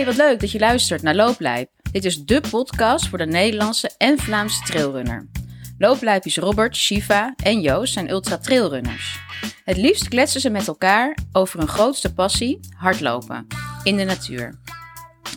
[0.00, 1.70] Hey, wat leuk dat je luistert naar Looplijp.
[1.92, 5.28] Dit is dé podcast voor de Nederlandse en Vlaamse trailrunner.
[5.78, 9.18] Looplijpjes Robert, Shiva en Joost zijn ultra trailrunners.
[9.64, 13.46] Het liefst kletsen ze met elkaar over hun grootste passie, hardlopen,
[13.82, 14.58] in de natuur.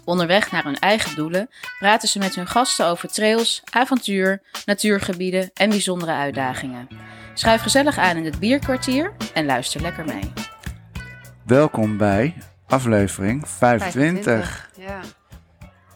[0.06, 1.50] Onderweg naar hun eigen doelen
[1.80, 6.88] praten ze met hun gasten over trails, avontuur, natuurgebieden en bijzondere uitdagingen.
[7.34, 10.34] Schuif gezellig aan in het bierkwartier en luister lekker mee.
[11.46, 12.36] Welkom bij
[12.68, 14.70] aflevering 25.
[14.78, 15.00] Ja.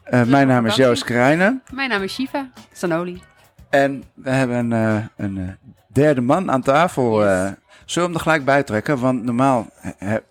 [0.03, 3.21] Eh, mijn naam is Joost Krijnen Mijn naam is Shiva Sanoli.
[3.70, 7.20] en we hebben eh, een eh, derde man aan tafel.
[7.23, 7.30] Yes.
[7.31, 7.41] eh.
[7.41, 8.99] zullen we hem er gelijk bij trekken?
[8.99, 9.67] Want normaal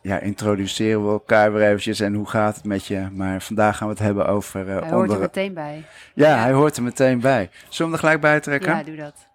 [0.03, 3.09] ja, introduceren we elkaar weer eventjes en hoe gaat het met je?
[3.13, 4.67] Maar vandaag gaan we het hebben over...
[4.67, 5.85] Hij hoort er onder- meteen bij.
[6.15, 6.43] Ja, Ja.
[6.43, 7.51] hij hoort er meteen bij.
[7.53, 8.77] Zullen we hem er gelijk bij trekken?
[8.77, 9.29] Ja, doe dat.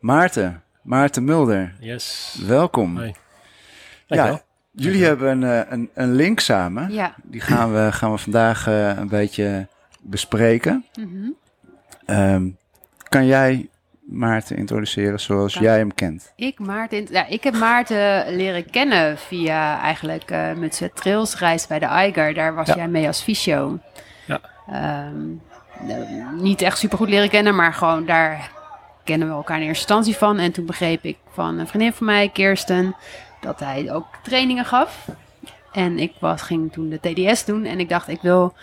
[0.00, 2.36] Maarten, Maarten Mulder, Yes.
[2.46, 2.96] welkom.
[2.96, 3.14] Hoi.
[4.06, 4.40] Ja.
[4.72, 6.92] Jullie hebben een, eh, een, een link samen.
[6.92, 7.14] Ja.
[7.22, 9.66] Die gaan we, gaan we vandaag eh, een beetje
[10.00, 10.84] bespreken.
[10.94, 11.30] Mhm.
[12.06, 12.48] Ehm,
[13.08, 13.68] kan jij
[14.00, 15.62] Maarten introduceren zoals Kan.
[15.62, 16.32] jij hem kent?
[16.36, 21.78] Ik, Maarten, ja, ik heb Maarten leren kennen via eigenlijk eh met zijn trailsreis bij
[21.78, 22.34] de Eiger.
[22.34, 22.74] Daar was Ja.
[22.76, 23.78] jij mee als fysio.
[24.26, 24.40] Ja.
[24.70, 25.26] Ehm,
[26.42, 28.50] niet echt super goed leren kennen, maar gewoon daar
[29.04, 30.38] kennen we elkaar in eerste instantie van.
[30.38, 32.96] En toen begreep ik van een vriendin van mij, Kirsten,
[33.40, 35.08] dat hij ook trainingen gaf.
[35.72, 38.54] En ik was, ging toen de TDS doen en ik dacht, ik wil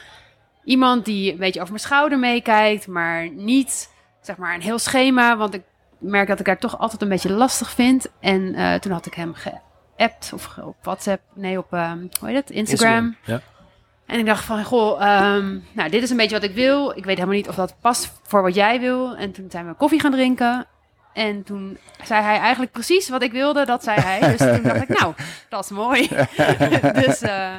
[0.63, 3.89] iemand die een beetje over mijn schouder meekijkt, maar niet
[4.21, 5.63] zeg maar een heel schema, want ik
[5.97, 8.07] merk dat ik daar toch altijd een beetje lastig vind.
[8.19, 12.37] En eh, toen had ik hem geappt of op WhatsApp, nee op, ehm, hoe heet
[12.37, 13.15] het, Instagram.
[13.23, 13.41] Ja.
[14.05, 16.89] En ik dacht van, goh, ehm, nou, dit is een beetje wat ik wil.
[16.89, 19.15] Ik weet helemaal niet of dat past voor wat jij wil.
[19.15, 20.65] En toen zijn we koffie gaan drinken.
[21.17, 24.19] En toen zei hij eigenlijk precies wat ik wilde, dat zei hij.
[24.19, 25.13] Dus toen dacht ik, nou,
[25.49, 26.07] dat is mooi.
[27.05, 27.53] dus eh,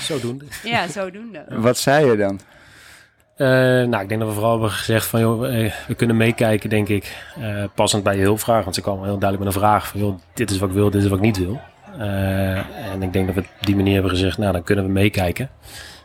[0.00, 0.44] Zodoende.
[0.64, 1.44] ja, zodoende.
[1.48, 2.40] Wat zei je dan?
[3.36, 3.46] Eh,
[3.88, 6.88] nou, ik denk dat we vooral hebben gezegd van, joh, eh, we kunnen meekijken, denk
[6.88, 7.16] ik.
[7.40, 10.18] Eh, passend bij je hulpvraag, want ze kwamen heel duidelijk met een vraag van, joh,
[10.34, 11.60] dit is wat ik wil, dit is wat ik niet wil.
[11.98, 12.56] Eh,
[12.92, 15.50] en ik denk dat we op die manier hebben gezegd, nou, dan kunnen we meekijken.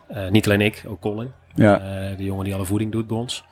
[0.08, 1.32] Eh, niet alleen ik, ook Colin.
[1.56, 3.44] Ja, Eh, de jongen die alle voeding doet bij ons.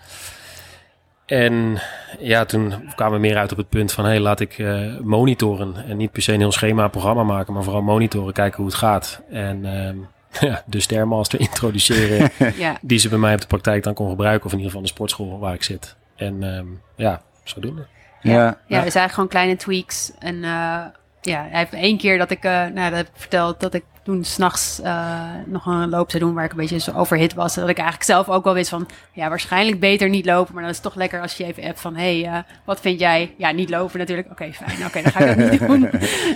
[1.25, 1.81] En
[2.19, 4.05] ja, toen kwamen we meer uit op het punt van...
[4.05, 5.75] hey, laat ik eh, monitoren.
[5.87, 7.53] En niet per se een heel schema programma maken...
[7.53, 9.21] maar vooral monitoren, kijken hoe het gaat.
[9.29, 9.97] En ehm,
[10.49, 12.31] ja, de Stairmaster introduceren...
[12.55, 14.45] Ja, die ze bij mij op de praktijk dan kon gebruiken...
[14.45, 15.95] of in ieder geval de sportschool waar ik zit.
[16.15, 17.85] En ehm, ja, zodoende.
[18.21, 20.11] ja, Ja, dus eigenlijk gewoon kleine tweaks.
[20.19, 20.81] En eh,
[21.21, 23.83] ja, hij heeft één keer dat ik, eh, nou, dat heb ik verteld, dat ik
[24.03, 27.55] toen s'nachts eh nog een loop zou doen waar ik een beetje zo overhit was.
[27.55, 30.53] Dat ik eigenlijk zelf ook wel wist van, ja, waarschijnlijk beter niet lopen.
[30.53, 32.79] Maar dan is het toch lekker als je even appt van, hé, hey, eh, wat
[32.79, 33.33] vind jij?
[33.37, 34.31] Ja, niet lopen natuurlijk.
[34.31, 34.85] Oké, fijn.
[34.85, 35.89] Oké, dan ga ik dat niet doen.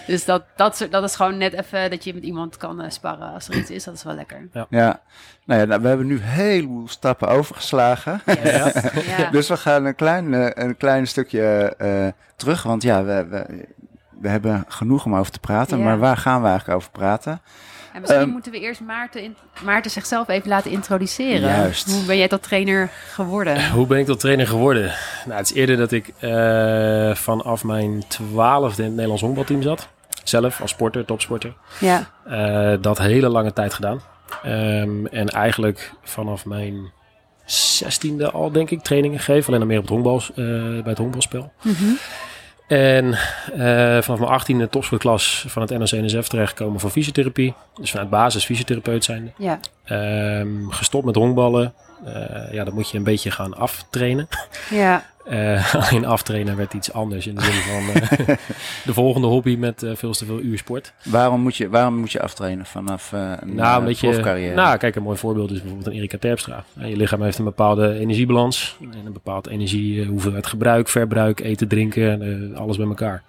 [0.07, 3.33] Dus dat, dat, dat is gewoon net even dat je met iemand kan eh, sparren
[3.33, 3.83] als er iets is.
[3.83, 4.47] Dat is wel lekker.
[4.69, 5.01] ja.
[5.45, 8.21] Nou ja, nou, we hebben nu een heleboel stappen overgeslagen.
[8.25, 8.73] Yes.
[9.17, 9.29] Ja.
[9.31, 12.63] Dus we gaan een klein, een klein stukje eh, terug.
[12.63, 13.65] Want ja, we, we,
[14.21, 15.77] we hebben genoeg om over te praten.
[15.77, 15.83] Ja.
[15.83, 17.41] Maar waar gaan we eigenlijk over praten?
[17.93, 21.49] En misschien Ehm, moeten we eerst Maarten, in, Maarten zichzelf even laten introduceren.
[21.49, 21.91] Juist.
[21.91, 23.71] Hoe ben jij tot trainer geworden?
[23.71, 24.93] Hoe ben ik tot trainer geworden?
[25.25, 29.87] Nou, het is eerder dat ik eh, vanaf mijn twaalfde in het Nederlands honkbalteam zat.
[30.23, 31.53] Zelf als sporter, topsporter.
[31.79, 32.09] Ja.
[32.25, 34.01] Eh, dat hele lange tijd gedaan.
[34.43, 36.91] Ehm, en eigenlijk vanaf mijn
[37.45, 39.47] zestiende al, denk ik, trainingen gegeven.
[39.47, 41.51] Alleen dan meer op het honkbal, eh, bij het honkbalspel.
[42.67, 47.53] En eh, vanaf mijn achttiende topsportklas van het NOC-NSF terechtgekomen voor fysiotherapie.
[47.75, 49.31] Dus vanuit basis fysiotherapeut zijnde.
[49.37, 49.59] Ja.
[49.83, 51.73] Ehm, gestopt met honkballen.
[52.05, 54.27] Eh, ja, dan moet je een beetje gaan aftrainen.
[54.69, 55.05] Ja.
[55.29, 58.27] Eh, alleen aftrainen werd iets anders in de zin van eh,
[58.85, 60.93] de volgende hobby met eh, veel te veel uur sport.
[61.03, 64.55] Waarom moet je, waarom moet je aftrainen vanaf eh, een Nou, omdat je, profcarrière?
[64.55, 66.63] nou, kijk, een mooi voorbeeld is bijvoorbeeld een Erika Terpstra.
[66.73, 71.67] Je lichaam heeft een bepaalde energiebalans en een bepaald energie, eh, hoeveelheid gebruik, verbruik, eten,
[71.67, 72.21] drinken,
[72.53, 73.23] eh, alles bij elkaar.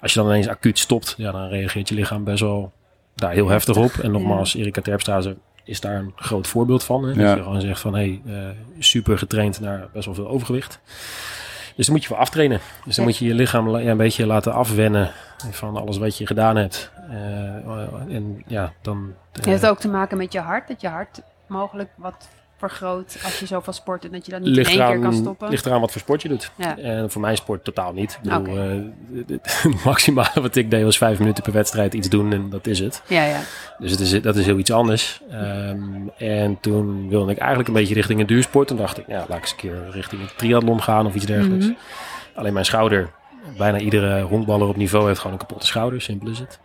[0.00, 2.72] Als je dan ineens acuut stopt, ja, dan reageert je lichaam best wel
[3.14, 3.90] daar heel heftig op.
[4.02, 7.04] En nogmaals, Erika Terpstra ze- is daar een groot voorbeeld van.
[7.04, 7.10] Hè?
[7.10, 7.26] Ja.
[7.28, 8.34] Dat je gewoon zegt van, hey, eh,
[8.78, 10.80] super getraind naar best wel veel overgewicht.
[11.76, 12.60] Dus dan moet je voor aftrainen.
[12.84, 15.10] Dus dan moet je je lichaam ja, een beetje laten afwennen
[15.50, 16.90] van alles wat je gedaan hebt.
[17.10, 19.12] Eh, en ja, dan...
[19.32, 20.68] eh, Heeft het ook te maken met je hart?
[20.68, 22.28] Dat je hart mogelijk wat
[22.58, 25.04] vergroot als je zoveel sport en dat je dat niet ligt in één keer kan
[25.10, 25.48] eraan, stoppen?
[25.50, 26.50] ligt eraan wat voor sport je doet.
[26.56, 26.78] Ja.
[26.78, 28.18] En voor mijn sport totaal niet.
[28.22, 28.70] Ik bedoel, eh,
[29.26, 32.78] het- maximale wat ik deed was vijf minuten per wedstrijd iets doen en dat is
[32.78, 33.02] het.
[33.06, 33.40] Ja, ja.
[33.78, 35.20] Dus het is, dat is heel iets anders.
[35.30, 38.68] Ehm, en toen wilde ik eigenlijk een beetje richting een duursport.
[38.68, 41.26] Toen dacht ik, ja, laat ik eens een keer richting een triathlon gaan of iets
[41.26, 41.64] dergelijks.
[41.66, 41.74] Mhm.
[42.34, 43.10] Alleen mijn schouder
[43.56, 46.58] Bijna iedere honkballer op niveau heeft gewoon een kapotte schouder, simpel is het.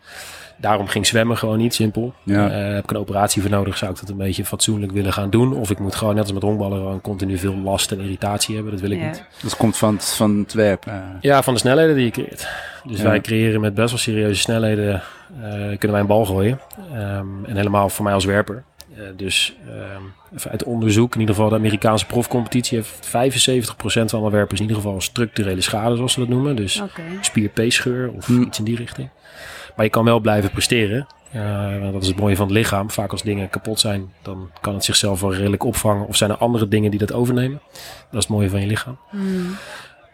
[0.62, 2.14] Daarom ging zwemmen gewoon niet, simpel.
[2.24, 2.50] Ja.
[2.50, 5.30] Eh, heb ik een operatie voor nodig, zou ik dat een beetje fatsoenlijk willen gaan
[5.30, 5.54] doen.
[5.54, 8.72] Of ik moet gewoon, net als met honkballen, gewoon continu veel last en irritatie hebben.
[8.74, 9.06] Dat wil ik Ja.
[9.06, 9.24] niet.
[9.42, 10.86] Dat komt van, het- van het werp.
[10.86, 10.94] eh.
[11.22, 12.48] Ja, van de snelheden die je creëert.
[12.84, 13.04] Dus Ja.
[13.04, 14.94] wij creëren met best wel serieuze snelheden,
[15.42, 16.60] eh, kunnen wij een bal gooien.
[16.94, 18.64] Ehm, en helemaal voor mij als werper.
[18.96, 20.02] Eh, dus ehm,
[20.38, 24.66] even uit onderzoek, in ieder geval de Amerikaanse profcompetitie heeft 75% van alle werpers in
[24.68, 26.56] ieder geval structurele schade, zoals ze dat noemen.
[26.56, 26.82] Dus
[27.22, 28.42] spierpeescheur of Hm.
[28.42, 29.10] iets in die richting.
[29.76, 31.08] Maar je kan wel blijven presteren.
[31.32, 32.90] Eh, dat is het mooie van het lichaam.
[32.90, 36.08] Vaak als dingen kapot zijn, dan kan het zichzelf wel redelijk opvangen.
[36.08, 37.62] Of zijn er andere dingen die dat overnemen.
[38.10, 38.98] Dat is het mooie van je lichaam.
[39.10, 39.56] Hmm.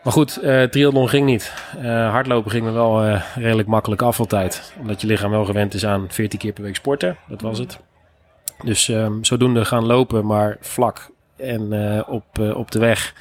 [0.04, 1.54] Maar goed, eh triathlon ging niet.
[1.82, 4.74] Eh, hardlopen ging me wel redelijk makkelijk af altijd.
[4.80, 7.18] Omdat je lichaam wel gewend is aan 14 keer per week sporten.
[7.28, 7.80] Dat was het.
[8.64, 11.74] Dus ehm, zodoende gaan lopen, maar vlak en
[12.08, 13.14] op, op de weg.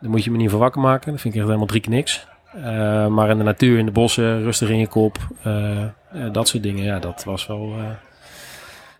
[0.00, 1.12] Daar moet je me niet voor wakker maken.
[1.12, 2.26] Dat vind ik echt helemaal drie keer niks.
[2.64, 5.18] Eh, maar in de natuur, in de bossen, rustig in je kop.
[5.42, 5.88] eh, eh,
[6.32, 7.84] dat soort dingen, ja, dat was wel, eh,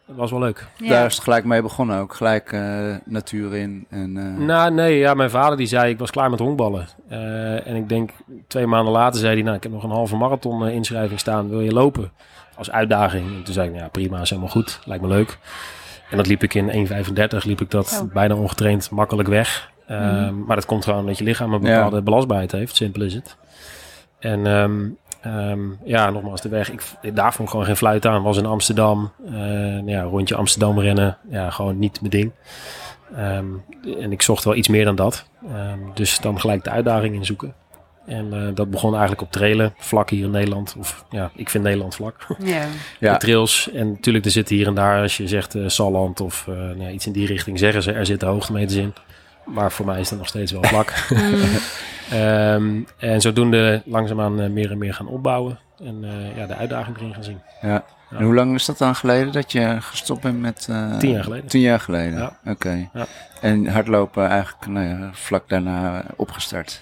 [0.07, 0.67] dat was wel leuk.
[0.77, 0.89] Ja.
[0.89, 2.15] Daar is het gelijk mee begonnen ook.
[2.15, 3.87] Gelijk eh, natuur in.
[3.91, 6.87] En, eh, Nou, nee, ja, mijn vader die zei, ik was klaar met honkballen.
[7.09, 8.11] Eh, en ik denk,
[8.47, 11.49] twee maanden later zei hij, nou, ik heb nog een halve marathon inschrijving staan.
[11.49, 12.13] Wil je lopen?
[12.57, 13.27] Als uitdaging.
[13.37, 14.81] En toen zei ik, nou ja, prima, is helemaal goed.
[14.85, 15.39] Lijkt me leuk.
[16.11, 18.13] En dat liep ik in 1,35, liep ik dat Oh.
[18.13, 19.71] bijna ongetraind makkelijk weg.
[19.89, 20.45] Mhm.
[20.45, 21.75] Maar dat komt gewoon dat je lichaam een Ja.
[21.75, 22.77] bepaalde belastbaarheid heeft.
[22.77, 23.37] Simpel is het.
[24.19, 24.85] En ehm,
[25.21, 26.71] ehm, ja, nogmaals, de weg.
[26.73, 26.83] Ik,
[27.15, 28.23] daar vond ik gewoon geen fluit aan.
[28.23, 29.13] Was in Amsterdam.
[29.27, 31.19] eh, nou ja, rondje Amsterdam rennen.
[31.31, 32.33] Ja, gewoon niet mijn ding.
[33.17, 33.47] Ehm,
[34.01, 35.27] en ik zocht wel iets meer dan dat.
[35.53, 37.55] Ehm, dus dan gelijk de uitdaging inzoeken.
[38.07, 40.75] En eh, dat begon eigenlijk op trailen, vlak hier in Nederland.
[40.79, 42.27] Of ja, ik vind Nederland vlak.
[42.39, 42.65] Ja.
[43.01, 43.13] Ja.
[43.13, 43.71] De trails.
[43.73, 46.83] En natuurlijk, er zitten hier en daar, als je zegt eh Salland of eh, nou
[46.83, 48.95] ja, iets in die richting, zeggen ze er zitten hoogtemeters in.
[49.47, 50.93] Maar voor mij is dat nog steeds wel vlak.
[52.11, 55.59] Ehm, en zodoende langzaamaan eh, meer en meer gaan opbouwen.
[55.85, 57.41] En eh, ja, de uitdaging erin gaan zien.
[57.63, 57.85] ja.
[58.11, 60.67] En hoe lang is dat dan geleden dat je gestopt bent met...
[60.71, 61.47] eh, Tien jaar geleden.
[61.49, 62.37] Tien jaar geleden, Ja.
[62.47, 62.89] oké.
[62.95, 63.07] Ja.
[63.41, 66.81] En hardlopen eigenlijk nou ja, vlak daarna opgestart.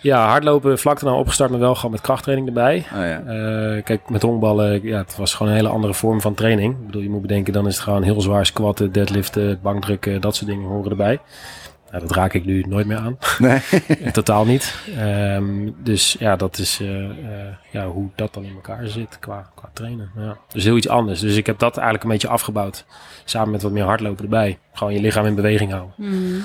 [0.00, 2.76] Ja, hardlopen vlak daarna opgestart, maar wel gewoon met krachttraining erbij.
[2.94, 3.18] Oh ja.
[3.18, 6.74] Eh, kijk, met honkballen, ja, het was gewoon een hele andere vorm van training.
[6.74, 10.36] Ik bedoel, je moet bedenken, dan is het gewoon heel zwaar squatten, deadliften, bankdrukken, dat
[10.36, 11.20] soort dingen horen erbij.
[11.90, 13.18] Nou, dat raak ik nu nooit meer aan.
[13.38, 13.60] Nee.
[14.12, 14.74] Totaal niet.
[14.96, 19.50] Ehm, dus ja, dat is eh, eh, ja, hoe dat dan in elkaar zit qua,
[19.54, 20.10] qua trainen.
[20.16, 20.36] Ja.
[20.52, 21.20] Dus heel iets anders.
[21.20, 22.84] Dus ik heb dat eigenlijk een beetje afgebouwd.
[23.24, 24.58] Samen met wat meer hardlopen erbij.
[24.72, 25.94] Gewoon je lichaam in beweging houden.
[25.96, 26.44] Hmm.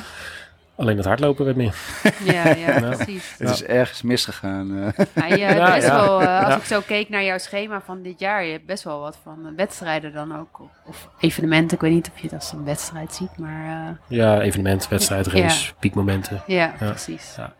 [0.82, 1.76] Alleen het hardlopen werd meer.
[2.24, 2.80] Ja, ja, Ja.
[2.96, 3.36] precies.
[3.38, 4.72] Het is ergens misgegaan.
[4.96, 5.06] eh.
[5.30, 6.06] Ja, je hebt Ja, best ja.
[6.06, 6.56] wel, eh, als Ja.
[6.58, 9.46] ik zo keek naar jouw schema van dit jaar, je hebt best wel wat van
[9.46, 10.60] eh, wedstrijden dan ook.
[10.60, 14.18] Of, of evenementen, ik weet niet of je het als een wedstrijd ziet, maar eh,
[14.18, 16.44] Ja, evenement, wedstrijd, race, piekmomenten.
[16.48, 16.88] ja, Ja.
[16.90, 17.34] precies.
[17.38, 17.54] Ja.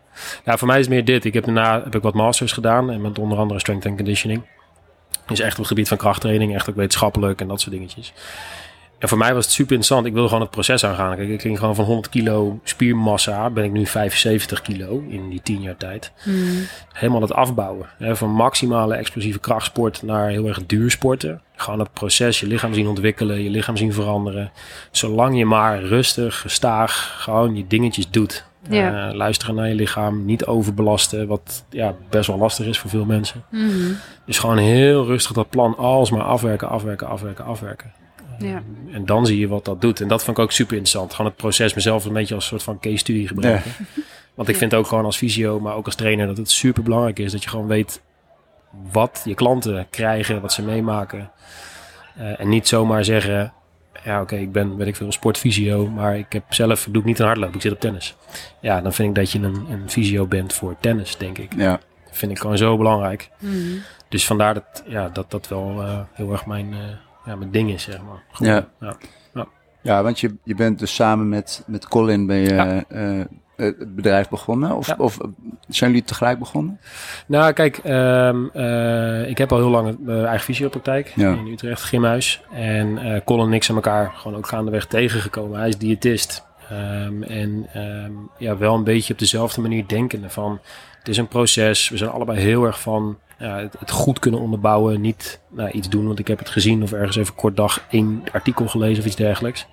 [0.44, 1.24] Ja, voor mij is het meer dit.
[1.24, 2.90] Ik heb daarna heb ik wat masters gedaan.
[2.90, 4.42] En met onder andere strength and conditioning.
[5.26, 6.54] Dus echt op het gebied van krachttraining.
[6.54, 8.12] Echt ook wetenschappelijk en dat soort dingetjes.
[9.02, 10.06] En voor mij was het super interessant.
[10.06, 11.16] Ik wilde gewoon het proces aangaan.
[11.16, 13.50] Kijk, ik ging gewoon van 100 kilo spiermassa.
[13.50, 16.12] Ben ik nu 75 kilo in die 10 jaar tijd.
[16.22, 16.66] Hmm.
[16.92, 17.86] Helemaal het afbouwen.
[17.98, 21.40] Hè, van maximale explosieve krachtsport naar heel erg duursporten.
[21.56, 24.52] Gewoon het proces, je lichaam zien ontwikkelen, je lichaam zien veranderen.
[24.90, 28.44] Zolang je maar rustig, gestaag, gewoon je dingetjes doet.
[28.68, 29.08] Ja.
[29.08, 33.04] Eh, luisteren naar je lichaam, niet overbelasten, wat ja, best wel lastig is voor veel
[33.04, 33.44] mensen.
[33.50, 33.92] Mhm.
[34.26, 38.01] Dus gewoon heel rustig dat plan alsmaar afwerken, afwerken, afwerken, afwerken.
[38.38, 38.62] Ja.
[38.92, 40.00] En dan zie je wat dat doet.
[40.00, 41.10] En dat vond ik ook super interessant.
[41.14, 43.72] Gewoon het proces mezelf een beetje als een soort van case studie gebruiken.
[44.34, 47.18] Want ik vind ook gewoon als fysio, maar ook als trainer, dat het super belangrijk
[47.18, 48.02] is dat je gewoon weet
[48.92, 51.30] wat je klanten krijgen, wat ze meemaken.
[52.16, 53.52] Eh, en niet zomaar zeggen,
[54.04, 57.18] ja oké, ik ben, weet ik veel, sportfysio, maar ik heb zelf, doe ik niet
[57.18, 58.16] een hardloop, ik zit op tennis.
[58.60, 61.52] Ja, dan vind ik dat je een, een fysio bent voor tennis, denk ik.
[61.56, 61.80] ja.
[62.04, 63.30] Dat vind ik gewoon zo belangrijk.
[63.38, 63.54] Mhm.
[64.08, 66.78] Dus vandaar dat ja, dat, dat wel eh, heel erg mijn, eh,
[67.24, 68.22] ja, mijn ding is, zeg maar.
[68.32, 68.46] Goed.
[68.46, 68.68] Ja.
[68.80, 68.96] ja.
[69.80, 72.84] ja, want je, je bent dus samen met, met Colin ben je, Ja.
[72.88, 73.20] eh,
[73.56, 74.76] het bedrijf begonnen.
[74.76, 75.18] Of, of
[75.68, 76.80] zijn jullie tegelijk begonnen?
[77.26, 82.42] Nou, kijk, ehm, eh, ik heb al heel lang mijn eigen fysiopraktijk in Utrecht, Gymhuis.
[82.52, 85.58] En eh Colin en ik zijn elkaar gewoon ook gaandeweg tegengekomen.
[85.58, 86.44] Hij is diëtist.
[86.68, 90.60] Ehm, en ehm, ja, wel een beetje op dezelfde manier denkende van...
[90.98, 91.88] Het is een proces.
[91.88, 95.00] We zijn allebei heel erg van ja, het, het goed kunnen onderbouwen.
[95.00, 98.22] Niet nou, iets doen, want ik heb het gezien of ergens even kort dag één
[98.32, 99.66] artikel gelezen of iets dergelijks.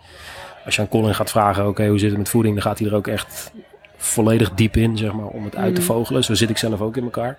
[0.66, 2.54] Als je aan Colin gaat vragen, oké, hoe zit het met voeding?
[2.54, 3.52] Dan gaat hij er ook echt
[3.98, 5.90] volledig diep in, zeg maar, om het uit te Mhm.
[5.90, 6.24] vogelen.
[6.24, 7.38] Zo zit ik zelf ook in elkaar.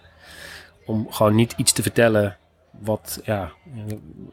[0.86, 2.36] Om gewoon niet iets te vertellen
[2.80, 3.50] wat, ja,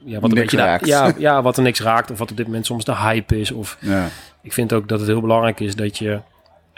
[0.06, 0.86] ja, wat een Niks beetje de- raakt.
[0.88, 2.12] ja, ja, wat er niks raakt.
[2.12, 3.52] Of wat op dit moment soms de hype is.
[3.52, 4.08] Of Ja.
[4.42, 6.20] ik vind ook dat het heel belangrijk is dat je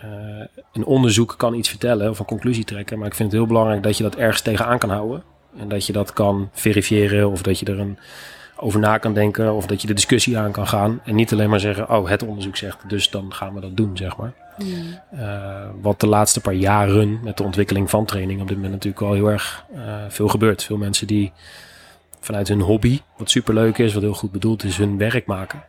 [0.02, 2.98] eh, een onderzoek kan iets vertellen of een conclusie trekken.
[2.98, 5.24] Maar ik vind het heel belangrijk dat je dat ergens tegenaan kan houden.
[5.58, 7.98] En dat je dat kan verifiëren of dat je er een,
[8.56, 11.02] over na kan denken of dat je de discussie aan kan gaan.
[11.06, 13.98] En niet alleen maar zeggen, oh het onderzoek zegt, dus dan gaan we dat doen,
[13.98, 14.34] zeg maar.
[15.14, 19.04] Uh, wat de laatste paar jaren met de ontwikkeling van training op dit moment natuurlijk
[19.04, 20.64] al heel erg uh, veel gebeurt.
[20.64, 21.32] Veel mensen die
[22.20, 25.64] vanuit hun hobby, wat superleuk is, wat heel goed bedoeld is, hun werk maken.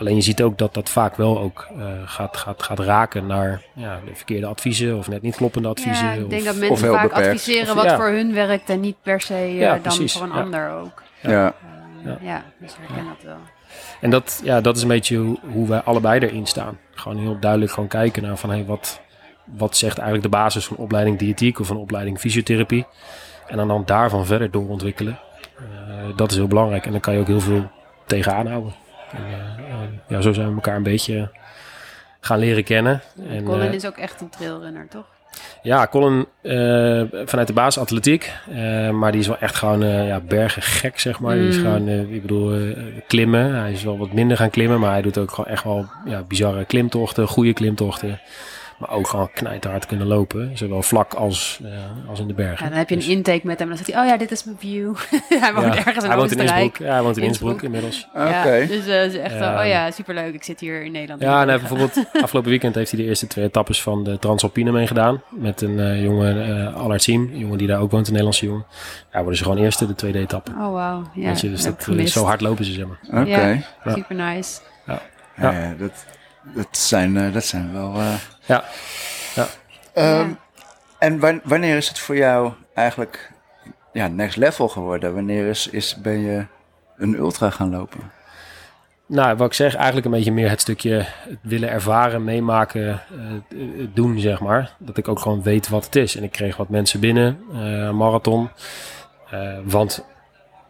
[0.00, 3.62] Alleen je ziet ook dat dat vaak wel ook uh, gaat, gaat, gaat raken naar
[3.74, 6.06] ja, de verkeerde adviezen of net niet kloppende adviezen.
[6.06, 7.28] Ja, ik denk of, dat mensen vaak beperkt.
[7.28, 7.96] adviseren wat ja.
[7.96, 10.12] voor hun werkt en niet per se uh, Ja, dan precies.
[10.12, 10.40] voor een Ja.
[10.42, 11.02] ander ook.
[11.20, 11.30] Ja.
[11.30, 11.54] Ja,
[12.04, 12.18] Ja.
[12.20, 13.36] ja dus ik herken dat wel.
[14.00, 16.78] En dat, ja, dat is een beetje hoe, hoe wij allebei erin staan.
[16.94, 19.00] Gewoon heel duidelijk gewoon kijken naar van hey, wat,
[19.44, 22.86] wat zegt eigenlijk de basis van opleiding diëtiek of een opleiding fysiotherapie.
[23.46, 25.18] En dan, dan daarvan verder doorontwikkelen.
[25.60, 26.84] Uh, dat is heel belangrijk.
[26.86, 27.70] En dan kan je ook heel veel
[28.06, 28.72] tegenaan houden.
[29.12, 29.74] En, uh, uh,
[30.08, 31.30] ja, zo zijn we elkaar een beetje
[32.20, 33.00] gaan leren kennen.
[33.28, 35.04] En, Colin eh, is ook echt een trailrunner, toch?
[35.62, 38.32] Ja, Colin eh, vanuit de basis atletiek.
[38.50, 41.34] eh, maar die is wel echt gewoon eh, ja, bergen gek, zeg maar.
[41.36, 41.62] Die is Mm.
[41.62, 42.76] gewoon, eh, ik bedoel, eh,
[43.06, 43.54] klimmen.
[43.54, 44.80] Hij is wel wat minder gaan klimmen.
[44.80, 48.20] Maar hij doet ook gewoon echt wel ja, bizarre klimtochten, goede klimtochten.
[48.80, 50.50] Maar ook gewoon knijterhard kunnen lopen.
[50.58, 51.70] Zowel vlak als, eh,
[52.08, 52.64] als in de bergen.
[52.64, 54.16] Ja, dan heb je een Dus- intake met hem en dan zegt hij, oh ja,
[54.16, 54.94] dit is mijn view.
[55.44, 56.38] hij woont ja, ergens in hij woont in.
[56.38, 56.78] Innsbruck.
[56.78, 57.62] Ja, hij woont in Innsbruck.
[57.62, 58.08] Innsbruck inmiddels.
[58.14, 58.54] Oké.
[58.54, 60.34] Ja, dus eh, het is echt, oh ja, superleuk.
[60.34, 61.20] Ik zit hier in Nederland.
[61.22, 64.18] Ja, en hij heeft bijvoorbeeld afgelopen weekend heeft hij de eerste twee etappes van de
[64.18, 65.22] Transalpine meegedaan.
[65.28, 68.46] Met een eh, jongen, eh Allard Siem, een jongen die daar ook woont, een Nederlandse
[68.46, 68.64] jongen.
[69.12, 70.50] Ja, worden ze gewoon eerste, de tweede etappe.
[70.50, 71.26] Oh wauw, ja.
[71.26, 73.22] Weet je, dus dat, zo hard lopen ze, zeg maar.
[73.22, 73.64] Oké.
[73.94, 74.60] Super nice.
[74.86, 75.00] Ja,
[75.52, 76.04] ja, dat,
[76.54, 77.94] dat, zijn, dat zijn wel.
[78.58, 78.64] Eh,
[79.34, 79.46] Ja.
[79.92, 80.36] Ehm, Ja.
[80.98, 83.32] En wan- wanneer is het voor jou eigenlijk
[83.92, 85.14] ja, next level geworden?
[85.14, 86.44] Wanneer is, is, ben je
[86.96, 88.00] een ultra gaan lopen?
[89.06, 90.92] Nou, wat ik zeg, eigenlijk een beetje meer het stukje
[91.28, 94.72] het willen ervaren, meemaken, eh, eh, doen, zeg maar.
[94.78, 96.16] Dat ik ook gewoon weet wat het is.
[96.16, 98.50] En ik kreeg wat mensen binnen, een marathon.
[99.64, 100.04] Want,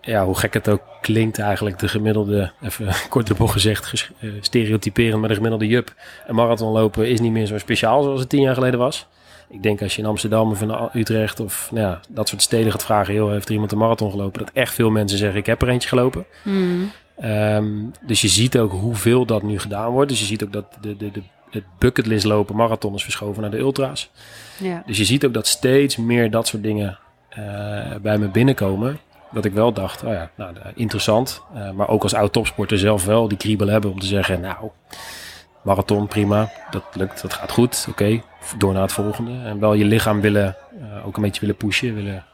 [0.01, 4.31] ja, hoe gek het ook klinkt eigenlijk, de gemiddelde, even kort de bocht gezegd, eh,
[4.41, 5.95] stereotyperend, maar de gemiddelde jup.
[6.27, 9.07] Een marathon lopen is niet meer zo speciaal zoals het tien jaar geleden was.
[9.49, 12.73] Ik denk als je in Amsterdam of in Utrecht of nou ja, dat soort steden
[12.73, 14.39] gaat vragen, heel heeft er iemand een marathon gelopen?
[14.39, 16.25] Dat echt veel mensen zeggen, ik heb er eentje gelopen.
[16.43, 16.91] Hmm.
[17.17, 17.69] Ehm,
[18.07, 20.11] dus je ziet ook hoeveel dat nu gedaan wordt.
[20.11, 23.51] Dus je ziet ook dat de, de, de, het bucketlist lopen marathon is verschoven naar
[23.51, 24.11] de ultra's.
[24.59, 24.83] Ja.
[24.87, 28.99] Dus je ziet ook dat steeds meer dat soort dingen eh, bij me binnenkomen.
[29.33, 31.43] Dat ik wel dacht, oh ja, nou, eh, interessant.
[31.55, 34.71] Eh, maar ook als oud topsporter zelf wel die kriebel hebben om te zeggen, nou,
[35.63, 38.23] marathon prima, dat lukt, dat gaat goed, oké,
[38.59, 39.49] door naar het volgende.
[39.49, 42.25] En wel je lichaam willen, eh, ook een beetje willen pushen, willen,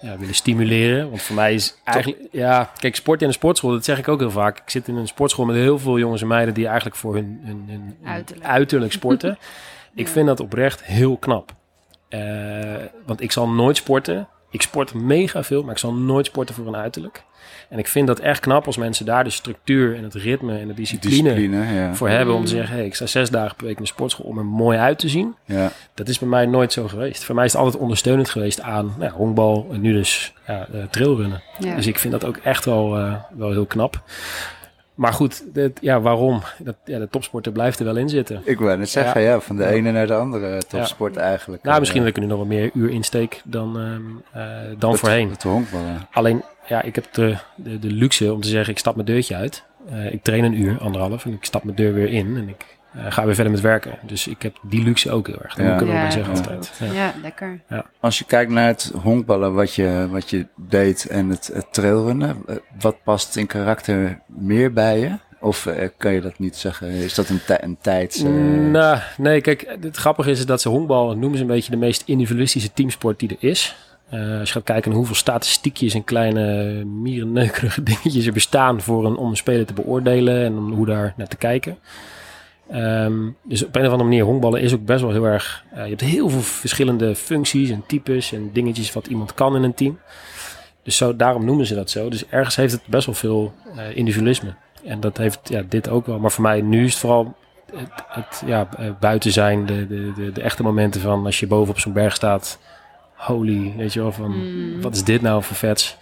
[0.00, 1.08] ja, willen stimuleren.
[1.08, 4.20] Want voor mij is eigenlijk, ja, kijk, sport in een sportschool, dat zeg ik ook
[4.20, 4.58] heel vaak.
[4.58, 7.40] Ik zit in een sportschool met heel veel jongens en meiden die eigenlijk voor hun,
[7.42, 8.46] hun, hun, hun Uiterlijk.
[8.46, 9.38] uiterlijk sporten.
[9.94, 11.52] ik vind dat oprecht heel knap.
[12.08, 12.20] Eh,
[13.06, 14.28] want ik zal nooit sporten.
[14.56, 17.22] Ik sport mega veel, maar ik zal nooit sporten voor een uiterlijk.
[17.68, 20.66] En ik vind dat echt knap als mensen daar de structuur en het ritme en
[20.68, 21.94] de discipline, Discipline, ja.
[21.94, 22.34] voor hebben.
[22.34, 22.58] Om te Mm.
[22.58, 24.98] zeggen, hey, ik sta zes dagen per week in de sportschool om er mooi uit
[24.98, 25.34] te zien.
[25.44, 25.70] ja.
[25.94, 27.24] Dat is bij mij nooit zo geweest.
[27.24, 30.66] Voor mij is het altijd ondersteunend geweest aan nou, ja, honkbal en nu dus ja,
[30.72, 31.42] eh, trailrunnen.
[31.58, 31.74] Ja.
[31.74, 34.02] Dus ik vind dat ook echt wel, eh, wel heel knap.
[34.96, 36.42] Maar goed, dit, ja, waarom?
[36.58, 38.40] Dat, ja, de topsporter blijft er wel in zitten.
[38.44, 39.68] Ik wou net zeggen, ja, van de Ja.
[39.68, 41.62] ene naar de andere topsport eigenlijk.
[41.62, 44.96] Nou, Eh, misschien dat ik nu nog wat meer uur insteek dan, ehm, eh, dan
[44.96, 45.30] voorheen.
[45.30, 46.06] Het honkballen.
[46.12, 49.34] Alleen, ja, ik heb de, de, de luxe om te zeggen, ik stap mijn deurtje
[49.36, 49.64] uit.
[49.90, 52.36] Eh, ik train een uur, anderhalf, en ik stap mijn deur weer in.
[52.36, 53.98] En ik eh, ga weer verder met werken.
[54.02, 55.54] Dus ik heb die luxe ook heel erg.
[55.54, 55.72] Daar Ja.
[55.72, 56.38] moet ik wel bij zeggen ja.
[56.38, 56.72] altijd.
[56.78, 56.92] Ja.
[56.92, 57.60] Ja, lekker.
[58.00, 62.36] Als je kijkt naar het honkballen, wat je, wat je deed en het, het trailrunnen,
[62.46, 65.10] eh, wat past in karakter meer bij je?
[65.40, 66.88] Of eh, kan je dat niet zeggen?
[66.88, 68.22] Is dat een, een tijds...
[68.22, 68.30] eh,
[68.70, 72.02] Nou, nee, kijk, het grappige is dat ze honkbal noemen ze een beetje de meest
[72.06, 73.76] individualistische teamsport die er is.
[74.10, 79.06] Eh, als je gaat kijken naar hoeveel statistiekjes en kleine mierenneukerige dingetjes er bestaan voor
[79.06, 81.78] een, om een speler te beoordelen en om hoe daar naar te kijken.
[82.70, 85.64] Ehm, dus op een of andere manier, honkballen is ook best wel heel erg.
[85.72, 89.62] eh, je hebt heel veel verschillende functies en types en dingetjes wat iemand kan in
[89.62, 89.98] een team.
[90.82, 92.08] Dus zo, daarom noemen ze dat zo.
[92.08, 94.54] Dus ergens heeft het best wel veel eh, individualisme.
[94.84, 96.18] En dat heeft ja, dit ook wel.
[96.18, 97.36] Maar voor mij nu is het vooral
[97.74, 101.46] het, het ja, eh, buiten zijn, de, de, de, de echte momenten van als je
[101.46, 102.58] boven op zo'n berg staat.
[103.14, 104.80] Holy, weet je wel, van Mm.
[104.82, 105.96] wat is dit nou voor vets?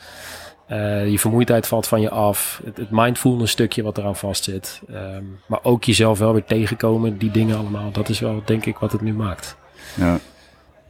[0.74, 2.60] Eh, je vermoeidheid valt van je af.
[2.64, 4.80] Het, het mindfulness stukje wat eraan vastzit.
[4.92, 7.18] Ehm, maar ook jezelf wel weer tegenkomen.
[7.18, 7.90] Die dingen allemaal.
[7.90, 9.56] Dat is wel denk ik wat het nu maakt.
[9.94, 10.18] ja.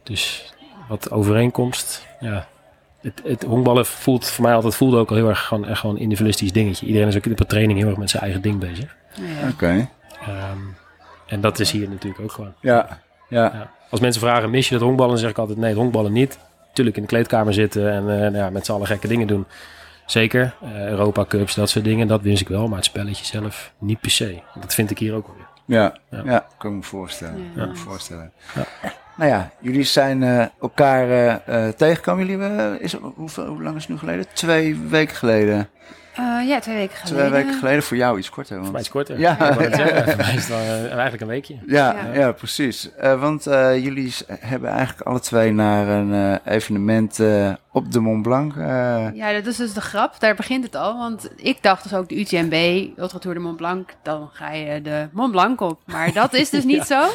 [0.03, 0.53] Dus
[0.87, 2.05] wat overeenkomst.
[2.19, 2.47] Ja.
[3.01, 5.95] Het, het honkballen voelt voor mij altijd voelde ook al heel erg gewoon, echt gewoon
[5.95, 6.85] een individualistisch dingetje.
[6.85, 8.95] Iedereen is ook op de training heel erg met zijn eigen ding bezig.
[9.13, 9.49] Ja.
[9.49, 9.89] Oké.
[10.21, 10.57] Ehm,
[11.27, 12.53] En dat is hier natuurlijk ook gewoon.
[12.59, 13.43] Ja, ja.
[13.43, 13.71] Ja.
[13.89, 15.11] Als mensen vragen, mis je het honkballen?
[15.11, 16.37] Dan zeg ik altijd, nee, het honkballen niet.
[16.73, 19.45] Tuurlijk in de kleedkamer zitten en eh, nou ja, met z'n allen gekke dingen doen.
[20.05, 20.55] Zeker.
[20.61, 22.67] Eh, Europa Cups, dat soort dingen, dat wist ik wel.
[22.67, 24.39] Maar het spelletje zelf niet per se.
[24.59, 25.45] Dat vind ik hier ook weer.
[25.77, 26.21] Ja, Ja.
[26.25, 26.45] ja.
[26.57, 27.37] kan ik me voorstellen.
[27.37, 27.43] Ja.
[27.55, 28.31] Kan ik me voorstellen.
[29.17, 32.25] Nou ja, jullie zijn eh, elkaar eh, eh, tegengekomen.
[32.25, 34.25] Jullie, eh, is, hoeveel, hoe lang is het nu geleden?
[34.33, 35.69] Twee weken geleden.
[36.15, 37.27] Eh, ja, twee weken geleden.
[37.29, 37.83] Twee weken geleden.
[37.83, 38.53] Voor jou iets korter.
[38.53, 38.63] Want...
[38.63, 39.19] Voor mij is het korter.
[39.19, 39.35] Ja.
[39.75, 41.55] Zeggen, voor mij is het eh, eigenlijk een weekje.
[41.67, 42.13] Ja, Ja.
[42.13, 42.31] ja.
[42.31, 42.95] precies.
[42.95, 47.99] Eh, want eh, jullie hebben eigenlijk alle twee naar een eh, evenement eh, op de
[47.99, 48.55] Mont Blanc.
[48.55, 50.19] eh, Ja, dat is dus de grap.
[50.19, 50.97] Daar begint het al.
[50.97, 54.81] Want ik dacht dus ook de UTMB, Ultra Tour de Mont Blanc, dan ga je
[54.81, 55.79] de Mont Blanc op.
[55.85, 57.03] Maar dat is dus niet zo.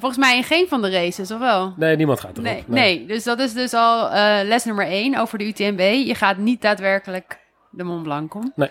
[0.00, 1.74] Volgens mij in geen van de races, of wel?
[1.76, 2.44] Nee, niemand gaat erop.
[2.44, 5.80] Nee, nee, dus dat is dus al eh, les nummer één over de UTMB.
[6.06, 6.92] Je gaat niet daadwerkelijk
[7.70, 8.52] de Mont Blanc om.
[8.56, 8.68] Nee,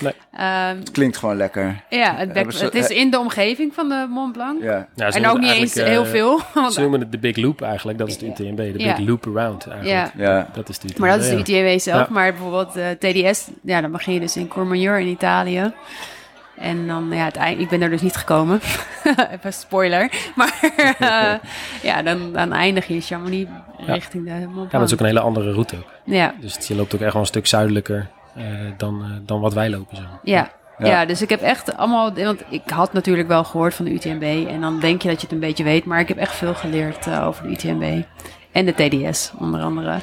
[0.00, 0.12] nee.
[0.32, 1.84] Ehm, klinkt gewoon lekker.
[1.88, 4.62] ja, het, ze- het is in de omgeving van de Mont Blanc.
[4.62, 6.40] Ja, en ook niet het eens heel eh, veel.
[6.54, 7.98] want- Ze noemen het de Big Loop eigenlijk.
[7.98, 8.56] Dat is de UTMB.
[8.56, 8.96] De Ja.
[8.96, 10.12] Big Loop Around eigenlijk.
[10.16, 10.24] Ja.
[10.34, 10.48] ja.
[10.54, 10.98] Dat is de UTMB.
[11.00, 11.62] Maar dat is de ja.
[11.62, 12.06] UTMB zelf.
[12.08, 12.12] Ja.
[12.12, 15.72] Maar bijvoorbeeld eh, TDS, ja, dan begin je dus in Courmayeur in Italië.
[16.62, 18.60] En dan, ja, het ik ben er dus niet gekomen.
[19.34, 20.12] Even spoiler.
[20.34, 20.58] Maar
[20.98, 21.48] eh,
[21.82, 23.50] ja, dan, dan eindig je in Chamonix
[23.86, 23.92] Ja.
[23.92, 24.84] richting de Mont Ja, Blanc.
[24.84, 25.76] is ook een hele andere route.
[25.76, 25.84] ook.
[26.04, 28.44] Ja, Dus je loopt ook echt wel een stuk zuidelijker eh,
[28.76, 29.96] dan, eh, dan wat wij lopen.
[29.96, 30.02] Zo.
[30.22, 30.50] ja.
[30.78, 30.88] Ja.
[30.88, 31.04] Ja.
[31.06, 32.14] dus ik heb echt allemaal...
[32.14, 34.48] Want ik had natuurlijk wel gehoord van de UTMB.
[34.48, 35.84] En dan denk je dat je het een beetje weet.
[35.84, 38.02] Maar ik heb echt veel geleerd eh, over de UTMB.
[38.52, 39.96] En de TDS, onder andere.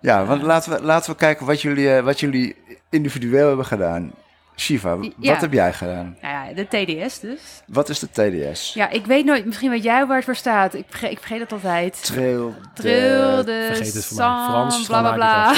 [0.00, 2.56] ja, want laten we, laten we kijken wat jullie, eh, wat jullie
[2.90, 4.12] individueel hebben gedaan.
[4.60, 5.32] Shiva, Ja.
[5.32, 6.16] wat heb jij gedaan?
[6.22, 7.40] Nou ja, de TDS dus.
[7.66, 8.74] Wat is de TDS?
[8.74, 9.44] Ja, ik weet nooit...
[9.44, 10.74] Misschien weet jij waar het voor staat.
[10.74, 12.04] Ik vergeet, ik vergeet het altijd.
[12.04, 12.54] Trail.
[12.74, 15.52] Trill de vergeet het Frans, bla bla bla.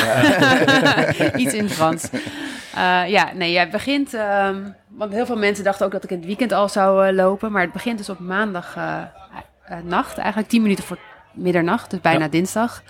[1.43, 2.09] Iets in het Frans.
[2.75, 4.15] Eh, ja, nee, jij begint.
[4.15, 4.57] ehm,
[4.89, 7.53] want heel veel mensen dachten ook dat ik in het weekend al zou eh, lopen.
[7.53, 9.03] Maar het begint dus op maandag eh,
[9.85, 10.19] nacht.
[10.19, 10.99] Eigenlijk tien minuten voor
[11.33, 11.91] middernacht.
[11.91, 12.31] Dus bijna Ja.
[12.31, 12.83] dinsdag.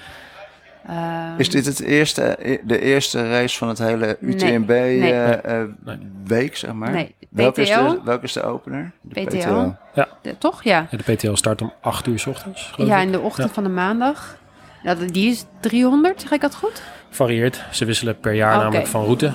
[0.86, 4.34] Ehm, Is dit het eerste, de eerste race van het hele Nee.
[4.34, 5.12] UTMB Nee.
[5.12, 5.98] eh, eh, Nee.
[6.24, 6.90] week, zeg maar?
[6.90, 7.14] Nee.
[7.30, 8.00] Welke is, de, PTO?
[8.04, 8.92] welke is de opener?
[9.00, 9.74] De PTO.
[10.22, 10.62] de- toch?
[10.62, 10.86] Ja.
[10.90, 12.72] Ja, de PTL start om 8 uur s ochtends.
[12.76, 13.02] Ja, ik.
[13.06, 13.54] in de ochtend Ja.
[13.54, 14.36] van de maandag.
[14.82, 16.82] Dat, die is 300, zeg ik dat goed?
[17.10, 17.64] Varieert.
[17.70, 19.32] Ze wisselen per jaar namelijk van route.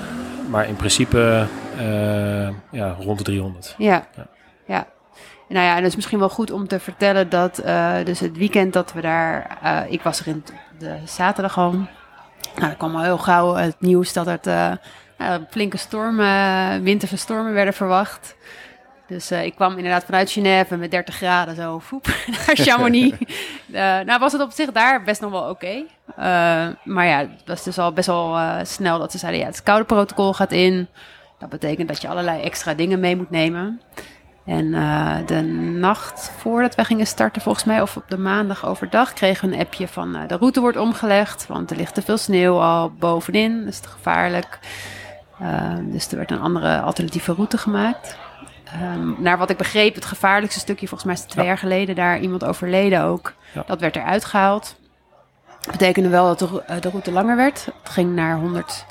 [0.50, 1.46] Maar in principe
[1.78, 3.76] eh, ja, rond de 300.
[3.78, 4.08] Ja.
[4.16, 4.28] Ja.
[4.66, 4.88] ja.
[5.50, 8.38] Nou ja, en het is misschien wel goed om te vertellen dat uh, dus het
[8.38, 9.58] weekend dat we daar...
[9.64, 10.44] Uh, ik was er in
[10.80, 11.72] de zaterdag al.
[11.72, 14.72] Nou, er kwam al heel gauw het nieuws dat het uh,
[15.50, 18.36] flinke stormen, winterse stormen werden verwacht.
[19.08, 23.18] Dus uh, ik kwam inderdaad vanuit Genève met 30 graden zo voep, naar Chamonix.
[23.20, 25.50] uh, nou was het op zich daar best nog wel oké.
[25.50, 25.86] Okay.
[26.10, 29.42] Uh, maar ja, het was dus al best wel snel dat ze zeiden...
[29.42, 30.88] ja, het koude protocol gaat in.
[31.40, 33.82] Dat betekent dat je allerlei extra dingen mee moet nemen.
[34.48, 39.14] En uh, de nacht voordat we gingen starten, volgens mij, of op de maandag overdag,
[39.14, 41.48] kregen we een appje van uh, de route wordt omgelegd.
[41.48, 44.60] Want er ligt te veel sneeuw al bovenin, dat is te gevaarlijk.
[45.42, 48.18] Uh, dus er werd een andere alternatieve route gemaakt.
[48.96, 51.50] Um, naar wat ik begreep, het gevaarlijkste stukje, volgens mij is het twee ja.
[51.50, 53.34] jaar geleden daar iemand overleden ook.
[53.54, 53.64] Ja.
[53.68, 54.76] Dat werd eruit gehaald.
[55.62, 57.66] Dat betekende wel dat de, de route langer werd.
[57.66, 58.86] Het ging naar 100.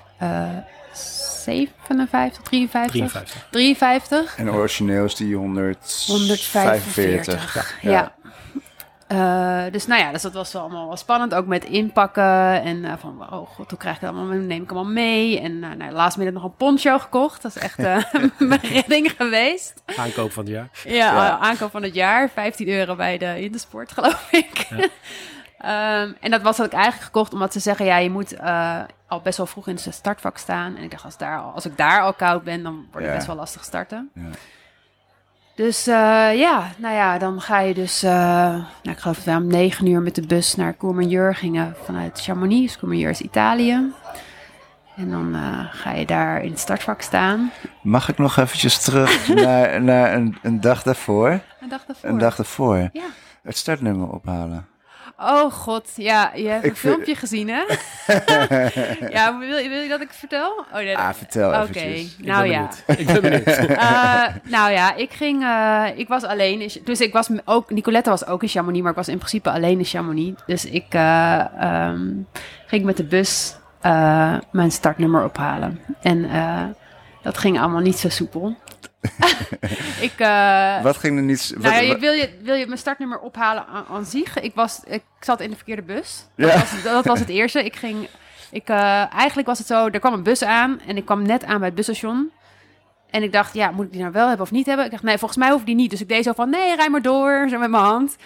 [1.46, 2.90] 57, 53?
[2.90, 3.46] 53.
[3.50, 4.36] 53.
[4.36, 7.82] En origineel is die 145.
[7.82, 7.90] Ja.
[7.90, 8.14] ja.
[9.12, 11.34] Uh, dus nou ja, dus dat was wel allemaal wel spannend.
[11.34, 12.62] Ook met inpakken.
[12.62, 15.40] En uh, van, oh god, hoe krijg ik dat allemaal, neem ik allemaal mee?
[15.40, 17.42] En uh, nou, laatst middag nog een poncho gekocht.
[17.42, 17.78] Dat is echt
[18.38, 19.82] mijn redding geweest.
[19.96, 20.68] Aankoop van het jaar.
[20.84, 22.30] Ja, ja, aankoop van het jaar.
[22.30, 24.66] 15 euro bij de Intersport, geloof ik.
[24.70, 24.76] Ja.
[25.60, 28.80] Um, en dat was had ik eigenlijk gekocht omdat ze zeggen, ja, je moet uh,
[29.06, 30.76] al best wel vroeg in het startvak staan.
[30.76, 33.06] En ik dacht, als, daar al, als ik daar al koud ben, dan wordt het
[33.06, 33.14] ja.
[33.14, 34.10] best wel lastig starten.
[34.14, 34.22] Ja.
[35.54, 35.94] Dus uh,
[36.38, 39.86] ja, nou ja, dan ga je dus, uh, nou, ik geloof dat we om negen
[39.86, 42.66] uur met de bus naar Courmayeur gingen vanuit Chamonix.
[42.66, 43.92] Dus Courmayeur is Italië.
[44.96, 47.52] En dan uh, ga je daar in het startvak staan.
[47.82, 51.40] Mag ik nog eventjes terug naar, naar een, een, dag daarvoor?
[51.60, 52.10] Een dag daarvoor?
[52.10, 52.88] Een dag daarvoor.
[52.92, 53.04] Ja.
[53.42, 54.66] Het startnummer ophalen.
[55.18, 57.18] Oh god, ja, je hebt ik een filmpje vind...
[57.18, 57.62] gezien, hè?
[59.16, 60.64] ja, wil, wil je dat ik vertel?
[60.72, 62.08] Oh, nee, ah, vertel Oké, okay.
[62.18, 62.68] nou ja.
[62.96, 63.46] Ik ben benieuwd.
[63.46, 64.24] uh,
[64.56, 68.26] nou ja, ik ging, uh, ik was alleen, in, dus ik was ook, Nicolette was
[68.26, 70.42] ook in Chamonix, maar ik was in principe alleen in Chamonix.
[70.46, 72.26] Dus ik uh, um,
[72.66, 73.56] ging met de bus
[74.50, 75.80] mijn startnummer ophalen.
[76.00, 76.28] En
[77.22, 78.56] dat ging allemaal niet zo soepel.
[80.08, 81.54] ik, uh, wat ging er niet...
[81.58, 84.40] Nou ja, je, wil, je, wil je mijn startnummer ophalen aan, aan zich?
[84.40, 86.26] Ik, was, ik zat in de verkeerde bus.
[86.34, 86.46] Ja.
[86.46, 87.64] Dat, was, dat was het eerste.
[87.64, 88.08] Ik ging...
[88.50, 91.44] Ik, uh, eigenlijk was het zo, er kwam een bus aan en ik kwam net
[91.44, 92.30] aan bij het busstation.
[93.10, 94.84] En ik dacht, ja, moet ik die nou wel hebben of niet hebben?
[94.84, 95.90] Ik dacht, nee, volgens mij hoeft die niet.
[95.90, 98.16] Dus ik deed zo van, nee, rij maar door, zo met mijn hand.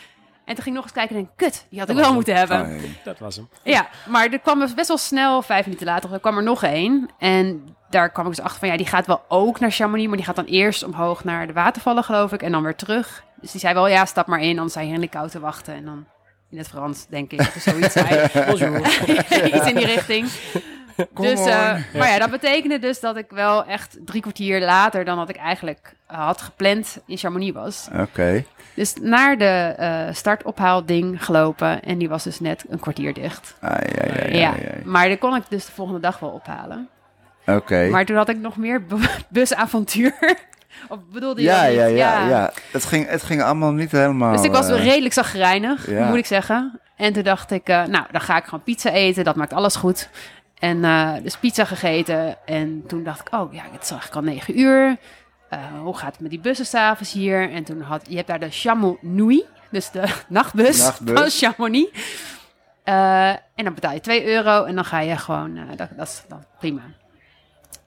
[0.44, 2.36] En toen ging ik nog eens kijken en denk, kut, die had ik wel moeten
[2.36, 2.60] hebben.
[2.60, 2.82] Oh.
[3.04, 3.48] Dat was hem.
[3.62, 6.62] Ja, maar er kwam dus best wel snel, vijf minuten later, er kwam er nog
[6.62, 7.08] één.
[7.18, 10.16] En daar kwam ik dus achter van, ja, die gaat wel ook naar Chamonix, maar
[10.16, 13.24] die gaat dan eerst omhoog naar de watervallen, geloof ik, en dan weer terug.
[13.40, 15.74] Dus die zei wel, ja, stap maar in, anders in de kou te wachten.
[15.74, 16.06] En dan
[16.50, 18.26] in het Frans, denk ik, dat er zoiets zei.
[18.46, 18.86] Bonjour.
[19.54, 20.28] Iets in die richting.
[21.14, 25.04] Kom Dus, eh, maar ja, dat betekende dus dat ik wel echt drie kwartier later
[25.04, 27.88] dan dat ik eigenlijk eh, had gepland in Chamonix was.
[27.98, 28.44] Oké.
[28.74, 33.54] Dus naar de eh startophaalding gelopen en die was dus net een kwartier dicht.
[33.60, 34.72] Ah, ja, ja, ja, Ja, ja, ja.
[34.84, 36.88] maar die kon ik dus de volgende dag wel ophalen.
[37.56, 37.88] Oké.
[37.90, 40.14] Maar toen had ik nog meer bu- busavontuur.
[40.88, 42.52] of bedoelde je Ja, ja, ja, ja.
[42.72, 44.32] Het ging, het ging allemaal niet helemaal...
[44.32, 46.08] Dus ik was eh, redelijk zagrijnig, ja.
[46.08, 46.80] moet ik zeggen.
[46.96, 49.24] En toen dacht ik, eh, nou, dan ga ik gewoon pizza eten.
[49.24, 50.08] Dat maakt alles goed.
[50.58, 52.36] En eh, dus pizza gegeten.
[52.46, 54.96] En toen dacht ik, oh ja, het is eigenlijk al negen uur.
[55.82, 57.50] Hoe gaat het met die bussen s'avonds hier?
[57.52, 61.18] En toen had je hebt daar de Chamonix, dus de nachtbus, Nachtbus.
[61.20, 61.90] van Chamonix.
[63.54, 66.44] En dan betaal je 2 euro en dan ga je gewoon, dat, dat is dan
[66.58, 66.80] prima.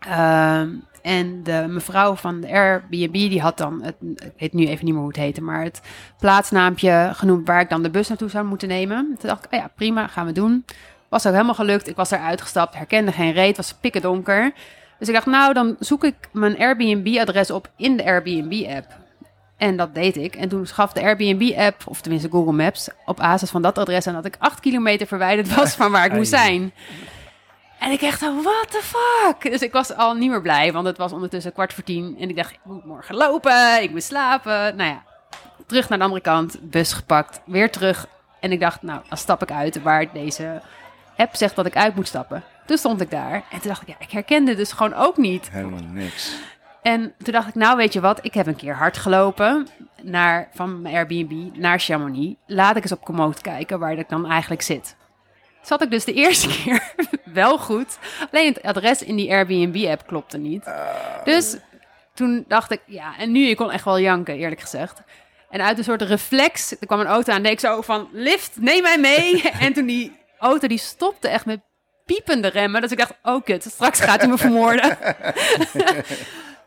[0.07, 0.69] Ehm,
[1.01, 4.93] en de mevrouw van de Airbnb, die had dan, het, ik weet nu even niet
[4.93, 5.81] meer hoe het heette, maar het
[6.19, 9.15] plaatsnaampje genoemd waar ik dan de bus naartoe zou moeten nemen.
[9.19, 10.65] Toen dacht ik, oh ja, prima, gaan we doen.
[11.09, 11.87] Was ook helemaal gelukt.
[11.87, 14.51] Ik was eruit gestapt, herkende geen reet, was pikken donker.
[14.99, 19.01] Dus ik dacht, nou, dan zoek ik mijn Airbnb-adres op in de Airbnb-app.
[19.57, 20.35] En dat deed ik.
[20.35, 24.13] En toen gaf de Airbnb-app, of tenminste Google Maps, op basis van dat adres aan
[24.13, 26.73] dat ik acht kilometer verwijderd was van waar ik moest zijn.
[27.83, 29.51] En ik echt, zo, what the fuck?
[29.51, 32.15] Dus ik was al niet meer blij, want het was ondertussen kwart voor tien.
[32.19, 34.75] En ik dacht, ik moet morgen lopen, ik moet slapen.
[34.75, 35.03] Nou ja,
[35.67, 38.07] terug naar de andere kant, bus gepakt, weer terug.
[38.39, 40.61] En ik dacht, nou, dan stap ik uit waar deze
[41.17, 42.43] app zegt dat ik uit moet stappen.
[42.65, 45.49] Toen stond ik daar en toen dacht ik, ja, ik herkende dus gewoon ook niet.
[45.51, 46.35] Helemaal niks.
[46.81, 49.67] En toen dacht ik, nou weet je wat, ik heb een keer hard gelopen
[50.01, 52.39] naar, van mijn Airbnb naar Chamonix.
[52.45, 54.95] Laat ik eens op Komoot kijken waar ik dan eigenlijk zit.
[55.63, 57.97] Zat ik dus de eerste keer wel goed.
[58.31, 60.63] Alleen het adres in die Airbnb-app klopte niet.
[61.23, 61.57] Dus
[62.13, 65.01] toen dacht ik, ja, en nu, ik kon echt wel janken, eerlijk gezegd.
[65.49, 68.09] En uit een soort reflex, er kwam een auto aan en deed ik zo van,
[68.11, 69.41] lift, neem mij mee.
[69.59, 71.59] en toen die auto, die stopte echt met
[72.05, 72.81] piepende remmen.
[72.81, 74.97] Dus ik dacht, oh kut, straks gaat hij me vermoorden.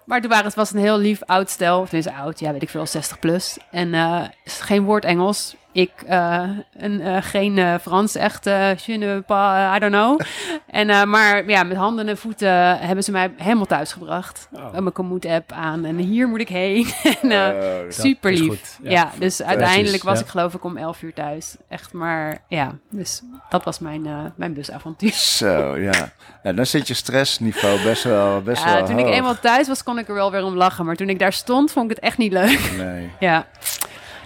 [0.07, 1.81] Maar toen waren, het was een heel lief oud stel.
[1.81, 3.57] Of tenminste oud, ja weet ik veel, 60 plus.
[3.71, 5.57] En eh, geen woord Engels.
[5.77, 6.41] Ik uh,
[6.77, 10.21] en, uh, geen uh, Frans, echt uh, je ne pas, I don't know.
[10.81, 14.49] en, uh, maar ja, met handen en voeten hebben ze mij helemaal thuis gebracht.
[14.53, 14.73] Oh.
[14.73, 16.87] Mijn Komoot-app aan en hier moet ik heen.
[17.23, 18.49] en, uh, Oh, super lief.
[18.49, 18.91] goed, Ja.
[18.91, 19.11] ja.
[19.19, 20.25] dus uiteindelijk was ja.
[20.25, 21.57] ik geloof ik om 11 uur thuis.
[21.69, 22.75] Echt maar, ja.
[22.91, 25.13] Dus dat was mijn, uh, mijn busavontuur.
[25.43, 26.13] Zo, ja.
[26.43, 29.83] Nou, dan zit je stressniveau best wel, best Ja, wel toen ik eenmaal thuis was,
[29.83, 30.85] kon ik er wel weer om lachen.
[30.85, 32.71] Maar toen ik daar stond, vond ik het echt niet leuk.
[32.77, 33.11] Nee.
[33.21, 33.47] Ja,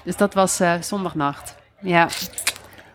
[0.04, 1.54] dus dat was uh, zondagnacht.
[1.80, 2.08] Ja,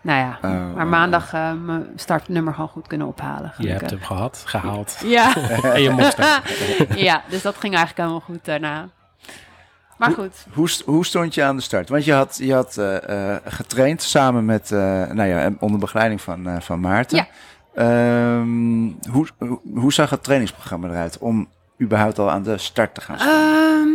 [0.02, 3.54] nou ja, Oh, maar maandag uh, mijn startnummer gewoon goed kunnen ophalen.
[3.58, 4.98] Je hebt hem gehad, gehaald.
[5.06, 5.36] Ja.
[5.64, 6.18] en je mocht
[7.08, 8.90] ja, dus dat ging eigenlijk helemaal goed daarna.
[9.98, 10.46] Maar Hoe- goed.
[10.54, 11.90] Hoe, hoe stond je aan de start?
[11.90, 14.80] Want je had, je had eh, eh, getraind samen met, eh,
[15.12, 17.18] nou ja, onder begeleiding van, eh, van Maarten.
[17.18, 17.28] Ja.
[17.76, 21.48] Ehm, hoe, hoe, hoe zag het trainingsprogramma eruit om
[21.82, 23.30] überhaupt al aan de start te gaan staan?
[23.30, 23.90] Ehm,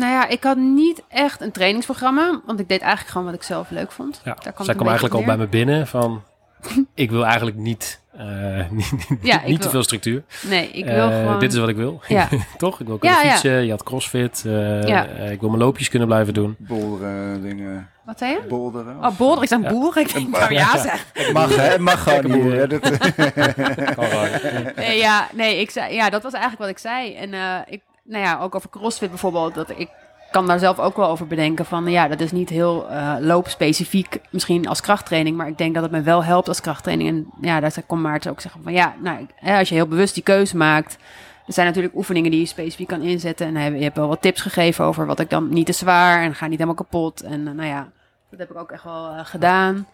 [0.00, 3.42] nou ja, ik had niet echt een trainingsprogramma, want ik deed eigenlijk gewoon wat ik
[3.42, 4.20] zelf leuk vond.
[4.24, 4.34] Ja.
[4.42, 6.22] Daar kwam Zij het kwam eigenlijk al bij me binnen van...
[6.94, 10.22] ik wil eigenlijk niet, eh, niet, Ja, niet te veel structuur.
[10.48, 11.38] Nee, ik wil Eh, gewoon...
[11.40, 12.00] Dit is wat ik wil.
[12.08, 12.28] Ja.
[12.56, 12.80] Toch?
[12.80, 13.30] Ik wil kunnen Ja, ja.
[13.30, 13.64] fietsen.
[13.64, 14.42] Je had crossfit.
[14.46, 15.06] eh, Ja.
[15.06, 16.56] eh, ik wil mijn loopjes kunnen blijven doen.
[16.58, 18.40] Bolderen, dingen, Wat zei je?
[18.48, 19.04] bolderen?
[19.04, 19.68] Oh, bolder, ik zeg Ja.
[19.70, 19.98] boer.
[19.98, 21.06] Ik denk, nou ja zeg.
[21.12, 21.62] Het mag, hè?
[21.62, 22.52] Het mag gewoon hier.
[22.58, 22.66] hè?
[22.66, 22.82] Dat-
[24.76, 27.14] Nee, ja, nee, ik zei, ja, dat was eigenlijk wat ik zei.
[27.14, 29.88] En eh, ik, nou ja, ook over CrossFit bijvoorbeeld, dat ik
[30.30, 34.18] kan daar zelf ook wel over bedenken van, ja, dat is niet heel eh loopspecifiek,
[34.30, 37.08] misschien als krachttraining, maar ik denk dat het me wel helpt als krachttraining.
[37.10, 39.86] En ja, daar kon Maarten ook zeggen van, ja, nou, ik- hè, als je heel
[39.88, 40.96] bewust die keuze maakt,
[41.46, 43.46] er zijn natuurlijk oefeningen die je specifiek kan inzetten.
[43.46, 46.22] En hij- je hebt wel wat tips gegeven over wat ik dan niet te zwaar
[46.22, 47.20] en ga niet helemaal kapot.
[47.22, 47.88] En eh, nou ja,
[48.30, 49.86] dat heb ik ook echt wel eh, gedaan.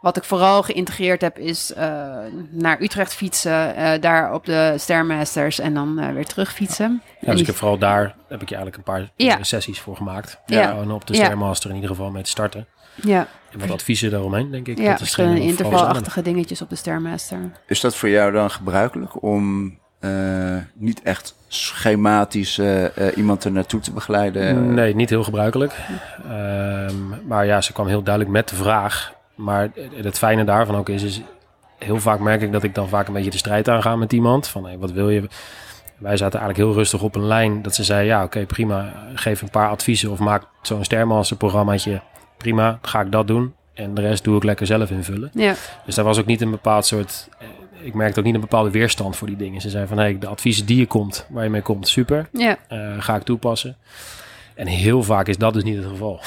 [0.00, 2.14] Wat ik vooral geïntegreerd heb is eh,
[2.50, 7.02] naar Utrecht fietsen, eh, daar op de Stairmasters en dan eh, weer terug fietsen.
[7.04, 9.42] Ja, En dus die- ik heb vooral daar heb ik je eigenlijk een paar Ja.
[9.42, 10.40] sessies voor gemaakt.
[10.46, 10.66] Ja.
[10.68, 11.22] Gewoon op de Ja.
[11.24, 12.66] Stairmaster in ieder geval mee te starten.
[12.94, 14.78] ja, En wat adviezen daaromheen, denk ik.
[14.78, 17.38] ja Dat is verschillende intervalachtige dingetjes op de Stairmaster.
[17.66, 23.52] Is dat voor jou dan gebruikelijk om eh, niet echt schematisch eh, eh, iemand er
[23.52, 24.74] naartoe te begeleiden?
[24.74, 25.72] Nee, niet heel gebruikelijk.
[26.28, 26.94] Ehm,
[27.26, 29.12] maar ja, ze kwam heel duidelijk met de vraag.
[29.34, 29.68] Maar
[30.02, 31.20] het- fijne daarvan ook is, is
[31.78, 34.48] heel vaak merk ik dat ik dan vaak een beetje de strijd aanga met iemand.
[34.48, 35.28] Van hey, wat wil je?
[35.98, 39.42] Wij zaten eigenlijk heel rustig op een lijn dat ze zei, ja oké prima, geef
[39.42, 42.00] een paar adviezen of maak zo'n Stairmaster programmaatje.
[42.36, 43.54] Prima, ga ik dat doen.
[43.74, 45.30] En de rest doe ik lekker zelf invullen.
[45.34, 45.54] Ja,
[45.86, 47.28] Dus daar was ook niet een bepaald soort.
[47.84, 49.60] Ik merkte ook niet een bepaalde weerstand voor die dingen.
[49.60, 52.28] Ze zei van hey, de adviezen die je komt, waar je mee komt, super.
[52.32, 53.76] ja, eh, ga ik toepassen.
[54.54, 56.20] En heel vaak is dat dus niet het geval.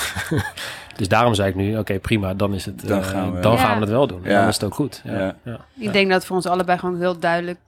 [0.98, 2.88] dus daarom zei ik nu, oké prima, dan is het.
[2.88, 3.58] Dan eh, gaan we- dan Ja.
[3.58, 4.22] gaan we het wel doen.
[4.24, 4.40] Ja.
[4.40, 5.02] Dan is het ook goed.
[5.04, 5.20] Ja.
[5.20, 5.36] Ja.
[5.44, 5.60] Ja.
[5.80, 7.60] ik denk dat voor ons allebei gewoon heel duidelijk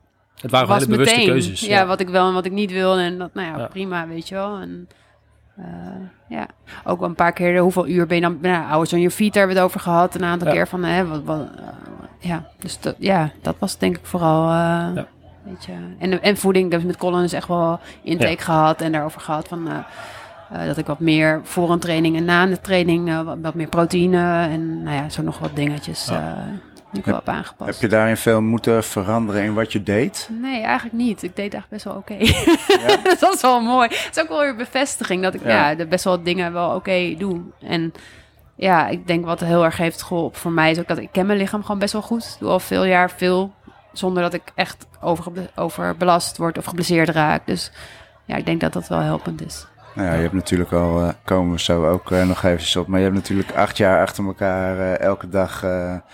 [0.41, 1.30] Het waren was hele bewuste meteen.
[1.32, 1.60] keuzes.
[1.60, 2.97] Ja, wat ik wel en wat ik niet wil.
[2.97, 3.67] En dat, nou ja, Ja.
[3.67, 4.58] prima, weet je wel.
[4.60, 4.88] En
[5.58, 5.65] eh,
[6.30, 6.47] ja,
[6.84, 8.38] ook wel een paar keer, hoeveel uur ben je dan...
[8.41, 10.15] Nou, Hours on your feet, daar hebben we het over gehad.
[10.15, 10.54] Een aantal Ja.
[10.54, 11.47] keer van, hè, wat, wat,
[12.20, 12.46] ja.
[12.58, 14.44] Dus dat, ja, dat was denk ik vooral...
[14.44, 15.08] eh, Ja.
[15.44, 18.44] Weet je, en, en voeding, dus met Colin is echt wel intake Ja.
[18.44, 19.68] gehad en daarover gehad van...
[19.68, 19.78] eh,
[20.62, 23.68] eh, dat ik wat meer voor een training en na de training wat, wat meer
[23.68, 26.38] proteïne en nou ja, zo nog wat dingetjes Ja.
[26.92, 27.72] die ik wel heb aangepast.
[27.72, 30.30] Heb je daarin veel moeten veranderen in wat je deed?
[30.42, 31.24] Nee, eigenlijk niet.
[31.24, 32.18] Ik deed eigenlijk best wel oké.
[33.20, 33.88] dat is wel mooi.
[33.92, 35.70] Het is ook wel weer bevestiging dat ik Ja.
[35.70, 35.86] ja.
[35.86, 37.42] best wel dingen wel oké doe.
[37.62, 37.94] En
[38.60, 41.26] ja, ik denk wat heel erg heeft geholpen voor mij is ook dat ik ken
[41.26, 42.36] mijn lichaam gewoon best wel goed.
[42.39, 43.52] Doe al veel jaar veel
[43.93, 47.41] zonder dat ik echt over, overbelast word of geblesseerd raak.
[47.45, 47.72] Dus
[48.26, 49.67] ja, ik denk dat dat wel helpend is.
[49.95, 52.88] Nou ja, je hebt natuurlijk al, eh, komen we zo ook eh, nog even op,
[52.88, 55.62] maar je hebt natuurlijk acht jaar achter elkaar eh, elke dag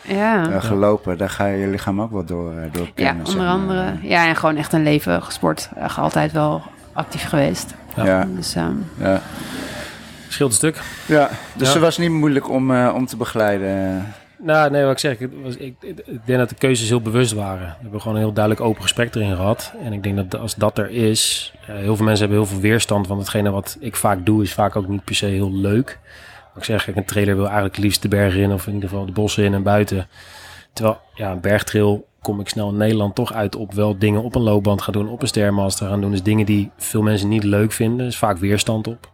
[0.01, 0.59] Ja.
[0.59, 1.17] gelopen.
[1.17, 3.25] Daar ga je je lichaam ook wel door, door Ja, kennen.
[3.25, 3.93] zeg onder andere.
[4.01, 5.69] Ja, en gewoon echt een leven gesport.
[5.75, 6.61] Echt altijd wel
[6.93, 7.73] actief geweest.
[7.95, 9.21] Ja, Dus ehm, ja.
[10.29, 10.81] Scheelt een stuk.
[11.07, 11.73] ja, dus Ja.
[11.73, 14.05] het was niet moeilijk om, eh, om te begeleiden.
[14.37, 15.31] Nou, nee, wat ik zeg, ik,
[16.05, 17.67] ik denk dat de keuzes heel bewust waren.
[17.67, 19.73] We hebben gewoon een heel duidelijk open gesprek erin gehad.
[19.83, 22.61] En ik denk dat als dat er is, eh, heel veel mensen hebben heel veel
[22.69, 23.07] weerstand.
[23.07, 25.99] Want hetgene wat ik vaak doe, is vaak ook niet per se heel leuk.
[26.53, 28.89] Wat ik zeg, kijk, een trailer wil eigenlijk liefst de bergen in, of in ieder
[28.89, 30.07] geval de bossen in en buiten.
[30.73, 34.35] Terwijl, ja, een bergtrail kom ik snel in Nederland toch uit op wel dingen op
[34.35, 36.11] een loopband gaan doen, op een stairmaster gaan doen.
[36.11, 39.09] Dus dingen die veel mensen niet leuk vinden, is vaak weerstand op.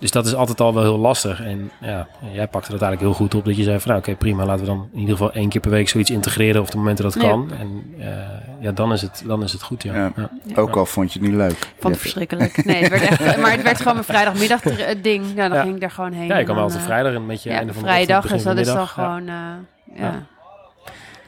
[0.00, 1.42] Dus dat is altijd al wel heel lastig.
[1.42, 3.44] En ja, jij pakte dat eigenlijk heel goed op.
[3.44, 5.60] Dat je zei van nou oké prima, laten we dan in ieder geval één keer
[5.60, 7.20] per week zoiets integreren op de momenten dat Ja.
[7.20, 7.50] kan.
[7.58, 8.06] En eh,
[8.60, 9.82] ja, dan is het, dan is het goed.
[9.82, 9.94] Ja.
[9.94, 10.12] Ja.
[10.16, 10.30] Ja.
[10.56, 11.56] Ook al vond je het niet leuk.
[11.58, 12.64] vond Je- het verschrikkelijk.
[12.64, 15.24] Nee, het werd echt, maar het werd gewoon mijn vrijdagmiddag het ding.
[15.34, 15.62] Ja, dan Ja.
[15.62, 16.26] ging ik daar gewoon heen.
[16.26, 18.32] Ja, je kan wel altijd eh, vrijdag een beetje Ja, einde van de vrijdag, ochtend,
[18.34, 19.28] dus dat is dan gewoon...
[19.28, 19.34] eh,
[19.94, 20.22] ja.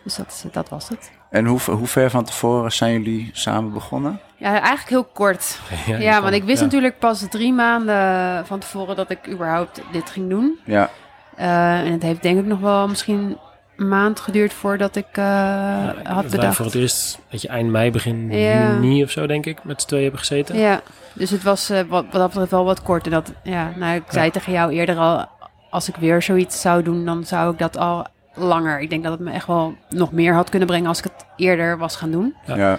[0.04, 1.10] Dus dat, is, dat was het.
[1.30, 4.20] En hoe, hoe ver van tevoren zijn jullie samen begonnen?
[4.36, 5.58] Ja, eigenlijk heel kort.
[5.98, 6.64] Ja, want ik wist ja.
[6.64, 10.58] natuurlijk pas drie maanden van tevoren dat ik überhaupt dit ging doen.
[10.64, 10.90] Ja,
[11.36, 13.38] Eh, en het heeft denk ik nog wel misschien
[13.76, 16.56] een maand geduurd voordat ik eh, Ja, had bedacht.
[16.56, 18.68] voor het eerst, dat je eind mei, begin Ja.
[18.72, 20.56] juni of zo, denk ik, met z'n tweeën hebben gezeten.
[20.58, 20.80] Ja,
[21.12, 23.04] dus het was eh, wat, wat dat betreft wel wat kort.
[23.04, 24.30] En dat, ja, nou, ik zei Ja.
[24.30, 25.26] tegen jou eerder al,
[25.70, 28.81] als ik weer zoiets zou doen, dan zou ik dat al langer.
[28.81, 31.25] Ik denk dat het me echt wel nog meer had kunnen brengen als ik het
[31.37, 32.35] eerder was gaan doen.
[32.47, 32.57] Ja.
[32.57, 32.79] ja.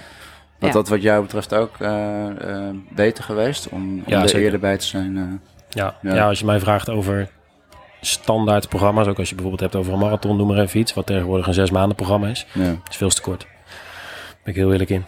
[0.59, 0.75] Was Ja.
[0.77, 2.27] dat wat jou betreft ook eh,
[2.67, 4.43] eh, beter geweest om, om Ja, er zeker.
[4.43, 5.17] eerder bij te zijn?
[5.17, 5.23] eh?
[5.69, 6.13] Ja, Ja.
[6.15, 6.27] ja.
[6.27, 7.29] als je mij vraagt over
[8.01, 11.05] standaard programma's, ook als je bijvoorbeeld hebt over een marathon, noem maar even iets, wat
[11.05, 12.75] tegenwoordig een zes maanden programma is, ja.
[12.89, 13.47] is veel te kort.
[14.43, 15.05] Ben ik heel eerlijk in.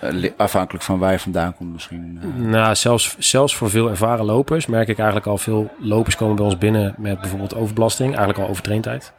[0.00, 2.20] Li- afhankelijk van waar je vandaan komt misschien.
[2.36, 6.44] Nou, zelfs, zelfs voor veel ervaren lopers merk ik eigenlijk al veel lopers komen bij
[6.44, 9.12] ons binnen met bijvoorbeeld overbelasting, eigenlijk al overtraindheid.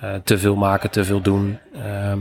[0.00, 1.58] Eh, te veel maken, te veel doen.
[1.74, 2.20] Ehm,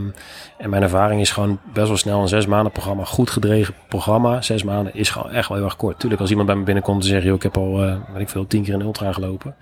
[0.58, 4.42] en mijn ervaring is gewoon best wel snel een zes maanden programma, goed gedreven programma.
[4.42, 6.00] Zes maanden is gewoon echt wel heel erg kort.
[6.00, 8.30] Tuurlijk, als iemand bij me binnenkomt en zegt, joh, ik heb al, eh weet ik
[8.30, 9.56] veel, tien keer een ultra gelopen.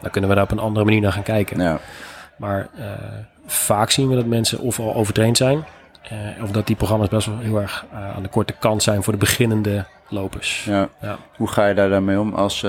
[0.00, 1.60] Dan kunnen we daar op een andere manier naar gaan kijken.
[1.60, 1.78] ja.
[2.36, 2.84] Maar eh,
[3.46, 5.64] vaak zien we dat mensen of al overtraind zijn.
[6.42, 7.84] of dat die programma's best wel heel erg
[8.16, 10.64] aan de korte kant zijn voor de beginnende lopers.
[10.64, 10.88] Ja.
[11.00, 11.16] Ja.
[11.36, 12.66] Hoe ga je daar dan mee om als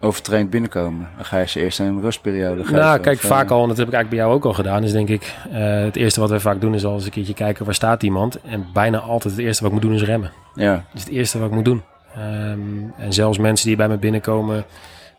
[0.00, 1.08] overtraind binnenkomen?
[1.16, 2.78] Dan ga je ze eerst een rustperiode geven?
[2.78, 4.52] Nou, kijk, of, eh, vaak al, en dat heb ik eigenlijk bij jou ook al
[4.52, 7.10] gedaan, is denk ik, eh, het eerste wat wij vaak doen is al eens een
[7.10, 8.40] keertje kijken waar staat iemand.
[8.40, 10.32] En bijna altijd het eerste wat ik moet doen is remmen.
[10.54, 11.82] Ja, Dat is het eerste wat ik moet doen.
[12.14, 12.58] Ehm,
[12.96, 14.64] en zelfs mensen die bij me binnenkomen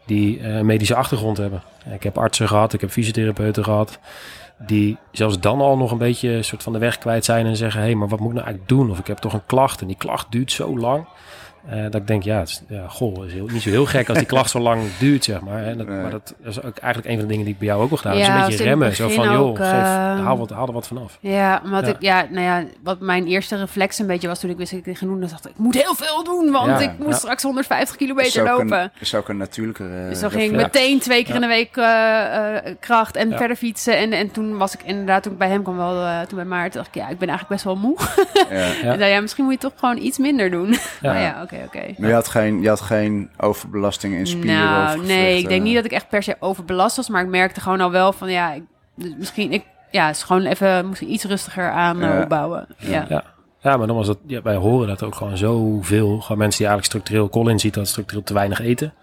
[0.06, 1.62] die eh, een medische achtergrond hebben.
[1.94, 4.00] Ik heb artsen gehad, ik heb fysiotherapeuten gehad.
[4.58, 7.80] Die zelfs dan al nog een beetje soort van de weg kwijt zijn en zeggen:
[7.80, 8.92] hé, hey, maar wat moet ik nou eigenlijk doen?
[8.92, 11.06] Of ik heb toch een klacht en die klacht duurt zo lang.
[11.70, 13.86] Eh, dat ik denk, ja, het is, ja goh, het is heel, niet zo heel
[13.86, 15.64] gek als die klacht zo lang duurt, zeg maar.
[15.64, 16.02] En dat, Nee.
[16.02, 17.98] Maar dat is ook eigenlijk een van de dingen die ik bij jou ook al
[17.98, 18.26] gedaan heb.
[18.26, 18.96] Ja, is een beetje remmen.
[18.96, 19.74] Zo van, joh, ook, geef, eh,
[20.24, 21.18] haal, wat, haal er wat vanaf.
[21.20, 21.90] Ja, omdat Ja.
[21.92, 24.80] ik, ja, nou ja, wat mijn eerste reflex een beetje was toen ik wist dat
[24.80, 26.98] ik dit ging doen, dan dacht ik, ik moet heel veel doen, want Ja, ik
[26.98, 27.14] moet ja.
[27.16, 28.80] straks 150 kilometer lopen.
[28.82, 31.48] Een, is ook een natuurlijke eh, Dus dan ging ik meteen twee keer in de
[31.48, 33.38] week eh, eh, kracht en Ja.
[33.38, 33.98] verder fietsen.
[33.98, 36.46] En, en toen was ik inderdaad, toen ik bij hem kwam, wel, eh, toen bij
[36.48, 37.98] Maarten, dacht ik, ja, ik ben eigenlijk best wel moe.
[38.50, 38.58] Ja.
[38.58, 38.68] Ja.
[38.94, 40.70] En zei, ja, misschien moet je toch gewoon iets minder doen.
[40.72, 40.78] Ja.
[41.10, 41.94] Maar ja, oké, oké.
[41.98, 45.66] Maar je had geen, je had geen overbelasting in spieren Nou, nee, ik denk eh.
[45.66, 48.32] niet dat ik echt per se overbelast was, maar ik merkte gewoon al wel van,
[48.32, 48.64] ja, ik,
[48.96, 52.22] dus misschien, ik, ja, het is gewoon even, misschien iets rustiger aan eh, Ja.
[52.22, 52.68] opbouwen.
[52.78, 53.06] Ja.
[53.10, 53.24] Ja.
[53.62, 56.20] Ja, maar dan was dat, ja, wij horen dat ook gewoon zoveel.
[56.22, 58.94] Gewoon mensen die eigenlijk structureel, Colin ziet dat structureel te weinig eten.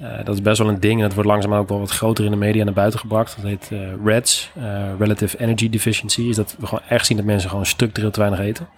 [0.00, 2.24] Uh, dat is best wel een ding en dat wordt langzaam ook wel wat groter
[2.24, 3.36] in de media naar buiten gebracht.
[3.36, 4.64] Dat heet uh, REDS, uh,
[4.98, 6.22] Relative Energy Deficiency.
[6.22, 8.68] Is dat we gewoon echt zien dat mensen gewoon structureel te weinig eten.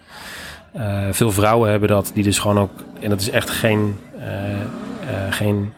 [1.11, 3.99] Veel vrouwen hebben dat, die dus gewoon ook, en dat is echt geen,
[5.31, 5.73] geen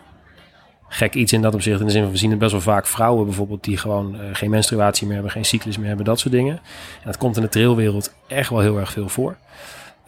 [0.88, 1.80] gek iets in dat opzicht.
[1.80, 4.50] In de zin van, we zien het best wel vaak vrouwen bijvoorbeeld die gewoon geen
[4.50, 6.54] menstruatie meer hebben, geen cyclus meer hebben, dat soort dingen.
[6.54, 9.36] En dat komt in de trailwereld echt wel heel erg veel voor.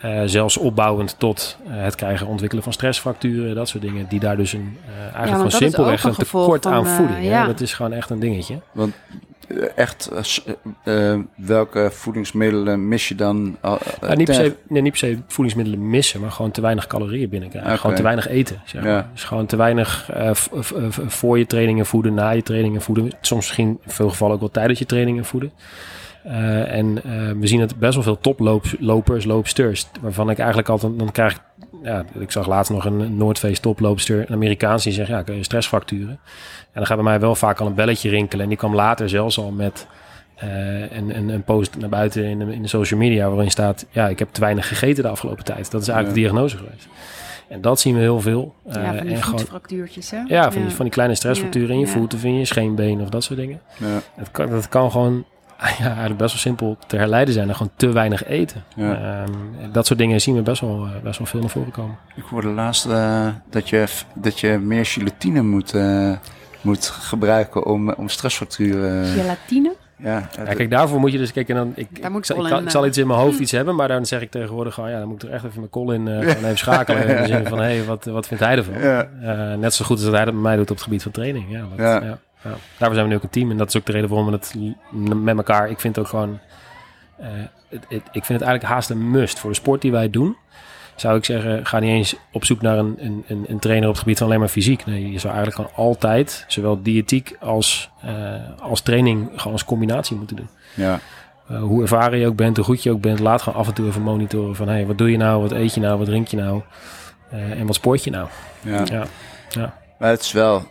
[0.04, 4.36] Uh, zelfs opbouwend tot uh, het krijgen, ontwikkelen van stressfracturen, dat soort dingen, die daar
[4.36, 7.24] dus een, uh, eigenlijk ja, gewoon simpelweg een tekort aan voeding.
[7.24, 7.46] Ja.
[7.46, 8.60] Dat is gewoon echt een dingetje.
[8.72, 8.94] Want
[9.74, 10.10] echt,
[11.36, 13.56] welke voedingsmiddelen mis je dan?
[14.14, 17.70] Niet, per se, nee, niet per se voedingsmiddelen missen, maar gewoon te weinig calorieën binnenkrijgen.
[17.70, 17.80] Okay.
[17.80, 18.62] Gewoon te weinig eten.
[18.64, 18.90] Zeg maar.
[18.90, 19.10] ja.
[19.12, 20.10] Dus gewoon te weinig
[21.06, 23.10] voor je trainingen voeden, na je trainingen voeden.
[23.20, 25.52] Soms misschien in veel gevallen ook wel tijdens je trainingen voeden.
[26.66, 26.94] En
[27.40, 29.86] we zien het best wel veel toplopers, loopsters.
[30.00, 31.40] Waarvan ik eigenlijk altijd, dan krijg ik,
[31.82, 35.44] ja, ik zag laatst nog een Noordfeest toploopster, een Amerikaans, die zegt, ja, kun je
[35.44, 36.20] stressfracturen.
[36.58, 38.42] En dan gaat bij mij wel vaak al een belletje rinkelen.
[38.42, 39.86] En die kwam later zelfs al met
[40.44, 43.86] uh, een, een, een, post naar buiten in de, in de social media, waarin staat,
[43.90, 45.70] ja, ik heb te weinig gegeten de afgelopen tijd.
[45.70, 46.22] Dat is eigenlijk ja.
[46.22, 46.88] de diagnose geweest.
[47.48, 48.54] En dat zien we heel veel.
[48.64, 50.22] Ja, van die en voetfractuurtjes, hè?
[50.26, 53.24] Ja, van, Die, van die kleine stressfracturen in je voeten, in je scheenbeen of dat
[53.24, 53.60] soort dingen.
[53.76, 54.00] Ja.
[54.14, 55.24] Het kan, dat kan gewoon
[55.78, 57.48] ja, eigenlijk best wel simpel te herleiden zijn.
[57.48, 58.64] En gewoon te weinig eten.
[58.76, 59.22] Ja.
[59.22, 61.96] Um, dat soort dingen zien we best wel, uh, best wel veel naar voren komen.
[62.16, 66.16] Ik hoorde laatst uh, dat, je, dat je meer gelatine moet, uh,
[66.60, 69.04] moet gebruiken om, om stressfracturen...
[69.04, 69.74] Gelatine?
[69.96, 71.54] Ja, ja, kijk, daarvoor moet je dus kijken.
[71.54, 74.06] Dan, ik, ik, ik, ik, ik, zal iets in mijn hoofd iets hebben, maar dan
[74.06, 76.34] zeg ik tegenwoordig gewoon, ja, dan moet ik er echt even Colin uh, ja.
[76.34, 77.06] even schakelen.
[77.08, 78.80] in de zin van, hé, hey, wat, wat vindt hij ervan?
[78.80, 79.08] Ja.
[79.22, 81.12] Uh, net zo goed als dat hij dat bij mij doet op het gebied van
[81.12, 81.46] training.
[81.50, 82.50] Ja, wat, ja.
[82.50, 83.50] Daarvoor zijn we nu ook een team.
[83.50, 84.54] En dat is ook de reden waarom we het
[85.22, 85.70] met elkaar...
[85.70, 86.38] Ik vind het ook gewoon...
[87.20, 87.26] Uh,
[87.68, 90.36] het, het, ik vind het eigenlijk haast een must voor de sport die wij doen.
[90.96, 94.02] Zou ik zeggen, ga niet eens op zoek naar een, een, een trainer op het
[94.02, 94.86] gebied van alleen maar fysiek.
[94.86, 100.16] Nee, je zou eigenlijk gewoon altijd, zowel diëtiek als, uh, als training, gewoon als combinatie
[100.16, 100.48] moeten doen.
[100.74, 101.00] Ja.
[101.50, 103.74] Uh, hoe ervaren je ook bent, hoe goed je ook bent, laat gewoon af en
[103.74, 104.68] toe even monitoren van...
[104.68, 106.62] hey, wat doe je nou, wat eet je nou, wat drink je nou
[107.30, 108.28] en wat sport je nou?
[108.60, 108.84] Ja.
[108.84, 109.04] ja.
[109.48, 109.78] ja.
[109.98, 110.66] Maar het is wel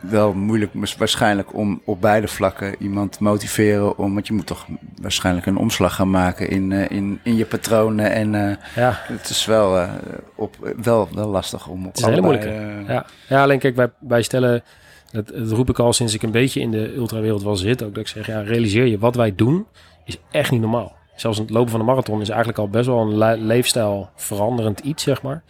[0.00, 4.66] wel moeilijk waarschijnlijk om op beide vlakken iemand te motiveren om, want je moet toch
[5.00, 8.92] waarschijnlijk een omslag gaan maken in, uh, in, in je patronen en uh, ja.
[9.02, 9.92] het is wel, uh,
[10.34, 12.44] op, wel, wel lastig om op Het is hele moeilijk.
[12.88, 13.06] ja.
[13.28, 14.62] ja, alleen kijk, wij, wij stellen,
[15.10, 17.94] dat, dat roep ik al sinds ik een beetje in de ultrawereld wel zit, ook
[17.94, 19.66] dat ik zeg, ja, realiseer je, wat wij doen
[20.04, 20.96] is echt niet normaal.
[21.14, 25.02] Zelfs het lopen van de marathon is eigenlijk al best wel een leefstijl veranderend iets,
[25.02, 25.42] zeg maar.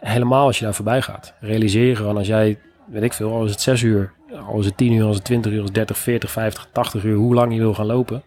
[0.00, 1.34] helemaal als je daar voorbij gaat.
[1.40, 4.12] Realiseer je gewoon als jij weet ik veel, al is het 6 uur,
[4.48, 6.30] al is het 10 uur, al is het 20 uur, al is het 30, 40,
[6.30, 8.22] 50, 80 uur, hoe lang je wil gaan lopen.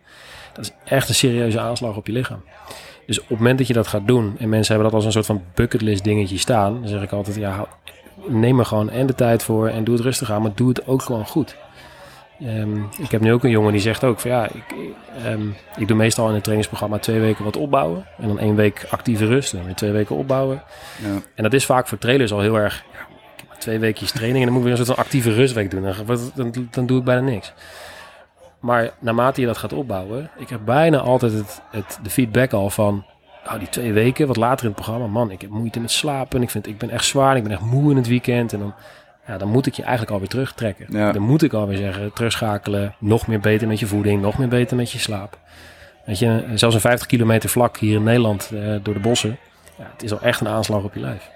[0.54, 2.44] Dat is echt een serieuze aanslag op je lichaam.
[3.06, 5.12] Dus op het moment dat je dat gaat doen, en mensen hebben dat als een
[5.12, 7.68] soort van bucketlist dingetje staan, dan zeg ik altijd, ja,
[8.28, 10.88] neem er gewoon en de tijd voor en doe het rustig aan, maar doe het
[10.88, 11.56] ook gewoon goed.
[12.44, 14.76] Um, ik heb nu ook een jongen die zegt ook van ja, ik,
[15.26, 18.06] um, ik doe meestal in het trainingsprogramma twee weken wat opbouwen.
[18.18, 20.64] En dan één week actieve rust en weer twee weken opbouwen.
[21.04, 21.22] Ja.
[21.36, 22.84] En dat is vaak voor trailers al heel erg
[23.60, 25.82] twee weekjes training en dan moet ik weer een soort van actieve rustweek doen.
[26.06, 27.54] Dan, dan, dan doe ik bijna niks.
[28.60, 32.70] Maar naarmate je dat gaat opbouwen, ik heb bijna altijd het, het, de feedback al
[32.70, 33.06] van,
[33.46, 36.42] oh, die twee weken, wat later in het programma, man, ik heb moeite met slapen.
[36.42, 38.54] Ik, vind, ik ben echt zwaar, ik ben echt moe in het weekend.
[38.54, 38.74] En dan,
[39.28, 40.86] ja, dan moet ik je eigenlijk alweer terugtrekken.
[40.90, 41.12] Ja.
[41.12, 44.78] Dan moet ik alweer zeggen, terugschakelen, nog meer beter met je voeding, nog meer beter
[44.78, 45.38] met je slaap.
[46.06, 49.38] Weet je, zelfs een 50 kilometer vlak hier in Nederland uh, door de bossen,
[49.78, 51.30] ja, het is al echt een aanslag op je lijf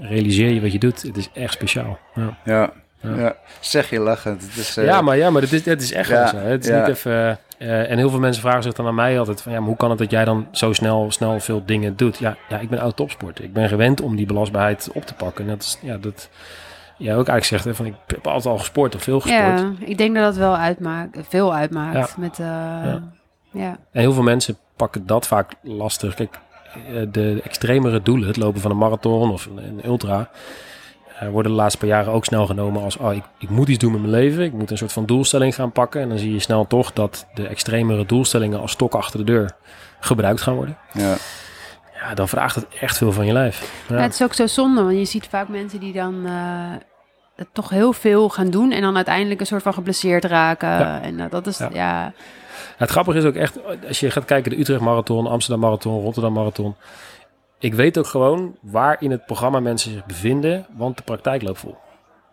[0.00, 1.02] realiseer je wat je doet.
[1.02, 1.98] Het is echt speciaal.
[2.14, 2.36] Ja.
[2.44, 2.72] ja.
[3.00, 3.36] Ja.
[3.60, 4.42] zeg je lachend.
[4.42, 4.84] Het is, uh...
[4.84, 6.36] Ja, maar, ja, maar het is, het is echt ja, zo.
[6.36, 7.38] Het is niet even...
[7.58, 9.52] Uh, en heel veel mensen vragen zich dan aan mij altijd van...
[9.52, 12.18] Ja, maar hoe kan het dat jij dan zo snel, snel veel dingen doet?
[12.18, 13.44] Ja, ja, ik ben oud topsporter.
[13.44, 15.44] Ik ben gewend om die belastbaarheid op te pakken.
[15.44, 15.78] En dat is...
[15.82, 16.28] Ja, dat...
[16.98, 19.60] Jij ook eigenlijk zegt hè, van ik heb altijd al gesport of veel gesport.
[19.60, 22.16] Ja, ik denk dat dat wel uitmaakt, veel uitmaakt.
[22.16, 23.02] Met, uh, ja.
[23.50, 23.78] ja.
[23.92, 26.14] En heel veel mensen pakken dat vaak lastig.
[26.14, 26.40] Kijk, eh,
[27.10, 30.30] de extremere doelen, het lopen van een marathon of een, een ultra,
[31.22, 33.78] uh, worden de laatste paar jaren ook snel genomen als oh, ik, ik, moet iets
[33.78, 34.44] doen met mijn leven.
[34.44, 36.00] Ik moet een soort van doelstelling gaan pakken.
[36.00, 39.56] En dan zie je snel toch dat de extremere doelstellingen als stok achter de deur
[40.00, 40.76] gebruikt gaan worden.
[40.92, 41.14] Ja.
[42.00, 43.84] Ja, dan vraagt het echt veel van je lijf.
[43.88, 43.96] Ja.
[43.96, 46.72] het is ook zo zonde, want je ziet vaak mensen die dan uh,
[47.52, 51.02] toch heel veel gaan doen en dan uiteindelijk een soort van geblesseerd raken.
[51.02, 52.12] En dat is ja
[52.76, 56.32] het grappige is ook echt, als je gaat kijken, de Utrecht Marathon, Amsterdam Marathon, Rotterdam
[56.32, 56.74] Marathon.
[57.58, 61.58] Ik weet ook gewoon waar in het programma mensen zich bevinden, want de praktijk loopt
[61.58, 61.76] vol.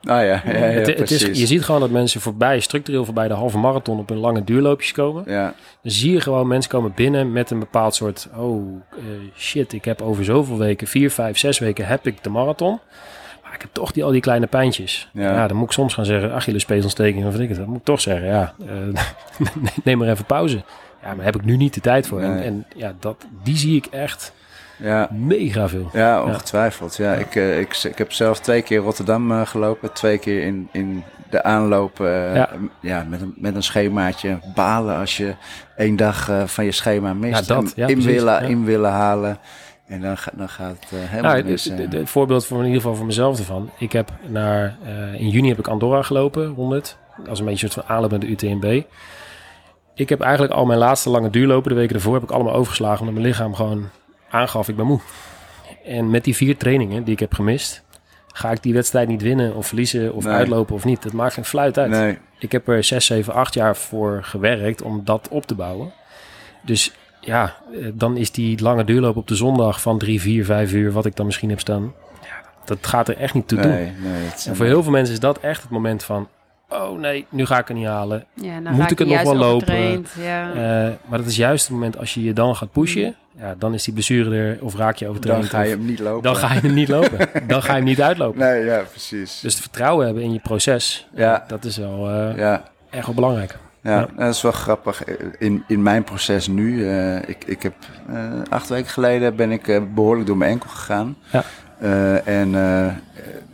[0.04, 3.28] Ah ja, ja, ja, het, het is, je ziet gewoon dat mensen voorbij, structureel voorbij
[3.28, 5.24] de halve marathon op hun lange duurloopjes komen.
[5.28, 5.54] Ja.
[5.82, 9.04] Dan zie je gewoon mensen komen binnen met een bepaald soort, oh uh,
[9.38, 12.80] shit, ik heb over zoveel weken, vier, vijf, zes weken heb ik de marathon.
[13.64, 15.10] Heb toch die, al die kleine pijntjes.
[15.14, 15.34] Ja.
[15.34, 17.58] ja dan moet ik soms gaan zeggen, Achillespeesontsteking, of ik het.
[17.58, 19.00] Dan moet ik toch zeggen, ja, uh,
[19.84, 20.64] neem maar even pauze.
[21.04, 22.20] Ja, maar heb ik nu niet de tijd voor.
[22.20, 22.30] Nee.
[22.30, 24.34] En, en, ja, dat, die zie ik echt
[24.78, 25.10] ja.
[25.12, 25.90] mega veel.
[25.94, 26.96] Ja, ongetwijfeld.
[26.96, 29.94] Ja, Ik, uh, ik, ik heb zelf twee keer Rotterdam uh, gelopen.
[29.94, 32.50] Twee keer in, in de aanloop uh, ja.
[32.80, 33.06] ja.
[33.10, 34.40] met, een, met een schemaatje.
[34.56, 35.34] Balen als je
[35.78, 37.48] één dag van je schema mist.
[37.48, 37.74] Ja, dat.
[37.76, 39.38] Ja, in, precies, willen, in willen halen.
[39.94, 41.66] En dan, dan gaat het helemaal nou, mis.
[41.66, 43.70] Het voorbeeld voor in ieder geval voor mezelf ervan.
[43.78, 44.78] Ik heb naar,
[45.18, 46.98] in juni heb ik Andorra gelopen, 100.
[47.30, 48.82] Als een beetje een soort van aanloop met de UTMB.
[49.96, 53.00] Ik heb eigenlijk al mijn laatste lange duurlopen, de weken ervoor, heb ik allemaal overgeslagen.
[53.00, 53.90] Omdat mijn lichaam gewoon
[54.30, 55.00] aangaf, ik ben moe.
[55.86, 57.84] En met die vier trainingen die ik heb gemist,
[58.28, 60.34] ga ik die wedstrijd niet winnen of verliezen of Nee.
[60.34, 61.04] uitlopen of niet.
[61.04, 61.90] Dat maakt geen fluit uit.
[61.90, 65.94] Nee, Ik heb er 6, 7, 8 jaar voor gewerkt om dat op te bouwen.
[66.62, 66.94] Dus
[67.26, 70.92] ja, eh, dan is die lange duurloop op de zondag van 3, 4, 5 uur,
[70.92, 71.94] wat ik dan misschien heb staan.
[72.22, 73.72] Ja, dat gaat er echt niet toe doen.
[73.72, 74.24] nee, nee.
[74.24, 76.28] het En voor heel veel mensen is dat echt het moment van,
[76.70, 78.26] oh nee, nu ga ik het niet halen.
[78.34, 80.06] Ja, Moet ik het nog wel lopen?
[80.20, 80.50] Ja.
[80.52, 83.74] Eh, maar dat is juist het moment als je je dan gaat pushen, ja, dan
[83.74, 85.42] is die blessure er of raak je overtraind.
[85.42, 86.24] dan ga je hem niet lopen.
[86.24, 87.18] dan ga je hem niet lopen.
[87.48, 88.40] dan ga je hem niet uitlopen.
[88.40, 89.40] Nee, ja, precies.
[89.40, 91.44] Dus het vertrouwen hebben in je proces, Ja.
[91.48, 93.58] dat is wel eh, ja, echt wel belangrijk.
[93.84, 94.08] Ja, Ja.
[94.16, 95.04] dat is wel grappig.
[95.38, 97.74] In, in mijn proces nu, eh, ik, ik heb
[98.10, 101.16] eh, acht weken geleden ben ik eh, behoorlijk door mijn enkel gegaan.
[101.32, 101.44] Ja.
[102.26, 102.56] En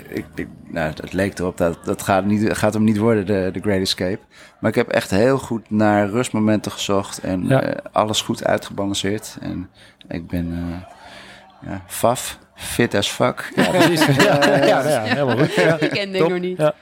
[0.08, 3.50] ik, ik, nou, het leek erop dat dat gaat, niet, gaat hem niet worden, de,
[3.54, 4.20] de Great Escape.
[4.60, 7.74] Maar ik heb echt heel goed naar rustmomenten gezocht en Ja.
[7.92, 9.38] alles goed uitgebalanceerd.
[9.42, 9.70] En
[10.08, 10.56] ik ben
[11.66, 13.52] ja, faf, fit as fuck.
[13.56, 14.06] Ja, precies.
[14.26, 15.54] Ja, ja, ja, helemaal goed.
[15.54, 15.80] Ja.
[15.80, 16.12] Ik ken Top.
[16.14, 16.58] denk nog niet.
[16.58, 16.74] Ja.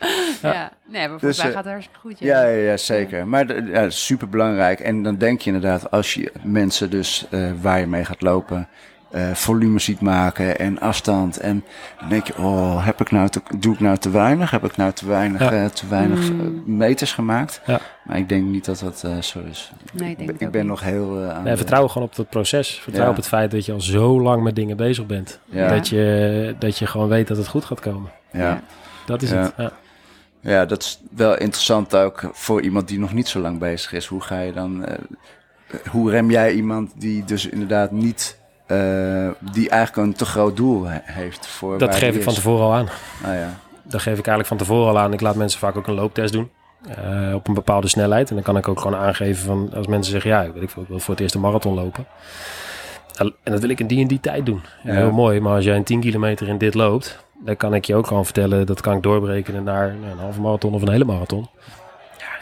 [0.41, 0.71] Ja.
[0.85, 2.19] Nee, maar volgens Dus, mij eh, gaat het hartstikke goed.
[2.19, 3.27] Ja, ja, ja zeker.
[3.27, 4.79] Maar ja, super belangrijk.
[4.79, 8.67] En dan denk je inderdaad, als je mensen dus eh, waar je mee gaat lopen,
[9.11, 11.37] eh, volume ziet maken en afstand.
[11.37, 11.63] En
[11.99, 14.51] dan denk je, oh, heb ik nou te, doe ik nou te weinig?
[14.51, 15.51] Heb ik nou te weinig, Ja.
[15.51, 16.39] eh, te weinig Mm.
[16.39, 17.61] eh, meters gemaakt?
[17.65, 17.79] Ja.
[18.05, 19.71] Maar ik denk niet dat dat eh, zo is.
[19.93, 20.69] Nee, ik denk ik ben niet.
[20.69, 22.79] nog heel eh, aan Nee, de- vertrouw gewoon op het proces.
[22.79, 23.09] Vertrouw Ja.
[23.09, 25.39] op het feit dat je al zo lang met dingen bezig bent.
[25.45, 25.67] Ja.
[25.67, 28.11] Dat, je, dat je gewoon weet dat het goed gaat komen.
[28.31, 28.61] Ja.
[29.05, 29.37] Dat is Ja.
[29.41, 29.53] het.
[29.57, 29.71] Ja.
[30.39, 34.05] ja, dat is wel interessant ook voor iemand die nog niet zo lang bezig is.
[34.05, 34.97] Hoe ga je dan, eh,
[35.91, 38.37] hoe rem jij iemand die dus inderdaad niet,
[38.67, 42.65] eh, die eigenlijk een te groot doel he- heeft voor Dat geef ik van tevoren
[42.65, 42.87] al aan.
[43.25, 43.49] Ah ja,
[43.83, 45.13] Dat geef ik eigenlijk van tevoren al aan.
[45.13, 46.49] Ik laat mensen vaak ook een looptest doen.
[46.87, 48.29] eh, op een bepaalde snelheid.
[48.29, 49.71] En dan kan ik ook gewoon aangeven van...
[49.75, 52.05] Als mensen zeggen, ja, weet ik, veel, ik wil voor het eerst een marathon lopen.
[53.17, 54.61] En dat wil ik in die en die tijd doen.
[54.83, 54.93] Ja.
[54.93, 55.39] Heel mooi.
[55.39, 57.25] Maar als jij een 10 kilometer in dit loopt...
[57.45, 58.65] Dan kan ik je ook gewoon vertellen...
[58.65, 61.47] Dat kan ik doorberekenen naar een halve marathon of een hele marathon.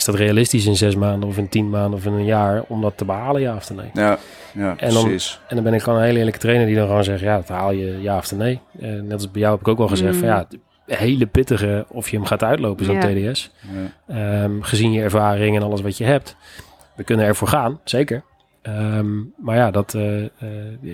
[0.06, 2.64] Ja, is dat realistisch in zes maanden of in tien maanden of in een jaar...
[2.68, 3.90] Om dat te behalen, ja of nee?
[3.94, 4.18] ja,
[4.54, 5.40] ja En dan- precies.
[5.48, 7.48] En dan ben ik gewoon een hele eerlijke trainer die dan gewoon zegt, ja, dat
[7.48, 8.60] haal je ja of nee.
[8.82, 10.20] Eh, net als bij jou heb ik ook wel gezegd Mm.
[10.20, 10.48] van ja,
[10.86, 13.32] het hele pittige of je hem gaat uitlopen, zo'n Ja.
[13.32, 13.52] TDS.
[14.08, 14.44] Ja.
[14.44, 16.36] Ehm, gezien je ervaring en alles wat je hebt.
[16.96, 18.24] We kunnen ervoor gaan, zeker.
[18.62, 20.30] Ehm, maar ja, dat, eh, eh,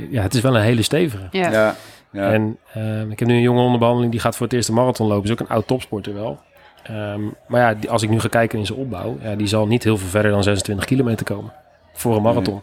[0.09, 1.27] ja, het is wel een hele stevige.
[1.31, 1.51] Ja.
[1.51, 1.75] Ja,
[2.11, 4.69] ja, En ehm, ik heb nu een jongen onder behandeling die gaat voor het eerst
[4.69, 5.23] een marathon lopen.
[5.25, 6.39] Is ook een oud topsporter wel.
[6.83, 9.67] Ehm, maar ja, die- als ik nu ga kijken in zijn opbouw, ja, die zal
[9.67, 11.53] niet heel veel verder dan 26 kilometer komen.
[11.93, 12.61] Voor een marathon.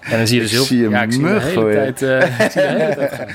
[0.00, 2.50] En dan zie je dus heel hem ja, ik zie de hele tijd, eh, ik
[2.50, 3.28] zie de hele tijd gaan.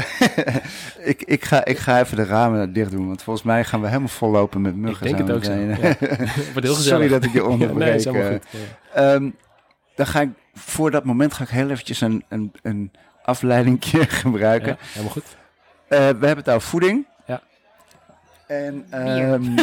[1.10, 3.86] ik, ik, ga, ik ga even de ramen dicht doen, want volgens mij gaan we
[3.86, 5.06] helemaal vol lopen met muggen.
[5.06, 5.54] Ik denk het ook zo.
[5.54, 5.68] meteen.
[5.68, 5.94] Ja.
[6.52, 6.82] Wordt heel gezellig.
[6.82, 8.04] Sorry dat ik je onderbreek.
[8.04, 8.30] nee, eh.
[8.30, 8.42] goed.
[8.50, 9.14] Ja.
[9.14, 9.30] Ehm,
[9.94, 12.90] dan ga ik, voor dat moment ga ik heel eventjes een, een, een
[13.22, 14.68] afleidingje gebruiken.
[14.68, 15.36] Ja, helemaal goed.
[15.88, 17.06] Eh, we hebben het over voeding.
[18.58, 19.32] En Bier.
[19.32, 19.58] ehm,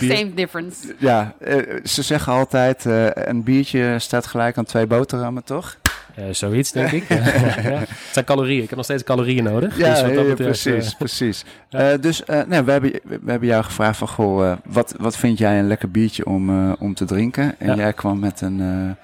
[0.10, 0.94] Same difference.
[0.98, 5.76] ja, eh, ze zeggen altijd, eh, een biertje staat gelijk aan twee boterhammen, toch?
[6.14, 7.08] Eh, zoiets, denk ik.
[7.08, 7.16] ja.
[7.18, 8.62] Het zijn calorieën.
[8.62, 9.78] Ik heb nog steeds calorieën nodig.
[9.78, 11.44] Ja, Dus wat dat ja, betreft, precies, precies.
[11.68, 11.92] ja.
[11.92, 15.38] Eh, dus eh, nou, we, hebben, we hebben jou gevraagd van, goh, wat, wat vind
[15.38, 17.54] jij een lekker biertje om, eh, om te drinken?
[17.58, 17.74] En Ja.
[17.74, 18.96] jij kwam met een,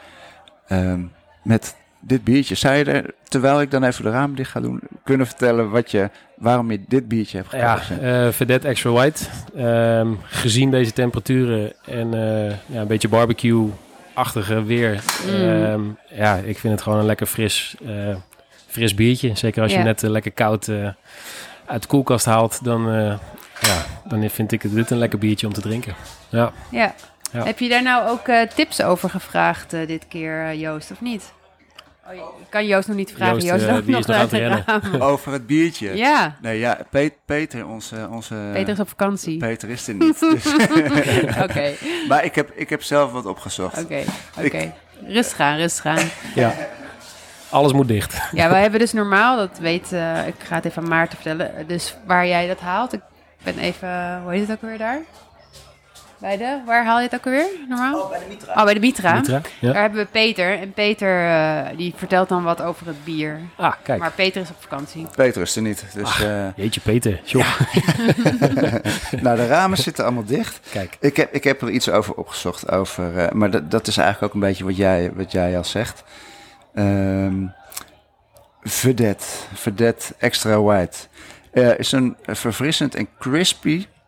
[0.66, 1.00] eh, ehm,
[1.42, 2.54] met dit biertje.
[2.54, 5.90] Zou je er, terwijl ik dan even de ramen dicht ga doen, kunnen vertellen wat
[5.90, 8.26] je, waarom je dit biertje hebt ja, gekozen?
[8.26, 9.24] eh Vedette Extra White.
[9.56, 15.02] Ehm, gezien deze temperaturen en eh, ja, een beetje barbecue-achtige weer.
[15.26, 15.32] Mm.
[15.34, 18.16] ehm, ja, ik vind het gewoon een lekker fris, eh,
[18.66, 19.30] fris biertje.
[19.34, 20.88] Zeker als je net lekker koud eh,
[21.66, 22.64] uit de koelkast haalt.
[22.64, 23.18] Dan, eh,
[23.60, 25.94] ja, dan vind ik het dit een lekker biertje om te drinken.
[26.28, 26.52] Ja.
[26.70, 26.94] Ja.
[27.32, 27.44] Ja.
[27.44, 31.32] Heb je daar nou ook eh, tips over gevraagd eh, dit keer, Joost, of niet?
[32.08, 33.34] Oh, je kan Joost nog niet vragen.
[33.34, 34.64] Joost, Joost, eh, die nog is nog aan uit het de rennen.
[34.66, 35.02] raam.
[35.12, 35.96] Over het biertje.
[35.96, 38.34] Ja, Nee, ja, Pe- Peter, onze, onze...
[38.52, 39.38] Peter is op vakantie.
[39.38, 40.20] Peter is er niet.
[40.30, 40.54] Dus-
[41.44, 41.72] Oké,
[42.08, 43.82] maar ik heb, ik heb zelf wat opgezocht.
[43.82, 44.02] oké,
[44.44, 44.72] oké.
[45.06, 46.08] Rustig aan, rustig aan.
[46.34, 46.54] Ja.
[47.50, 48.16] Alles moet dicht.
[48.32, 51.66] Ja, wij hebben dus normaal, dat weet, eh, ik ga het even aan Maarten vertellen.
[51.66, 53.00] Dus waar jij dat haalt, ik
[53.42, 55.00] ben even, hoe heet het ook alweer daar?
[56.22, 58.00] Bij de, waar haal je het ook alweer normaal?
[58.00, 58.54] Oh, bij de Mitra.
[58.54, 59.14] Oh, bij de Mitra.
[59.14, 59.40] Mitra?
[59.58, 59.72] Ja.
[59.72, 60.58] Daar hebben we Peter.
[60.58, 63.40] En Peter, eh, die vertelt dan wat over het bier.
[63.56, 64.00] Ah, kijk.
[64.00, 65.06] Maar Peter is op vakantie.
[65.16, 65.84] Peter is er niet.
[65.94, 67.20] Dus, eh, Jeetje, Peter.
[67.24, 67.46] John.
[69.24, 70.60] nou, de ramen zitten allemaal dicht.
[70.70, 70.96] Kijk.
[71.00, 72.70] Ik heb, ik heb er iets over opgezocht.
[72.70, 75.64] Over, eh, maar dat, dat is eigenlijk ook een beetje wat jij, wat jij al
[75.64, 76.04] zegt.
[76.74, 77.46] Ehm
[78.62, 79.24] Vedette.
[79.54, 80.98] Vedette Extra White.
[81.50, 84.01] Eh, is een verfrissend en crispy Ja.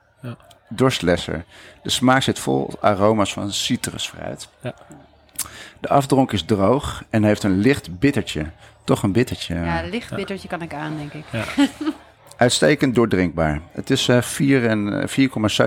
[0.69, 1.45] Dorstlesser.
[1.83, 4.49] De smaak zit vol aroma's van citrusfruit.
[4.61, 4.75] Ja.
[5.81, 8.47] De afdronk is droog en heeft een licht bittertje.
[8.85, 9.55] Toch een bittertje.
[9.55, 11.25] Ja, licht bittertje kan ik aan, denk ik.
[12.37, 13.61] Uitstekend doordrinkbaar.
[13.73, 15.09] Het is eh, 4 en, eh,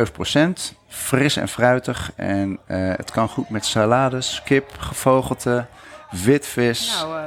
[0.05, 0.73] 4,7 procent.
[0.87, 2.11] Fris en fruitig.
[2.15, 5.65] En eh, het kan goed met salades, kip, gevogelte,
[6.11, 6.95] witvis.
[6.95, 7.25] Nou, eh,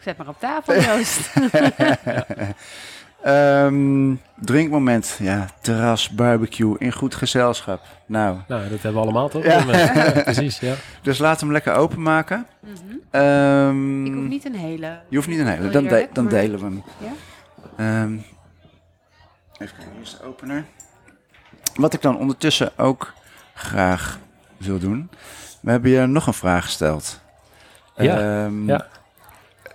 [0.00, 1.30] zet maar op tafel, Joost.
[3.32, 5.16] Ehm, drinkmoment.
[5.22, 7.80] Ja, terras, barbecue, in goed gezelschap.
[8.06, 9.44] Nou, Nou, dat hebben we allemaal toch?
[9.44, 9.62] Ja.
[9.64, 10.74] Ja, precies, ja.
[11.02, 12.46] dus laat hem lekker openmaken.
[12.60, 12.72] Mhm.
[13.10, 14.98] Ehm, Ik hoef niet een hele.
[15.08, 15.68] Je hoeft niet een hele.
[15.70, 16.82] Dan, de- dan delen we hem.
[16.98, 17.12] Ja?
[17.76, 18.12] Ehm,
[19.58, 20.64] even kijken, hier is de opener.
[21.74, 23.12] Wat ik dan ondertussen ook
[23.54, 24.18] graag
[24.56, 25.10] wil doen.
[25.60, 27.20] We hebben je nog een vraag gesteld.
[27.96, 28.86] Ja, Ehm, ja.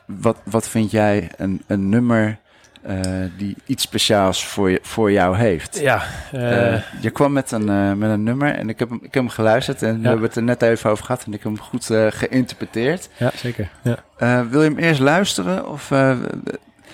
[0.05, 2.39] Wat, wat vind jij een, een nummer
[2.83, 2.99] eh,
[3.37, 5.79] die iets speciaals voor, je, voor jou heeft?
[5.79, 9.13] Ja, eh, Eh, je kwam met een, met een nummer en ik heb, hem, ik
[9.13, 11.51] heb hem geluisterd en we hebben het er net even over gehad en ik heb
[11.51, 13.09] hem goed geïnterpreteerd.
[13.17, 13.69] ja zeker.
[13.81, 14.45] Ja.
[14.49, 15.91] Wil je hem eerst luisteren of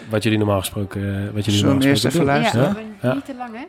[0.10, 2.54] Wat jullie normaal gesproken, eh, wat jullie Zullen we eerst gesproken even doen.
[2.54, 2.88] luisteren?
[3.02, 3.14] Ja, Ja.
[3.14, 3.64] niet te lang, hè?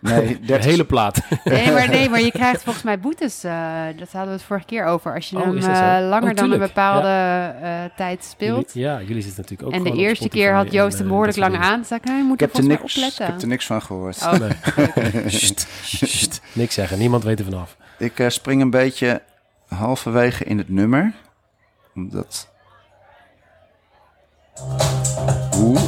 [0.00, 1.20] nee, De 30 hele plaat.
[1.44, 3.44] Nee maar, nee, maar je krijgt volgens mij boetes.
[3.44, 3.52] eh,
[3.98, 5.14] dat hadden we het vorige keer over.
[5.14, 7.08] Als je Oh, hem eh, langer Oh, dan een bepaalde
[7.62, 8.70] eh, tijd speelt.
[8.72, 11.36] Jullie- ja, jullie zitten natuurlijk ook en de eerste keer had en, Joost hem behoorlijk
[11.36, 11.84] lang aan.
[11.84, 13.26] Zei ik, moet Ik er heb, er volgens mij niks, ik opletten.
[13.26, 14.22] heb er niks van gehoord.
[14.22, 14.50] Oh, Nee.
[16.52, 17.76] Niks zeggen, niemand weet er vanaf.
[17.98, 19.22] Ik eh, spring een beetje
[19.68, 21.12] halverwege in het nummer.
[21.94, 22.48] Omdat...
[25.58, 25.80] Oeh,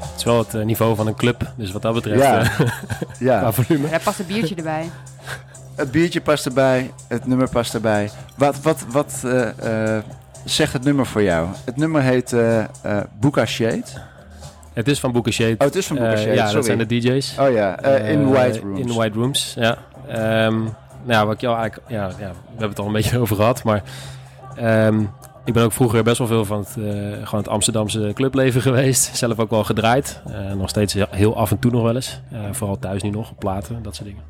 [0.00, 2.40] Het is wel het eh, niveau van een club, dus wat dat betreft, Ja.
[2.42, 2.60] eh,
[3.18, 3.38] ja.
[3.38, 3.88] qua volume.
[3.90, 4.90] daar past een biertje erbij.
[5.74, 8.10] Het biertje past erbij, het nummer past erbij.
[8.36, 10.02] Wat, wat, wat eh, eh,
[10.44, 11.48] zegt het nummer voor jou?
[11.64, 12.66] Het nummer heet eh eh
[13.20, 13.82] Buka Shade.
[14.72, 15.52] Het is van Booker Shade.
[15.58, 16.54] Oh, het is van Eh, Shade, ja, sorry.
[16.54, 17.34] dat zijn de DJ's.
[17.38, 18.80] Oh ja, eh, in White Rooms.
[18.80, 19.76] In White Rooms, ja.
[20.08, 20.70] Ehm, nou,
[21.06, 23.62] ja, wat ik jou eigenlijk, ja, ja, we hebben het al een beetje over gehad,
[23.62, 23.82] maar
[24.56, 25.04] ehm,
[25.44, 29.16] ik ben ook vroeger best wel veel van het, eh, gewoon het Amsterdamse clubleven geweest.
[29.16, 30.22] Zelf ook wel gedraaid.
[30.26, 32.20] Eh, nog steeds heel, af en toe nog wel eens.
[32.32, 34.24] Eh, vooral thuis nu nog, platen, dat soort dingen.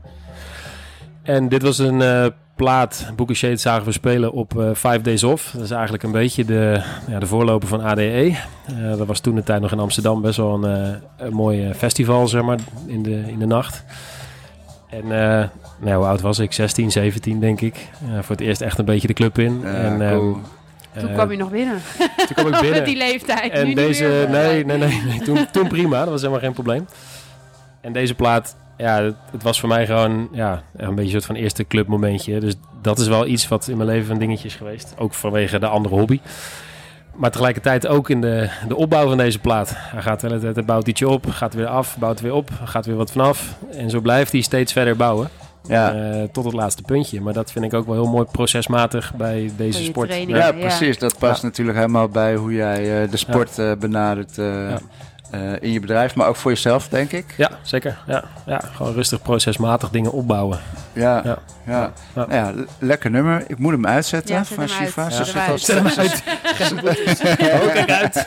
[1.23, 5.51] En dit was een plaat, Booker Shade zagen we spelen op Five Days Off.
[5.53, 8.37] Dat is eigenlijk een beetje de, ja, de voorloper van ADE.
[8.97, 11.01] Dat was toen de tijd nog in Amsterdam best wel een,
[11.31, 13.85] mooi festival, zeg maar, in de, in de nacht.
[14.91, 15.05] En
[15.81, 16.53] nou, hoe oud was ik?
[16.53, 17.75] 16, 17 denk ik.
[17.77, 19.65] Eh, voor het eerst echt een beetje de club in.
[19.65, 20.19] En, ehm.
[20.99, 21.79] Toen eh, kwam je nog binnen.
[22.17, 22.71] toen kwam ik binnen.
[22.71, 23.53] Met die leeftijd.
[23.53, 24.31] nu En niet deze, meer.
[24.31, 25.21] nee, nee, nee, nee.
[25.21, 26.87] Toen, toen prima, dat was helemaal geen probleem.
[27.81, 31.25] En deze plaat, ja, het, het was voor mij gewoon ja, een beetje een soort
[31.25, 32.41] van eerste clubmomentje.
[32.41, 34.95] Dus dat is wel iets wat in mijn leven een dingetje is geweest.
[34.99, 36.21] Ook vanwege de andere hobby.
[37.15, 39.73] Maar tegelijkertijd ook in de, de opbouw van deze plaat.
[39.77, 42.51] Hij gaat de hele tijd, hij bouwt ietsje op, gaat weer af, bouwt weer op,
[42.65, 43.55] gaat weer wat vanaf.
[43.73, 45.29] En zo blijft hij steeds verder bouwen.
[45.71, 45.95] Ja.
[45.95, 47.21] eh, tot het laatste puntje.
[47.21, 50.15] Maar dat vind ik ook wel heel mooi procesmatig bij deze sport.
[50.27, 50.99] Ja, precies.
[50.99, 54.39] Dat past natuurlijk helemaal bij hoe jij eh, de sport eh, benadert
[55.31, 57.25] eh, eh, in je bedrijf, maar ook voor jezelf, denk ik.
[57.37, 57.99] Ja, zeker.
[58.07, 60.59] Ja, ja, gewoon rustig procesmatig dingen opbouwen.
[60.93, 61.39] Ja, ja.
[61.67, 61.93] Ja.
[62.15, 62.27] ja.
[62.31, 62.43] Ja.
[62.51, 63.45] Nou lekker nummer.
[63.47, 64.69] Ik moet hem uitzetten Ja, van.
[64.69, 65.11] Shiva.
[65.11, 65.61] Zet hem uit.
[65.61, 67.21] Zet hem uit.
[67.73, 68.27] Kijk uit.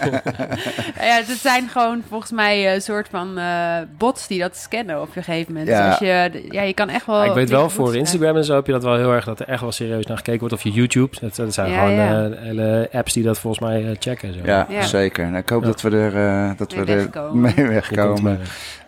[1.00, 5.08] Ja, het zijn gewoon volgens mij een soort van eh, bots die dat scannen op
[5.16, 5.72] een gegeven moment.
[5.72, 5.82] Ja.
[5.82, 7.24] Dus als je, ja, je kan echt wel...
[7.24, 9.40] Ja, ik weet wel, voor Instagram en zo heb je dat wel heel erg, dat
[9.40, 10.54] er echt wel serieus naar gekeken wordt.
[10.54, 12.24] Of je YouTube, dat, dat zijn Ja, gewoon ja.
[12.26, 14.28] eh, hele apps die dat volgens mij eh, checken.
[14.28, 14.40] en Zo.
[14.46, 14.82] Ja, Ja.
[14.82, 15.26] zeker.
[15.26, 15.68] Nou, ik hoop Ja.
[15.68, 16.16] dat we er,
[16.50, 17.42] eh, dat we er wegkomen.
[17.56, 18.24] mee wegkomen.
[18.24, 18.38] maar.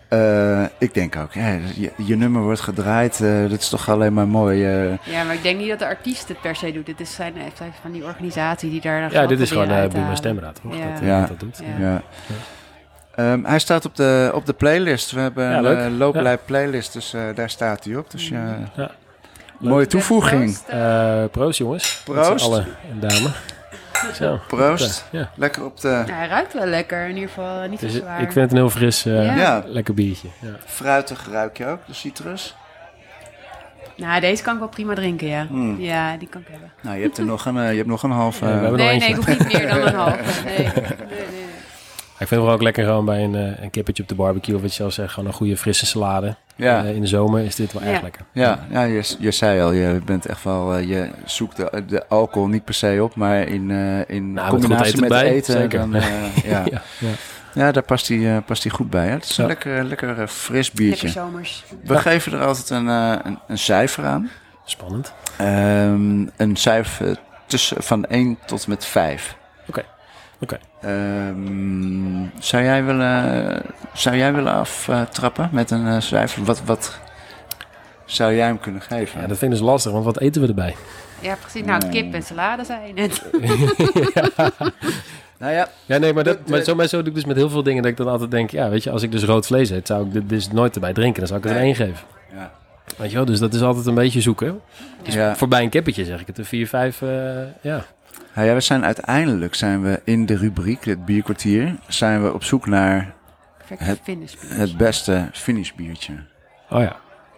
[0.08, 3.22] Eh, ik denk ook, ja, je, je nummer wordt gedraaid.
[3.22, 4.66] eh, dat is toch alleen maar mooi.
[4.66, 4.97] eh.
[5.03, 6.86] Ja, maar ik denk niet dat de artiest het per se doet.
[6.86, 9.70] Dit is zijn, heeft hij van die organisatie die daar dan Ja, dit is gewoon
[9.70, 10.18] uh, halen.
[10.18, 10.60] Stemraad?
[10.64, 10.70] Ja.
[10.93, 11.26] Dat, Ja.
[11.26, 11.62] dat doet.
[11.80, 11.86] Ja.
[11.88, 12.01] ja.
[13.16, 15.12] Ehm, hij staat op de, op de playlist.
[15.12, 15.89] We hebben Ja, een leuk.
[15.97, 18.12] looplijp playlist, dus eh, daar staat hij op.
[18.12, 18.91] Dus ja, Ja.
[19.60, 20.58] Mooie toevoeging.
[20.68, 22.01] Proost, proost jongens.
[22.06, 22.43] Proost.
[22.45, 23.30] Allen en dame.
[24.14, 24.39] Zo.
[24.48, 25.06] Proost.
[25.12, 25.30] Ja.
[25.36, 27.08] Lekker op de Ja, hij ruikt wel lekker.
[27.08, 28.22] In ieder geval niet zo Dus zwaar.
[28.22, 29.64] ik vind het een heel fris, eh, Ja.
[29.66, 30.28] Lekker biertje.
[30.41, 30.50] Ja.
[30.66, 32.56] fruitig ruik je ook, de citrus.
[33.98, 35.46] Nou, deze kan ik wel prima drinken, ja.
[35.48, 35.80] Hmm.
[35.80, 36.72] Ja, die kan ik hebben.
[36.82, 38.41] Nou, je hebt er nog een, eh, je hebt nog een half...
[38.41, 40.43] Eh, Nee, nee, ik hoef niet meer dan een halve.
[40.46, 40.66] Nee, nee,
[41.32, 41.45] nee.
[42.20, 44.55] Ik vind het wel ook lekker gewoon bij een, eh, een kippetje op de barbecue.
[44.55, 46.36] Of wat je zelf zegt, gewoon een goede frisse salade.
[46.55, 46.84] ja.
[46.84, 47.88] Eh, in de zomer is dit wel Ja.
[47.89, 48.22] erg lekker.
[48.32, 52.07] Ja, ja je, je zei al, je bent echt wel, eh, je zoekt de, de
[52.07, 55.53] alcohol niet per se op, maar in, eh, in Nou, met combinatie goed met eten
[55.53, 55.80] zeker.
[55.80, 56.03] dan, eh,
[56.51, 56.63] ja.
[56.72, 57.09] Ja, ja.
[57.53, 59.05] ja, daar past hij, past hij goed bij.
[59.05, 59.11] Hè?
[59.13, 59.49] Het is een Ja.
[59.49, 61.05] lekker, lekker fris biertje.
[61.05, 61.63] Lekker zomers.
[61.84, 64.30] We geven er altijd een, eh, een, een cijfer aan.
[64.66, 65.13] Spannend.
[65.38, 69.36] Ehm, een cijfer tussen, van 1 tot met 5.
[69.68, 69.84] Oké,
[70.40, 70.58] oké.
[70.82, 73.62] Ehm, zou, jij willen,
[73.94, 76.44] zou jij willen aftrappen met een eh, cijfer?
[76.44, 77.00] Wat, wat
[78.06, 79.22] zou jij hem kunnen geven?
[79.22, 80.76] Ja, dat vind ik dus lastig, want wat eten we erbij?
[81.20, 81.64] Ja, precies.
[81.66, 83.24] Nou, kip en salade zei je net.
[85.38, 87.50] Nou ja, Ja, nee, maar, dat, maar, zo, maar zo doe ik dus met heel
[87.50, 88.50] veel dingen dat ik dan altijd denk...
[88.52, 90.94] Ja, weet je, als ik dus rood vlees eet, zou ik dit dus nooit erbij
[90.94, 91.20] drinken.
[91.20, 91.64] Dan zou ik Nee.
[91.64, 92.06] 1 geven.
[92.34, 92.52] ja.
[92.98, 94.62] Weet je wel, dus dat is altijd een beetje zoeken.
[95.04, 95.36] Dus ja.
[95.36, 96.38] voorbij een kippetje zeg ik het.
[96.38, 97.10] Een 4, 5, eh
[97.62, 97.86] ja.
[98.36, 102.44] Nou ja, we zijn uiteindelijk zijn we in de rubriek, het bierkwartier, zijn we op
[102.44, 103.14] zoek naar
[103.78, 104.34] Het- finish.
[104.48, 106.14] het beste finishbiertje.
[106.70, 106.96] Oh ja.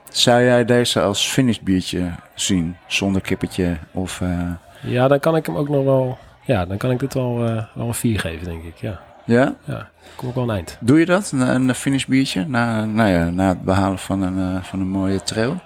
[0.09, 4.21] Zou jij deze als finishbiertje zien, zonder kippetje of...
[4.21, 6.17] eh, Ja, dan kan ik hem ook nog wel...
[6.45, 8.75] Ja, dan kan ik dit wel, eh, wel een 4 geven, denk ik.
[8.77, 9.55] Ja, ja?
[9.63, 9.89] ja.
[10.15, 10.77] Kom ook wel een eind.
[10.79, 11.39] Doe je dat, een,
[11.69, 15.59] een finishbiertje, na, nou ja, na het behalen van een, eh, van een mooie trail?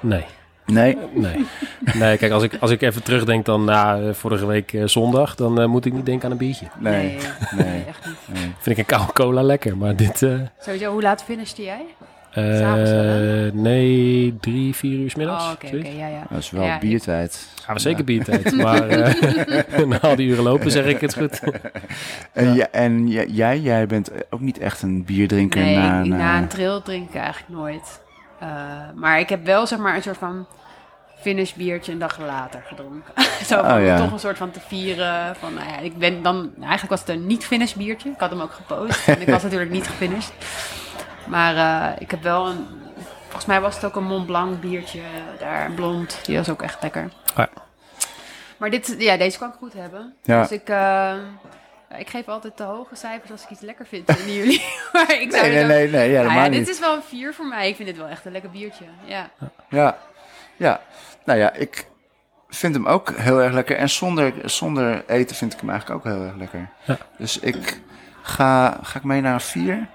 [0.00, 0.24] Nee.
[0.72, 0.96] Nee?
[1.14, 1.46] Nee.
[1.94, 5.34] Nee, kijk, als ik, als ik even terugdenk dan na eh, vorige week eh, zondag,
[5.34, 6.66] dan eh, moet ik niet denken aan een biertje.
[6.78, 6.92] Nee.
[7.06, 7.18] nee,
[7.66, 7.84] Nee.
[7.88, 8.16] echt niet.
[8.26, 8.52] nee.
[8.58, 10.22] Vind ik een koude cola lekker, maar dit...
[10.22, 11.84] eh, Sowieso, hoe laat finishte jij?
[12.32, 13.52] eh, hè?
[13.52, 15.44] nee, drie, vier uur 's middags.
[15.44, 16.26] Oh, oké, ja, ja.
[16.30, 17.48] Dat is wel Ja, biertijd.
[17.62, 21.40] Gaan we zeker biertijd, maar eh, na al die uren lopen zeg ik het goed.
[22.32, 26.16] En, ja, en ja- jij, jij bent ook niet echt een bierdrinker Nee, na, na,
[26.16, 28.00] na- een trail drink ik eigenlijk nooit.
[28.38, 28.48] Eh,
[28.94, 30.46] maar ik heb wel zeg maar een soort van
[31.20, 33.12] finish biertje een dag later gedronken.
[33.46, 33.96] Zo Oh, ja.
[33.96, 35.36] toch een soort van te vieren.
[35.36, 38.10] Van, nou ja, ik ben dan, eigenlijk was het een niet finish biertje.
[38.10, 39.08] Ik had hem ook gepost.
[39.08, 40.32] en ik was natuurlijk niet gefinished.
[41.26, 42.66] Maar eh, ik heb wel een,
[43.22, 45.00] volgens mij was het ook een Mont Blanc biertje
[45.38, 46.20] daar, blond.
[46.24, 47.10] Die was ook echt lekker.
[47.36, 47.48] ja.
[48.56, 50.14] Maar dit, ja, deze kan ik goed hebben.
[50.22, 50.40] Ja.
[50.40, 51.16] Dus ik, eh, ja,
[51.96, 54.12] ik geef altijd te hoge cijfers als ik iets lekker vind.
[54.12, 54.62] Vinden jullie?
[54.92, 56.68] maar ik zou Nee, nee, nee, nee, ja, nou ja, dit niet.
[56.68, 57.68] is wel een vier voor mij.
[57.68, 58.84] Ik vind dit wel echt een lekker biertje.
[59.04, 59.30] Ja.
[59.68, 59.98] Ja,
[60.56, 60.80] ja.
[61.24, 61.86] Nou ja, ik
[62.48, 63.76] vind hem ook heel erg lekker.
[63.76, 66.68] En zonder, zonder eten vind ik hem eigenlijk ook heel erg lekker.
[66.84, 66.98] Ja.
[67.18, 67.80] Dus ik
[68.22, 69.88] ga, ga ik mee naar een vier.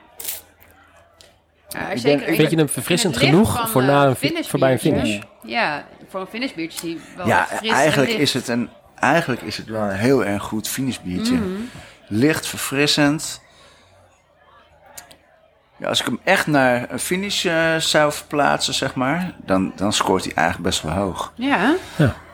[1.70, 4.80] Ja, Ik ben- zeker, ik Vind je hem verfrissend genoeg voor na een voorbij een
[4.80, 5.20] finish?
[5.44, 8.70] Ja, voor een finish biertje die wel ja, eigenlijk en is, het een,
[9.04, 11.36] eigenlijk is het wel een heel erg goed finishbiertje.
[11.36, 11.48] Mhm.
[12.08, 13.42] Licht, verfrissend.
[15.78, 19.94] Ja, als ik hem echt naar een finish eh, zou verplaatsen, zeg maar, dan, dan
[19.94, 21.34] scoort hij eigenlijk best wel hoog.
[21.36, 21.76] Ja,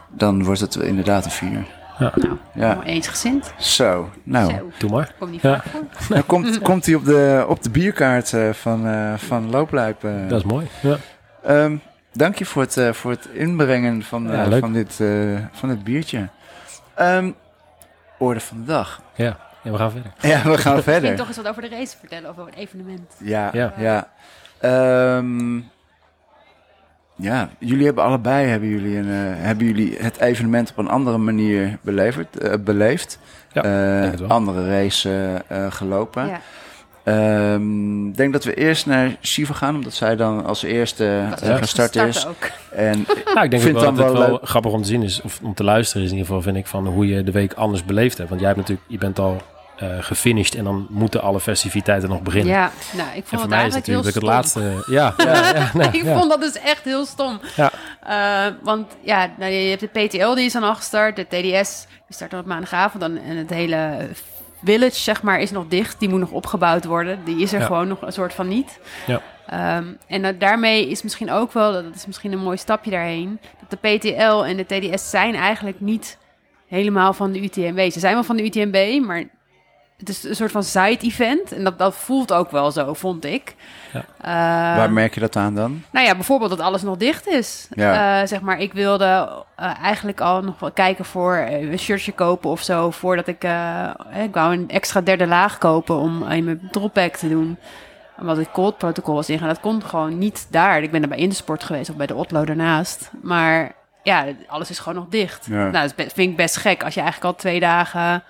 [0.10, 1.66] Dan wordt het inderdaad een vier.
[2.00, 2.84] nou, Ja.
[2.84, 3.54] eensgezind.
[3.58, 4.52] Zo, nou.
[4.52, 5.14] Zo, Doe maar.
[5.20, 5.54] kom niet Ja.
[5.62, 6.16] vaak voor.
[6.16, 10.04] Dan komt, komt hij op de, op de bierkaart eh, van, eh van Looplijp.
[10.04, 10.28] eh.
[10.28, 10.68] Dat is mooi.
[10.82, 10.98] Ja.
[11.44, 11.76] Ehm,
[12.14, 15.08] dank je voor het, eh, voor het inbrengen van, Ja, van, dit, eh,
[15.52, 16.28] van dit biertje.
[17.00, 17.32] Ehm,
[18.18, 19.02] orde van de dag.
[19.16, 19.38] Ja.
[19.64, 20.12] ja, we gaan verder.
[20.22, 21.02] Ja, we gaan Ik verder.
[21.02, 23.14] vind toch eens wat over de race vertellen, over het evenement.
[23.20, 23.74] Ja, Ja.
[23.78, 24.08] ja.
[24.60, 25.58] Ehm,
[27.16, 31.18] ja, jullie hebben allebei hebben jullie een, eh, hebben jullie het evenement op een andere
[31.18, 33.20] manier beleverd, eh, beleefd.
[33.52, 36.28] Ja, Eh, andere race gelopen.
[36.28, 36.40] Ja.
[37.04, 41.58] Ehm, Ik denk dat we eerst naar Shiva gaan, omdat zij dan als eerste eh,
[41.58, 42.28] gestart starten is.
[42.28, 42.50] ook.
[42.72, 45.40] En Nou, ik denk Vind dat het wel wel grappig om te zien is, of
[45.44, 47.86] om te luisteren is in ieder geval, vind ik, van hoe je de week anders
[47.86, 48.30] beleefd hebt.
[48.30, 49.42] Want jij hebt natuurlijk, je bent al
[49.78, 52.54] eh gefinished en dan moeten alle festiviteiten nog beginnen.
[52.54, 54.62] Ja, nou, ik en vond voor het mij is eigenlijk natuurlijk heel dat ik stom.
[54.62, 54.92] het laatste...
[54.94, 55.14] Ja,
[55.54, 56.18] ja, ja, nee, ik ja.
[56.18, 57.40] vond dat dus echt heel stom.
[57.56, 57.72] Ja.
[58.04, 61.16] Eh, want ja, nou, je hebt de PTL die is dan al gestart.
[61.16, 63.02] De TDS die start dan op maandagavond.
[63.02, 64.08] Dan, en het hele
[64.64, 66.00] village, zeg maar, is nog dicht.
[66.00, 67.20] Die moet nog opgebouwd worden.
[67.24, 67.66] Die is er Ja.
[67.66, 68.80] gewoon nog een soort van niet.
[69.08, 69.22] Ja.
[69.48, 73.40] Ehm, en dat, daarmee is misschien ook wel, dat is misschien een mooi stapje daarheen,
[73.60, 76.18] dat de PTL en de TDS zijn eigenlijk niet
[76.68, 77.92] helemaal van de UTMB.
[77.92, 79.24] Ze zijn wel van de UTMB, maar
[80.00, 81.52] het is een soort van side-event.
[81.52, 83.56] En dat, dat voelt ook wel zo, vond ik.
[83.94, 84.06] Ja.
[84.22, 85.84] Eh, waar merk je dat aan dan?
[85.92, 87.68] nou ja, bijvoorbeeld dat alles nog dicht is.
[87.74, 88.22] Ja.
[88.22, 92.12] Eh, zeg maar, ik wilde eh, eigenlijk al nog wel kijken voor eh, een shirtje
[92.12, 92.92] kopen of zo.
[92.92, 93.44] Voordat ik...
[93.44, 93.90] eh,
[94.24, 97.58] ik wou een extra derde laag kopen om in mijn dropback te doen.
[98.20, 99.48] omdat het cold protocol was ingaan.
[99.48, 100.82] Dat kon gewoon niet daar.
[100.84, 103.12] Ik ben er bij Intersport geweest of bij de Otlo daarnaast.
[103.22, 103.72] Maar
[104.04, 105.48] ja, alles is gewoon nog dicht.
[105.48, 108.24] Nou, dat vind ik best gek als je eigenlijk al twee dagen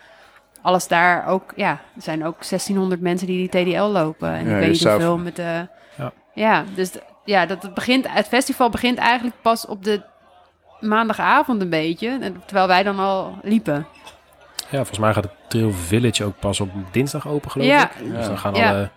[0.62, 4.32] alles daar ook, ja, er zijn ook 1600 mensen die die TDL lopen.
[4.32, 5.68] En ik weet niet hoeveel met de.
[5.98, 6.92] Ja, ja dus
[7.26, 10.02] ja, dat het begint, het festival begint eigenlijk pas op de
[10.80, 13.88] maandagavond een beetje, terwijl wij dan al liepen.
[14.70, 18.14] Ja, volgens mij gaat het Trail Village ook pas op dinsdag open, geloof ik.
[18.16, 18.90] Dus dan gaan alle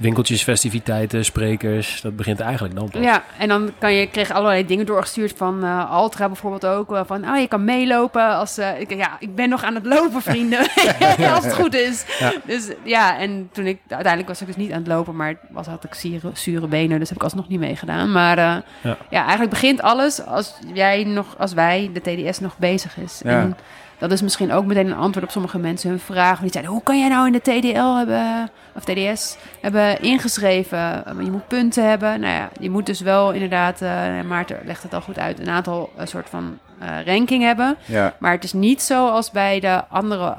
[0.00, 2.00] winkeltjes, festiviteiten, sprekers.
[2.00, 3.02] Dat begint eigenlijk dan pas.
[3.02, 7.02] Ja, en dan kan je, kreeg allerlei dingen doorgestuurd van uh, Altra bijvoorbeeld ook.
[7.06, 8.58] Van, oh, je kan meelopen als...
[8.58, 10.58] Uh, ik, ja, ik ben nog aan het lopen, vrienden.
[11.34, 12.04] als het goed is.
[12.18, 12.32] Ja.
[12.44, 13.78] Dus ja, en toen ik...
[13.88, 16.98] Uiteindelijk was ik dus niet aan het lopen, maar was, had ik zure, zure benen.
[16.98, 18.12] Dus heb ik alsnog niet meegedaan.
[18.12, 18.62] Maar ja.
[19.10, 19.20] ja.
[19.20, 23.20] eigenlijk begint alles als jij nog, als wij, de TDS, nog bezig is.
[23.24, 23.40] Ja.
[23.40, 23.56] En,
[24.00, 26.42] dat is misschien ook meteen een antwoord op sommige mensen hun vragen.
[26.42, 31.04] Die zeiden, hoe kan jij nou in de TDL hebben, of TDS hebben ingeschreven?
[31.24, 32.20] Je moet punten hebben.
[32.20, 35.48] Nou ja, je moet dus wel inderdaad, uh, Maarten legt het al goed uit, een
[35.48, 37.76] aantal uh, soort van uh, ranking hebben.
[37.84, 38.14] Ja.
[38.18, 40.36] Maar het is niet zo als bij de andere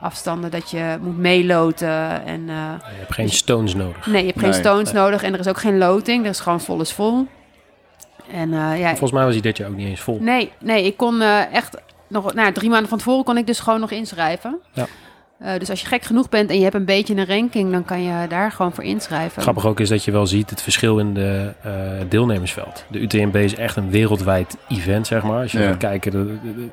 [0.00, 2.24] afstanden dat je moet meeloten.
[2.26, 4.06] En, je hebt geen stones nodig.
[4.06, 6.24] Nee, je hebt geen stones nodig en er is ook geen loting.
[6.24, 7.26] Er is gewoon vol is vol.
[8.32, 10.18] En, ja, Volgens mij was hij dit jaar ook niet eens vol.
[10.20, 11.22] Nee, nee ik kon
[11.52, 11.76] echt
[12.08, 14.58] nog, nou, drie maanden van tevoren kon ik dus gewoon nog inschrijven.
[14.72, 14.86] Ja.
[15.42, 17.84] Uh, dus als je gek genoeg bent en je hebt een beetje een ranking, dan
[17.84, 19.42] kan je daar gewoon voor inschrijven.
[19.42, 21.72] Grappig ook is dat je wel ziet het verschil in de uh,
[22.08, 22.84] deelnemersveld.
[22.90, 25.42] De UTMB is echt een wereldwijd event, zeg maar.
[25.42, 25.68] Als je ja.
[25.68, 26.70] gaat kijken, de, de,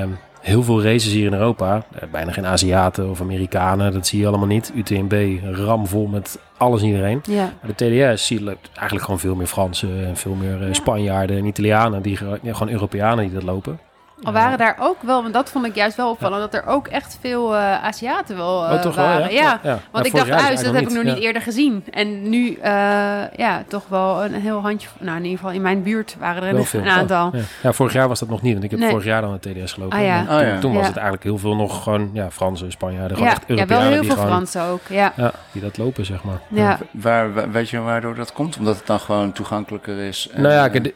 [0.00, 4.20] um, heel veel races hier in Europa, uh, bijna geen Aziaten of Amerikanen, dat zie
[4.20, 4.72] je allemaal niet.
[4.74, 7.22] UTMB ramvol met alles en iedereen.
[7.28, 7.52] Ja.
[7.60, 11.44] Maar de TDS zie je eigenlijk gewoon veel meer Fransen en veel meer Spanjaarden en
[11.44, 13.78] Italianen, die, gewoon Europeanen die dat lopen.
[14.22, 16.86] Al waren daar ook wel, want dat vond ik juist wel opvallend, dat er ook
[16.86, 19.20] echt veel uh, Aziaten wel uh, oh, toch waren.
[19.20, 19.60] Wel, ja?
[19.62, 19.78] ja.
[19.90, 21.84] want ik dacht, uit, dat heb ik nog niet eerder gezien.
[21.90, 22.62] En nu, uh,
[23.36, 26.54] ja, toch wel een heel handje, nou in ieder geval in mijn buurt waren er
[26.54, 27.32] een, een aantal.
[27.62, 27.72] Ja.
[27.72, 28.90] vorig jaar was dat nog niet, want ik heb nee.
[28.90, 29.98] vorig jaar dan de TDS gelopen.
[29.98, 30.24] Ah, ja.
[30.24, 33.44] toen, oh, toen was het eigenlijk heel veel nog gewoon, ja, Fransen, Spanjaarden, gewoon echt
[33.46, 33.84] Europeanen.
[33.84, 35.12] Ja, wel heel veel Fransen ook, ja.
[35.52, 36.40] Die dat lopen, zeg maar.
[36.48, 36.78] Ja.
[36.90, 38.58] Waar, weet je waardoor dat komt?
[38.58, 40.28] Omdat het dan gewoon toegankelijker is?
[40.34, 40.94] Nou ja, ik,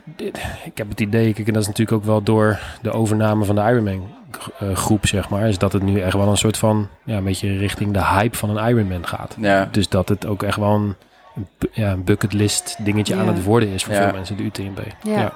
[0.64, 3.54] ik heb het idee, kijk, en dat is natuurlijk ook wel door de overname van
[3.54, 4.14] de Ironman
[4.62, 7.24] uh, groep, zeg maar, is dat het nu echt wel een soort van, ja, een
[7.24, 9.36] beetje richting de hype van een Ironman gaat.
[9.38, 9.68] Ja.
[9.72, 10.96] Dus dat het ook echt wel een,
[11.72, 14.78] ja, een bucketlist dingetje aan het worden is voor veel mensen, de UTMB.
[15.02, 15.32] ja.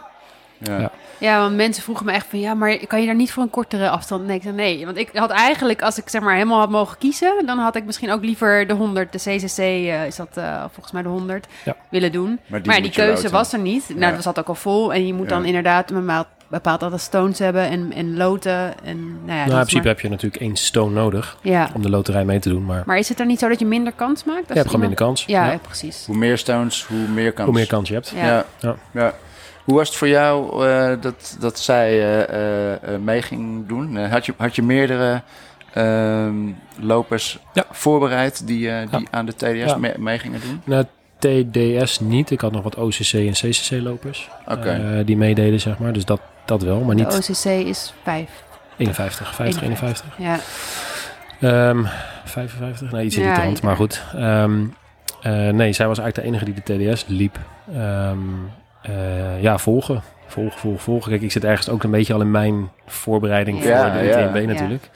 [0.59, 0.91] ja.
[1.19, 3.51] Ja, want mensen vroegen me echt van, ja, maar kan je daar niet voor een
[3.51, 4.27] kortere afstand?
[4.27, 4.85] Nee, ik zei nee.
[4.85, 7.85] Want ik had eigenlijk, als ik zeg maar helemaal had mogen kiezen, dan had ik
[7.85, 11.47] misschien ook liever de 100, de CCC uh, is dat uh, volgens mij de 100,
[11.65, 11.77] ja.
[11.89, 12.41] willen doen.
[12.47, 13.93] Maar die, maar die keuze was er niet.
[13.97, 14.93] Nou, dat zat ook al vol.
[14.93, 18.83] En je moet dan inderdaad een bepaald, bepaald aantal stones hebben en, en loten.
[18.85, 21.71] En, nou, ja, nou in principe heb je natuurlijk één stone nodig ja.
[21.75, 22.65] om de loterij mee te doen.
[22.65, 22.83] Maar...
[22.87, 24.49] maar is het er niet zo dat je minder kans maakt?
[24.49, 25.25] Je hebt gewoon minder kans.
[25.25, 26.07] Ja, precies.
[26.07, 27.49] Hoe meer stones, hoe meer kans.
[27.49, 28.13] Hoe meer kans je hebt.
[28.17, 28.45] ja.
[28.93, 29.15] ja.
[29.65, 33.97] Hoe was het voor jou uh, dat, dat zij uh, uh, mee ging doen?
[33.97, 35.23] had, je, had je meerdere
[35.73, 36.35] ehm,
[36.79, 37.65] lopers ja.
[37.71, 39.77] voorbereid die, die aan de TDS ja.
[39.77, 40.61] mee, mee, gingen doen?
[40.65, 40.85] Nou,
[41.19, 42.31] TDS niet.
[42.31, 45.05] Ik had nog wat OCC en CCC lopers okay.
[45.05, 45.93] die meededen, zeg maar.
[45.93, 47.11] Dus dat, dat wel, maar niet...
[47.11, 48.31] De OCC is 5.
[48.77, 50.19] 51, 50, 51.
[50.19, 50.39] Ja.
[51.69, 51.87] Um,
[52.25, 54.03] 55, nee, iets in die trant, maar goed.
[54.17, 54.75] Um,
[55.53, 57.39] nee, zij was eigenlijk de enige die de TDS liep.
[57.77, 58.51] Um,
[58.89, 60.03] uh, ja, volgen.
[60.27, 61.11] Volgen, volgen, volgen.
[61.11, 64.91] Kijk, ik zit ergens ook een beetje al in mijn voorbereiding voor de UTMB natuurlijk.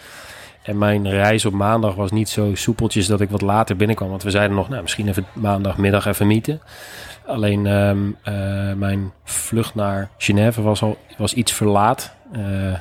[0.63, 4.09] En mijn reis op maandag was niet zo soepeltjes dat ik wat later binnenkwam.
[4.09, 6.61] Want we zeiden nog, nou, misschien even maandagmiddag even mieten.
[7.29, 8.35] Alleen um, uh,
[8.73, 12.15] mijn vlucht naar Genève was al was iets verlaat.
[12.37, 12.75] Uh,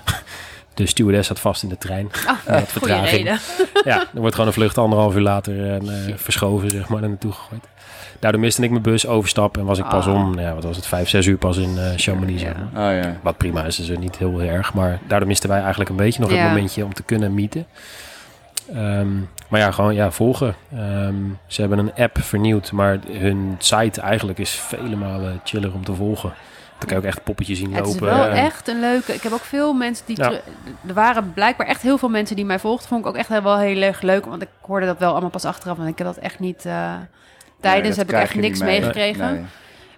[0.73, 2.09] de stewardess zat vast in de trein.
[2.47, 3.39] Oh, vertraging.
[3.83, 7.63] ja, er wordt gewoon een vlucht anderhalf uur later uh, verschoven, zeg maar, naartoe gegooid.
[8.19, 10.13] Daardoor miste ik mijn bus, overstap en was ik pas ah.
[10.13, 12.41] om, ja, wat was het, vijf, zes uur pas in uh, Chamonix.
[12.41, 12.55] Ja.
[12.73, 13.17] Oh, ja.
[13.21, 14.73] Wat prima is, is er niet heel erg.
[14.73, 17.65] Maar daardoor misten wij eigenlijk een beetje nog het momentje om te kunnen meeten.
[18.75, 20.55] Um, maar ja, gewoon ja, volgen.
[20.73, 25.83] Um, ze hebben een app vernieuwd, maar hun site eigenlijk is vele malen chiller om
[25.83, 26.33] te volgen.
[26.77, 27.85] Dan kan je ook echt poppetjes zien lopen.
[27.85, 29.13] Het is wel echt een leuke.
[29.13, 30.17] Ik heb ook veel mensen die.
[30.19, 30.31] Ja.
[30.87, 32.87] Er waren blijkbaar echt heel veel mensen die mij volgden.
[32.87, 34.25] Vond ik ook echt wel heel erg leuk.
[34.25, 35.77] Want ik hoorde dat wel allemaal pas achteraf.
[35.77, 36.65] Want ik heb dat echt niet.
[36.65, 36.93] Uh,
[37.59, 39.49] Tijdens heb ik echt niks meegekregen.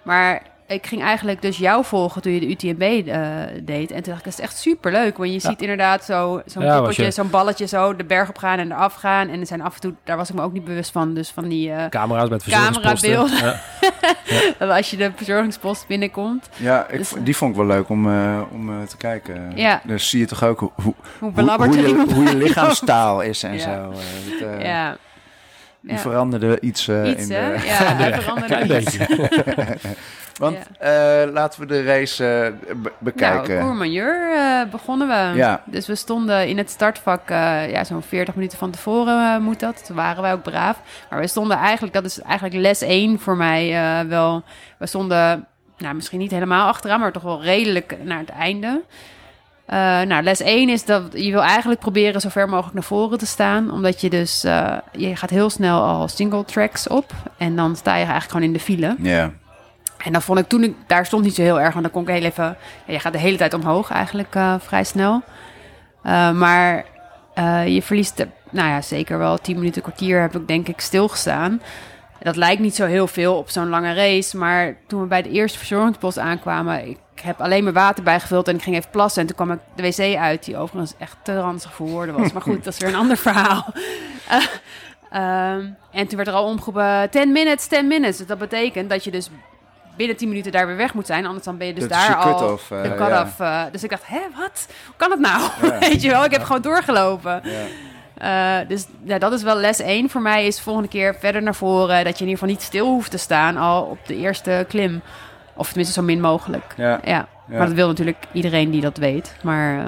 [0.02, 3.90] Maar ik ging eigenlijk dus jou volgen toen je de UTMB uh, eh, deed.
[3.90, 5.16] En toen dacht ik, dat is echt super leuk.
[5.16, 8.72] Want je ziet inderdaad zo, zo'n ja, zo'n balletje zo de berg op gaan en
[8.72, 9.28] eraf gaan.
[9.28, 11.14] En er zijn af en toe, daar was ik me ook niet bewust van.
[11.14, 13.60] Dus van die uh, camera's met camerabeelden.
[14.58, 14.66] Ja.
[14.76, 16.48] als je de verzorgingspost binnenkomt.
[16.56, 19.52] Ja, ik, dus, die vond ik wel leuk om, uh, om te kijken.
[19.54, 19.80] Ja.
[19.84, 23.60] Dus zie je toch ook hoe, hoe, hoe, hoe, je, hoe je lichaamstaal is en
[23.60, 23.92] zo.
[24.58, 24.96] ja.
[25.82, 27.52] Die veranderde iets, uh, iets in hè?
[27.52, 27.66] De...
[27.66, 28.98] Ja, hij veranderde iets.
[30.40, 31.24] Want ja.
[31.24, 33.54] uh, laten we de race uh, bekijken.
[33.54, 35.38] Nou, Courmayeur uh, begonnen we.
[35.38, 35.62] Ja.
[35.64, 39.86] Dus we stonden in het startvak ja, zo'n 40 minuten van tevoren moet dat.
[39.86, 40.80] Toen waren wij ook braaf.
[41.10, 43.74] Maar we stonden eigenlijk, dat is eigenlijk les 1 voor mij
[44.08, 44.42] wel.
[44.78, 45.46] We stonden,
[45.78, 48.82] nou misschien niet helemaal achteraan, maar toch wel redelijk naar het einde.
[49.72, 53.18] Uh, nou, les 1 is dat je wil eigenlijk proberen zo ver mogelijk naar voren
[53.18, 53.70] te staan.
[53.70, 57.12] Omdat je dus, uh, je gaat heel snel al single tracks op.
[57.36, 58.96] En dan sta je eigenlijk gewoon in de file.
[58.98, 59.32] Ja.
[60.04, 62.02] En dan vond ik toen, ik, daar stond niet zo heel erg, want dan kon
[62.02, 62.56] ik heel even...
[62.86, 65.22] Je gaat de hele tijd omhoog eigenlijk uh, vrij snel.
[66.34, 66.84] maar
[67.66, 71.60] je verliest, nou ja, zeker wel 10 minuten, kwartier heb ik denk ik stilgestaan.
[72.22, 74.36] Dat lijkt niet zo heel veel op zo'n lange race.
[74.36, 76.88] Maar toen we bij de eerste verzorgingspost aankwamen...
[76.88, 79.20] ik heb alleen maar water bijgevuld en ik ging even plassen.
[79.20, 82.32] En toen kwam ik de wc uit, die overigens echt te ranzig voor woorden was.
[82.32, 83.66] Maar goed, dat is weer een ander verhaal.
[85.12, 88.16] Um, en toen werd er al omgeroepen 10 minutes, 10 minutes.
[88.16, 89.30] Dus dat betekent dat je dus
[90.00, 91.26] binnen 10 minuten daar weer weg moet zijn.
[91.26, 93.38] Anders dan ben je dus dat daar al off, uh, de cut-off.
[93.38, 93.66] Ja.
[93.66, 94.66] Uh, dus ik dacht, hè, wat?
[94.86, 95.50] Hoe kan het nou?
[95.80, 97.42] Weet je wel, ik heb gewoon doorgelopen.
[98.22, 100.46] Uh, dus ja, dat is wel les 1 voor mij.
[100.46, 102.04] Is volgende keer verder naar voren.
[102.04, 105.02] Dat je in ieder geval niet stil hoeft te staan al op de eerste klim.
[105.54, 106.74] Of tenminste zo min mogelijk.
[106.76, 107.00] Ja.
[107.04, 107.28] ja.
[107.46, 109.34] Maar dat wil natuurlijk iedereen die dat weet.
[109.42, 109.84] Maar, uh,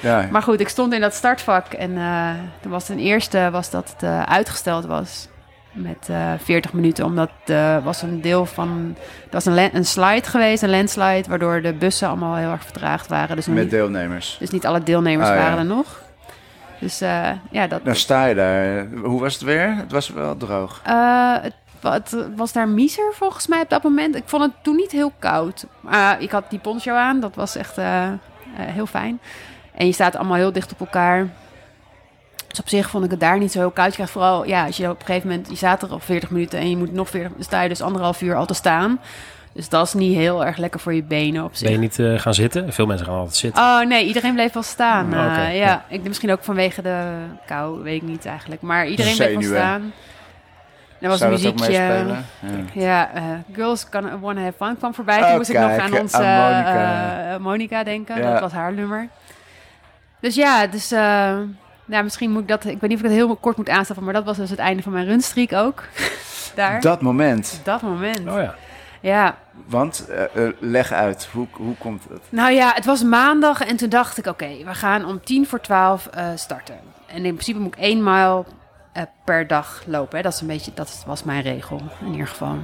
[0.00, 0.28] ja.
[0.30, 1.72] maar goed, ik stond in dat startvak.
[1.72, 5.28] En uh, toen was ten eerste was dat het uh, uitgesteld was.
[5.74, 6.08] Met
[6.38, 7.04] 40 minuten.
[7.04, 8.96] Omdat er was een deel van...
[9.24, 11.28] Er was een, een, slide geweest, een landslide.
[11.28, 13.36] Waardoor de bussen allemaal heel erg vertraagd waren.
[13.36, 14.36] Dus Met niet, deelnemers?
[14.38, 15.58] Dus niet alle deelnemers oh, waren ja.
[15.58, 16.02] er nog.
[16.80, 16.98] Dus
[17.50, 17.84] ja, dat...
[17.84, 18.86] Dan sta je daar.
[19.02, 19.76] Hoe was het weer?
[19.76, 20.80] Het was wel droog.
[21.42, 21.54] het
[21.92, 24.16] het was daar miser volgens mij op dat moment.
[24.16, 25.66] Ik vond het toen niet heel koud.
[25.80, 27.20] Maar ik had die poncho aan.
[27.20, 28.10] Dat was echt uh, uh,
[28.54, 29.20] heel fijn.
[29.74, 31.28] En je staat allemaal heel dicht op elkaar.
[32.54, 33.88] Dus op zich vond ik het daar niet zo heel koud.
[33.88, 35.48] Je krijgt vooral, ja, als je op een gegeven moment...
[35.48, 37.32] Je staat er al 40 minuten en je moet nog 40...
[37.32, 39.00] Dan sta je dus anderhalf uur al te staan.
[39.52, 41.62] Dus dat is niet heel erg lekker voor je benen op zich.
[41.62, 42.72] Ben je niet uh, gaan zitten?
[42.72, 43.62] Veel mensen gaan altijd zitten.
[43.62, 45.04] Oh nee, iedereen bleef wel staan.
[45.14, 45.52] Oh, okay.
[45.52, 47.12] uh, ja, ik misschien ook vanwege de
[47.46, 48.62] kou, weet ik niet eigenlijk.
[48.62, 49.92] Maar iedereen bleef wel staan.
[51.00, 51.72] Er was Zou een muziekje.
[51.72, 52.24] Ja,
[52.72, 55.18] ja uh, Girls Gonna Wanna Have Fun kwam voorbij.
[55.18, 57.32] Toen oh, moest kijk, ik nog aan onze Monica.
[57.32, 58.16] Uh, Monica denken.
[58.16, 58.32] Ja.
[58.32, 59.08] Dat was haar nummer.
[60.20, 60.92] Dus ja, dus
[61.84, 62.64] ja, misschien moet ik dat...
[62.64, 64.58] Ik weet niet of ik het heel kort moet aanstappen, maar dat was dus het
[64.58, 65.82] einde van mijn runstreak ook.
[66.54, 66.80] Daar.
[66.80, 67.60] Dat moment.
[67.64, 68.18] Dat moment.
[68.18, 68.54] Oh ja.
[69.00, 69.36] Ja.
[69.66, 72.22] Want, uh, leg uit, hoe, hoe komt het?
[72.28, 75.46] Nou ja, het was maandag en toen dacht ik, oké, okay, we gaan om tien
[75.46, 76.78] voor twaalf uh, starten.
[77.06, 78.46] En in principe moet ik één mijl
[78.96, 80.16] uh, per dag lopen.
[80.16, 80.22] Hè.
[80.22, 82.56] Dat, is een beetje, dat was mijn regel in ieder geval.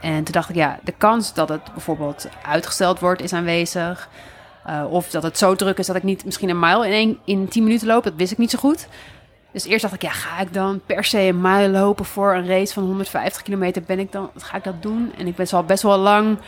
[0.00, 4.08] En toen dacht ik, ja, de kans dat het bijvoorbeeld uitgesteld wordt is aanwezig.
[4.68, 6.84] Uh, of dat het zo druk is dat ik niet misschien een mijl
[7.24, 8.04] in 10 minuten loop.
[8.04, 8.88] Dat wist ik niet zo goed.
[9.52, 12.46] Dus eerst dacht ik, ja, ga ik dan per se een mijl lopen voor een
[12.46, 13.82] race van 150 kilometer?
[13.82, 15.12] Ben ik dan, ga ik dat doen?
[15.18, 16.38] En ik ben al best wel lang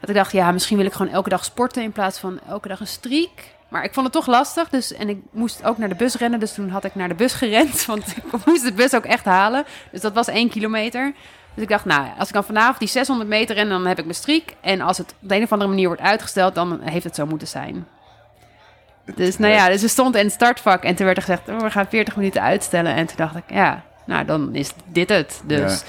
[0.00, 2.68] dat ik dacht, ja, misschien wil ik gewoon elke dag sporten in plaats van elke
[2.68, 3.30] dag een streak.
[3.68, 4.68] Maar ik vond het toch lastig.
[4.68, 6.40] Dus, en ik moest ook naar de bus rennen.
[6.40, 7.84] Dus toen had ik naar de bus gerend.
[7.86, 9.64] Want ik moest de bus ook echt halen.
[9.92, 11.14] Dus dat was één kilometer.
[11.54, 14.04] Dus ik dacht, nou, als ik dan vanavond die 600 meter ren, dan heb ik
[14.04, 14.44] mijn streak.
[14.60, 17.26] En als het op de een of andere manier wordt uitgesteld, dan heeft het zo
[17.26, 17.86] moeten zijn.
[19.14, 20.82] Dus nou ja, dus er stond in het startvak.
[20.82, 22.94] En toen werd er gezegd, oh, we gaan 40 minuten uitstellen.
[22.94, 25.42] En toen dacht ik, ja, nou dan is dit het.
[25.44, 25.80] Dus...
[25.80, 25.86] Ja.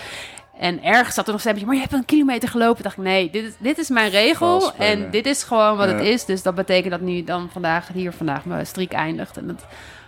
[0.62, 2.84] En ergens zat er nog steeds, maar je hebt een kilometer gelopen.
[2.84, 4.74] Dacht ik, nee, dit is, dit is mijn regel.
[4.76, 5.96] En dit is gewoon wat ja.
[5.96, 6.26] het is.
[6.26, 9.38] Dus dat betekent dat nu dan vandaag, hier vandaag, mijn streak eindigt.
[9.38, 9.66] En dat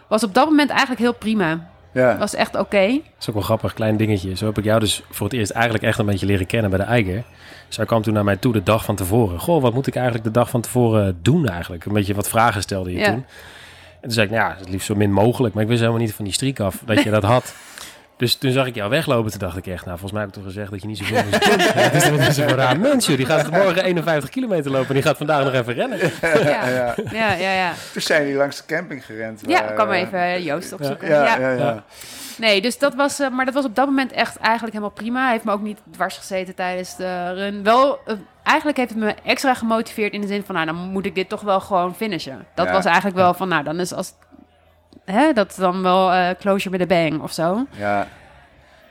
[0.07, 1.69] was op dat moment eigenlijk heel prima.
[1.93, 2.17] Ja.
[2.17, 2.59] was echt oké.
[2.59, 2.91] Okay.
[2.91, 4.35] Dat is ook wel grappig, klein dingetje.
[4.35, 6.79] Zo heb ik jou dus voor het eerst eigenlijk echt een beetje leren kennen bij
[6.79, 7.23] de Eiger.
[7.67, 9.39] Zij kwam toen naar mij toe de dag van tevoren.
[9.39, 11.85] Goh, wat moet ik eigenlijk de dag van tevoren doen eigenlijk?
[11.85, 13.05] Een beetje wat vragen stelde je ja.
[13.05, 13.13] toen.
[13.13, 15.53] En toen zei ik, nou ja, het liefst zo min mogelijk.
[15.53, 17.55] Maar ik wist helemaal niet van die streak af dat je dat had.
[18.17, 19.31] Dus toen zag ik jou weglopen.
[19.31, 21.23] Toen dacht ik echt, nou, volgens mij heb ik toch gezegd dat je niet zoveel
[21.29, 21.59] moest doen.
[21.59, 23.17] Het is, het is een raar mens, joh.
[23.17, 25.99] Die gaat morgen 51 kilometer lopen en die gaat vandaag nog even rennen.
[26.21, 26.67] Ja, ja,
[27.11, 27.33] ja.
[27.33, 27.73] ja, ja.
[27.93, 29.41] Toen zijn die langs de camping gerend.
[29.47, 31.07] Ja, ik kwam even Joost opzoeken.
[31.07, 31.57] Ja, ja, ja.
[31.57, 31.83] ja.
[32.37, 35.21] Nee, dus dat was, uh, maar dat was op dat moment echt eigenlijk helemaal prima.
[35.21, 37.63] Hij heeft me ook niet dwars gezeten tijdens de run.
[37.63, 37.99] Wel,
[38.43, 41.29] eigenlijk heeft het me extra gemotiveerd in de zin van, nou, dan moet ik dit
[41.29, 42.45] toch wel gewoon finishen.
[42.55, 44.13] Dat was eigenlijk wel van, nou, dan is als,
[45.05, 47.65] hè, dat dan wel uh, closure met een bang of zo.
[47.69, 48.07] Ja.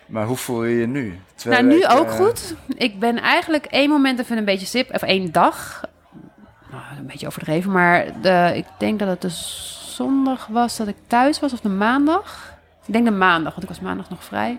[0.07, 1.21] Maar hoe voel je je nu?
[1.35, 2.55] Twee nou, nu ook goed.
[2.69, 5.81] Ik ben eigenlijk één moment even een beetje sip, of één dag.
[6.71, 9.31] Nou, een beetje overdreven, maar de, ik denk dat het de
[9.95, 12.55] zondag was dat ik thuis was, of de maandag.
[12.87, 14.59] Ik denk de maandag, want ik was maandag nog vrij.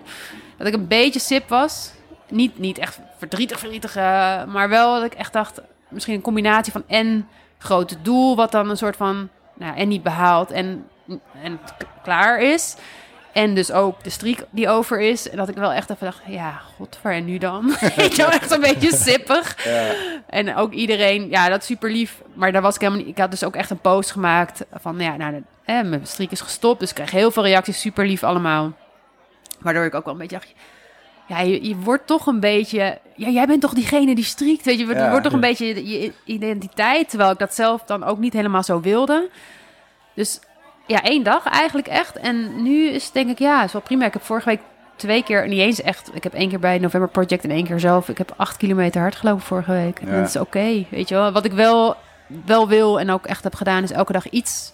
[0.58, 1.92] Dat ik een beetje sip was.
[2.30, 4.04] Niet, niet echt verdrietig, verdrietig, uh,
[4.46, 5.62] maar wel dat ik echt dacht...
[5.90, 7.28] misschien een combinatie van en
[7.58, 8.36] grote doel...
[8.36, 10.86] wat dan een soort van, nou, en niet behaald en,
[11.44, 11.60] en
[12.04, 12.76] klaar is...
[13.34, 15.30] En dus ook de streak die over is.
[15.30, 17.70] En dat ik wel echt even dacht, ja, godver, en nu dan?
[17.96, 19.64] ik was echt een beetje sippig.
[19.64, 19.94] Ja.
[20.28, 22.22] En ook iedereen, ja, dat is super lief.
[22.34, 23.12] Maar daar was ik helemaal niet...
[23.12, 26.42] Ik had dus ook echt een post gemaakt van, ja, nou, de, mijn streak is
[26.42, 26.80] gestopt.
[26.80, 28.74] Dus ik kreeg heel veel reacties, super lief allemaal.
[29.60, 30.54] Waardoor ik ook wel een beetje dacht...
[31.28, 33.00] Ja, je, je wordt toch een beetje...
[33.16, 34.86] Ja, jij bent toch diegene die strikt, weet je.
[34.86, 37.10] Je wordt toch een beetje je identiteit.
[37.10, 39.30] Terwijl ik dat zelf dan ook niet helemaal zo wilde.
[40.14, 40.40] Dus
[40.86, 42.18] ja, één dag eigenlijk echt.
[42.18, 44.06] En nu is denk ik, ja, is wel prima.
[44.06, 44.62] Ik heb vorige week
[44.96, 46.10] twee keer, niet eens echt.
[46.14, 48.10] Ik heb één keer bij November Project en één keer zelf.
[48.10, 50.00] Ik heb acht kilometer hard gelopen vorige week.
[50.00, 51.32] En dat is oké, weet je wel.
[51.32, 51.96] Wat ik wel,
[52.46, 54.74] wel wil en ook echt heb gedaan, is elke dag iets.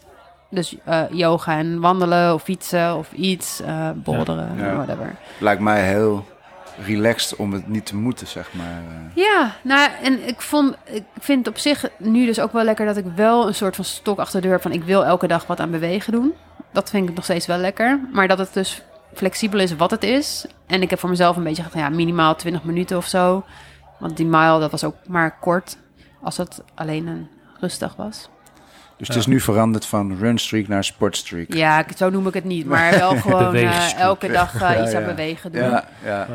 [0.50, 4.76] Dus uh, yoga en wandelen of fietsen of iets, uh, bolderen, ja.
[4.76, 5.16] whatever.
[5.40, 6.26] Lijkt mij heel
[6.86, 8.82] relaxed om het niet te moeten, zeg maar.
[8.88, 9.24] Eh.
[9.24, 12.98] Ja, nou, en ik, vond, ik vind op zich nu dus ook wel lekker dat
[12.98, 15.60] ik wel een soort van stok achter de deur van ik wil elke dag wat
[15.60, 16.34] aan bewegen doen.
[16.72, 18.00] Dat vind ik nog steeds wel lekker.
[18.12, 18.82] Maar dat het dus
[19.14, 20.46] flexibel is wat het is.
[20.68, 23.44] En ik heb voor mezelf een beetje gezegd, ja, minimaal 20 minuten of zo.
[24.00, 25.78] Want die mile, dat was ook maar kort
[26.22, 27.28] als het alleen een
[27.60, 28.30] rustdag was.
[28.98, 31.54] Dus het is nu veranderd van runstreak naar sportstreak.
[31.54, 32.66] Ja, zo noem ik het niet.
[32.66, 35.62] Maar wel gewoon uh, elke dag uh, iets aan bewegen doen.
[35.62, 36.28] Ja, ja.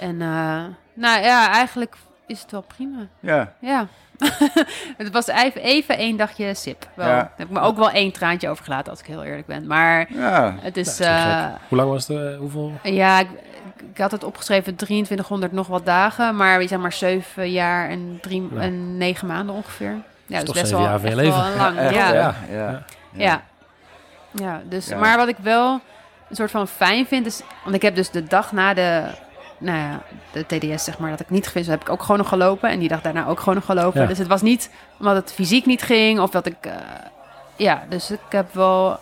[0.00, 1.96] En uh, nou ja, eigenlijk
[2.26, 2.98] is het wel prima.
[3.20, 3.52] Ja.
[3.58, 3.86] Ja.
[4.96, 6.88] het was even, even één dagje sip.
[6.94, 7.06] Wel.
[7.06, 7.14] Ja.
[7.14, 9.66] Daar heb ik me ook wel één traantje over gelaten, als ik heel eerlijk ben.
[9.66, 10.54] Maar ja.
[10.60, 11.00] het is...
[11.00, 12.36] Uh, Hoe lang was het?
[12.36, 12.72] Hoeveel?
[12.82, 13.28] Ja, ik,
[13.92, 16.36] ik, had het opgeschreven 2300 nog wat dagen.
[16.36, 18.60] Maar we zijn maar zeven jaar en, drie, ja.
[18.60, 19.96] en negen maanden ongeveer.
[20.26, 21.42] Ja, dus best wel, jaar van je leven.
[21.42, 21.76] Wel lang.
[21.76, 21.90] Ja.
[21.90, 22.34] Ja.
[22.50, 22.82] Ja.
[23.12, 23.42] ja.
[24.30, 24.62] ja.
[24.68, 25.80] dus, maar wat ik wel
[26.28, 27.42] een soort van fijn vind is...
[27.62, 29.04] Want ik heb dus de dag na de
[29.60, 30.02] nou ja,
[30.32, 32.70] de TDS, zeg maar, dat ik niet gefinished heb ik ook gewoon nog gelopen.
[32.70, 34.08] En die dag daarna ook gewoon nog gelopen.
[34.08, 36.66] Dus het was niet omdat het fysiek niet ging of dat ik...
[36.66, 36.72] Uh,
[37.56, 38.98] ja, dus ik heb wel...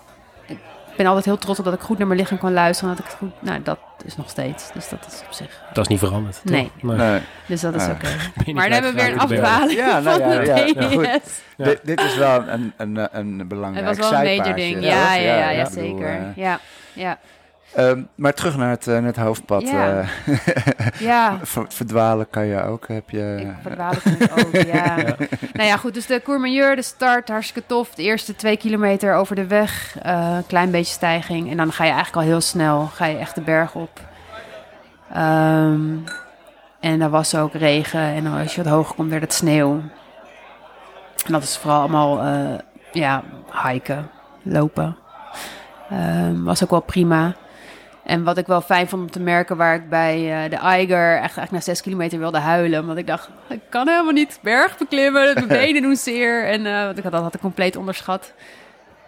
[0.46, 2.96] Ik ben altijd heel trots op dat ik goed naar mijn lichaam kan luisteren.
[2.96, 3.42] Dat ik het goed...
[3.42, 4.72] Nou, dat is nog steeds.
[4.72, 5.62] Dus dat is op zich...
[5.72, 6.40] Dat is niet veranderd.
[6.44, 6.70] Nee.
[6.82, 7.20] nee.
[7.46, 7.92] Dus dat is oké.
[8.40, 8.54] Okay.
[8.54, 11.18] Maar dan hebben we weer een afdwaling ja, nou, ja, ja, ja,
[11.56, 14.84] Dit, dit, is wel een, een, een belangrijk Het was wel een major ding.
[14.84, 16.20] Ja, ja, ja, ja, zeker.
[16.20, 16.61] Uh, ja,
[16.92, 17.18] ja.
[17.76, 19.62] Um, maar terug naar het, uh, het hoofdpad.
[19.62, 19.98] Ja.
[19.98, 20.38] Uh,
[21.10, 21.38] ja.
[21.68, 22.88] Verdwalen kan je ook.
[22.88, 23.36] Heb je...
[23.40, 24.96] Ik verdwalen kan ook, ja.
[24.96, 25.16] ja.
[25.52, 25.94] Nou ja, goed.
[25.94, 27.94] Dus de Courmayeur, de start, hartstikke tof.
[27.94, 29.96] De eerste twee kilometer over de weg.
[30.06, 31.50] Uh, klein beetje stijging.
[31.50, 32.86] En dan ga je eigenlijk al heel snel.
[32.86, 34.00] Ga je echt de berg op.
[35.16, 36.04] Um,
[36.80, 38.00] en er was ook regen.
[38.00, 39.72] En als je wat hoger komt, werd het sneeuw.
[41.26, 42.22] En dat is vooral allemaal,
[42.92, 43.22] ja,
[43.64, 44.10] hiken,
[44.42, 44.96] lopen.
[45.92, 47.34] Um, was ook wel prima.
[48.09, 51.20] En wat ik wel fijn vond om te merken, waar ik bij uh, de Eiger
[51.20, 52.80] echt, echt na zes kilometer wilde huilen.
[52.80, 55.34] Omdat ik dacht, ik kan helemaal niet berg beklimmen.
[55.34, 56.44] Mijn benen doen zeer.
[56.44, 58.32] En uh, want ik had, dat had ik compleet onderschat.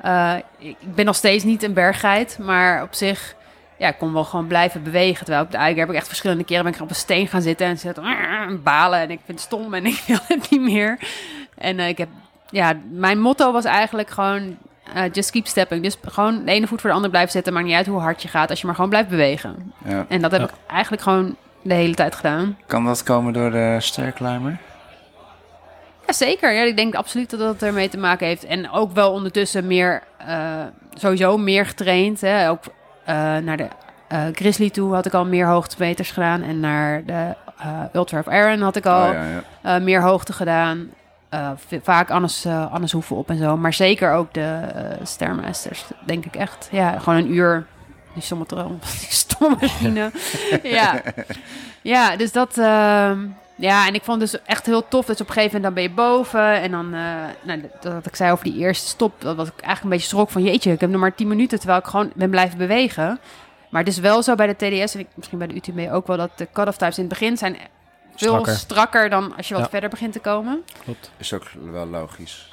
[0.05, 3.35] Uh, ik ben nog steeds niet een berggeit, maar op zich
[3.77, 5.25] ja, ik kon wel gewoon blijven bewegen.
[5.25, 7.43] Terwijl op de Eiger heb ik echt verschillende keren ben ik op een steen gaan
[7.43, 8.99] zitten en zitten balen.
[8.99, 10.99] En ik vind het stom en ik wil het niet meer.
[11.55, 12.09] En ik heb,
[12.51, 14.57] ja, mijn motto was eigenlijk gewoon
[14.97, 15.83] uh, just keep stepping.
[15.83, 17.53] Dus gewoon de ene voet voor de ander blijven zetten.
[17.53, 19.73] Maakt niet uit hoe hard je gaat, als je maar gewoon blijft bewegen.
[19.85, 20.07] Ja.
[20.09, 22.59] En dat heb ik eigenlijk gewoon de hele tijd gedaan.
[22.67, 24.59] Kan dat komen door de sterklimber?
[26.07, 26.53] Ja, zeker.
[26.53, 28.45] Ja, ik denk absoluut dat dat ermee te maken heeft.
[28.45, 30.63] En ook wel ondertussen meer, uh,
[30.95, 32.21] sowieso meer getraind.
[32.21, 32.51] Hè.
[32.51, 32.75] Ook uh,
[33.37, 33.69] naar de
[34.13, 36.43] uh, Grizzly toe had ik al meer hoogtemeters gedaan.
[36.43, 37.35] En naar de
[37.93, 39.79] Ultra of Iron had ik al oh, ja, ja.
[39.79, 40.91] meer hoogte gedaan.
[41.35, 41.51] Uh,
[41.83, 43.57] vaak Annes, uh, Annes Hoeven op en zo.
[43.57, 46.69] Maar zeker ook de uh, Stairmasters, denk ik echt.
[46.71, 47.67] Ja, gewoon een uur.
[48.15, 50.11] Die stomme, machine.
[50.63, 51.03] ja.
[51.83, 52.59] ja, dus dat...
[52.59, 53.13] Uh,
[53.55, 55.07] ja, en ik vond dus echt heel tof.
[55.07, 56.61] Dus op een gegeven moment dan ben je boven.
[56.61, 56.91] En dan,
[57.43, 59.13] nou, dat ik zei over die eerste stop.
[59.19, 60.43] Dat was ik eigenlijk een beetje schrok van...
[60.43, 63.19] Jeetje, ik heb nog maar 10 minuten terwijl ik gewoon ben blijven bewegen.
[63.69, 66.07] Maar het is wel zo bij de TDS en ik, misschien bij de UTB ook
[66.07, 66.17] wel...
[66.17, 67.57] dat de cut-off times in het begin zijn
[68.21, 69.11] veel strakker.
[69.11, 70.63] dan als je wat verder begint te komen.
[70.85, 71.11] Klopt.
[71.17, 72.49] Is ook wel logisch.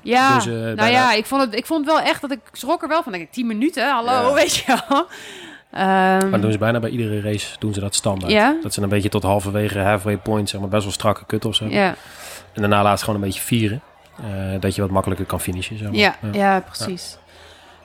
[0.00, 2.82] Ja, dus, uh, nou ja, ik vond, het, ik vond wel echt dat ik schrok
[2.82, 3.12] er wel van.
[3.12, 5.06] Denk ik, 10 minuten, hallo, weet je wel.
[5.76, 8.62] Um, maar doen ze bijna bij iedere race doen ze dat standaard.
[8.62, 11.54] Dat ze een beetje tot halverwege halfway point, zeg maar, best wel strakke cut of
[11.54, 11.66] zo.
[11.68, 11.94] Ja.
[12.52, 13.82] En daarna laat ze gewoon een beetje vieren.
[14.20, 15.78] Uh, dat je wat makkelijker kan finishen.
[15.78, 15.96] Zeg maar.
[15.96, 17.18] ja, ja, ja, precies.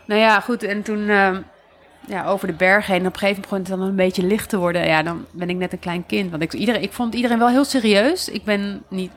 [0.06, 0.64] Nou ja, goed.
[0.64, 1.00] En toen...
[1.00, 1.38] Uh,
[2.08, 3.00] ja, over de berg heen.
[3.00, 4.86] En op een gegeven moment begon het dan een beetje licht te worden.
[4.86, 6.30] Ja, dan ben ik net een klein kind.
[6.30, 8.30] Want ik, iedereen, ik vond iedereen wel heel serieus.
[8.30, 9.12] Ik ben niet,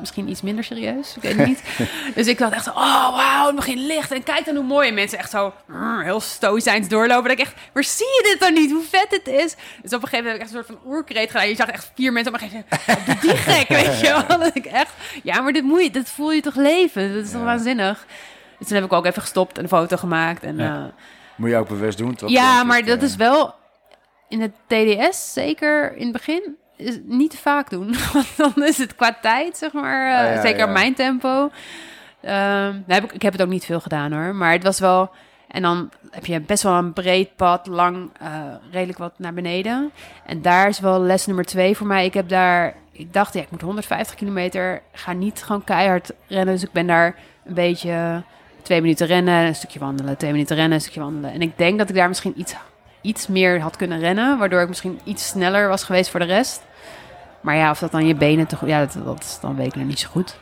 [0.00, 1.16] misschien iets minder serieus.
[1.16, 1.62] Ik weet het niet.
[2.14, 4.12] dus ik dacht echt oh wauw, het begint licht.
[4.12, 4.88] En kijk dan hoe mooi.
[4.88, 7.28] En mensen echt zo mm, heel stoïcijns doorlopen.
[7.28, 8.70] Dat ik echt, maar zie je dit dan niet?
[8.70, 9.56] Hoe vet het is?
[9.82, 11.48] Dus op een gegeven moment heb ik echt een soort van oerkreet gedaan.
[11.48, 14.38] Je zag echt vier mensen op een gegeven moment, die gek, weet je wel.
[14.38, 17.14] Dat ik echt, ja, maar dit moet je, dit voel je toch leven?
[17.14, 18.06] Dat is toch waanzinnig?
[18.58, 20.42] Dus toen heb ik ook even gestopt en een foto gemaakt.
[20.42, 20.76] En ja.
[20.76, 20.84] uh,
[21.38, 22.30] Moet je ook bewust doen, toch?
[22.30, 23.04] Ja, maar dat eh.
[23.04, 23.54] is wel
[24.28, 27.94] in het TDS, zeker in het begin, is niet te vaak doen.
[28.12, 30.72] Want dan is het qua tijd, zeg maar, eh, Ah, ja, zeker ja.
[30.72, 31.50] mijn tempo.
[32.20, 35.10] Ehm, heb ik, ik heb het ook niet veel gedaan hoor, maar het was wel...
[35.48, 39.90] En dan heb je best wel een breed pad, lang, eh, redelijk wat naar beneden.
[40.26, 42.04] En daar is wel les nummer twee voor mij.
[42.04, 46.54] Ik heb daar, ik dacht, ja, ik moet 150 kilometer, ga niet gewoon keihard rennen.
[46.54, 47.14] Dus ik ben daar
[47.44, 48.22] een beetje
[48.68, 51.32] twee minuten rennen, een stukje wandelen, twee minuten rennen, een stukje wandelen.
[51.32, 52.54] En ik denk dat ik daar misschien iets,
[53.00, 56.62] iets meer had kunnen rennen, waardoor ik misschien iets sneller was geweest voor de rest.
[57.40, 59.74] Maar ja, of dat dan je benen toch, ja, dat, dat is dan weet ik
[59.74, 60.36] nog niet zo goed.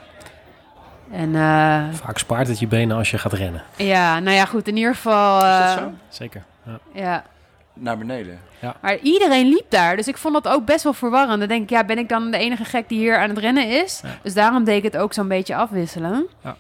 [1.11, 3.63] En eh, Vaak spaart het je benen als je gaat rennen.
[3.77, 5.37] ja, nou ja, goed, in ieder geval.
[5.37, 5.91] Is dat eh, zo?
[6.09, 6.43] Zeker.
[6.65, 6.79] Ja.
[6.93, 7.25] Ja,
[7.73, 8.39] Naar beneden.
[8.81, 11.39] maar iedereen liep daar, dus ik vond dat ook best wel verwarrend.
[11.39, 13.69] Dan denk ik, ja, ben ik dan de enige gek die hier aan het rennen
[13.85, 14.01] is?
[14.03, 14.09] Ja.
[14.23, 16.27] Dus daarom deed ik het ook zo'n beetje afwisselen.
[16.45, 16.57] Ja.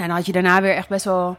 [0.00, 1.36] En dan had je daarna weer echt best wel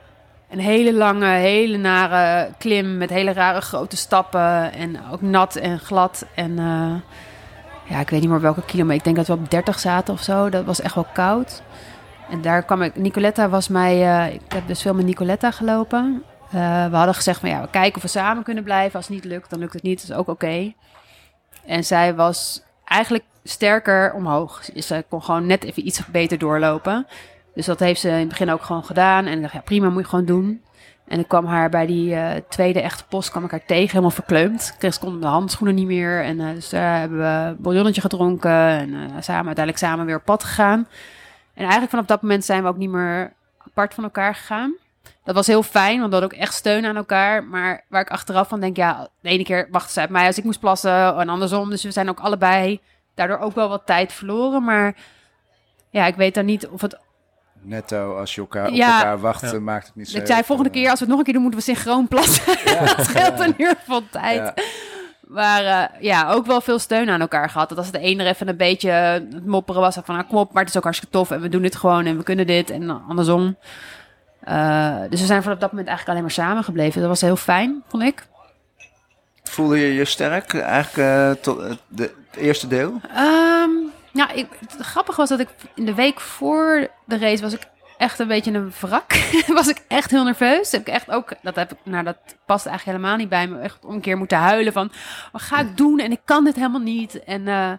[0.50, 5.80] een hele lange, hele nare klim met hele rare grote stappen en ook nat en
[5.80, 6.26] glad.
[6.36, 6.94] En eh,
[7.90, 8.98] ja, ik weet niet meer welke kilometer.
[8.98, 10.50] Ik denk dat we op 30 zaten of zo.
[10.50, 11.62] Dat was echt wel koud.
[12.30, 12.96] En daar kwam ik.
[12.96, 13.94] Nicoletta was mij.
[13.94, 16.24] eh, ik heb dus veel met Nicoletta gelopen.
[16.52, 18.96] Eh, we hadden gezegd van ja, we kijken of we samen kunnen blijven.
[18.96, 20.02] Als het niet lukt, dan lukt het niet.
[20.02, 20.74] Dat is ook oké.
[21.66, 24.64] En zij was eigenlijk sterker omhoog.
[24.76, 27.08] Ze kon gewoon net even iets beter doorlopen.
[27.54, 29.26] Dus dat heeft ze in het begin ook gewoon gedaan.
[29.26, 30.62] En ik dacht, ja, prima, moet je gewoon doen.
[31.08, 34.10] En ik kwam haar bij die eh, tweede echte post, kwam ik haar tegen, helemaal
[34.10, 34.76] verkleumd.
[34.78, 36.24] Kreeg ze kon de handschoenen niet meer.
[36.24, 38.52] En eh, dus daar hebben we een bouillonnetje gedronken.
[38.52, 40.88] En eh, samen, uiteindelijk samen weer op pad gegaan.
[41.54, 44.76] En eigenlijk vanaf dat moment zijn we ook niet meer apart van elkaar gegaan.
[45.24, 47.44] Dat was heel fijn, want we hadden ook echt steun aan elkaar.
[47.44, 50.38] Maar waar ik achteraf van denk, ja, de ene keer wachtte ze uit mij als
[50.38, 51.70] ik moest plassen en andersom.
[51.70, 52.80] Dus we zijn ook allebei
[53.14, 54.64] daardoor ook wel wat tijd verloren.
[54.64, 54.96] Maar
[55.90, 57.00] ja, ik weet dan niet of het...
[57.62, 58.98] Netto, als je elkaar op Ja.
[58.98, 59.52] elkaar wacht, Ja.
[59.52, 60.18] eh, maakt het niet zo.
[60.18, 62.46] Ik zei, volgende keer als we het nog een keer doen, moeten we synchroon plassen.
[62.96, 64.36] dat scheelt in ieder geval tijd.
[64.36, 64.54] Ja.
[65.28, 67.70] Maar eh, ja, ook wel veel steun aan elkaar gehad.
[67.70, 70.54] Dat als het een er even een beetje het mopperen was, van nou, kom op,
[70.54, 72.70] maar het is ook hartstikke tof en we doen dit gewoon en we kunnen dit
[72.70, 73.58] en andersom.
[74.42, 77.00] Eh, dus we zijn vanaf dat moment eigenlijk alleen maar samen gebleven.
[77.00, 78.24] Dat was heel fijn, vond ik.
[79.44, 83.00] Voelde je je sterk eigenlijk eh, tot het, de, het eerste deel?
[83.16, 83.70] Ehm
[84.14, 87.68] nou, ik, het grappige was dat ik in de week voor de race was ik
[88.02, 89.14] echt een beetje een wrak.
[89.48, 90.72] was ik echt heel nerveus.
[90.72, 93.60] Heb ik echt ook, dat heb ik, nou dat past eigenlijk helemaal niet bij me.
[93.60, 94.92] Echt om een keer moeten huilen van,
[95.32, 96.00] wat ga ik doen?
[96.00, 97.24] En ik kan dit helemaal niet.
[97.24, 97.72] En eh,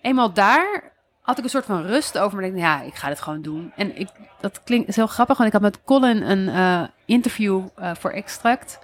[0.00, 2.36] eenmaal daar had ik een soort van rust over.
[2.36, 3.72] Maar ik ja, ik ga dit gewoon doen.
[3.76, 4.08] En ik,
[4.40, 8.10] dat klinkt is heel grappig, want ik had met Colin een eh, interview eh, voor
[8.10, 8.78] Extract.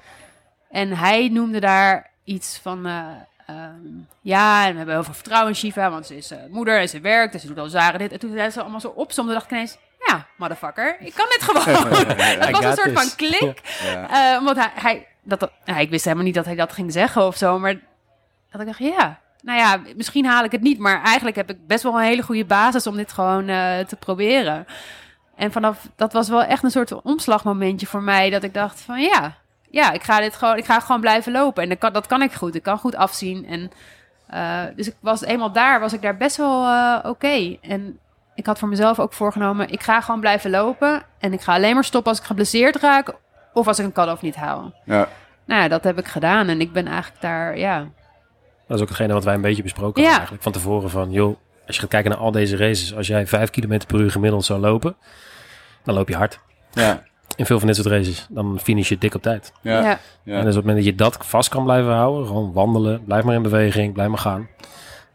[0.71, 2.87] En hij noemde daar iets van...
[3.53, 3.79] eh, ehm,
[4.21, 6.89] ja, en we hebben heel veel vertrouwen in Shiva, want ze is eh, moeder en
[6.89, 8.13] ze werkt en ze doet al jaren dit.
[8.13, 9.79] En toen zei ze allemaal zo opzomde, dacht ik ineens...
[10.07, 11.87] Ja, motherfucker, ik kan dit gewoon.
[12.17, 13.03] Het was een soort this.
[13.03, 13.61] van klik.
[13.93, 14.33] Ja.
[14.35, 16.93] Eh, omdat hij, hij dat, dat- nou, ik wist helemaal niet dat hij dat ging
[16.93, 17.59] zeggen of zo.
[17.59, 17.75] Maar
[18.51, 20.79] dat ik dacht, ja, nou ja, misschien haal ik het niet.
[20.79, 23.97] Maar eigenlijk heb ik best wel een hele goede basis om dit gewoon eh, te
[23.97, 24.67] proberen.
[25.37, 28.31] En vanaf, dat was wel echt een soort omslagmomentje voor mij.
[28.31, 29.35] Dat ik dacht van ja,
[29.73, 31.63] ja, ik ga dit gewoon, ik ga gewoon blijven lopen.
[31.63, 32.55] En dat kan, dat kan ik goed.
[32.55, 33.47] Ik kan goed afzien.
[33.47, 33.71] En
[34.27, 37.57] eh, dus ik was eenmaal daar, was ik daar best wel eh, oké.
[37.61, 37.99] En
[38.35, 41.03] ik had voor mezelf ook voorgenomen, ik ga gewoon blijven lopen.
[41.19, 43.15] En ik ga alleen maar stoppen als ik geblesseerd raak.
[43.53, 44.75] Of als ik een cut-off niet haal.
[44.85, 45.09] Ja.
[45.45, 46.49] Nou ja, dat heb ik gedaan.
[46.49, 47.79] En ik ben eigenlijk daar, ja.
[48.67, 50.09] Dat is ook hetgene wat wij een beetje besproken Ja.
[50.09, 50.43] hadden eigenlijk.
[50.43, 52.95] Van tevoren van, joh, als je gaat kijken naar al deze races.
[52.95, 54.97] Als jij 5 km per uur gemiddeld zou lopen,
[55.85, 56.39] dan loop je hard.
[56.73, 57.03] Ja.
[57.37, 59.53] In veel van dit soort races, dan finish je dik op tijd.
[59.61, 59.81] Ja.
[59.81, 59.99] ja.
[60.23, 60.39] Ja.
[60.39, 63.25] En dus op het moment dat je dat vast kan blijven houden, gewoon wandelen, blijf
[63.25, 64.49] maar in beweging, blijf maar gaan.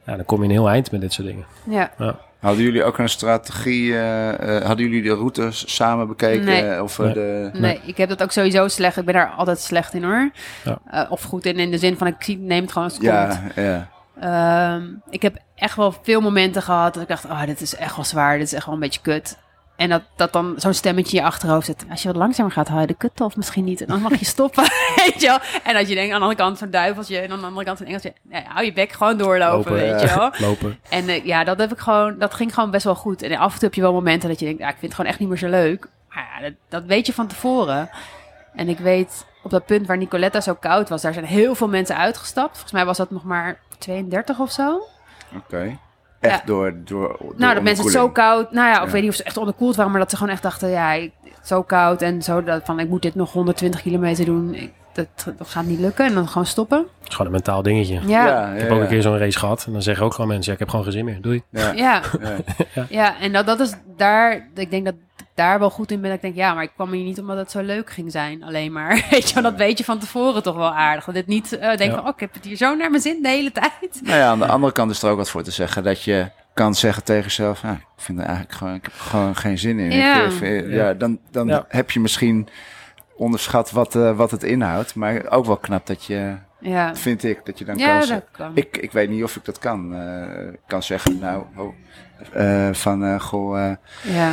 [0.05, 1.45] Ja, dan kom je een heel eind met dit soort dingen.
[1.63, 1.91] ja.
[2.39, 3.93] Hadden jullie ook een strategie?
[3.93, 6.45] eh, eh, hadden jullie de routes samen bekeken?
[6.45, 6.83] Nee.
[6.83, 7.13] Of eh, Nee.
[7.13, 7.49] de.
[7.53, 8.97] Nee, ik heb dat ook sowieso slecht.
[8.97, 10.29] Ik ben daar altijd slecht in hoor.
[10.63, 10.77] Ja.
[10.91, 13.03] Eh, of goed in, in de zin van ik zie- neem het gewoon als het
[13.05, 13.53] Ja, komt.
[13.55, 13.87] ja.
[14.19, 17.95] Ehm, ik heb echt wel veel momenten gehad dat ik dacht, oh, dit is echt
[17.95, 19.37] wel zwaar, dit is echt wel een beetje kut.
[19.77, 21.85] En dat, dat dan zo'n stemmetje in je achterhoofd zit.
[21.89, 23.81] Als je wat langzamer gaat, haal je de kut of misschien niet.
[23.81, 24.63] En dan mag je stoppen,
[24.95, 25.39] weet je wel.
[25.63, 27.77] En als je denkt, aan de andere kant zo'n duiveltje en aan de andere kant
[27.77, 28.13] zo'n engeltje.
[28.21, 30.31] Nee, hou je bek gewoon doorlopen, Lopen, weet je wel.
[30.47, 30.79] Lopen.
[30.89, 33.21] En eh, ja, dat heb ik gewoon, dat ging gewoon best wel goed.
[33.21, 34.93] En af en toe heb je wel momenten dat je denkt, ja, ik vind het
[34.93, 35.87] gewoon echt niet meer zo leuk.
[36.09, 37.89] Maar ja, dat, dat weet je van tevoren.
[38.55, 41.67] En ik weet, op dat punt waar Nicoletta zo koud was, daar zijn heel veel
[41.67, 42.51] mensen uitgestapt.
[42.51, 44.83] Volgens mij was dat nog maar 32 of zo.
[45.35, 45.77] Oké.
[46.19, 46.45] Echt Ja.
[46.45, 48.91] door, door, door nou, dat mensen het zo koud, nou ja, of Ja.
[48.91, 51.11] weet niet of ze echt onderkoeld waren, maar dat ze gewoon echt dachten, ja, ik,
[51.43, 54.53] zo koud en zo, dat, van ik moet dit nog 120 kilometer doen.
[54.53, 55.07] Ik, dat,
[55.37, 56.77] dat gaat niet lukken en dan gewoon stoppen.
[56.77, 57.99] Het is gewoon een mentaal dingetje.
[58.05, 58.83] Ja, Ik heb ook ja.
[58.83, 60.83] een keer zo'n race gehad en dan zeggen ook gewoon mensen, ja, ik heb gewoon
[60.83, 61.43] geen zin meer, doei.
[61.49, 62.01] Ja, ja.
[62.89, 63.19] ja.
[63.19, 64.93] en dat, dat is daar, ik denk dat
[65.37, 66.09] daar wel goed in ben.
[66.09, 68.43] Dat ik denk, ja, maar ik kwam hier niet omdat het zo leuk ging zijn.
[68.43, 71.05] Alleen maar, weet je wel, dat weet je van tevoren toch wel aardig.
[71.05, 73.21] Dat dit niet uh, denk van, oh, ik heb het hier zo naar mijn zin
[73.21, 73.99] de hele tijd.
[74.03, 75.83] Nou ja, aan de andere kant is er ook wat voor te zeggen.
[75.83, 78.99] Dat je kan zeggen tegen jezelf, ja, ik vind er eigenlijk gewoon, ik heb er
[78.99, 79.91] gewoon geen zin in.
[79.91, 81.65] Ja, ik, uh, ja dan, dan ja.
[81.67, 82.47] heb je misschien
[83.15, 84.95] onderschat wat, uh, wat het inhoudt.
[84.95, 86.95] Maar ook wel knap dat je, ja.
[86.95, 88.51] vind ik, dat je dan Ja, kan, dat kan.
[88.53, 89.95] Ik, ik weet niet of ik dat kan.
[89.95, 91.73] eh, kan zeggen, nou, oh,
[92.33, 94.31] eh, van, eh, goh, eh,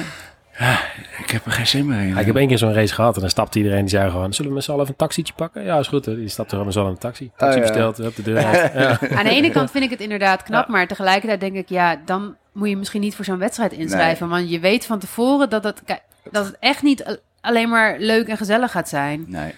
[0.58, 0.80] Ja.
[1.24, 2.08] ik heb er geen zin meer in.
[2.08, 4.32] Ja, ik heb één keer zo'n race gehad en dan stapte iedereen die zei gewoon,
[4.32, 5.64] zullen we met z'n allen even een taxietje pakken?
[5.64, 6.04] Ja, is goed.
[6.04, 6.16] Hè?
[6.16, 7.30] Die stapte gewoon met z'n allen een taxi.
[7.36, 7.72] Taxi Oh, ja.
[7.72, 8.44] besteld, de deur.
[9.18, 12.36] Aan de ene kant vind ik het inderdaad knap, maar tegelijkertijd denk ik, ja, dan
[12.52, 14.28] moet je misschien niet voor zo'n wedstrijd inschrijven.
[14.28, 15.82] Want je weet van tevoren dat het,
[16.30, 19.24] dat het echt niet alleen maar leuk en gezellig gaat zijn.
[19.28, 19.52] Nee.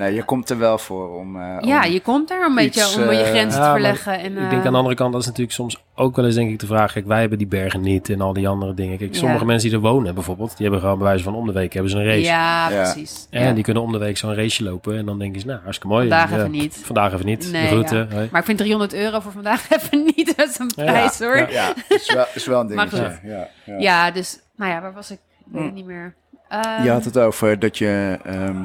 [0.00, 1.40] Nee, je komt er wel voor om...
[1.40, 4.18] eh, Ja, om- je komt daar een beetje iets, om je eh, grenzen te verleggen.
[4.18, 6.34] En, Ik denk eh, aan de andere kant, dat is natuurlijk soms ook wel eens
[6.34, 8.98] denk ik de vraag, kijk, wij hebben die bergen niet en al die andere dingen.
[8.98, 11.52] Kijk, sommige mensen die er wonen bijvoorbeeld, die hebben gewoon bij wijze van om de
[11.52, 12.20] week hebben ze een race.
[12.20, 12.82] Ja, Ja.
[12.92, 13.26] precies.
[13.30, 13.52] En Ja.
[13.52, 16.08] die kunnen om de week zo'n raceje lopen en dan denken ze, nou, hartstikke mooi.
[16.08, 16.80] Vandaag Ja, even niet.
[16.84, 17.52] Vandaag even niet.
[17.52, 18.06] Nee, de ja.
[18.14, 18.28] hoi.
[18.30, 20.84] Maar ik vind 300 euro voor vandaag even niet dat is een Ja.
[20.84, 21.36] prijs hoor.
[21.36, 21.46] Ja.
[21.48, 21.74] Ja.
[21.88, 23.18] Ja, is wel, is wel een dingetje.
[23.22, 23.48] Ja,
[23.78, 24.10] ja.
[24.10, 25.18] dus, nou ja, waar was ik?
[25.38, 26.14] Ik weet het niet meer.
[26.48, 28.56] Ehm, Je had het over dat je ehm,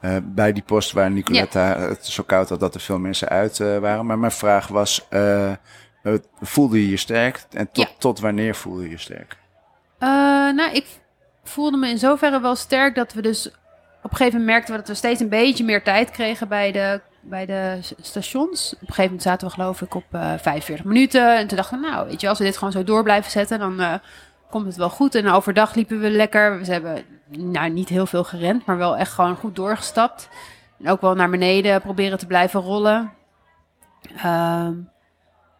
[0.00, 3.60] eh, bij die post waar Nicoletta het zo koud had, dat er veel mensen uit
[3.60, 4.06] eh, waren.
[4.06, 5.52] Maar mijn vraag was, eh,
[6.40, 7.44] voelde je je sterk?
[7.50, 7.94] En tot, Ja.
[7.98, 9.36] tot wanneer voelde je je sterk?
[10.54, 10.86] Nou, ik
[11.44, 13.46] voelde me in zoverre wel sterk dat we dus
[14.02, 16.72] op een gegeven moment merkten we dat we steeds een beetje meer tijd kregen bij
[16.72, 18.72] de, bij de stations.
[18.74, 21.36] Op een gegeven moment zaten we geloof ik op eh 45 minuten.
[21.36, 23.58] En toen dachten we, nou, weet je, als we dit gewoon zo door blijven zetten,
[23.58, 24.00] dan
[24.50, 25.14] komt het wel goed.
[25.14, 26.58] En overdag liepen we lekker.
[26.58, 30.28] We hebben nou, niet heel veel gerend, maar wel echt gewoon goed doorgestapt.
[30.82, 33.12] En ook wel naar beneden proberen te blijven rollen.
[34.16, 34.74] Ehm,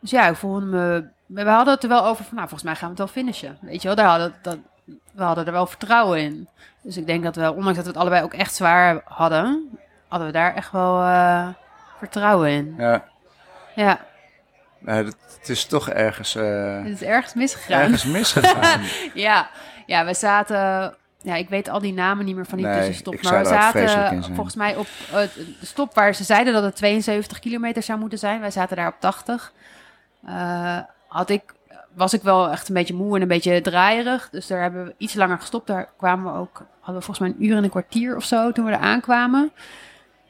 [0.00, 1.08] dus ja, ik voelde me...
[1.26, 3.58] We hadden het er wel over van, nou, volgens mij gaan we het wel finishen.
[3.60, 4.58] Weet je wel, daar hadden, dat,
[5.12, 6.48] we hadden er wel vertrouwen in.
[6.82, 9.78] Dus ik denk dat we, ondanks dat we het allebei ook echt zwaar hadden,
[10.08, 11.48] hadden we daar echt wel eh,
[11.98, 12.74] vertrouwen in.
[12.78, 13.04] Ja,
[13.74, 14.00] Ja,
[14.78, 17.80] nou, dat, het is toch ergens, eh, het is ergens misgegaan.
[17.80, 18.80] ergens misgegaan.
[19.14, 19.50] Ja,
[19.86, 20.94] ja, we zaten.
[21.22, 23.22] Ja, ik weet al die namen niet meer van die Nee, tussenstop.
[23.22, 27.38] Maar we zaten volgens mij op eh, de stop waar ze zeiden dat het 72
[27.38, 28.40] kilometer zou moeten zijn.
[28.40, 29.52] Wij zaten daar op 80.
[30.24, 30.78] Eh,
[31.08, 31.42] had ik,
[31.94, 34.28] was ik wel echt een beetje moe en een beetje draaierig.
[34.30, 35.66] Dus daar hebben we iets langer gestopt.
[35.66, 38.52] Daar kwamen we ook, hadden we volgens mij een uur en een kwartier of zo
[38.52, 39.52] toen we er aankwamen.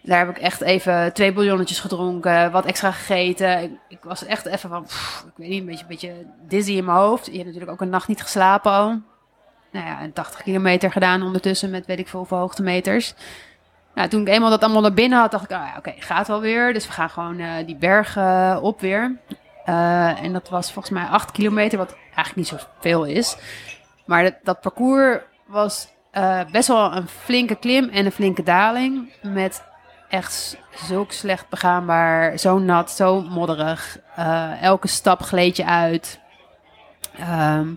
[0.03, 3.63] Daar heb ik echt even twee bouillonnetjes gedronken, wat extra gegeten.
[3.63, 6.73] Ik, ik was echt even van, pff, ik weet niet, een beetje, een beetje dizzy
[6.73, 7.27] in mijn hoofd.
[7.27, 9.01] Je hebt natuurlijk ook een nacht niet geslapen al.
[9.71, 13.15] Nou ja, en 80 kilometer gedaan ondertussen met weet ik veel hoeveel hoogtemeters.
[13.95, 16.41] Nou, toen ik eenmaal dat allemaal naar binnen had, dacht ik, ah, oké, gaat wel
[16.41, 16.73] weer.
[16.73, 19.19] Dus we gaan gewoon eh, die bergen op weer.
[19.65, 23.37] Eh, en dat was volgens mij 8 kilometer, wat eigenlijk niet zoveel is.
[24.05, 29.13] Maar dat, dat parcours was eh, best wel een flinke klim en een flinke daling.
[29.23, 29.65] Met
[30.09, 30.57] echt
[30.87, 33.99] zulk slecht begaanbaar, zo nat, zo modderig.
[34.17, 36.21] Eh, elke stap gleed je uit.
[37.19, 37.69] Ehm,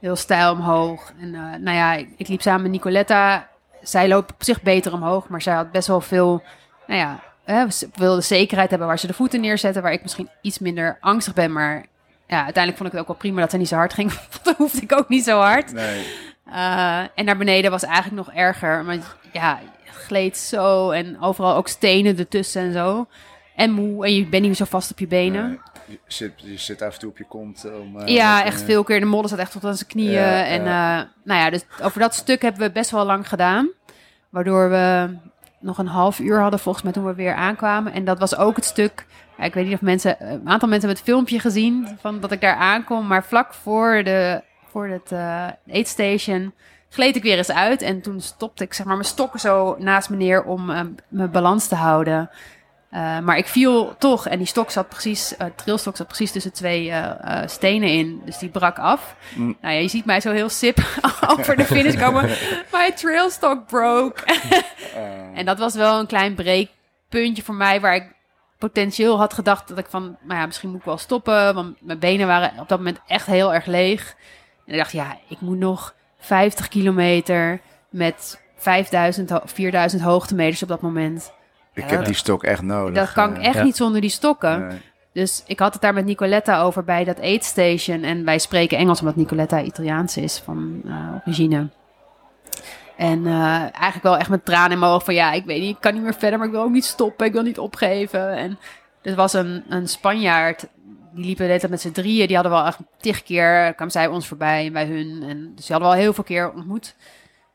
[0.00, 1.12] heel stijl omhoog.
[1.20, 3.48] En eh, nou ja, ik, ik liep samen met Nicoletta.
[3.82, 6.42] Zij loopt op zich beter omhoog, maar zij had best wel veel,
[6.86, 7.64] nou ja, hè,
[7.94, 11.52] wilde zekerheid hebben waar ze de voeten neerzetten, waar ik misschien iets minder angstig ben.
[11.52, 11.86] Maar
[12.26, 14.12] ja, uiteindelijk vond ik het ook wel prima dat ze niet zo hard ging.
[14.30, 15.72] Want dan hoefde ik ook niet zo hard.
[15.72, 16.06] Nee.
[16.48, 18.84] Uh, en naar beneden was eigenlijk nog erger.
[18.84, 18.98] Maar
[19.32, 23.06] ja, gleed zo en overal ook stenen ertussen en zo.
[23.58, 25.48] En moe en je bent niet meer zo vast op je benen.
[25.48, 25.58] Nee.
[25.86, 27.66] Je, zit, je zit af en toe op je kont.
[27.80, 29.00] Om, eh, ja, echt eh, veel keer.
[29.00, 30.10] De modder zat echt tot aan zijn knieën.
[30.10, 31.00] Ja, en ja.
[31.00, 33.68] eh, nou ja, dus over dat stuk hebben we best wel lang gedaan.
[34.28, 35.16] Waardoor we
[35.60, 37.92] nog een half uur hadden volgens mij toen we weer aankwamen.
[37.92, 39.06] En dat was ook het stuk...
[39.38, 40.16] Ik weet niet of mensen...
[40.18, 43.06] Een aantal mensen hebben het filmpje gezien van dat ik daar aankom.
[43.06, 46.52] Maar vlak voor, de, voor het eh aidstation
[46.88, 47.82] gleed ik weer eens uit.
[47.82, 50.66] En toen stopte ik zeg maar mijn stokken zo naast me neer om
[51.08, 52.30] mijn balans te houden.
[52.92, 56.52] Uh, maar ik viel toch en die stok zat precies, uh, trilstok zat precies tussen
[56.52, 57.12] twee uh,
[57.46, 58.22] stenen in.
[58.24, 59.16] Dus die brak af.
[59.34, 59.56] Mm.
[59.60, 60.78] Nou ja, je ziet mij zo heel sip
[61.38, 62.28] over de finish komen.
[62.72, 64.22] My trailstok broke.
[65.34, 68.16] en dat was wel een klein breekpuntje voor mij waar ik
[68.58, 71.54] potentieel had gedacht dat ik van, nou ja, misschien moet ik wel stoppen.
[71.54, 74.14] Want mijn benen waren op dat moment echt heel erg leeg.
[74.66, 77.60] En ik dacht, ja, ik moet nog 50 kilometer
[77.90, 81.32] met 5000, 4000 hoogtemeters op dat moment.
[81.78, 82.94] Ik Ja, heb die stok echt nodig.
[82.94, 83.62] Dat kan ik echt ja.
[83.62, 84.66] niet zonder die stokken.
[84.66, 84.80] nee.
[85.12, 88.02] Dus ik had het daar met Nicoletta over bij dat aidstation.
[88.02, 91.68] En wij spreken Engels omdat Nicoletta Italiaans is van eh, origine.
[92.96, 95.74] En eh, eigenlijk wel echt met tranen in mijn ogen van ja, ik weet niet,
[95.74, 98.36] ik kan niet meer verder, maar ik wil ook niet stoppen, ik wil niet opgeven.
[98.36, 98.58] En
[99.02, 100.66] er was een, een Spanjaard,
[101.12, 103.92] die liepen de hele tijd met z'n drieën, die hadden wel echt tig keer, kwamen
[103.92, 105.22] zij ons voorbij en wij hun.
[105.28, 106.94] En dus die hadden we al heel veel keer ontmoet.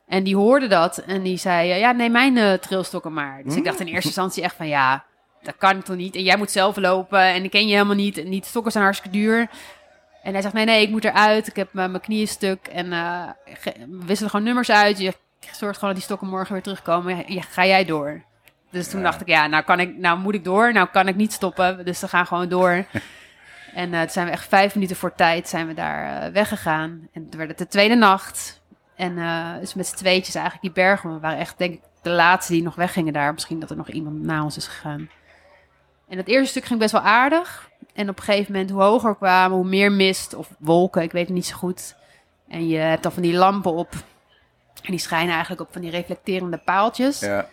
[0.07, 3.41] En die hoorde dat en die zei, ja, neem mijn uh, trailstokken maar.
[3.43, 5.05] Dus ik dacht in eerste instantie echt van, ja,
[5.43, 6.15] dat kan toch niet?
[6.15, 8.17] En jij moet zelf lopen en ik ken je helemaal niet.
[8.17, 9.49] En die stokken zijn hartstikke duur.
[10.23, 11.47] En hij zegt, nee, nee, ik moet eruit.
[11.47, 12.67] Ik heb mijn knieën stuk.
[12.67, 13.29] En uh,
[13.63, 14.99] we wisselen gewoon nummers uit.
[14.99, 15.13] Je
[15.51, 17.33] zorgt gewoon dat die stokken morgen weer terugkomen.
[17.33, 18.23] Ja, ga jij door?
[18.69, 20.73] Dus toen dacht ik, ja, nou, kan ik, nou moet ik door.
[20.73, 21.85] Nou kan ik niet stoppen.
[21.85, 22.69] Dus we gaan gewoon door.
[23.73, 27.07] en uh, toen zijn we echt vijf minuten voor tijd zijn we daar weggegaan.
[27.13, 28.61] En toen werd het de tweede nacht.
[28.95, 29.15] En
[29.59, 31.13] dus met z'n tweetjes eigenlijk die bergen.
[31.13, 33.33] We waren echt, denk ik, de laatste die nog weggingen daar.
[33.33, 35.09] Misschien dat er nog iemand na ons is gegaan.
[36.07, 37.69] En het eerste stuk ging best wel aardig.
[37.93, 41.11] En op een gegeven moment, hoe hoger we kwamen, hoe meer mist of wolken, ik
[41.11, 41.95] weet het niet zo goed.
[42.47, 43.93] En je hebt dan van die lampen op.
[44.81, 47.19] En die schijnen eigenlijk op van die reflecterende paaltjes.
[47.19, 47.49] Ja.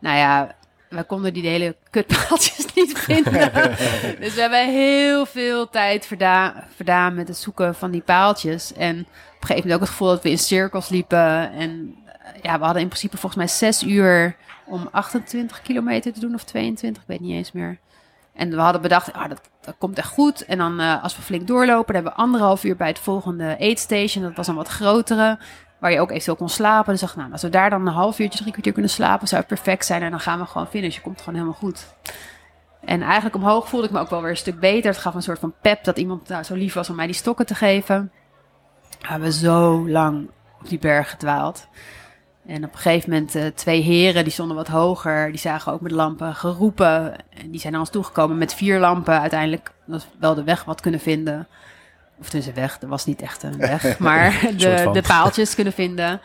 [0.00, 0.54] Nou ja,
[0.88, 3.52] wij konden die hele kutpaaltjes niet vinden.
[4.20, 8.72] dus we hebben heel veel tijd verdaan, verdaan met het zoeken van die paaltjes.
[8.72, 9.06] En
[9.42, 11.52] een gegeven moment ook het gevoel dat we in cirkels liepen.
[11.52, 11.96] En
[12.42, 14.36] ja, we hadden in principe volgens mij zes uur
[14.66, 17.78] om 28 kilometer te doen of 22, ik weet niet eens meer.
[18.34, 20.44] En we hadden bedacht, ah, dat, dat komt echt goed.
[20.44, 23.56] En dan uh, als we flink doorlopen, dan hebben we anderhalf uur bij het volgende
[23.60, 24.22] aid station.
[24.22, 25.38] Dat was een wat grotere,
[25.78, 26.92] waar je ook eventueel kon slapen.
[26.92, 29.40] Dus dacht, nou, als we daar dan een half uurtje, drie kwartier kunnen slapen, zou
[29.40, 30.02] het perfect zijn.
[30.02, 30.94] En dan gaan we gewoon finishen.
[30.94, 31.94] Je komt gewoon helemaal goed.
[32.84, 34.90] En eigenlijk omhoog voelde ik me ook wel weer een stuk beter.
[34.90, 37.14] Het gaf een soort van pep dat iemand nou, zo lief was om mij die
[37.14, 38.12] stokken te geven.
[39.02, 40.30] We hebben zo lang
[40.60, 41.66] op die berg gedwaald.
[42.46, 45.30] En op een gegeven moment uh, twee heren, die stonden wat hoger.
[45.30, 47.14] Die zagen ook met lampen geroepen.
[47.30, 49.20] En die zijn naar ons toegekomen met vier lampen.
[49.20, 51.46] Uiteindelijk dat wel de weg wat kunnen vinden.
[52.18, 53.98] Of tussen weg, er was niet echt een weg.
[53.98, 56.20] maar de, de paaltjes kunnen vinden.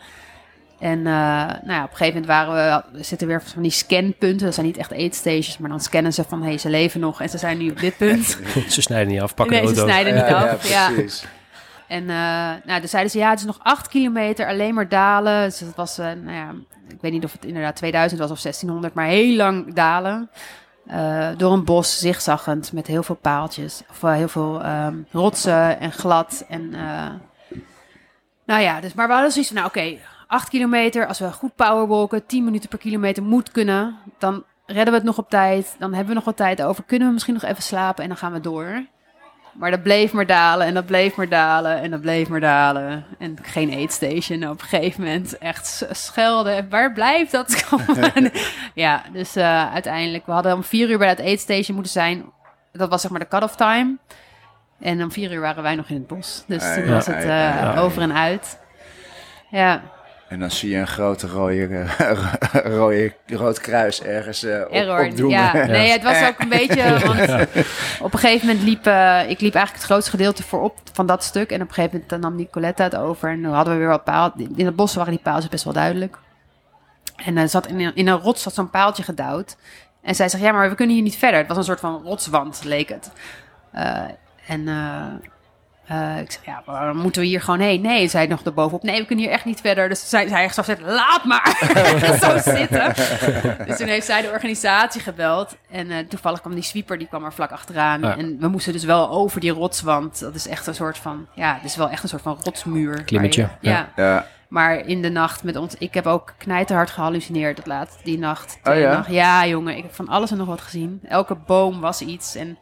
[0.78, 4.46] En uh, nou ja, op een gegeven moment waren we, zitten weer van die scanpunten.
[4.46, 7.20] Dat zijn niet echt eetstations, maar dan scannen ze van, hé, hey, ze leven nog
[7.20, 8.38] en ze zijn nu op dit punt.
[8.68, 9.86] ze snijden niet af, pakken nee, de auto.
[9.86, 10.68] ze snijden niet ja, af.
[10.68, 11.26] Ja, precies.
[11.88, 12.08] En uh,
[12.64, 15.42] nou, toen zeiden ze, ja, het is nog acht kilometer, alleen maar dalen.
[15.42, 16.54] Dus dat was, uh, nou ja,
[16.88, 20.30] ik weet niet of het inderdaad 2000 was of 1600, maar heel lang dalen.
[20.90, 23.82] Uh, door een bos, zigzaggend, met heel veel paaltjes.
[23.90, 26.44] Of heel veel um, rotsen en glad.
[26.48, 26.70] En,
[28.46, 31.06] nou ja, dus, maar we hadden zoiets van, nou oké, okay, 8 kilometer.
[31.06, 35.18] Als we goed powerwalken, 10 minuten per kilometer moet kunnen, dan redden we het nog
[35.18, 35.76] op tijd.
[35.78, 36.84] Dan hebben we nog wat tijd over.
[36.84, 38.86] Kunnen we misschien nog even slapen en dan gaan we door.
[39.58, 43.04] Maar dat bleef maar dalen en dat bleef maar dalen en dat bleef maar dalen.
[43.18, 45.38] En geen aidstation op een gegeven moment.
[45.38, 46.68] Echt schelden.
[46.68, 48.30] Waar blijft dat komen?
[48.74, 52.24] ja, dus uh, uiteindelijk, we hadden om vier uur bij dat aidstation moeten zijn.
[52.72, 53.96] Dat was zeg maar de cut-off time.
[54.80, 56.44] En om vier uur waren wij nog in het bos.
[56.46, 58.58] Dus toen was het uh, over en uit.
[59.50, 59.82] Ja.
[60.28, 61.86] En dan zie je een grote rode,
[62.78, 65.52] rode rood kruis ergens uh, op, Error, Ja.
[65.52, 66.98] nee, het was ook een beetje...
[66.98, 67.20] Want
[68.00, 68.86] op een gegeven moment liep...
[68.86, 71.50] Uh, ik liep eigenlijk het grootste gedeelte voorop van dat stuk.
[71.50, 73.30] En op een gegeven moment nam Nicoletta het over.
[73.30, 74.32] En dan hadden we weer wat paal.
[74.56, 76.18] In het bos waren die paaltjes best wel duidelijk.
[77.16, 79.56] En er zat in, in een rots zat zo'n paaltje gedouwd.
[80.02, 81.38] En zij zegt, ja, maar we kunnen hier niet verder.
[81.38, 83.10] Het was een soort van rotswand, leek het.
[83.74, 84.00] Uh,
[84.46, 84.68] en...
[85.92, 87.80] Uh, ik zeg, ja, waarom moeten we hier gewoon heen?
[87.80, 88.82] Nee, zei nog erbovenop.
[88.82, 89.88] Nee, we kunnen hier echt niet verder.
[89.88, 91.58] Dus zij, zij zo zegt, laat maar.
[92.22, 92.94] zo zitten.
[93.66, 95.56] Dus toen heeft zij de organisatie gebeld.
[95.70, 98.02] En uh, toevallig kwam die sweeper, die kwam er vlak achteraan.
[98.02, 100.20] En we moesten dus wel over die rotswand.
[100.20, 103.02] Dat is echt een soort van, ja, het is wel echt een soort van rotsmuur.
[103.04, 103.48] Klimmetje.
[103.60, 103.88] ja.
[103.96, 104.26] ja.
[104.48, 108.58] Maar in de nacht met ons, ik heb ook knijterhard gehallucineerd dat laat, die nacht.
[108.64, 108.92] Oh ja?
[108.92, 109.10] Nacht.
[109.10, 111.00] Ja, jongen, ik heb van alles en nog wat gezien.
[111.08, 112.58] Elke boom was iets en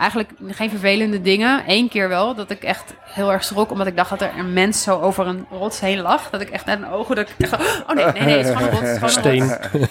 [0.00, 1.62] eigenlijk geen vervelende dingen.
[1.66, 4.52] Eén keer wel, dat ik echt heel erg schrok, omdat ik dacht dat er een
[4.52, 6.30] mens zo over een rots heen lag.
[6.30, 7.52] Dat ik echt net een ogen, dat ik
[7.86, 8.88] oh nee, nee, nee, het is gewoon een rots.
[8.88, 9.88] Het is gewoon een Steen.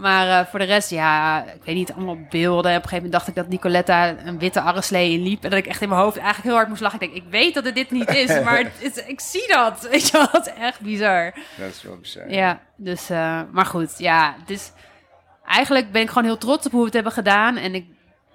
[0.00, 2.58] maar uh, voor de rest, ja, ik weet niet, allemaal beelden.
[2.58, 5.44] Op een gegeven moment dacht ik dat Nicoletta een witte arreslee liep.
[5.44, 7.00] En dat ik echt in mijn hoofd eigenlijk heel hard moest lachen.
[7.00, 9.80] Ik denk, ik weet dat het dit niet is, maar het is, ik zie dat.
[9.90, 11.34] Weet je wel, dat is echt bizar.
[11.56, 12.30] Dat is wel bizar.
[12.30, 14.72] Ja, dus, uh, maar goed, ja, dus
[15.46, 17.56] eigenlijk ben ik gewoon heel trots op hoe we het hebben gedaan.
[17.56, 17.86] En ik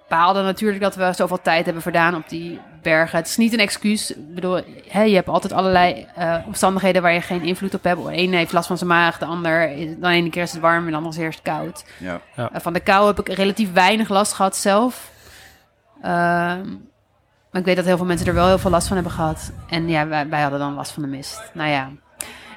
[0.08, 3.18] baalde natuurlijk dat we zoveel tijd hebben verdaan op die bergen.
[3.18, 4.10] Het is niet een excuus.
[4.10, 8.04] Ik bedoel, hè, je hebt altijd allerlei uh, omstandigheden waar je geen invloed op hebt.
[8.04, 9.70] De een heeft last van zijn maag, de ander...
[10.00, 11.84] Dan ene keer is het warm en de andere is eerst koud.
[11.98, 12.20] Ja.
[12.36, 12.50] ja.
[12.54, 15.10] Uh, van de kou heb ik relatief weinig last gehad zelf.
[15.98, 16.04] Uh,
[17.50, 19.52] maar ik weet dat heel veel mensen er wel heel veel last van hebben gehad.
[19.68, 21.50] En ja, wij, wij hadden dan last van de mist.
[21.54, 21.90] Nou ja,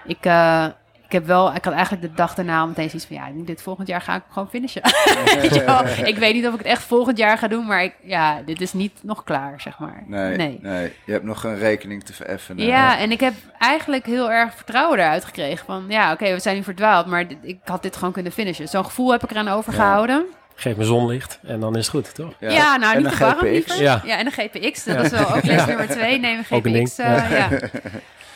[0.05, 0.65] ik eh,
[1.09, 3.87] ik heb wel, ik had eigenlijk de dag daarna meteen zoiets van, ja, dit volgend
[3.87, 4.81] jaar ga ik gewoon finishen.
[6.11, 8.61] ik weet niet of ik het echt volgend jaar ga doen, maar ik, ja, dit
[8.61, 10.03] is niet nog klaar, zeg maar.
[10.07, 10.93] Nee, nee, nee.
[11.05, 12.65] je hebt nog een rekening te vereffenen.
[12.65, 16.55] Ja, en ik heb eigenlijk heel erg vertrouwen eruit gekregen van, ja, oké, we zijn
[16.55, 18.67] nu verdwaald, maar ik had dit gewoon kunnen finishen.
[18.67, 20.25] Zo'n gevoel heb ik eraan overgehouden.
[20.55, 22.33] Geef me zonlicht en dan is het goed, toch?
[22.39, 23.81] Ja, ja nou, niet te warm liever.
[23.81, 24.01] Ja.
[24.05, 26.19] ja, en een GPX, dat is wel ook les nummer twee.
[26.19, 26.99] Neem een GPX.
[26.99, 27.49] Uh, ja.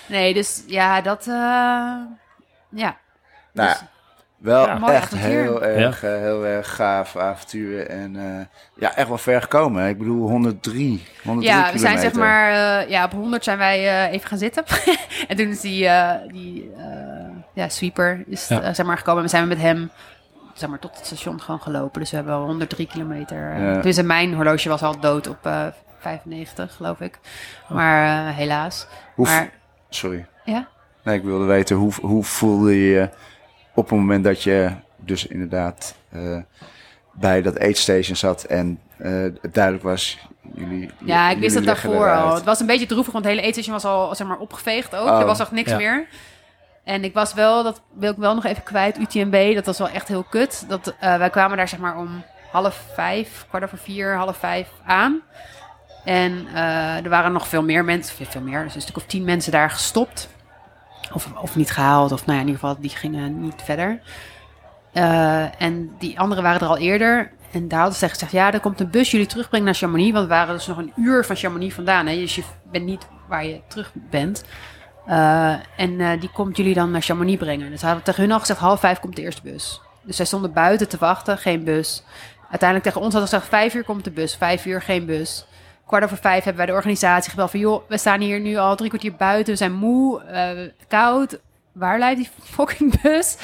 [0.05, 1.27] Nee, dus ja, dat...
[1.27, 1.95] Uh,
[2.75, 2.97] Ja.
[3.53, 3.87] Nou, Dus- ja,
[4.37, 4.91] wel Ja.
[4.93, 7.87] Echt heel erg, eh, heel erg gaaf avontuur.
[7.87, 8.45] En eh,
[8.75, 9.87] ja, echt wel ver gekomen.
[9.87, 12.51] Ik bedoel, 103, 103 Ja, we zijn zeg maar,
[12.81, 14.63] eh, ja, op 100 zijn wij eh, even gaan zitten.
[15.27, 16.83] en toen is die, eh, die eh,
[17.53, 18.73] ja, sweeper is, Ja.
[18.73, 19.17] zeg maar, gekomen.
[19.19, 19.91] En we zijn met hem
[20.53, 21.99] zeg maar, tot het station gewoon gelopen.
[22.01, 23.57] Dus we hebben al 103 kilometer.
[23.59, 23.81] Ja.
[23.81, 25.65] Dus mijn horloge was al dood op eh
[25.99, 27.19] 95, geloof ik.
[27.69, 28.87] Maar eh, helaas.
[29.15, 29.49] Hoe, maar,
[29.89, 30.25] sorry.
[30.43, 30.67] ja?
[31.03, 33.09] Nee, ik wilde weten, hoe, hoe voelde je je
[33.73, 36.37] op het moment dat je dus inderdaad eh,
[37.11, 39.11] bij dat aidstation zat en eh,
[39.41, 40.19] het duidelijk was,
[40.53, 42.35] jullie Ja, ik wist het daarvoor al.
[42.35, 45.07] Het was een beetje droevig, want het hele eetstation was al zeg maar, opgeveegd ook.
[45.07, 45.77] Oh, er was echt niks ja.
[45.77, 46.07] meer.
[46.83, 49.89] En ik was wel, dat wil ik wel nog even kwijt, UTMB, dat was wel
[49.89, 50.65] echt heel kut.
[50.67, 54.69] Dat, eh, wij kwamen daar zeg maar om half vijf, kwart over vier, half vijf
[54.85, 55.21] aan.
[56.05, 56.47] En
[57.03, 59.51] er waren nog veel meer mensen, veel, veel meer, dus een stuk of tien mensen
[59.51, 60.29] daar gestopt.
[61.13, 64.01] Of, of niet gehaald, of nou ja, in ieder geval, die gingen niet verder.
[64.93, 67.31] Eh, en die anderen waren er al eerder.
[67.51, 70.11] En daar hadden ze gezegd, ja, er komt een bus jullie terugbrengen naar Chamonix.
[70.11, 72.07] Want we waren dus nog een uur van Chamonix vandaan.
[72.07, 72.15] Hè?
[72.15, 74.43] Dus je bent niet waar je terug bent.
[75.05, 77.69] Eh, en eh, die komt jullie dan naar Chamonix brengen.
[77.69, 79.81] Dus hadden tegen hun al gezegd, half vijf komt de eerste bus.
[80.01, 82.03] Dus zij stonden buiten te wachten, geen bus.
[82.49, 84.35] Uiteindelijk tegen ons hadden ze gezegd, vijf uur komt de bus.
[84.35, 85.45] Vijf uur, geen bus.
[85.93, 87.59] Kwart over vijf hebben wij de organisatie gebeld van...
[87.59, 89.53] joh, we staan hier nu al drie kwartier buiten.
[89.53, 90.49] We zijn moe, eh,
[90.87, 91.39] koud.
[91.71, 93.37] Waar lijkt die fucking bus?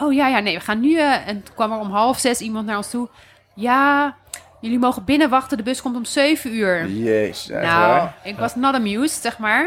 [0.00, 0.98] Oh ja, ja, nee, we gaan nu...
[0.98, 3.08] eh, en toen kwam er om half zes iemand naar ons toe.
[3.54, 4.16] Ja,
[4.60, 5.56] jullie mogen binnen wachten.
[5.56, 6.88] De bus komt om zeven uur.
[6.88, 8.14] Jezus, Nou, waar?
[8.22, 9.62] ik was not amused, zeg maar.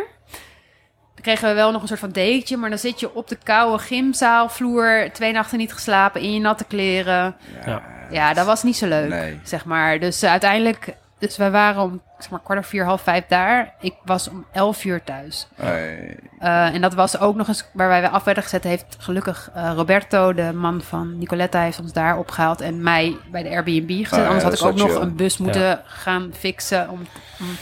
[1.13, 3.37] Dan kregen we wel nog een soort van dekentje, maar dan zit je op de
[3.43, 7.35] koude gymzaalvloer, twee nachten niet geslapen, in je natte kleren.
[7.65, 7.81] Ja.
[8.11, 9.39] Ja, dat was niet zo leuk, Nee.
[9.43, 9.99] zeg maar.
[9.99, 13.73] Dus eh, uiteindelijk, dus wij waren om zeg maar kwart over vier, half vijf daar.
[13.79, 15.47] Ik was om elf uur thuis.
[15.55, 16.17] Hey.
[16.39, 18.63] Eh, en dat was ook nog eens waar wij af werden gezet.
[18.63, 23.43] Heeft gelukkig eh, Roberto, de man van Nicoletta, heeft ons daar opgehaald en mij bij
[23.43, 24.11] de Airbnb gezet.
[24.11, 25.01] Ah, ja, Anders had ik ook nog chill.
[25.01, 26.89] een bus moeten gaan fixen.
[26.89, 26.99] Om,
[27.39, 27.55] om-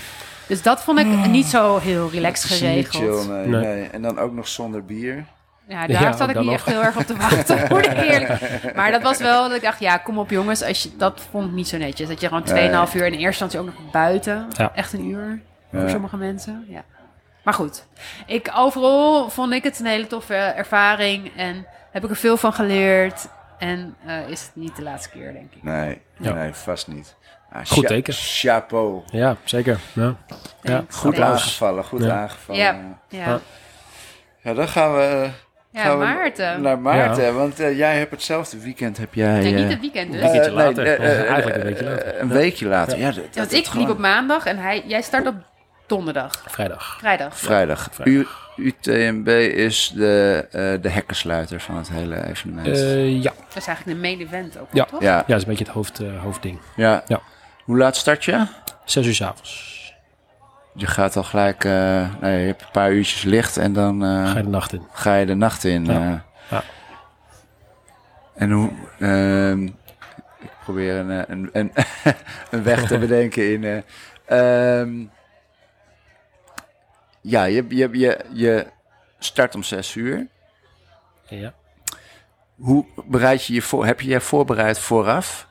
[0.48, 3.24] dus dat vond ik niet zo heel relaxed geregeld.
[3.24, 3.62] chill, nee, Nee.
[3.66, 3.88] nee.
[3.90, 5.26] En dan ook nog zonder bier.
[5.68, 6.54] Ja, daar Ja, zat ik niet nog.
[6.54, 7.66] echt heel erg op te wachten.
[7.70, 8.40] Moet ik eerlijk.
[8.76, 10.64] Maar dat was wel dat ik dacht, ja, kom op jongens.
[10.64, 12.08] Als je, dat vond ik niet zo netjes.
[12.08, 14.48] Dat je gewoon 2,5 uur in de eerste instantie ook nog buiten.
[14.58, 14.72] Ja.
[14.76, 15.80] Echt een uur Ja.
[15.80, 16.66] voor sommige mensen.
[16.70, 16.84] Ja.
[17.44, 17.86] Maar goed,
[18.26, 21.32] ik, overal vond ik het een hele toffe ervaring.
[21.36, 23.28] En heb ik er veel van geleerd.
[23.60, 25.64] En eh, is het niet de laatste keer, denk ik.
[25.64, 26.34] Nee, Ja.
[26.34, 27.16] nee, vast niet.
[27.52, 28.14] Ah, Goed teken.
[28.14, 29.02] Chapeau.
[29.12, 29.80] Ja, zeker.
[29.94, 30.16] Ja.
[30.62, 30.84] Ja.
[30.90, 32.22] Goed aangevallen, goed Ja.
[32.22, 32.62] aangevallen.
[32.62, 32.76] Ja.
[33.10, 33.26] Ja.
[33.26, 33.40] Ja,
[34.42, 35.30] Ja, dan gaan we,
[35.76, 36.62] ja gaan we Maarten.
[36.62, 37.36] naar Maarten.
[37.36, 38.98] Want eh, jij hebt hetzelfde weekend.
[38.98, 40.22] Heb jij, Nee, eh, niet het weekend dus.
[40.22, 40.86] Een weekendje eh, nee, later.
[40.86, 42.14] eh, eh, Eigenlijk een eh, weekje later.
[42.14, 43.06] eh, Een weekje later, ja.
[43.06, 45.36] dat- dat- Ja, want dat ik gewoon liep op maandag en hij, jij start op
[45.88, 46.44] donderdag.
[46.48, 46.96] Vrijdag.
[47.00, 47.38] Vrijdag.
[47.40, 47.90] Vrijdag.
[47.92, 48.54] Vrijdag.
[48.56, 52.68] U, UTMB is de, eh, de hekkensluiter van het hele evenement.
[52.68, 53.32] Eh, ja.
[53.48, 54.86] Dat is eigenlijk de main event ook, Ja.
[54.86, 55.02] toch?
[55.02, 56.60] ja, ja, dat is een beetje het hoofd, eh, hoofdding.
[56.76, 57.04] ja.
[57.08, 57.20] Ja.
[57.64, 58.46] Hoe laat start je?
[58.84, 59.74] Zes uur s avonds.
[60.78, 64.38] Je gaat al gelijk, nee, je hebt een paar uurtjes licht en dan eh, Ga
[64.38, 64.84] je de nacht in.
[64.92, 65.86] ga je de nacht in.
[65.86, 65.94] Ja.
[66.12, 66.20] eh.
[66.50, 66.64] Ja.
[68.36, 69.64] En hoe, ehm,
[70.40, 71.72] ik probeer een, een, een,
[72.52, 73.64] een weg te bedenken in.
[74.26, 75.04] eh, ehm,
[77.22, 78.68] ja, je, je, je, je
[79.20, 80.28] start om zes uur.
[81.28, 81.54] Ja.
[82.56, 83.86] Hoe bereid je je voor?
[83.86, 85.48] Heb je je voorbereid vooraf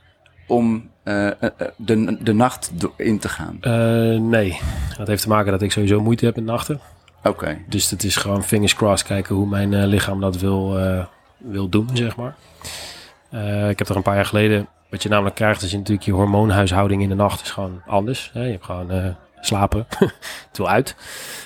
[0.55, 3.59] om eh, eh, eh, de, de nacht in te gaan?
[4.31, 4.61] Nee,
[4.97, 6.81] dat heeft te maken dat ik sowieso moeite heb met nachten.
[7.23, 7.59] Oké.
[7.69, 10.79] Dus het is gewoon fingers crossed kijken hoe mijn lichaam dat wil,
[11.37, 12.35] wil doen, zeg maar.
[13.71, 17.03] Ik heb er een paar jaar geleden, wat je namelijk krijgt, is natuurlijk je hormoonhuishouding
[17.03, 18.31] in de nacht is gewoon anders.
[18.33, 18.45] Hè?
[18.45, 19.87] Je hebt gewoon slapen,
[20.49, 20.97] het wil uit.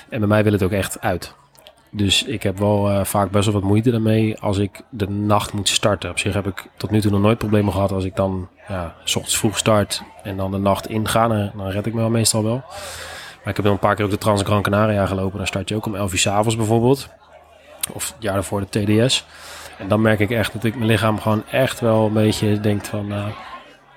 [0.09, 1.33] En bij mij wil het ook echt uit.
[1.91, 5.53] Dus ik heb wel eh, vaak best wel wat moeite daarmee als ik de nacht
[5.53, 6.09] moet starten.
[6.09, 8.95] Op zich heb ik tot nu toe nog nooit problemen gehad als ik dan ja,
[9.03, 11.27] s ochtends vroeg start en dan de nacht inga.
[11.27, 12.63] Dan, dan red ik me wel meestal wel.
[13.39, 15.37] Maar ik heb wel een paar keer op de Trans Gran Canaria gelopen.
[15.37, 17.09] Dan start je ook om 11 uur 's avonds bijvoorbeeld.
[17.93, 19.25] Of het jaar daarvoor de TDS.
[19.77, 22.87] En dan merk ik echt dat ik mijn lichaam gewoon echt wel een beetje denkt
[22.87, 23.07] van...
[23.07, 23.31] nou,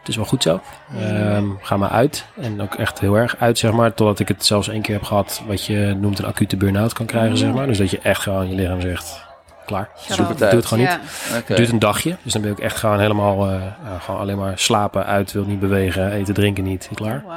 [0.02, 0.60] het is wel goed zo.
[0.98, 2.24] Ehm, ga maar uit.
[2.40, 3.94] En ook echt heel erg uit, zeg maar.
[3.94, 5.42] Totdat ik het zelfs één keer heb gehad...
[5.46, 7.66] wat je noemt een acute burn-out kan krijgen, zeg maar.
[7.66, 9.30] Dus dat je echt gewoon je lichaam zegt...
[9.66, 9.88] Klaar.
[9.98, 10.32] Shut Zoek up.
[10.32, 10.50] het uit.
[10.50, 10.98] Doe het gewoon niet.
[11.28, 11.34] Ja.
[11.44, 12.16] Het duurt een dagje.
[12.22, 13.48] Dus dan ben ik echt gewoon helemaal...
[13.48, 16.88] eh, ja, gewoon alleen maar slapen, uit, wil niet bewegen, eten, drinken niet.
[16.94, 17.24] Klaar.
[17.26, 17.34] Oh,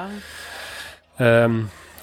[1.17, 1.51] wauw.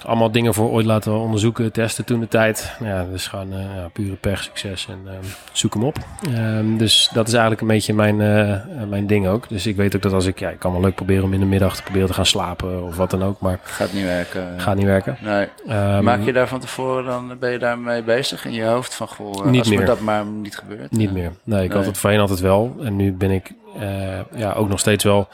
[0.02, 2.76] Ehm, allemaal dingen voor ooit laten onderzoeken, testen toen de tijd.
[2.78, 5.96] Nou ja, dus gewoon uh, ja, pure pech, succes en um, zoek hem op.
[6.28, 9.48] Um, dus dat is eigenlijk een beetje mijn, uh, mijn ding ook.
[9.48, 11.40] Dus ik weet ook dat als ik, ja, ik kan wel leuk proberen om in
[11.40, 13.40] de middag te proberen te gaan slapen of wat dan ook.
[13.40, 14.60] Maar gaat niet werken.
[14.60, 15.16] Gaat niet werken.
[15.20, 15.48] Nee.
[16.02, 19.44] Maak je daar van tevoren, dan ben je daarmee bezig in je hoofd van, goh,
[19.44, 19.86] niet als meer.
[19.86, 20.90] dat maar niet gebeurt.
[20.90, 21.32] Niet meer.
[21.44, 21.78] Nee, ik nee.
[21.78, 22.76] had het voorheen altijd wel.
[22.82, 23.52] En nu ben ik
[24.34, 25.28] ja, ook nog steeds wel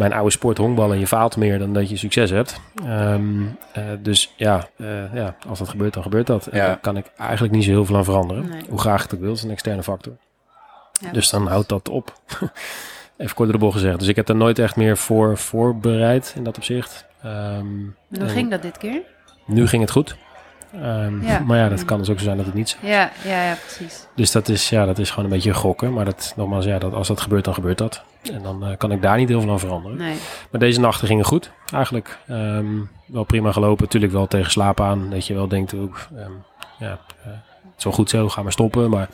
[0.00, 0.98] mijn oude sport honkballen.
[0.98, 2.60] Je faalt meer dan dat je succes hebt.
[2.86, 6.46] Um, uh, dus ja, uh, ja, als dat gebeurt, dan gebeurt dat.
[6.46, 6.66] En Ja.
[6.66, 8.48] daar kan ik eigenlijk niet zo heel veel aan veranderen.
[8.48, 8.62] Nee.
[8.68, 10.12] Hoe graag ik het ook wil, dat is een externe factor.
[11.00, 12.12] Ja, dus dan houdt dat op.
[13.16, 13.98] Even kort door de bocht gezegd.
[13.98, 17.06] Dus ik heb daar nooit echt meer voor voorbereid in dat opzicht.
[17.24, 19.00] Um, En hoe en ging dat dit keer?
[19.46, 20.16] Nu ging het goed.
[20.74, 21.38] Um, Ja.
[21.38, 22.88] Maar ja, dat kan dus ook zo zijn dat het niet zo is.
[22.88, 24.06] Ja, ja, ja, precies.
[24.14, 25.92] Dus dat is, ja, dat is gewoon een beetje gokken.
[25.92, 28.02] Maar dat, nogmaals, ja, dat, als dat gebeurt, dan gebeurt dat.
[28.32, 29.98] En dan eh, kan ik daar niet heel veel aan veranderen.
[29.98, 30.16] Nee.
[30.50, 32.18] Maar deze nachten gingen goed, eigenlijk.
[32.26, 32.66] Ehm,
[33.06, 33.84] wel prima gelopen.
[33.84, 35.10] Natuurlijk wel tegen slaap aan.
[35.10, 36.30] Dat je wel denkt, ook, ehm,
[36.78, 37.30] ja, eh,
[37.82, 38.90] wel goed zo, ga maar stoppen.
[38.90, 39.08] Maar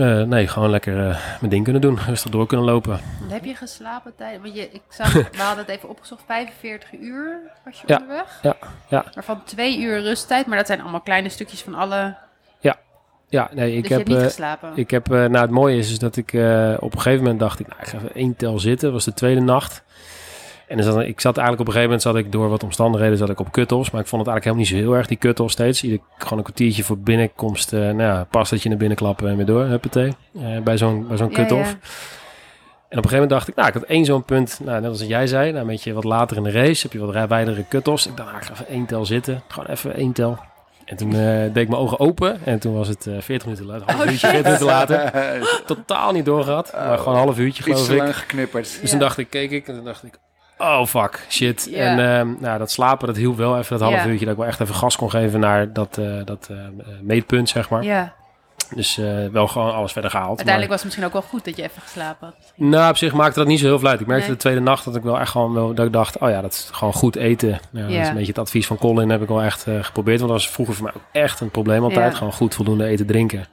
[0.00, 1.98] eh, nee, gewoon lekker eh, mijn ding kunnen doen.
[2.06, 3.00] Rustig door kunnen lopen.
[3.28, 4.42] Heb je geslapen tijdens...
[4.42, 8.38] Want je, ik zag, we hadden het even opgezocht, 45 uur was je Ja, onderweg.
[8.42, 8.56] ja,
[8.88, 9.04] ja.
[9.14, 12.16] Waarvan twee uur rusttijd, maar dat zijn allemaal kleine stukjes van alle...
[13.30, 14.06] Ja, nee, ik dus heb...
[14.06, 14.72] niet eh, geslapen.
[14.74, 16.28] Ik heb, nou het mooie is, is dat ik
[16.78, 18.84] op een gegeven moment dacht ik, nou, ik ga even één tel zitten.
[18.84, 19.82] Dat was de tweede nacht.
[20.70, 23.18] En dan zat, ik zat eigenlijk op een gegeven moment, zat ik door wat omstandigheden,
[23.18, 23.90] zat ik op cut-offs.
[23.90, 25.82] Maar ik vond het eigenlijk helemaal niet zo heel erg, die cut-offs steeds.
[25.82, 29.28] Ieder, gewoon een kwartiertje voor binnenkomst, eh nou ja, pas dat je naar binnen klappen
[29.28, 30.12] en weer door, huppatee.
[30.40, 31.68] eh bij zo'n bij zo'n Ja, cut-off.
[31.70, 31.76] ja.
[32.88, 34.90] En op een gegeven moment dacht ik, nou, ik had één zo'n punt, nou, net
[34.90, 37.64] als jij zei, nou, een beetje wat later in de race heb je wat wijdere
[37.68, 38.06] cut-offs.
[38.06, 40.38] Ik dacht, nou, ik ga even één tel zitten, gewoon even één tel.
[40.84, 43.66] En toen eh, deed ik mijn ogen open en toen was het eh 40 minuten
[43.66, 44.30] later, half Oh, uurtje, shit.
[44.30, 45.12] 40 minuten later.
[45.66, 47.98] Totaal niet doorgehad, maar gewoon een half uurtje geloof ik.
[47.98, 48.64] lang geknipperd.
[48.64, 48.88] Dus Ja.
[48.88, 50.12] toen dacht ik, keek ik en toen dacht ik,
[50.60, 51.72] oh fuck, shit.
[51.72, 54.48] En ehm, nou, dat slapen, dat hielp wel even dat half uurtje, dat ik wel
[54.48, 56.56] echt even gas kon geven naar dat, eh, dat eh,
[57.02, 57.82] meetpunt, zeg maar.
[57.82, 58.12] Ja,
[58.74, 60.36] Dus eh, wel gewoon alles verder gehaald.
[60.36, 62.52] uiteindelijk maar- was het misschien ook wel goed dat je even geslapen had.
[62.56, 64.00] nou, op zich maakte dat niet zo heel veel uit.
[64.00, 64.34] Ik merkte Nee.
[64.36, 66.52] de tweede nacht dat ik wel echt gewoon wel, dat ik dacht, oh ja, dat
[66.52, 67.48] is gewoon goed eten.
[67.48, 70.18] Ja, Dat is een beetje het advies van Colin, heb ik wel echt geprobeerd.
[70.20, 72.14] Want dat was vroeger voor mij ook echt een probleem altijd.
[72.14, 73.46] Gewoon goed voldoende eten, drinken.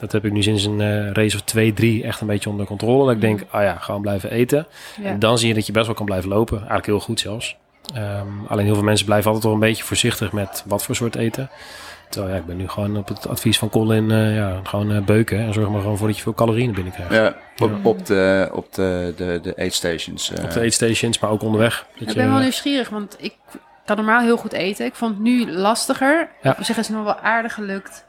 [0.00, 2.66] Dat heb ik nu sinds een eh, race of twee, drie echt een beetje onder
[2.66, 3.04] controle.
[3.04, 4.66] Dat ik denk, oh ja, gewoon blijven eten.
[5.02, 5.08] Ja.
[5.08, 6.56] En dan zie je dat je best wel kan blijven lopen.
[6.58, 7.56] Eigenlijk heel goed zelfs.
[7.94, 11.16] Ehm, alleen heel veel mensen blijven altijd wel een beetje voorzichtig met wat voor soort
[11.16, 11.50] eten.
[12.08, 15.02] Terwijl ja, ik ben nu gewoon op het advies van Colin eh, ja, gewoon eh,
[15.02, 15.38] beuken.
[15.38, 17.12] En zorg maar gewoon voor dat je veel calorieën binnen krijgt.
[17.14, 20.32] Ja, op, op de, op de, de, de eetstations.
[20.32, 20.44] eh.
[20.44, 21.86] Op de eetstations, maar ook onderweg.
[21.92, 23.34] Dat Ik je- ben wel nieuwsgierig, want ik
[23.84, 24.86] kan normaal heel goed eten.
[24.86, 26.28] Ik vond het nu lastiger.
[26.42, 26.54] Ja.
[26.58, 28.04] Op zich is het nog wel aardig gelukt.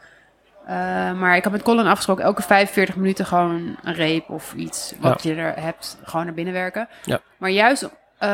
[0.65, 0.75] Eh,
[1.13, 5.23] maar ik had met Colin afgesproken elke 45 minuten gewoon een reep of iets wat
[5.23, 6.87] je er hebt, gewoon naar binnen werken.
[7.03, 7.19] Ja.
[7.37, 7.83] Maar juist,
[8.17, 8.29] eh,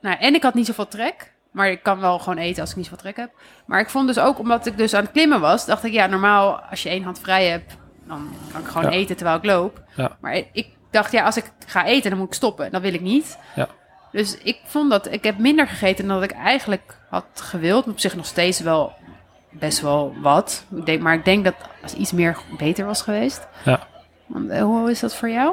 [0.00, 1.34] nou, en ik had niet zoveel trek.
[1.50, 3.30] Maar ik kan wel gewoon eten als ik niet zoveel trek heb.
[3.66, 6.06] Maar ik vond dus ook, omdat ik dus aan het klimmen was, dacht ik, ja,
[6.06, 8.96] normaal als je één hand vrij hebt, dan kan ik gewoon Ja.
[8.96, 9.82] eten terwijl ik loop.
[9.94, 10.16] Ja.
[10.20, 12.70] Maar ik dacht, ja, als ik ga eten, dan moet ik stoppen.
[12.70, 13.38] Dat wil ik niet.
[13.54, 13.68] Ja.
[14.12, 17.86] Dus ik vond dat ik heb minder gegeten dan dat ik eigenlijk had gewild.
[17.88, 18.92] Op zich nog steeds wel
[19.58, 20.64] best wel wat.
[20.76, 23.46] Ik denk, maar ik denk dat als iets meer beter was geweest.
[23.64, 23.86] Ja.
[24.26, 25.52] Want, eh, hoe is dat voor jou?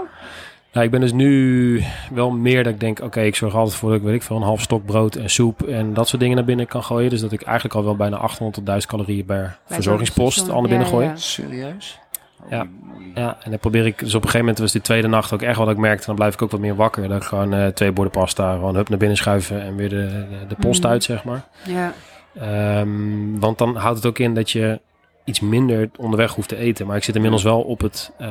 [0.74, 3.90] Nou, ik ben dus nu wel meer dat ik denk, oké, ik zorg altijd voor
[3.90, 6.36] dat ik, weet ik veel, een half stok brood en soep en dat soort dingen
[6.36, 7.10] naar binnen kan gooien.
[7.10, 10.70] Dus dat ik eigenlijk al wel bijna 800 tot 1000 calorieën per verzorgingspost al naar
[10.70, 11.06] binnen ja, gooi.
[11.08, 11.16] ja.
[11.16, 12.00] Serieus?
[12.50, 12.68] Ja.
[12.96, 13.12] Oei.
[13.16, 15.42] Ja, en dan probeer ik, dus op een gegeven moment was die tweede nacht ook
[15.42, 17.08] echt wat ik merkte, dan blijf ik ook wat meer wakker.
[17.08, 20.08] Dat ik gewoon eh, twee borden pasta, gewoon hup naar binnen schuiven en weer de,
[20.30, 20.92] de, de post Mhm.
[20.92, 21.44] uit, zeg maar.
[21.64, 21.94] Ja,
[22.40, 24.80] Ehm, want dan houdt het ook in dat je
[25.26, 26.88] iets minder onderweg hoeft te eten.
[26.88, 28.30] Maar ik zit inmiddels wel op het, eh,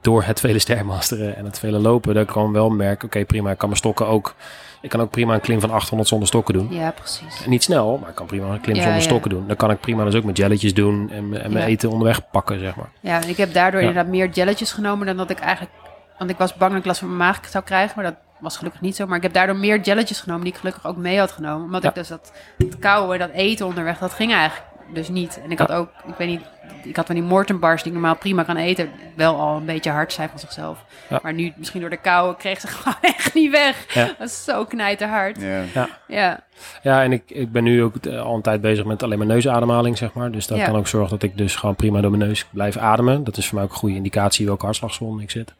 [0.00, 3.50] door het vele stermasteren en het vele lopen, dat ik gewoon wel merk, oké prima,
[3.50, 4.34] ik kan mijn stokken ook,
[4.80, 6.68] ik kan ook prima een klim van 800 zonder stokken doen.
[6.70, 7.46] ja, precies.
[7.46, 9.06] Niet snel, maar ik kan prima een klim Ja, zonder ja.
[9.06, 9.46] stokken doen.
[9.46, 11.70] Dan kan ik prima dus ook met jelletjes doen en, en mijn Ja.
[11.70, 12.90] eten onderweg pakken, zeg maar.
[13.00, 15.72] Ja, en ik heb daardoor inderdaad meer jelletjes genomen dan dat ik eigenlijk...
[16.18, 18.56] Want ik was bang dat ik last van mijn maag zou krijgen, maar dat was
[18.56, 19.06] gelukkig niet zo.
[19.06, 21.64] Maar ik heb daardoor meer jelletjes genomen die ik gelukkig ook mee had genomen.
[21.64, 21.88] Omdat Ja.
[21.88, 25.40] ik dus dat, dat kauwen, dat eten onderweg, dat ging eigenlijk dus niet.
[25.44, 26.40] En ik had ook, ik weet niet,
[26.82, 29.64] ik had van die Morton bars die ik normaal prima kan eten, wel al een
[29.64, 30.84] beetje hard zijn van zichzelf.
[31.08, 31.18] Ja.
[31.22, 33.94] Maar nu, misschien door de kou, kreeg ze gewoon echt niet weg.
[33.94, 34.04] Ja.
[34.18, 35.40] Dat is zo knijterhard.
[35.40, 35.88] Ja.
[36.06, 36.40] Ja,
[36.82, 39.26] Ja, en ik, ik ben nu ook eh, al een tijd bezig met alleen maar
[39.26, 40.30] neusademhaling, zeg maar.
[40.30, 40.64] Dus dat Ja.
[40.64, 43.24] kan ook zorgen dat ik dus gewoon prima door mijn neus blijf ademen.
[43.24, 45.54] Dat is voor mij ook een goede indicatie welke hartslagzone ik zit.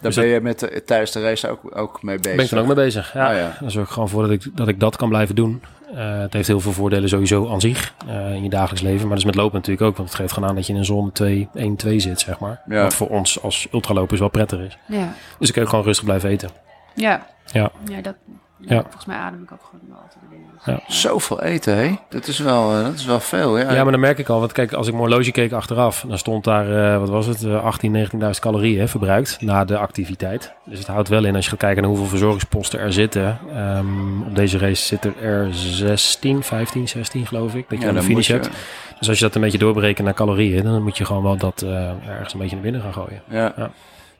[0.00, 2.36] Daar Dus ben je met de, tijdens de race ook, ook mee bezig.
[2.36, 3.12] ben ik er ook mee bezig.
[3.12, 3.56] Ja, Ah, ja.
[3.60, 5.62] Dan zorg ik gewoon voor dat ik, dat ik dat kan blijven doen.
[5.94, 9.00] Eh, het heeft heel veel voordelen sowieso aan zich eh, in je dagelijks leven.
[9.00, 9.96] Maar dat is met lopen natuurlijk ook.
[9.96, 12.38] Want het geeft gewoon aan dat je in een zone 2, 1, 2 zit, zeg
[12.38, 12.62] maar.
[12.68, 12.82] Ja.
[12.82, 14.78] Wat voor ons als ultralopers wel prettig is.
[14.86, 16.50] ja, Dus ik kan ook gewoon rustig blijven eten.
[16.94, 17.26] ja.
[17.52, 17.70] Ja.
[17.84, 18.14] Ja, dat,
[18.58, 18.80] Ja.
[18.82, 20.24] Volgens mij adem ik ook gewoon wel altijd.
[20.66, 20.80] Ja.
[20.88, 21.94] Zoveel eten, hè?
[22.08, 23.58] Dat is wel, dat is wel veel.
[23.58, 23.72] Ja.
[23.72, 24.40] ja, maar dan merk ik al.
[24.40, 27.64] Want kijk, als ik mijn horloge keek achteraf, dan stond daar, wat was het, uh,
[27.64, 30.52] 18, 19.000 calorieën verbruikt na de activiteit.
[30.64, 33.38] Dus het houdt wel in als je gaat kijken naar hoeveel verzorgingsposten er zitten.
[33.56, 37.68] Um, op deze race zitten er 16, 15, 16 geloof ik.
[37.68, 38.50] Dat je aan de finish hebt.
[38.98, 41.62] Dus als je dat een beetje doorberekent naar calorieën, dan moet je gewoon wel dat
[41.64, 43.22] uh, ergens een beetje naar binnen gaan gooien.
[43.28, 43.52] Ja.
[43.56, 43.70] ja.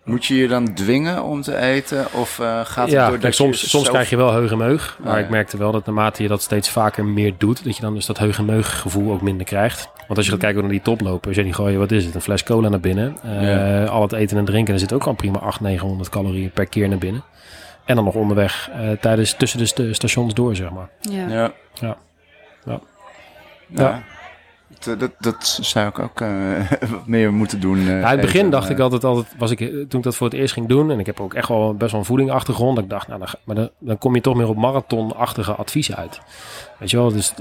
[0.07, 2.07] Moet je je dan dwingen om te eten?
[2.13, 4.99] Of uh, gaat het ja, door kijk, soms, soms krijg je wel heugenmeug.
[5.03, 7.83] Maar oh, ik merkte wel dat naarmate je dat steeds vaker meer doet, dat je
[7.83, 9.89] dan dus dat heugenmeug gevoel ook minder krijgt.
[9.97, 12.15] Want als je gaat kijken naar die toplopers, ja, die gooien, wat is het?
[12.15, 13.17] Een fles cola naar binnen.
[13.25, 16.67] Uh, Al het eten en drinken, er zit ook al prima 800, 900 calorieën per
[16.67, 17.25] keer naar binnen.
[17.85, 20.89] En dan nog onderweg uh, tijdens tussen de stations door, zeg maar.
[21.01, 21.29] Ja.
[21.29, 21.53] Ja.
[22.65, 22.81] ja.
[23.69, 24.03] ja.
[24.79, 26.29] Eh, dat, dat zou ik ook uh,
[26.93, 27.79] wat meer moeten doen.
[27.79, 30.27] Uh, ja, in het begin dacht ik altijd, altijd was ik, toen ik dat voor
[30.27, 32.85] het eerst ging doen, en ik heb ook echt wel best wel een voedingachtergrond, dat
[32.85, 36.21] ik dacht, nou, dan, maar dan, dan kom je toch meer op marathonachtige adviezen uit.
[36.79, 37.35] Weet je wel, dus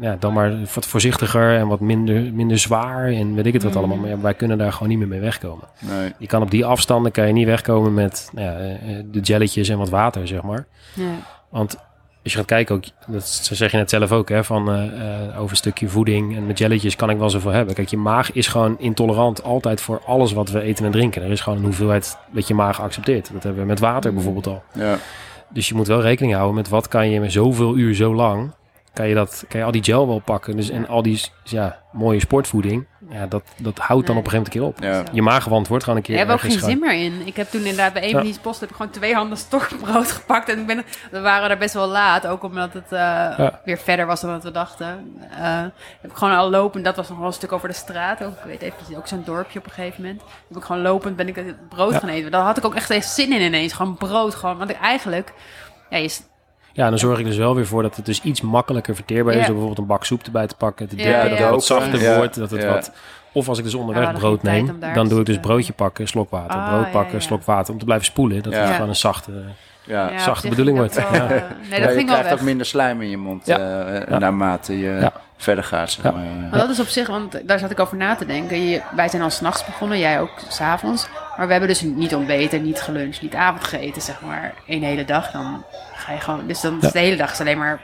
[0.00, 3.72] ja, dan maar wat voorzichtiger en wat minder, minder zwaar en weet ik het wat
[3.72, 3.78] mm.
[3.78, 3.96] allemaal.
[3.96, 5.68] Maar ja, wij kunnen daar gewoon niet meer mee wegkomen.
[5.78, 6.12] Nee.
[6.18, 8.78] Je kan op die afstanden kan je niet wegkomen met nou ja,
[9.10, 10.66] de jelletjes en wat water, zeg maar.
[10.94, 11.04] Ja.
[11.48, 11.76] Want
[12.24, 15.50] als je gaat kijken, ook, dat zeg je net zelf ook, hè, van uh, over
[15.50, 17.74] een stukje voeding en met jelletjes kan ik wel zoveel hebben.
[17.74, 21.22] Kijk, je maag is gewoon intolerant altijd voor alles wat we eten en drinken.
[21.22, 23.30] Er is gewoon een hoeveelheid dat je maag accepteert.
[23.32, 24.62] Dat hebben we met water bijvoorbeeld al.
[24.72, 24.98] Ja.
[25.48, 28.50] Dus je moet wel rekening houden met wat kan je met zoveel uur zo lang
[28.94, 30.56] kan je, dat, kan je al die gel wel pakken.
[30.56, 34.60] Dus, en al die ja, mooie sportvoeding, ja, dat, dat houdt dan op een gegeven
[34.60, 35.14] moment een keer op.
[35.14, 36.14] Je maagwand wordt gewoon een keer...
[36.14, 37.26] Je hebt ook geen zin meer in.
[37.26, 40.12] Ik heb toen inderdaad bij een van die posten heb ik gewoon twee handen stokbrood
[40.18, 40.48] gepakt.
[40.48, 44.06] En ik ben, we waren er best wel laat, ook omdat het uh, weer verder
[44.06, 45.16] was dan wat we dachten.
[45.30, 45.60] Uh,
[46.00, 48.24] heb ik gewoon al lopend, dat was nog wel een stuk over de straat.
[48.24, 50.22] Ook, ik weet even, ook zo'n dorpje op een gegeven moment.
[50.48, 52.30] Heb ik gewoon lopend, ben ik het brood gaan eten.
[52.30, 53.72] Daar had ik ook echt zin in ineens.
[53.72, 54.58] Gewoon brood, gewoon.
[54.58, 55.32] Want ik eigenlijk...
[55.90, 56.10] Ja, je,
[56.74, 59.40] ja, dan zorg ik dus wel weer voor dat het dus iets makkelijker verteerbaar is.
[59.40, 60.88] Door bijvoorbeeld een bak soep erbij te pakken.
[60.88, 62.34] Te dippen, dat het wat zachter wordt.
[62.34, 62.92] Dat het wat...
[63.32, 66.58] Of als ik dus onderweg brood neem, dan doe ik dus broodje pakken, slok water.
[66.58, 67.72] Ah, brood pakken, slok water.
[67.72, 68.42] Om te blijven spoelen.
[68.42, 69.32] Dat het gewoon een zachte,
[69.84, 70.18] ja.
[70.18, 70.94] zachte bedoeling wordt.
[70.94, 71.28] Wel, uh,
[71.70, 73.56] nee, dat je krijgt ook minder slijm in je mond uh,
[74.08, 75.90] naarmate je verder gaat.
[75.90, 76.12] Zeg maar.
[76.50, 76.58] maar.
[76.58, 78.68] dat is op zich, want daar zat ik over na te denken.
[78.68, 81.08] Je, wij zijn al s'nachts begonnen, jij ook s'avonds.
[81.36, 84.54] Maar we hebben dus niet ontbeten, niet geluncht, niet avond gegeten, zeg maar.
[84.66, 85.30] Een hele dag.
[85.30, 85.64] Dan
[86.04, 86.46] ga je gewoon.
[86.46, 87.80] Dus dan is de hele dag is alleen maar.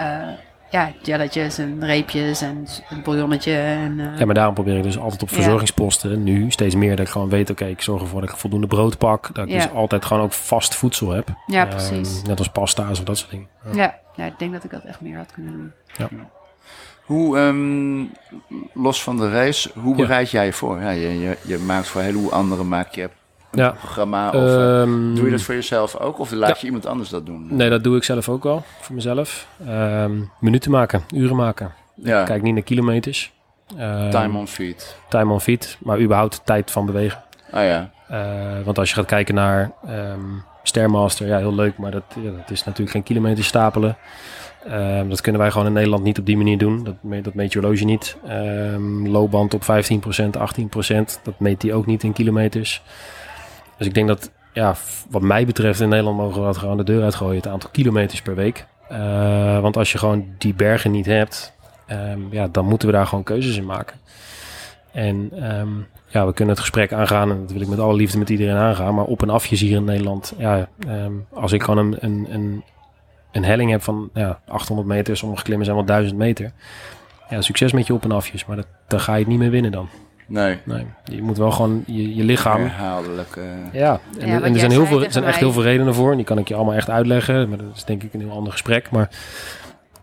[0.00, 0.28] Uh,
[0.70, 3.52] ja, jelletjes en reepjes en een bouillonnetje.
[3.56, 7.06] En, uh, ja, maar daarom probeer ik dus altijd op verzorgingsposten nu steeds meer dat
[7.06, 9.34] ik gewoon weet, oké, ik zorg ervoor dat ik voldoende brood pak.
[9.34, 11.28] Dat ik dus altijd gewoon ook vast voedsel heb.
[11.46, 12.22] Ja, um, precies.
[12.22, 13.48] Net als pasta's of dat soort dingen.
[13.72, 13.98] Ja.
[14.14, 15.72] ja, ik denk dat ik dat echt meer had kunnen doen.
[15.96, 16.08] Ja.
[17.04, 18.12] Hoe, um,
[18.74, 20.80] los van de race, hoe bereid jij je voor?
[20.80, 23.10] Ja, je, je, je maakt voor heel hoe anderen maak je
[23.52, 23.70] ja.
[23.70, 24.30] programma?
[24.30, 26.18] Of, um, doe je dat voor jezelf ook?
[26.18, 27.46] Of laat je iemand anders dat doen?
[27.50, 28.62] Nee, dat doe ik zelf ook wel.
[28.80, 29.46] Voor mezelf.
[29.68, 31.72] Um, minuten maken, uren maken.
[31.94, 32.24] Ja.
[32.24, 33.32] Kijk niet naar kilometers.
[33.78, 34.96] Um, time on feet.
[35.08, 37.22] Time on feet, maar überhaupt tijd van bewegen.
[37.50, 37.90] Ah ja.
[38.10, 39.72] Uh, want als je gaat kijken naar
[40.62, 43.96] Stairmaster, ja, heel leuk, maar dat, ja, dat is natuurlijk geen kilometers stapelen.
[44.70, 46.84] Um, dat kunnen wij gewoon in Nederland niet op die manier doen.
[46.84, 48.16] Dat, meet, dat meet je horloge niet.
[48.28, 51.22] Um, loopband op 15%, 18%.
[51.22, 52.82] Dat meet die ook niet in kilometers.
[53.78, 54.74] Dus ik denk dat, ja,
[55.10, 57.36] wat mij betreft in Nederland mogen we dat gewoon de deur uitgooien.
[57.36, 58.66] Het aantal kilometers per week.
[58.92, 61.52] Uh, want als je gewoon die bergen niet hebt,
[61.90, 63.96] um, ja, dan moeten we daar gewoon keuzes in maken.
[64.92, 67.30] En um, ja, we kunnen het gesprek aangaan.
[67.30, 68.94] En dat wil ik met alle liefde met iedereen aangaan.
[68.94, 70.34] Maar op en afjes hier in Nederland.
[70.38, 72.64] Ja, um, als ik gewoon een, een,
[73.32, 75.16] een, helling heb van ja, 800 meter.
[75.16, 76.52] Sommige klimmen zijn wel 1000 meter.
[77.28, 78.44] Ja, succes met je op en afjes.
[78.44, 79.88] Maar dat, dan ga je het niet meer winnen dan.
[80.28, 80.58] Nee.
[80.64, 80.86] nee.
[81.04, 82.60] Je moet wel gewoon je, je lichaam.
[82.60, 83.36] Herhaaldelijk.
[83.36, 83.44] Uh...
[83.72, 86.10] Ja, en, ja, en er zijn, heel veel, er zijn echt heel veel redenen voor.
[86.10, 87.48] En die kan ik je allemaal echt uitleggen.
[87.48, 88.90] Maar dat is denk ik een heel ander gesprek.
[88.90, 89.08] Maar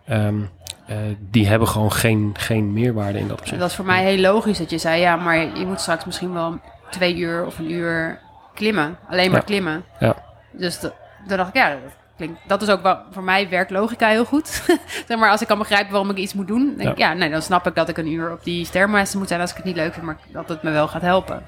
[0.10, 0.49] um,
[0.89, 3.60] uh, die hebben gewoon geen, geen meerwaarde in dat opzicht.
[3.60, 6.34] Dat is voor mij heel logisch dat je zei: ja, maar je moet straks misschien
[6.34, 8.19] wel twee uur of een uur
[8.53, 8.97] klimmen.
[9.10, 9.45] Alleen maar ja.
[9.45, 9.84] klimmen.
[9.99, 10.15] Ja.
[10.52, 10.93] Dus dat,
[11.27, 11.80] toen dacht ik, ja, dat
[12.17, 14.47] klinkt, dat is ook wel, voor mij werkt logica heel goed.
[15.07, 17.09] zeg maar, als ik kan begrijpen waarom ik iets moet doen, denk ja.
[17.09, 19.49] ja, nee, dan snap ik dat ik een uur op die stermassen moet zijn als
[19.49, 21.43] ik het niet leuk vind, maar dat het me wel gaat helpen.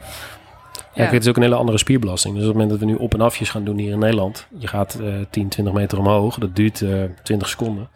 [0.94, 2.34] Ja, het is ook een hele andere spierbelasting.
[2.34, 4.48] Dus op het moment dat we nu op- en afjes gaan doen hier in Nederland,
[4.57, 7.89] je gaat uh, 10, 20 meter omhoog, dat duurt uh, 20 seconden.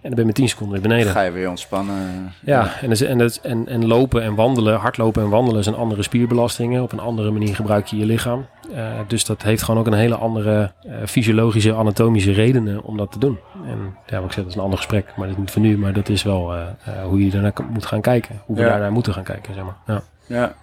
[0.00, 1.12] En dan ben je met 10 seconden weer beneden.
[1.12, 2.32] Ga je weer ontspannen.
[2.40, 6.82] Ja, En, dus, en, en, en lopen en wandelen, hardlopen en wandelen zijn andere spierbelastingen.
[6.82, 8.46] Op een andere manier gebruik je je lichaam.
[8.70, 13.12] Uh, dus dat heeft gewoon ook een hele andere uh, fysiologische, anatomische redenen om dat
[13.12, 13.38] te doen.
[13.66, 15.12] En ja, wat ik zeg, dat is een ander gesprek.
[15.16, 16.62] Maar dat is niet voor nu, maar dat is wel uh,
[17.04, 18.42] hoe je daarnaar moet gaan kijken.
[18.44, 18.68] Hoe we ja.
[18.68, 19.76] daarnaar moeten gaan kijken, zeg maar.
[19.86, 20.02] Ja.
[20.26, 20.54] Ja.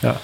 [0.00, 0.14] ja.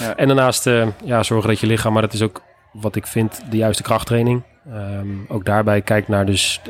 [0.00, 0.16] ja.
[0.16, 0.70] En daarnaast
[1.04, 2.42] ja, zorgen dat je lichaam, maar dat is ook
[2.72, 4.42] wat ik vind de juiste krachttraining.
[4.70, 6.60] Ehm, ook daarbij kijk naar dus,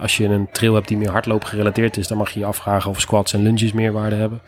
[0.00, 2.90] als je een trail hebt die meer hardloop gerelateerd is, dan mag je je afvragen
[2.90, 4.40] of squats en lunges meerwaarde hebben.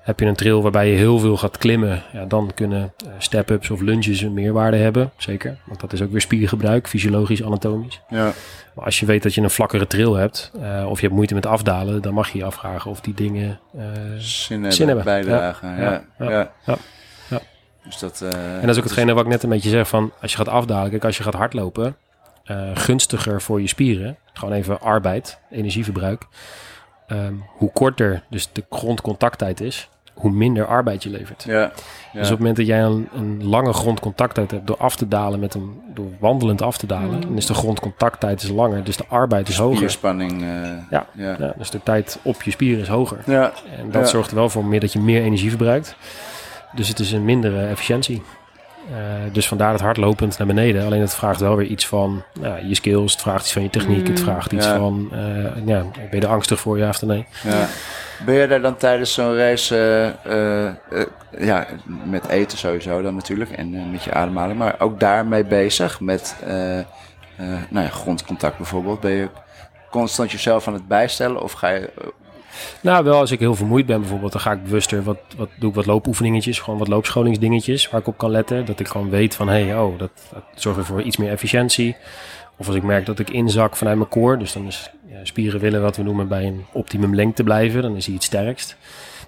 [0.00, 3.70] Heb je een trail waarbij je heel veel gaat klimmen, ja, dan kunnen uh, step-ups
[3.70, 5.10] of lunges een meerwaarde hebben.
[5.16, 8.00] Zeker, want dat is ook weer spiergebruik, fysiologisch, anatomisch.
[8.08, 8.32] Ja.
[8.74, 11.34] Maar als je weet dat je een vlakkere trail hebt, uh, of je hebt moeite
[11.34, 13.82] met afdalen, dan mag je je afvragen of die dingen uh,
[14.18, 15.04] zin, hebben, zin hebben.
[15.04, 15.68] bijdragen.
[15.68, 16.02] Ja.
[16.18, 16.30] Ja.
[16.30, 16.50] ja.
[16.64, 16.76] ja.
[17.90, 20.30] Dus dat, en dat is ook hetgene wat ik net een beetje zeg van, als
[20.30, 21.96] je gaat afdalen, kijk, als je gaat hardlopen,
[22.74, 26.26] gunstiger voor je spieren, gewoon even arbeid, energieverbruik.
[27.12, 31.44] Um, hoe korter dus de grondcontacttijd is, hoe minder arbeid je levert.
[31.46, 31.70] Ja, ja.
[32.12, 35.40] Dus op het moment dat jij een, een, lange grondcontacttijd hebt door af te dalen
[35.40, 37.20] met een door wandelend af te dalen, mm.
[37.20, 39.76] dan is de grondcontacttijd is langer, dus de arbeid is hoger.
[39.76, 40.42] Spierspanning.
[40.42, 40.48] Uh,
[40.90, 41.36] ja, ja.
[41.38, 43.18] ja, dus de tijd op je spieren is hoger.
[43.26, 45.96] Ja, en dat zorgt er wel voor meer dat je meer energie verbruikt.
[46.74, 48.22] Dus het is een mindere efficiëntie.
[48.90, 48.96] Uh,
[49.32, 50.84] dus vandaar het hardlopend naar beneden.
[50.84, 53.12] Alleen het vraagt wel weer iets van nou, je skills.
[53.12, 54.06] Het vraagt iets van je techniek.
[54.06, 54.24] Het mm.
[54.24, 57.26] vraagt iets van, uh, ja, ben je er angstig voor, ja of nee?
[57.42, 57.66] Ja.
[58.24, 60.08] Ben je daar dan tijdens zo'n reis, uh,
[61.38, 61.66] ja,
[62.04, 66.36] met eten sowieso dan natuurlijk en met je ademhaling, maar ook daarmee bezig met
[67.68, 69.00] nou ja, grondcontact bijvoorbeeld?
[69.00, 69.28] Ben je
[69.90, 71.90] constant jezelf aan het bijstellen of ga je
[72.80, 75.68] nou, wel als ik heel vermoeid ben bijvoorbeeld, dan ga ik bewuster wat, wat doe
[75.68, 78.64] ik wat loopoefeningetjes, gewoon wat loopscholingsdingetjes waar ik op kan letten.
[78.64, 81.96] Dat ik gewoon weet van, hé, hey, oh, dat, dat zorgt voor iets meer efficiëntie.
[82.56, 85.60] Of als ik merk dat ik inzak vanuit mijn core, dus dan is ja, spieren
[85.60, 88.76] willen wat we noemen bij een optimum lengte blijven, dan is hij het sterkst.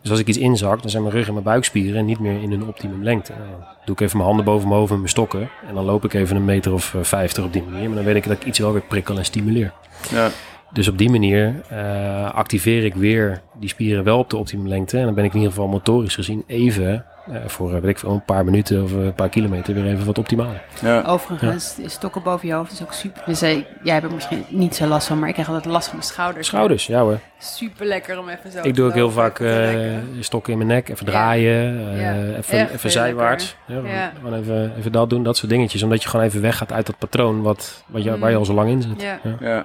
[0.02, 2.50] Dus als ik iets inzak, dan zijn mijn rug en mijn buikspieren niet meer in
[2.50, 3.32] hun optimum lengte.
[3.32, 5.50] Dan doe ik even mijn handen boven mijn hoofd en mijn stokken.
[5.68, 7.86] En dan loop ik even een meter of eh, vijftig op die manier.
[7.86, 9.72] Maar dan weet ik dat ik iets wel weer prikkel en stimuleer.
[10.10, 10.30] Ja.
[10.72, 14.98] Dus op die manier uh, activeer ik weer die spieren wel op de optimum lengte.
[14.98, 18.10] En dan ben ik in ieder geval motorisch gezien even uh, voor weet ik veel,
[18.10, 20.62] een paar minuten of een paar kilometer weer even wat optimaler.
[20.82, 21.02] Ja.
[21.02, 21.88] Overigens, ja.
[21.88, 23.22] stokken boven je hoofd is ook super.
[23.26, 25.96] Dus jij hebt er misschien niet zo last van, maar ik krijg altijd last van
[25.96, 26.46] mijn schouders.
[26.46, 27.18] Schouders, ja hoor.
[27.38, 30.88] Super lekker om even zo Ik doe ook heel vaak uh, stokken in mijn nek,
[30.88, 33.56] even draaien, uh, even, even zijwaarts.
[33.66, 35.82] Gewoon even, even dat doen, dat soort dingetjes.
[35.82, 38.20] Omdat je gewoon even weggaat uit dat patroon wat, wat je, mm.
[38.20, 39.18] waar je al zo lang in zit.
[39.40, 39.64] ja.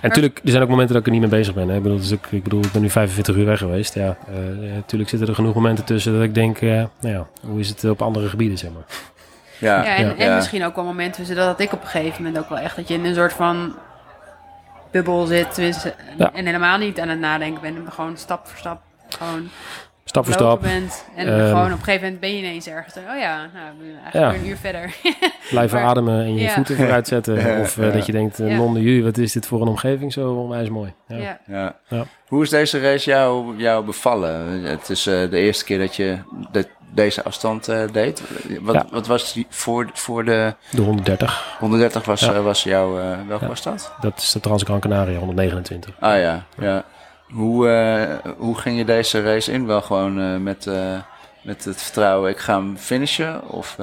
[0.00, 1.68] En natuurlijk, er zijn ook momenten dat ik er niet mee bezig ben.
[1.68, 1.76] Hè.
[1.76, 3.94] Ik, bedoel, dus ik, ik, bedoel, ik ben nu 45 uur weg geweest.
[3.94, 4.16] Ja,
[4.74, 7.68] natuurlijk uh, zitten er genoeg momenten tussen dat ik denk, uh, nou ja, hoe is
[7.68, 8.84] het op andere gebieden, zeg maar.
[9.58, 12.42] Ja, ja en, en misschien ook wel momenten tussen dat ik op een gegeven moment
[12.42, 13.74] ook wel echt dat je in een soort van
[14.90, 15.58] bubbel zit.
[16.18, 17.92] En helemaal niet aan het nadenken ben.
[17.92, 19.48] Gewoon stap voor stap gewoon
[20.12, 20.60] stap voor stap.
[20.60, 22.96] Bent, en um, gewoon op een gegeven moment ben je ineens ergens.
[22.96, 23.66] Oh ja, nou,
[24.02, 24.34] eigenlijk ja.
[24.34, 24.94] een uur verder.
[25.50, 27.36] Blijven ademen en je voeten vooruit zetten.
[27.60, 30.32] of uh, dat je denkt, uh, non de wat is dit voor een omgeving zo
[30.32, 30.92] onwijs mooi.
[31.06, 31.40] Ja.
[31.88, 32.06] Ja.
[32.26, 34.62] Hoe is deze race jou, jou bevallen?
[34.62, 36.18] Het is uh, de eerste keer dat je
[36.52, 38.22] de, deze afstand deed.
[38.60, 40.54] Wat, wat was die voor, voor de...
[40.70, 41.56] De 130.
[41.58, 42.98] 130 was, was jouw...
[43.26, 43.92] welke was dat?
[44.00, 45.94] Dat is de Transgran Canaria, 129.
[46.00, 46.84] Ah ja, ja.
[47.32, 49.66] Hoe, uh, hoe ging je deze race in?
[49.66, 50.98] Wel gewoon uh, met, uh,
[51.42, 53.48] met het vertrouwen, ik ga hem finishen?
[53.48, 53.76] Of,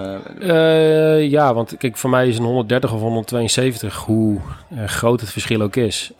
[1.19, 4.39] ja, want kijk, voor mij is een 130 of 172, hoe
[4.85, 6.11] groot het verschil ook is.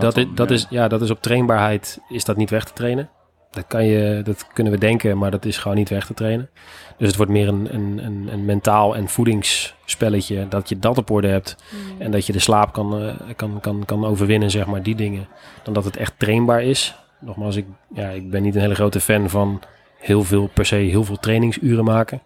[0.00, 3.08] dat, is, dat, is, ja, dat is op trainbaarheid, is dat niet weg te trainen.
[3.54, 6.48] Dat, kan je, dat kunnen we denken, maar dat is gewoon niet weg te trainen.
[6.96, 10.48] Dus het wordt meer een, een, een, een mentaal en voedingsspelletje.
[10.48, 11.56] Dat je dat op orde hebt.
[11.70, 12.00] Mm.
[12.00, 15.26] En dat je de slaap kan, uh, kan, kan, kan overwinnen, zeg maar, die dingen.
[15.62, 16.94] Dan dat het echt trainbaar is.
[17.20, 19.60] Nogmaals, ik, ja, ik ben niet een hele grote fan van
[19.98, 22.22] heel veel, per se heel veel trainingsuren maken.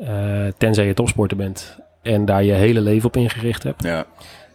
[0.00, 3.82] Uh, tenzij je topsporter bent en daar je hele leven op ingericht hebt.
[3.82, 4.06] Ja.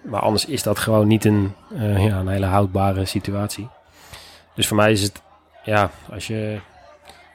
[0.02, 3.68] Maar anders is dat gewoon niet een, uh, ja, een hele houdbare situatie.
[4.56, 5.22] Dus voor mij is het,
[5.64, 6.60] ja, als je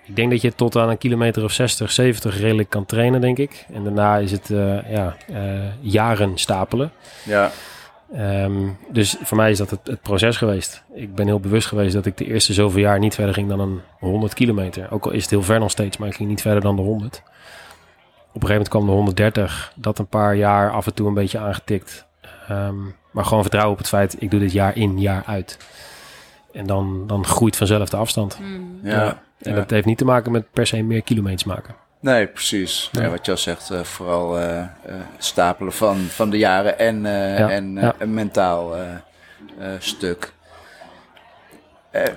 [0.09, 3.39] ik denk dat je tot aan een kilometer of 60, 70 redelijk kan trainen, denk
[3.39, 3.67] ik.
[3.73, 5.39] En daarna is het uh, ja, uh,
[5.81, 6.93] jaren stapelen.
[7.25, 7.51] Ja.
[8.17, 10.83] Um, dus voor mij is dat het, het, proces geweest.
[10.95, 13.61] Ik ben heel bewust geweest dat ik de eerste zoveel jaar niet verder ging dan
[13.61, 14.91] een 100 kilometer.
[14.91, 16.83] Ook al is het heel ver nog steeds, maar ik ging niet verder dan de
[16.83, 17.23] 100.
[18.33, 19.73] Op een gegeven moment kwam de 130.
[19.75, 22.07] Dat een paar jaar af en toe een beetje aangetikt.
[22.51, 25.59] Um, maar gewoon vertrouwen op het feit, ik doe dit jaar in, jaar uit.
[26.53, 28.39] En dan, dan groeit vanzelf de afstand.
[28.41, 28.81] Mm.
[28.83, 29.23] Ja.
[29.39, 31.75] En dat heeft niet te maken met per se meer kilometers maken.
[32.01, 32.89] Nee, precies.
[32.93, 33.09] Ja.
[33.09, 34.65] wat je al zegt, uh, vooral uh, uh,
[35.19, 37.51] stapelen van, van de jaren en, ja.
[37.51, 37.95] en ja.
[37.99, 38.75] een mentaal
[39.79, 40.33] stuk.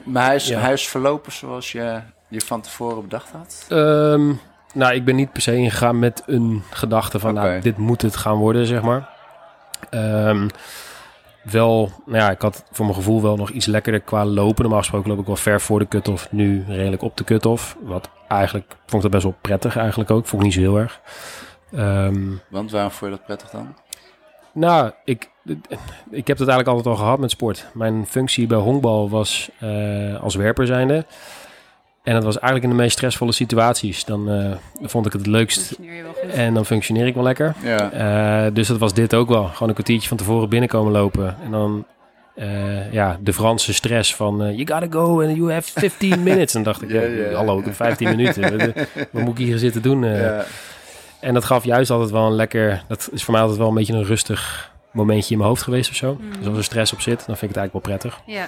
[0.03, 3.65] maar hij is, hij is verlopen zoals je je van tevoren bedacht had?
[3.69, 4.39] Um,
[4.73, 7.49] nou, ik ben niet per se ingegaan met een gedachte van, okay.
[7.49, 9.09] nou, dit moet het gaan worden, zeg maar.
[9.91, 10.49] Um,
[11.43, 14.61] wel, nou ja, ik had voor mijn gevoel wel nog iets lekkerder qua lopen.
[14.61, 17.77] Normaal gesproken loop ik wel ver voor de cut-off, nu redelijk op de cut-off.
[17.81, 20.27] Wat eigenlijk, vond ik dat best wel prettig eigenlijk ook.
[20.27, 21.01] Vond ik niet zo heel erg.
[21.75, 23.75] Um, Want waarom vond je dat prettig dan?
[24.53, 25.29] Nou, ik,
[26.09, 27.67] ik heb het eigenlijk altijd al gehad met sport.
[27.73, 31.05] Mijn functie bij honkbal was uh, als werper zijnde.
[32.03, 34.05] En dat was eigenlijk in de meest stressvolle situaties.
[34.05, 34.51] Dan uh,
[34.81, 35.79] vond ik het het leukst.
[36.33, 37.55] En dan functioneer ik wel lekker.
[37.63, 38.45] Ja.
[38.45, 39.43] Uh, dus dat was dit ook wel.
[39.43, 41.35] Gewoon een kwartiertje van tevoren binnenkomen lopen.
[41.43, 41.85] En dan
[42.35, 46.55] uh, ja, de Franse stress van uh, you gotta go and you have 15 minutes.
[46.55, 48.73] En dacht ik, ja, ja, hallo, ik heb 15 minuten.
[49.11, 50.03] Wat moet ik hier zitten doen?
[50.03, 50.39] Uh,
[51.19, 52.83] en dat gaf juist altijd wel een lekker...
[52.87, 55.89] Dat is voor mij altijd wel een beetje een rustig momentje in mijn hoofd geweest
[55.89, 56.17] of zo.
[56.21, 56.31] Mm.
[56.37, 58.21] Dus als er stress op zit, dan vind ik het eigenlijk wel prettig.
[58.25, 58.47] Ja.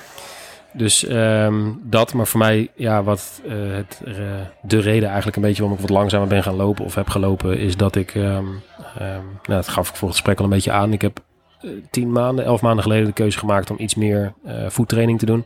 [0.74, 4.16] Dus um, dat, maar voor mij, ja, wat uh, het, uh,
[4.62, 7.58] de reden eigenlijk een beetje waarom ik wat langzamer ben gaan lopen of heb gelopen,
[7.58, 8.62] is dat ik, um, um,
[8.98, 10.94] nou, dat gaf ik voor het gesprek al een beetje aan.
[10.94, 11.20] Ik heb
[11.62, 14.34] uh, tien maanden, elf maanden geleden de keuze gemaakt om iets meer
[14.68, 15.46] voettraining te doen.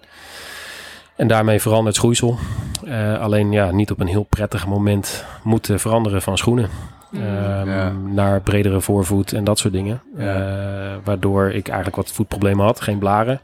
[1.16, 2.38] En daarmee verandert schoeisel.
[3.20, 6.70] alleen ja, niet op een heel prettig moment moeten veranderen van schoenen.
[7.14, 7.22] Um,
[7.70, 7.92] ja.
[7.92, 10.02] Naar bredere voorvoet en dat soort dingen.
[10.18, 11.00] Ja.
[11.04, 13.42] waardoor ik eigenlijk wat voetproblemen had, geen blaren.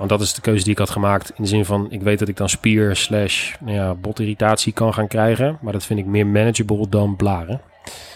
[0.00, 1.32] Want dat is de keuze die ik had gemaakt.
[1.36, 4.94] In de zin van, ik weet dat ik dan spier slash nou ja, botirritatie kan
[4.94, 5.58] gaan krijgen.
[5.60, 7.60] Maar dat vind ik meer manageable dan blaren.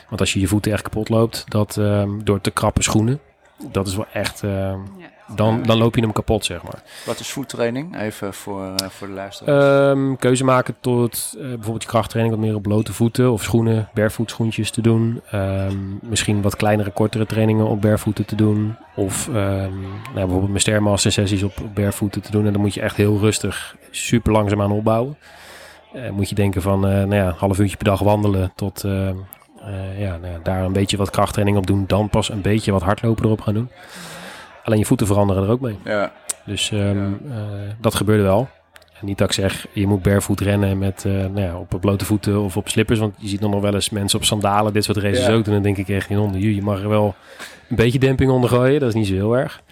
[0.08, 3.20] Want als je je voeten echt kapot loopt, dat um, door te krappe schoenen,
[3.70, 4.40] dat is wel echt...
[4.40, 4.78] Ja
[5.26, 6.82] dan, dan loop je hem kapot, zeg maar.
[7.06, 7.98] Wat is voettraining?
[7.98, 9.90] Even voor, uh, voor de luisteraars.
[9.96, 13.88] Um, keuze maken tot uh, bijvoorbeeld je krachttraining wat meer op blote voeten of schoenen,
[13.94, 14.36] barefoot
[14.72, 15.20] te doen.
[15.34, 18.76] Um, misschien wat kleinere, kortere trainingen op barevoeten te doen.
[18.94, 19.70] Of um, nou,
[20.14, 22.46] bijvoorbeeld mijn Stairmaster sessies op barevoeten te doen.
[22.46, 25.16] En dan moet je echt heel rustig, super langzaam aan opbouwen.
[25.94, 28.84] Uh, moet je denken van, nou ja, een half uurtje per dag wandelen tot...
[29.98, 31.84] ja, nou ja, daar een beetje wat krachttraining op doen.
[31.86, 33.68] Dan pas een beetje wat hardlopen erop gaan doen.
[34.64, 35.78] Alleen je voeten veranderen er ook mee.
[35.84, 36.12] Ja.
[36.44, 37.30] Dus um, ja.
[37.30, 37.36] Uh,
[37.80, 38.48] dat gebeurde wel.
[39.00, 42.04] En niet dat ik zeg, je moet barefoot rennen met, uh, nou ja, op blote
[42.04, 42.98] voeten of op slippers.
[42.98, 45.54] Want je ziet nog wel eens mensen op sandalen dit soort races ook doen.
[45.54, 47.14] En dan denk ik echt, in onder je mag er wel
[47.68, 48.80] een beetje demping onder gooien.
[48.80, 49.62] Dat is niet zo heel erg.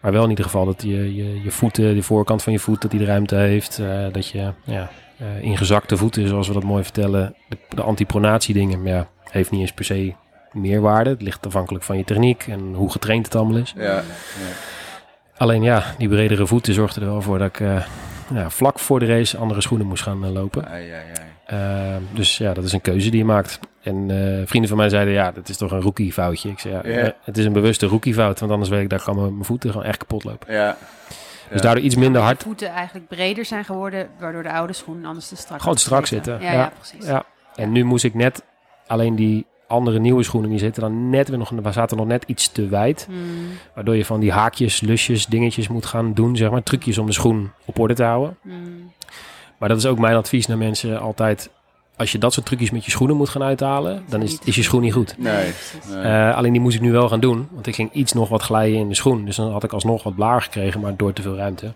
[0.00, 2.82] Maar wel in ieder geval dat je, je, je voeten, de voorkant van je voet,
[2.82, 3.78] dat die de ruimte heeft.
[3.78, 7.34] Uh, dat je ja, uh, ingezakte voeten, zoals we dat mooi vertellen.
[7.48, 10.14] De, de antipronatie dingen, ja, heeft niet eens per se
[10.52, 11.10] meerwaarde.
[11.10, 13.74] Het ligt afhankelijk van je techniek en hoe getraind het allemaal is.
[13.76, 14.02] Ja, ja.
[15.36, 17.86] Alleen ja, die bredere voeten zorgden er wel voor dat ik uh,
[18.34, 20.68] ja, vlak voor de race andere schoenen moest gaan uh, lopen.
[20.68, 21.26] Ai, ai, ai.
[21.92, 23.60] Uh, dus ja, dat is een keuze die je maakt.
[23.82, 23.96] En
[24.46, 26.48] vrienden van mij zeiden, ja, dat is toch een rookie foutje.
[26.48, 27.10] Ik zei, ja, yeah.
[27.22, 29.86] het is een bewuste rookie fout, want anders weet ik, daar kan mijn voeten gewoon
[29.86, 30.54] echt kapot lopen.
[30.54, 30.76] Ja.
[31.48, 31.62] Dus ja.
[31.62, 32.38] daardoor iets minder hard.
[32.38, 36.06] De voeten eigenlijk breder zijn geworden, waardoor de oude schoenen anders te strak Gewoon strak
[36.06, 36.40] zitten.
[36.40, 37.06] Ja, ja, ja, precies.
[37.06, 37.24] Ja.
[37.54, 38.42] En nu moest ik net
[38.86, 42.24] alleen die andere nieuwe schoenen die zitten dan net weer nog, we zaten nog net
[42.26, 43.04] iets te wijd.
[43.08, 43.16] Hmm.
[43.74, 46.62] Waardoor je van die haakjes, lusjes, dingetjes moet gaan doen, zeg maar.
[46.62, 48.36] Trucjes om de schoen op orde te houden.
[48.42, 48.92] Hmm.
[49.58, 51.50] Maar dat is ook mijn advies naar mensen altijd.
[51.96, 54.62] Als je dat soort trucjes met je schoenen moet gaan uithalen, dan is, is je
[54.62, 55.14] schoen niet goed.
[55.18, 55.52] Nee.
[55.88, 56.04] nee.
[56.04, 57.48] Uh, alleen die moest ik nu wel gaan doen.
[57.50, 59.24] Want ik ging iets nog wat glijden in de schoen.
[59.24, 61.72] Dus dan had ik alsnog wat blaar gekregen, maar door te veel ruimte.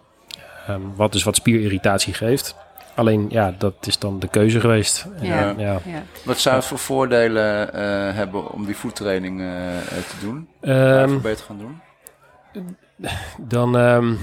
[0.71, 2.55] Um, wat dus wat spierirritatie geeft.
[2.95, 5.07] Alleen ja, dat is dan de keuze geweest.
[5.21, 5.49] Ja.
[5.49, 5.81] En, ja.
[5.85, 6.03] ja.
[6.25, 9.47] Wat zou het voor voordelen uh, hebben om die voettraining uh,
[10.09, 10.49] te doen?
[10.61, 11.81] Um, beter gaan doen?
[13.55, 14.19] Dan um,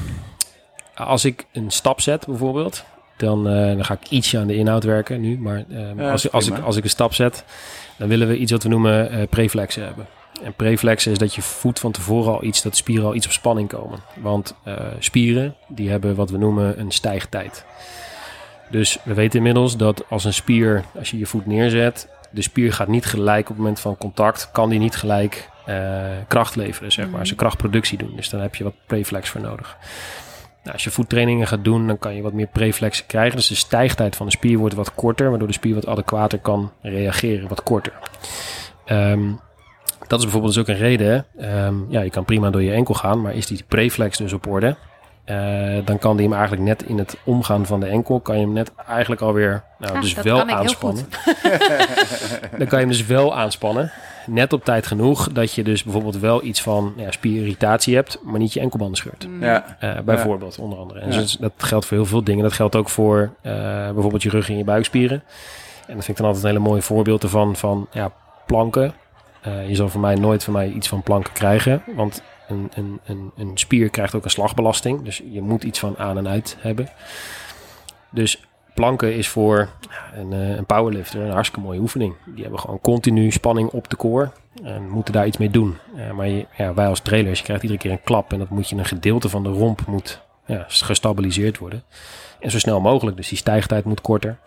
[0.96, 2.84] als ik een stap zet bijvoorbeeld,
[3.18, 5.40] dan, uh, dan ga ik ietsje aan de inhoud werken nu.
[5.40, 7.44] Maar um, ja, als, als, ik, als ik een stap zet,
[7.98, 10.08] dan willen we iets wat we noemen preflexen hebben.
[10.44, 13.32] En preflexen is dat je voet van tevoren al iets, dat spieren al iets op
[13.32, 14.00] spanning komen.
[14.16, 14.56] Want
[15.00, 17.66] spieren, die hebben wat we noemen een stijgtijd.
[18.70, 22.74] Dus we weten inmiddels dat als een spier, als je je voet neerzet, de spier
[22.74, 26.92] gaat niet gelijk op het moment van contact, kan die niet gelijk uh, kracht leveren,
[26.92, 27.28] zeg maar.
[27.28, 28.14] Ze krachtproductie doen.
[28.16, 29.78] Dus dan heb je wat preflex voor nodig.
[30.64, 33.36] Nou, als je voettrainingen gaat doen, dan kan je wat meer preflexen krijgen.
[33.36, 36.72] Dus de stijgtijd van de spier wordt wat korter, waardoor de spier wat adequater kan
[36.82, 37.94] reageren, wat korter.
[38.86, 39.40] Um,
[40.08, 41.26] dat is bijvoorbeeld dus ook een reden.
[41.42, 44.48] Um, ja, je kan prima door je enkel gaan, maar is die preflex dus op
[44.48, 44.76] orde?
[45.30, 48.42] Uh, dan kan die hem eigenlijk net in het omgaan van de enkel, kan je
[48.42, 51.10] hem net eigenlijk alweer, nou, ja, dus wel aanspannen.
[52.58, 53.92] dan kan je hem dus wel aanspannen.
[54.26, 58.40] Net op tijd genoeg dat je dus bijvoorbeeld wel iets van ja, spierirritatie hebt, maar
[58.40, 59.28] niet je enkelbanden scheurt.
[59.40, 59.78] Ja.
[59.84, 60.64] Uh, bijvoorbeeld, ja.
[60.64, 61.00] onder andere.
[61.00, 62.44] En dus dat geldt voor heel veel dingen.
[62.44, 63.52] Dat geldt ook voor uh,
[63.92, 65.24] bijvoorbeeld je rug en je buikspieren.
[65.88, 68.12] En dat vind ik dan altijd een hele mooie voorbeeld ervan van ja,
[68.46, 68.94] planken.
[69.68, 73.32] je zal van mij nooit van mij iets van planken krijgen, want een, een, een,
[73.36, 75.02] een spier krijgt ook een slagbelasting.
[75.02, 76.90] Dus je moet iets van aan en uit hebben.
[78.10, 78.44] Dus
[78.74, 79.70] planken is voor
[80.14, 82.16] een, een powerlifter een hartstikke mooie oefening.
[82.26, 84.32] Die hebben gewoon continu spanning op de core
[84.64, 85.78] en moeten daar iets mee doen.
[85.96, 88.50] Uh, maar je, ja, wij als trailers, je krijgt iedere keer een klap en dat
[88.50, 91.84] moet je een gedeelte van de romp moet ja, gestabiliseerd worden.
[92.40, 94.38] En zo snel mogelijk, dus die stijgtijd moet korter.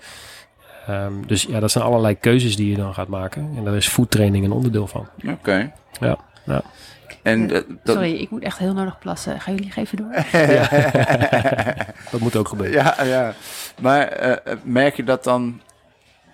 [0.86, 3.50] Ehm, dus ja, dat zijn allerlei keuzes die je dan gaat maken.
[3.56, 5.08] En daar is foodtraining een onderdeel van.
[5.28, 5.72] Oké.
[6.00, 6.62] Ja, ja.
[7.22, 9.40] En dat- Sorry, ik moet echt heel nodig plassen.
[9.40, 10.12] Gaan jullie even door?
[12.10, 12.82] dat moet ook gebeuren.
[12.82, 13.32] Ja, ja.
[13.80, 15.60] Maar eh, merk je dat dan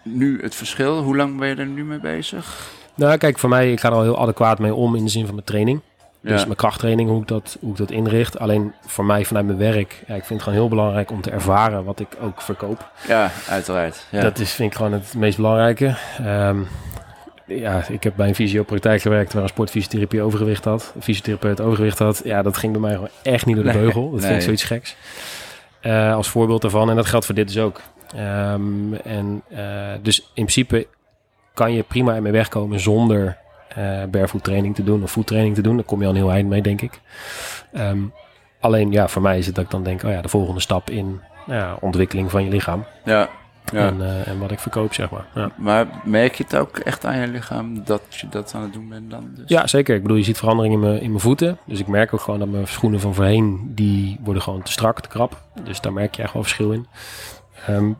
[0.02, 1.02] nu het verschil?
[1.02, 2.70] Hoe lang ben je er nu mee bezig?
[2.94, 5.24] Nou, kijk, voor mij, ik ga er al heel adequaat mee om in de zin
[5.26, 5.80] van mijn training.
[6.20, 6.44] Dus Ja.
[6.46, 8.38] mijn krachttraining, hoe ik, dat, hoe ik dat inricht.
[8.38, 11.30] Alleen voor mij vanuit mijn werk, ja, ik vind het gewoon heel belangrijk om te
[11.30, 12.90] ervaren wat ik ook verkoop.
[13.08, 14.06] Ja, uiteraard.
[14.10, 14.20] Ja.
[14.22, 15.96] Dat is, vind ik gewoon het meest belangrijke.
[16.24, 16.58] Ehm,
[17.48, 20.92] ja, ik heb bij een fysiopraktijk gewerkt waar een sportfysiotherapie overgewicht had.
[20.94, 22.20] Een fysiotherapeut overgewicht had.
[22.24, 24.10] Ja, dat ging bij mij gewoon echt niet door de beugel.
[24.10, 24.96] Dat vind ik zoiets geks.
[25.80, 26.90] Eh, als voorbeeld daarvan.
[26.90, 27.80] En dat geldt voor dit dus ook.
[28.16, 30.86] Ehm, en eh, dus in principe
[31.54, 33.36] kan je prima ermee wegkomen zonder
[33.68, 35.76] eh barefoot training te doen of voettraining te doen.
[35.76, 37.00] Daar kom je al een heel eind mee, denk ik.
[37.72, 37.98] Ehm,
[38.60, 40.90] alleen ja, voor mij is het dat ik dan denk, oh ja, de volgende stap
[40.90, 42.84] in ja, ontwikkeling van je lichaam.
[43.04, 43.28] ja.
[43.72, 43.86] Ja.
[43.86, 45.24] En, eh, en wat ik verkoop, zeg maar.
[45.34, 45.50] Ja.
[45.56, 48.88] Maar merk je het ook echt aan je lichaam dat je dat aan het doen
[48.88, 49.30] bent dan?
[49.34, 49.44] Dus?
[49.48, 49.94] ja, zeker.
[49.96, 51.58] Ik bedoel, je ziet verandering in mijn, in mijn voeten.
[51.64, 55.00] Dus ik merk ook gewoon dat mijn schoenen van voorheen, die worden gewoon te strak,
[55.00, 55.42] te krap.
[55.64, 56.86] Dus daar merk je echt wel verschil in.
[57.66, 57.90] Ehm,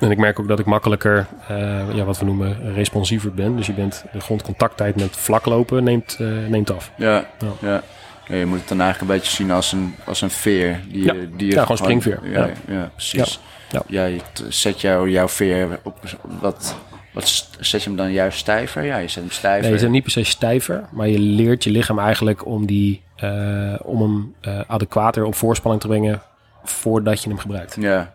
[0.00, 3.56] en ik merk ook dat ik makkelijker, eh, ja, wat we noemen, responsiever ben.
[3.56, 6.90] Dus je bent, de grondcontacttijd met vlaklopen neemt, eh, neemt af.
[6.96, 7.24] Ja, Ja.
[7.60, 7.82] ja.
[8.28, 10.80] Ja, je moet het dan eigenlijk een beetje zien als een, als een veer.
[10.88, 11.26] Die, je- Ja.
[11.36, 12.18] die je Ja, gewoon springveer.
[12.22, 12.48] Ja.
[12.68, 12.90] ja.
[12.94, 13.40] precies.
[13.88, 14.08] Ja.
[14.32, 16.76] T- zet jou, jouw veer op wat,
[17.12, 18.84] wat zet je hem dan juist stijver?
[18.84, 19.62] Ja, je zet hem stijver.
[19.62, 23.02] Nee, je bent niet per se stijver, maar je leert je lichaam eigenlijk om, die,
[23.16, 26.22] eh, om hem eh, adequater op voorspanning te brengen
[26.64, 27.76] voordat je hem gebruikt.
[27.80, 28.14] Ja,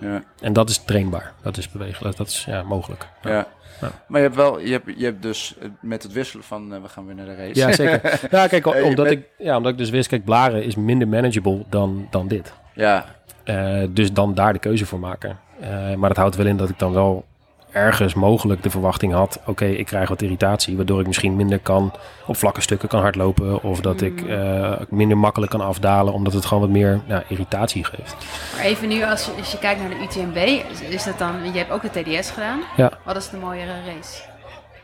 [0.00, 1.32] ja, En dat is trainbaar.
[1.42, 2.16] Dat is bewegelijk.
[2.16, 3.06] Dat is ja, mogelijk.
[3.22, 3.46] ja.
[3.80, 3.90] Ja.
[4.08, 6.88] Maar je hebt wel, je hebt, je hebt dus met het wisselen van, eh, we
[6.88, 7.54] gaan weer naar de race.
[7.60, 8.00] Ja, zeker.
[8.30, 11.64] Ja, kijk, omdat, bent- ik, ja, omdat ik dus wist, kijk, blaren is minder manageable
[11.68, 12.52] dan, dan dit.
[12.74, 13.04] Ja,
[13.48, 15.38] Eh, dus dan daar de keuze voor maken.
[15.60, 17.24] Eh, maar dat houdt wel in dat ik dan wel
[17.72, 19.40] ergens mogelijk de verwachting had...
[19.46, 21.92] oké, ik krijg wat irritatie, waardoor ik misschien minder kan...
[22.26, 23.62] op vlakke stukken kan hardlopen...
[23.62, 26.12] of dat ik eh, minder makkelijk kan afdalen...
[26.12, 28.16] omdat het gewoon wat meer nou, irritatie geeft.
[28.54, 30.36] Maar even nu, als je, als je kijkt naar de UTMB,
[30.90, 31.52] is, dat dan...
[31.52, 32.60] Je hebt ook de TDS gedaan.
[32.76, 32.92] Ja.
[33.04, 34.22] Wat is de mooiere race?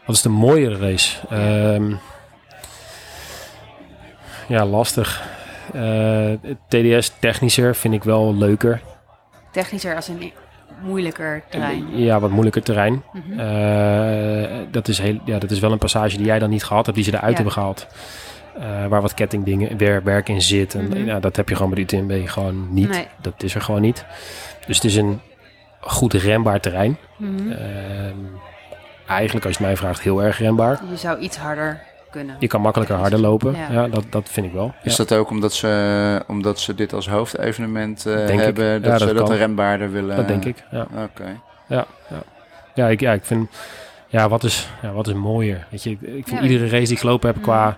[0.05, 1.19] Wat is de mooiere race?
[1.29, 1.95] Ehm,
[4.47, 5.23] ja, lastig.
[5.73, 6.33] Eh,
[6.69, 8.81] TDS technischer vind ik wel leuker.
[9.53, 10.33] Technischer als een
[10.83, 11.87] moeilijker terrein.
[11.99, 13.03] Ja, wat moeilijker terrein.
[13.13, 13.41] Mhm.
[13.41, 16.85] Eh, dat, is heel, ja, dat is wel een passage die jij dan niet gehad
[16.85, 17.35] hebt, die ze eruit Ja.
[17.35, 17.87] hebben gehaald.
[18.59, 20.75] Eh, waar wat kettingdingen, wer, werk in zit.
[20.75, 21.05] En Mhm.
[21.05, 22.89] ja, dat heb je gewoon bij de UTMB gewoon niet.
[22.89, 23.07] Nee.
[23.21, 24.05] Dat is er gewoon niet.
[24.67, 25.21] Dus het is een
[25.81, 26.97] goed rembaar terrein.
[27.17, 27.53] Mhm.
[27.53, 28.17] Ehm,
[29.07, 30.81] eigenlijk, als je mij vraagt, heel erg rembaar.
[30.91, 31.81] Je zou iets harder
[32.15, 32.37] kunnen.
[32.39, 33.55] Je kan makkelijker harder lopen.
[33.57, 33.71] Ja.
[33.73, 34.75] Ja, dat, dat vind ik wel.
[34.83, 35.05] is Ja.
[35.05, 38.39] dat ook omdat ze, omdat ze dit als hoofdevenement eh, ik.
[38.41, 38.65] hebben?
[38.65, 40.17] Ja, Dat dat ze dat een rembaarder willen?
[40.17, 40.65] Dat denk ik.
[40.71, 41.41] Ja, Oké.
[41.67, 42.23] ja, ja.
[42.75, 43.51] ja, ik, ja ik vind...
[44.09, 45.67] Ja, wat is, ja, wat is mooier?
[45.71, 47.43] Weet je, ik, ik vind Ja, iedere race die ik gelopen heb Mm.
[47.43, 47.77] qua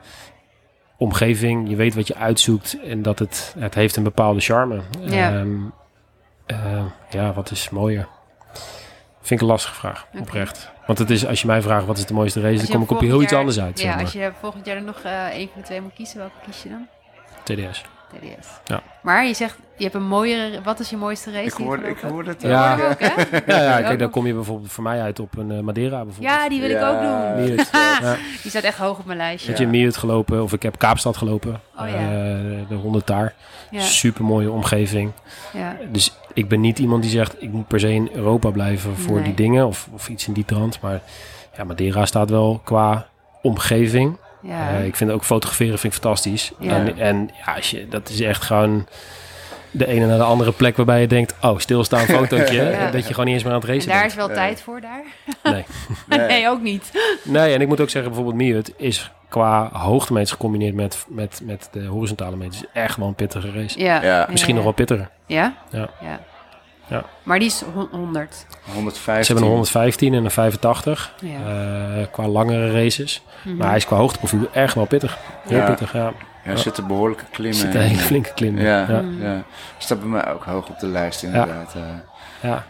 [0.98, 4.80] omgeving, je weet wat je uitzoekt en dat het, het heeft een bepaalde charme.
[5.00, 5.32] Ja.
[5.32, 5.56] Ehm,
[6.46, 8.08] eh, ja, wat is mooier?
[9.20, 10.70] Vind ik een lastige vraag, oprecht.
[10.86, 12.90] Want het is, als je mij vraagt wat is de mooiste race, dan kom ik
[12.90, 13.78] op heel iets anders uit.
[13.78, 14.04] Ja, zeg maar.
[14.04, 16.62] als je volgend jaar er nog eh één van de twee moet kiezen, welke kies
[16.62, 16.86] je dan?
[17.44, 17.84] TDS.
[18.12, 18.48] TDS.
[18.64, 18.82] Ja.
[19.02, 20.60] Maar je zegt, je hebt een mooiere...
[20.62, 21.44] Wat is je mooiste race?
[21.46, 22.42] Ik hoorde, ik hoorde het.
[22.42, 22.72] Ja.
[22.74, 22.80] ook.
[22.80, 23.06] Hoor hè?
[23.46, 26.04] Ja, ja kijk, dan nog- kom je bijvoorbeeld voor mij uit op een eh, Madeira
[26.04, 26.34] bijvoorbeeld.
[26.34, 27.44] Ja, die wil ik ook doen.
[27.44, 27.70] Miert.
[28.42, 29.48] Die staat echt hoog op mijn lijstje.
[29.48, 31.60] Weet je, Miert gelopen, of ik heb Kaapstad gelopen.
[31.78, 31.94] Oh ja.
[31.94, 33.34] Eh, de 100 daar.
[33.70, 35.12] Ja, Super mooie omgeving.
[35.52, 35.76] ja.
[35.92, 39.14] Dus ik ben niet iemand die zegt, ik moet per se in Europa blijven voor
[39.14, 39.22] Nee.
[39.24, 39.66] die dingen.
[39.66, 40.80] Of, of iets in die trant.
[40.80, 41.00] Maar
[41.56, 43.06] ja, Madeira staat wel qua
[43.42, 44.16] omgeving.
[44.42, 44.70] Ja.
[44.70, 46.52] Eh, ik vind ook fotograferen vind ik fantastisch.
[46.58, 46.70] Ja.
[46.70, 48.86] En, en ja, als je, dat is echt gewoon
[49.70, 52.62] de ene naar de andere plek waarbij je denkt, oh, stilstaan fotootje.
[52.62, 52.90] Ja.
[52.90, 54.10] Dat je gewoon niet eens meer aan het en racen daar bent.
[54.10, 55.04] is wel tijd voor, daar?
[55.42, 55.64] Nee.
[56.06, 56.26] Nee.
[56.26, 56.90] Nee, ook niet.
[57.22, 61.68] Nee, en ik moet ook zeggen, bijvoorbeeld Miut is qua hoogtemeters gecombineerd met, met, met
[61.72, 63.78] de horizontale meters echt wel een pittige race.
[63.78, 64.02] Ja.
[64.02, 64.26] Ja.
[64.30, 65.08] Misschien nog wel pittiger.
[65.26, 65.54] Ja?
[65.70, 65.88] Ja.
[66.00, 66.20] ja.
[66.88, 67.04] Ja.
[67.22, 68.46] Maar die is hon- 100.
[68.74, 69.24] 115.
[69.24, 71.28] Ze hebben een 115 en een 85 Ja.
[71.98, 73.22] eh, qua langere races.
[73.42, 73.56] Mhm.
[73.56, 75.18] Maar hij is qua hoogteprofiel echt wel pittig.
[75.48, 75.66] Heel Ja.
[75.66, 76.12] pittig, ja.
[76.44, 77.58] Ja, er zitten behoorlijke klimmen.
[77.58, 78.58] zit een hele flinke klim.
[78.58, 79.02] Ja, Ja.
[79.20, 79.42] ja.
[79.78, 81.74] Staat bij mij ook hoog op de lijst inderdaad.
[81.74, 81.82] eh.
[82.50, 82.64] Ja.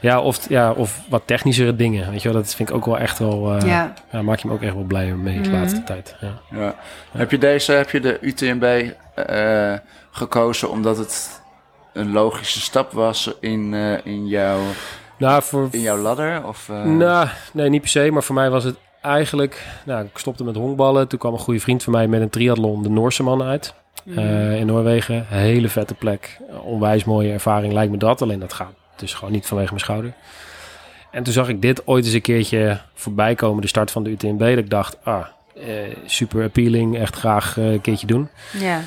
[0.00, 2.10] Ja, of, ja, of wat technischere dingen.
[2.10, 3.54] Weet je wel, dat vind ik ook wel echt wel...
[3.56, 3.92] eh, ja.
[4.10, 5.58] ja, maak je me ook echt wel blij mee de Mhm.
[5.58, 6.16] laatste tijd.
[6.20, 6.32] Ja.
[6.58, 6.74] Ja.
[7.10, 8.64] Heb je deze, heb je de UTMB
[9.14, 9.72] eh,
[10.10, 11.42] gekozen omdat het
[11.94, 14.60] een logische stap was in, eh, in, jouw,
[15.18, 16.46] Nou, voor, in jouw ladder?
[16.46, 18.10] Of, eh, Nou, nee, niet per se.
[18.10, 19.66] Maar voor mij was het eigenlijk...
[19.84, 21.08] Nou, ik stopte met honkballen.
[21.08, 23.74] Toen kwam een goede vriend van mij met een triathlon de Noorse man uit.
[24.04, 24.18] Mhm.
[24.18, 25.26] eh, in Noorwegen.
[25.28, 26.38] Hele vette plek.
[26.62, 28.22] Onwijs mooie ervaring lijkt me dat.
[28.22, 30.12] Alleen dat gaat dus gewoon niet vanwege mijn schouder.
[31.10, 34.10] En toen zag ik dit ooit eens een keertje voorbij komen, de start van de
[34.10, 34.38] UTMB.
[34.38, 35.24] Dat ik dacht, ah,
[35.56, 38.28] eh, super appealing, echt graag een keertje doen.
[38.58, 38.80] Ja.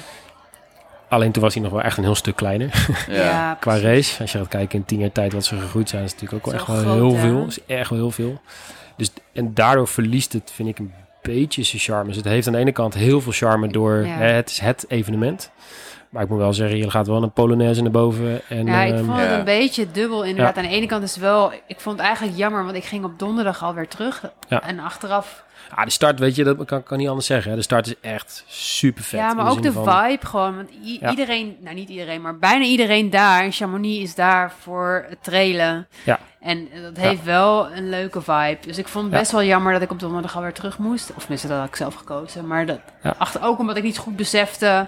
[1.10, 3.88] Alleen toen was hij nog wel echt een heel stuk kleiner Ja, qua precies.
[3.88, 4.22] race.
[4.22, 6.52] Als je gaat kijken in tien jaar tijd wat ze gegroeid zijn, is natuurlijk ook
[6.52, 7.46] wel echt wel groot, heel veel.
[7.48, 8.42] is echt wel heel veel.
[8.98, 12.08] Dus, en daardoor verliest het, vind ik, een beetje zijn charme.
[12.08, 14.14] Dus het heeft aan de ene kant heel veel charme door Ja.
[14.18, 15.52] hè, het is het evenement.
[16.10, 18.42] Maar ik moet wel zeggen, je gaat wel een Polonaise naar boven.
[18.50, 19.38] En, Ja, ik ehm, vond het Ja.
[19.38, 20.58] een beetje dubbel inderdaad.
[20.58, 21.52] Aan de ene kant is het wel...
[21.68, 24.32] Ik vond het eigenlijk jammer, want ik ging op donderdag alweer terug.
[24.48, 24.64] Ja.
[24.64, 25.44] En achteraf...
[25.76, 27.52] ah, de start, weet je, dat kan, kan niet anders zeggen.
[27.52, 27.58] hè.
[27.58, 29.20] De start is echt super vet.
[29.20, 30.56] ja, maar ook de van- vibe gewoon.
[30.56, 31.10] Want Ja.
[31.10, 31.58] iedereen...
[31.62, 35.88] Nou, niet iedereen, maar bijna iedereen daar in Chamonix is daar voor het trailen.
[36.04, 36.20] Ja.
[36.40, 38.58] En dat heeft wel een leuke vibe.
[38.62, 39.20] Dus ik vond het Ja.
[39.20, 41.10] best wel jammer dat ik op donderdag alweer terug moest.
[41.16, 42.48] Of tenminste, dat had ik zelf gekozen.
[42.48, 42.80] Maar dat,
[43.18, 44.88] achter, ook omdat ik niet goed besefte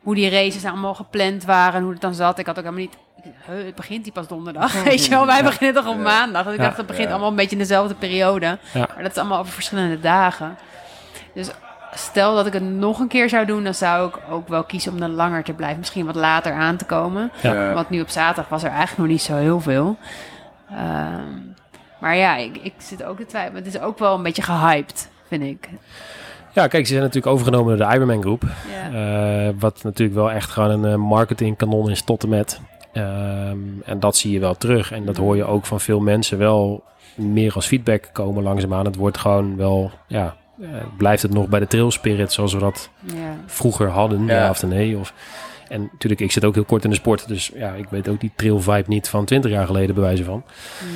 [0.00, 2.38] hoe die races nou allemaal gepland waren en hoe het dan zat.
[2.38, 2.96] Ik had ook helemaal niet...
[3.44, 5.26] Het begint die pas donderdag, weet je wel.
[5.26, 6.02] Wij beginnen toch op Ja.
[6.02, 6.44] maandag.
[6.44, 6.64] Dus ik Ja.
[6.64, 7.10] dacht, het begint Ja.
[7.12, 8.58] allemaal een beetje in dezelfde periode.
[8.72, 8.88] Ja.
[8.94, 10.56] Maar dat is allemaal over verschillende dagen.
[11.34, 11.50] Dus
[11.94, 14.92] stel dat ik het nog een keer zou doen, dan zou ik ook wel kiezen
[14.92, 15.78] om dan langer te blijven.
[15.78, 17.30] Misschien wat later aan te komen.
[17.42, 17.72] Ja.
[17.72, 19.96] Want nu op zaterdag was er eigenlijk nog niet zo heel veel.
[20.70, 21.38] Ehm,
[21.98, 23.64] maar ja, ik, ik zit ook te twijfelen.
[23.64, 25.68] Het is ook wel een beetje gehyped, vind ik.
[26.52, 28.42] Ja, kijk, ze zijn natuurlijk overgenomen door de Ironman Groep.
[28.92, 29.46] Ja.
[29.46, 32.60] Eh, wat natuurlijk wel echt gewoon een eh, marketingkanon is tot en met.
[32.92, 34.92] Ehm, en dat zie je wel terug.
[34.92, 36.82] En dat hoor je ook van veel mensen wel
[37.14, 38.84] meer als feedback komen langzaamaan.
[38.84, 42.58] Het wordt gewoon wel, ja, eh, blijft het nog bij de trail spirit zoals we
[42.58, 43.36] dat ja.
[43.46, 44.50] vroeger hadden, ja, Ja.
[44.50, 44.98] of nee.
[44.98, 45.14] Of,
[45.68, 48.20] en natuurlijk, ik zit ook heel kort in de sport, dus ja, ik weet ook
[48.20, 50.42] die trail vibe niet van 20 jaar geleden, bij wijze van.
[50.82, 50.90] Mm.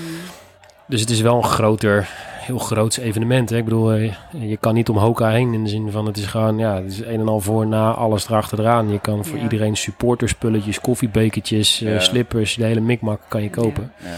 [0.88, 2.08] Dus het is wel een groter,
[2.40, 3.50] heel groots evenement.
[3.50, 3.56] Hè?
[3.56, 6.26] Ik bedoel, eh, je kan niet om Hoka heen in de zin van het is
[6.26, 8.90] gewoon, ja, het is een en al voor, na, alles erachteraan.
[8.92, 9.42] Je kan voor Ja.
[9.42, 12.00] iedereen supporterspulletjes, koffiebekertjes, eh, Ja.
[12.00, 13.92] slippers, de hele mikmak kan je kopen.
[14.04, 14.08] Ja.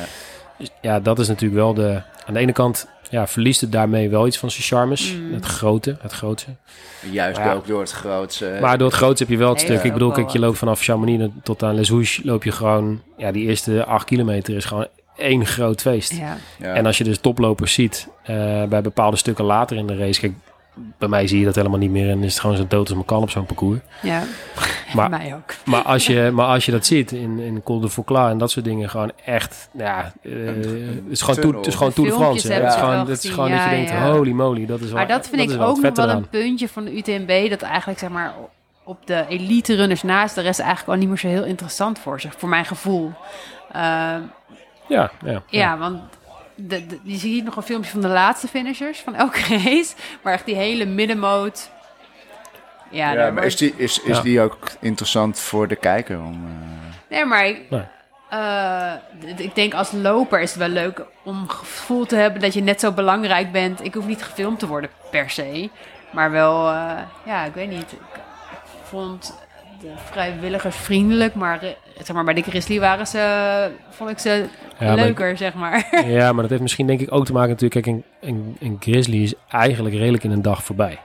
[0.59, 4.09] Dus ja, dat is natuurlijk wel de, aan de ene kant, ja, verliest het daarmee
[4.09, 5.15] wel iets van zijn charmes.
[5.17, 5.33] Mm.
[5.35, 6.51] Het grote, het grootste.
[7.11, 7.53] Juist Ja.
[7.53, 8.59] ook door het grootste.
[8.61, 9.83] Maar door het grootste heb je wel het stuk.
[9.83, 13.33] Ik bedoel, kijk, je loopt vanaf Chamonix tot aan Les Houches, loop je gewoon, ja,
[13.33, 14.87] die eerste acht kilometer is gewoon
[15.19, 16.13] één groot feest.
[16.13, 16.37] Ja.
[16.59, 16.75] ja.
[16.75, 20.33] En als je dus toplopers ziet eh, bij bepaalde stukken later in de race, kijk,
[20.99, 22.93] bij mij zie je dat helemaal niet meer en is het gewoon zo dood als
[22.93, 23.79] mijn kan op zo'n parcours.
[24.03, 24.23] ja.
[24.95, 25.55] Maar- Mij ook.
[25.65, 28.51] Maar als je, maar als je dat ziet in, in Col de Fauclas en dat
[28.51, 32.17] soort dingen, gewoon echt, ja, eh, het is gewoon, Tour, het is gewoon Tour de
[32.17, 32.53] France.
[32.53, 34.13] Het is gewoon, het is gewoon dat je ja, denkt, ja.
[34.13, 36.85] holy moly, dat is wel Maar dat vind ik ook nog wel een puntje van
[36.85, 37.51] de UTMB.
[37.51, 38.35] Dat eigenlijk zeg maar
[38.85, 42.21] op de elite runners naast de rest eigenlijk al niet meer zo heel interessant voor
[42.21, 42.35] zich.
[42.37, 43.13] Voor mijn gevoel.
[43.73, 44.21] Ehm,
[44.89, 46.01] Ja, ja, ja, want
[46.55, 49.95] de, de- je ziet nog een filmpje van de laatste finishers van elke race.
[50.23, 51.71] Maar echt die hele middenmoot.
[52.91, 54.23] Ja, Ja, maar wordt- is die, is, is Ja.
[54.23, 56.19] die ook interessant voor de kijker?
[56.21, 56.87] Om, eh,
[57.17, 57.83] Nee, maar ik, Nee.
[58.31, 58.93] eh,
[59.37, 62.81] ik denk als loper is het wel leuk om gevoel te hebben dat je net
[62.81, 63.85] zo belangrijk bent.
[63.85, 65.71] Ik hoef niet gefilmd te worden per se,
[66.13, 66.91] maar wel, eh,
[67.25, 67.93] ja, ik weet niet.
[67.93, 67.99] Ik
[68.83, 69.39] vond
[69.81, 71.69] de vrijwilligers vriendelijk, maar, eh,
[72.03, 74.45] zeg maar bij de Grizzly waren ze, vond ik ze
[74.79, 75.89] leuker, zeg maar.
[76.07, 77.83] Ja, maar dat heeft misschien denk ik ook te maken natuurlijk.
[77.83, 80.99] Kijk, een, een, een grizzly is eigenlijk redelijk in een dag voorbij.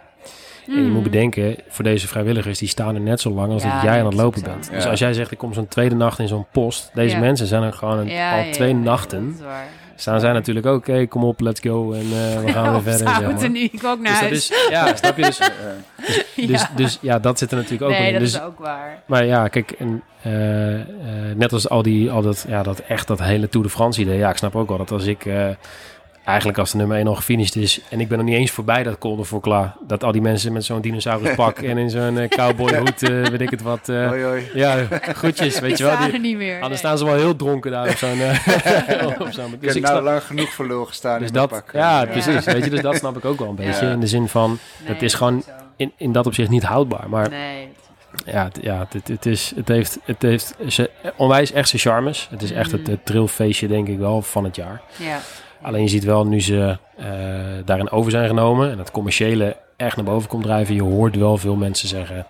[0.68, 0.92] En je Mm.
[0.92, 4.00] moet bedenken, voor deze vrijwilligers, die staan er net zo lang als Ja, dat jij
[4.00, 4.68] aan het lopen bent.
[4.70, 4.76] Ja.
[4.76, 6.92] Dus als jij zegt, ik kom zo'n tweede nacht in zo'n post.
[6.94, 7.22] Deze Ja.
[7.22, 9.26] mensen zijn er gewoon een- Ja, al ja, twee ja, nachten.
[9.26, 9.66] dat is waar.
[9.96, 11.92] Staan zij natuurlijk ook, oké, kom op, let's go.
[11.94, 13.08] En eh, we gaan weer verder.
[13.08, 13.60] ze Zeg moeten maar.
[13.60, 14.66] nu, ik ook naar Dus dat huis.
[14.66, 15.24] is, ja, snap je?
[15.24, 15.38] Dus,
[16.48, 16.70] dus, Ja.
[16.76, 18.12] dus ja, dat zit er natuurlijk ook nee, in.
[18.14, 19.02] dat Dus, is ook waar.
[19.06, 20.86] maar ja, kijk, en, eh, eh,
[21.36, 24.18] net als al die, al dat, ja, dat echt dat hele Tour de France idee.
[24.18, 25.48] Ja, ik snap ook wel dat als ik eh,
[26.24, 28.84] eigenlijk als de nummer 1 al gefinished is en ik ben nog niet eens voorbij
[28.84, 32.30] dat Col de Fauclas, dat al die mensen met zo'n dinosauruspak en in zo'n eh,
[32.30, 33.90] cowboyhoed, eh, weet ik het wat.
[33.90, 34.50] eh, hoi, hoi.
[34.54, 35.98] ja, groetjes, weet je wel.
[35.98, 36.54] Die, er niet meer.
[36.54, 36.78] anders nee.
[36.78, 38.20] staan ze wel heel dronken daar op zo'n...
[39.26, 41.50] op zo'n Ik dus heb ik nou lang genoeg voor lul gestaan dus in dat,
[41.50, 41.70] pak.
[41.74, 42.06] ja, Ja.
[42.06, 42.46] precies.
[42.46, 43.86] Weet je, dus dat snap ik ook wel een beetje.
[43.86, 43.92] Ja.
[43.92, 45.44] In de zin van, Nee, het is gewoon
[45.76, 47.10] in, in dat opzicht niet houdbaar.
[47.10, 47.68] Maar Nee,
[48.26, 52.28] ja, het, ja het, het, is, het heeft, het heeft ze, onwijs echt zijn charmes.
[52.32, 54.82] Het is echt het, het trillfeestje, denk ik wel, van het jaar.
[54.98, 55.20] ja.
[55.64, 57.06] Alleen je ziet wel, nu ze eh,
[57.66, 58.72] daarin over zijn genomen...
[58.72, 60.76] en het commerciële echt naar boven komt drijven...
[60.76, 62.26] je hoort wel veel mensen zeggen...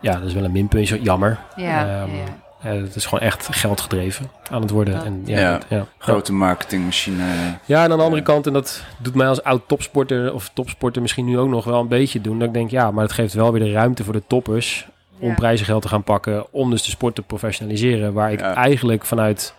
[0.00, 1.38] ja, dat is wel een minpuntje, jammer.
[1.56, 2.70] Ja, Ehm, ja.
[2.70, 4.94] eh, het is gewoon echt geld gedreven aan het worden.
[4.94, 5.52] Dat- En, ja, Ja.
[5.52, 5.86] dat- ja.
[5.98, 7.22] Grote marketingmachine.
[7.64, 11.02] Ja, en aan de andere kant, en dat doet mij als oud topsporter of topsporter
[11.02, 12.38] misschien nu ook nog wel een beetje doen.
[12.38, 14.86] Dat ik denk, ja, maar het geeft wel weer de ruimte voor de toppers
[15.18, 16.52] om prijzengeld te gaan pakken.
[16.52, 18.12] Om dus de sport te professionaliseren.
[18.12, 18.54] Waar ik Ja.
[18.54, 19.54] eigenlijk vanuit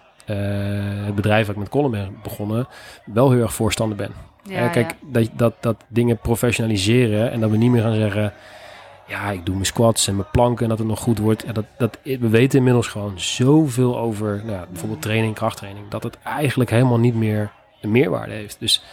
[1.06, 2.68] het bedrijf waar ik met Colin ben begonnen,
[3.06, 4.12] wel heel erg voorstander ben.
[4.44, 5.08] Ja, kijk, ja.
[5.12, 8.34] Dat, dat, dat dingen professionaliseren en dat we niet meer gaan zeggen...
[9.08, 11.44] Ja, ik doe mijn squats en mijn planken en dat het nog goed wordt.
[11.46, 15.90] Ja, dat, dat, we weten inmiddels gewoon zoveel over nou, ja, bijvoorbeeld training, krachttraining.
[15.90, 17.52] Dat het eigenlijk helemaal niet meer
[17.82, 18.60] een meerwaarde heeft.
[18.60, 18.84] Dus,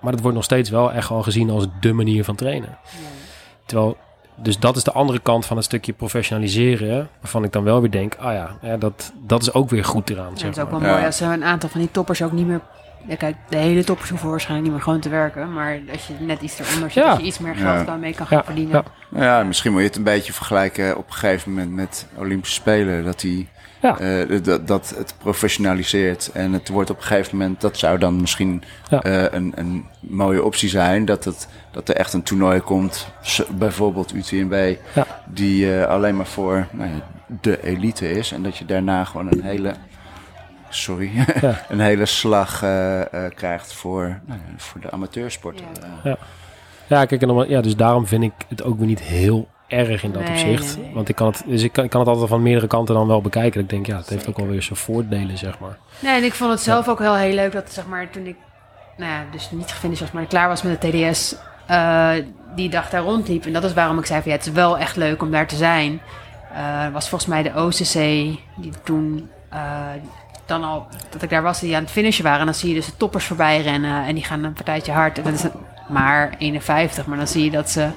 [0.00, 2.78] maar dat wordt nog steeds wel echt gewoon gezien als de manier van trainen.
[3.66, 3.96] Terwijl,
[4.36, 7.08] dus dat is de andere kant van het stukje professionaliseren.
[7.20, 10.10] Waarvan ik dan wel weer denk, ah ja, ja dat, dat is ook weer goed
[10.10, 10.30] eraan.
[10.32, 10.90] Ja, zeg het is ook wel Ja.
[10.92, 12.60] mooi als er een aantal van die toppers ook niet meer...
[13.08, 15.52] Ja, kijk, de hele toppers hoeven waarschijnlijk niet meer gewoon te werken.
[15.52, 17.10] Maar als je net iets eronder zit, Ja.
[17.10, 17.84] dat je iets meer geld Ja.
[17.84, 18.74] daarmee kan gaan Ja, verdienen.
[18.74, 18.82] ja.
[19.08, 22.54] Nou ja, misschien moet je het een beetje vergelijken op een gegeven moment met Olympische
[22.54, 23.04] Spelen.
[23.04, 23.48] Dat, die,
[23.82, 23.98] Ja.
[23.98, 26.30] eh, dat, dat het professionaliseert.
[26.32, 29.02] En het wordt op een gegeven moment, dat zou dan misschien Ja.
[29.02, 31.04] eh, een, een mooie optie zijn.
[31.04, 33.08] Dat, het, dat er echt een toernooi komt,
[33.50, 35.06] bijvoorbeeld UTMB, Ja.
[35.26, 36.96] die eh, alleen maar voor nou ja,
[37.40, 38.32] de elite is.
[38.32, 39.74] En dat je daarna gewoon een hele,
[40.68, 41.64] sorry, Ja.
[41.68, 45.58] een hele slag eh, eh, krijgt voor, nou ja, voor de amateursport.
[46.02, 46.10] Ja.
[46.10, 46.16] Eh,
[46.88, 50.02] Ja, kijk, en dan, ja, dus daarom vind ik het ook weer niet heel erg
[50.02, 50.76] in dat Nee, opzicht.
[50.76, 50.94] nee, nee.
[50.94, 53.06] Want ik kan, het, dus ik, kan, ik kan het altijd van meerdere kanten dan
[53.06, 53.52] wel bekijken.
[53.52, 55.78] Dat ik denk, ja, het heeft ook wel weer zijn voordelen, zeg maar.
[55.98, 58.36] Nee, en ik vond het zelf ook heel, heel leuk dat, zeg maar, toen ik,
[58.96, 61.36] nou ja, dus niet gefinished was, maar klaar was met de TDS,
[61.66, 62.10] eh,
[62.54, 63.44] die dag daar rondliep.
[63.46, 65.46] En dat is waarom ik zei van, ja, het is wel echt leuk om daar
[65.46, 66.00] te zijn.
[66.54, 67.92] Eh was volgens mij de OCC,
[68.56, 69.60] die toen eh,
[70.46, 72.40] dan al, dat ik daar was, die aan het finishen waren.
[72.40, 75.18] En dan zie je dus de toppers voorbij rennen en die gaan een partijtje hard.
[75.18, 75.44] En dat is
[75.88, 77.88] maar 51, maar dan zie je dat ze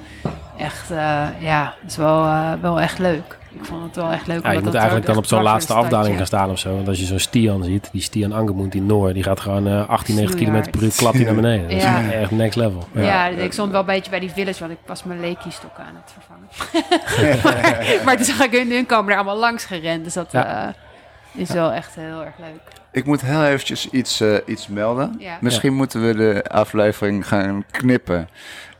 [0.59, 3.37] echt, eh, ja, het is wel, eh, wel echt leuk.
[3.51, 4.43] Ik vond het wel echt leuk.
[4.43, 6.75] Ja, je moet eigenlijk dan op zo'n laatste afdaling gaan staan of zo.
[6.75, 9.89] Want als je zo'n Stian ziet, die Stian Angemoent in Noor, die gaat gewoon eh
[9.89, 11.67] 18, 19 km per uur klapt hij naar beneden.
[11.67, 12.11] Dat is Ja.
[12.11, 12.87] echt next level.
[12.91, 13.25] Ja, Ja.
[13.27, 16.13] ik stond wel een beetje bij die village, want ik was mijn Leaky-stokken aan het
[16.13, 17.39] vervangen.
[17.43, 20.03] maar, maar toen zag ik hun, hun komen er allemaal langs gerend.
[20.03, 20.67] Dus dat Ja.
[20.67, 20.73] eh,
[21.41, 22.61] is wel echt heel erg leuk.
[22.91, 25.15] Ik moet heel eventjes iets, iets melden.
[25.19, 25.37] Ja.
[25.41, 28.29] Misschien moeten we de aflevering gaan knippen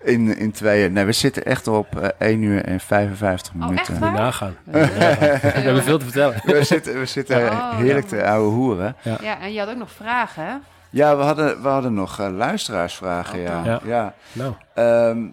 [0.03, 0.93] in, in tweeën.
[0.93, 3.99] Nee, we zitten echt op eh 1 uur en 55 Oh, echt minuten.
[3.99, 4.09] waar?
[4.09, 4.55] Moet je nagaan.
[4.63, 6.41] We hebben veel te vertellen.
[6.45, 8.95] We zitten, we zitten Oh, heerlijk te ouwe hoeren.
[9.21, 10.53] Ja, en je had ook nog vragen, hè?
[10.89, 13.39] Ja, we hadden, we hadden nog eh, luisteraarsvragen.
[13.39, 13.59] Ja.
[13.59, 13.80] Oh, Ja.
[13.84, 14.13] Ja.
[14.31, 15.26] Nou, Ehm,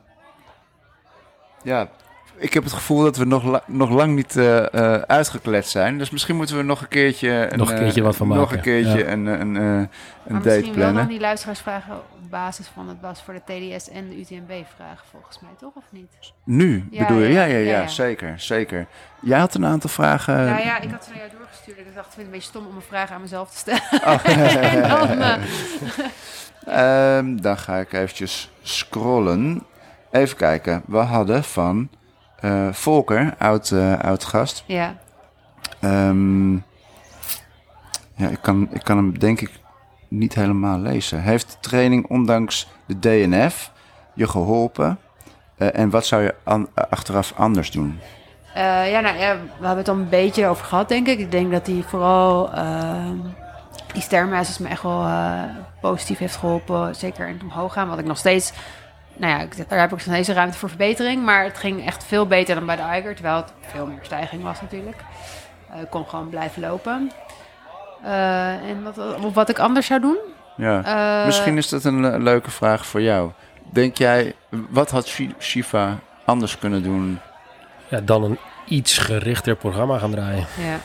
[1.62, 1.88] ja,
[2.38, 5.98] ik heb het gevoel dat we nog, la- nog lang niet eh, eh, uitgekletst zijn.
[5.98, 7.50] Dus misschien moeten we nog een keertje...
[7.56, 8.56] Nog een keertje eh, wat van Nog maken.
[8.56, 9.06] een keertje Ja.
[9.12, 9.88] een, een, eh, een
[10.26, 10.94] maar date misschien wel plannen.
[11.02, 15.40] dan die luisteraarsvragen op basis van het was voor de TDS en de UTMB-vragen, volgens
[15.40, 15.74] mij, toch?
[15.74, 16.10] Of niet?
[16.44, 17.28] Nu Ja, bedoel je?
[17.28, 17.88] Ja, ja, ja, ja, ja, ja.
[17.88, 18.86] zeker, zeker.
[19.20, 20.34] Jij had een aantal vragen.
[20.44, 21.78] nou ja, ik had ze naar jou doorgestuurd.
[21.78, 23.82] Ik dacht, ik vind het een beetje stom om een vraag aan mezelf te stellen.
[23.92, 24.26] Oh.
[24.74, 25.34] en dan, eh,
[26.66, 29.62] Ehm, dan ga ik eventjes scrollen.
[30.10, 30.82] Even kijken.
[30.86, 31.88] We hadden van
[32.40, 34.64] eh, Volker, oud, eh, oud gast.
[34.66, 34.94] ja.
[35.80, 36.54] Ehm,
[38.14, 39.50] ja, ik kan, ik kan hem denk ik
[40.08, 41.22] niet helemaal lezen.
[41.22, 43.70] Heeft de training ondanks de DNF
[44.14, 44.98] je geholpen?
[45.56, 47.98] Eh, en wat zou je an- achteraf anders doen?
[48.54, 51.18] Ja, nou ja, we hebben het al een beetje over gehad, denk ik.
[51.18, 53.10] Ik denk dat hij vooral uh,
[53.92, 55.06] die sterrenmeisjes me echt wel
[55.80, 56.94] positief heeft geholpen.
[56.94, 58.52] Zeker in het omhoog gaan, wat ik nog steeds...
[59.16, 61.24] Nou ja, ik- daar heb ik nog steeds ruimte voor verbetering.
[61.24, 63.14] Maar het ging echt veel beter dan bij de Eiger.
[63.14, 64.96] Terwijl het veel meer stijging was natuurlijk.
[65.72, 67.10] Eh, ik kon gewoon blijven lopen.
[68.04, 70.18] Eh, en wat, of wat ik anders zou doen?
[70.56, 70.82] Ja.
[71.20, 73.30] Eh, Misschien is dat een le- leuke vraag voor jou.
[73.72, 74.34] Denk jij,
[74.70, 75.94] wat had Shi- Shiva
[76.24, 77.18] anders kunnen doen?
[77.88, 80.46] ja, dan een iets gerichter programma gaan draaien.
[80.64, 80.76] Ja.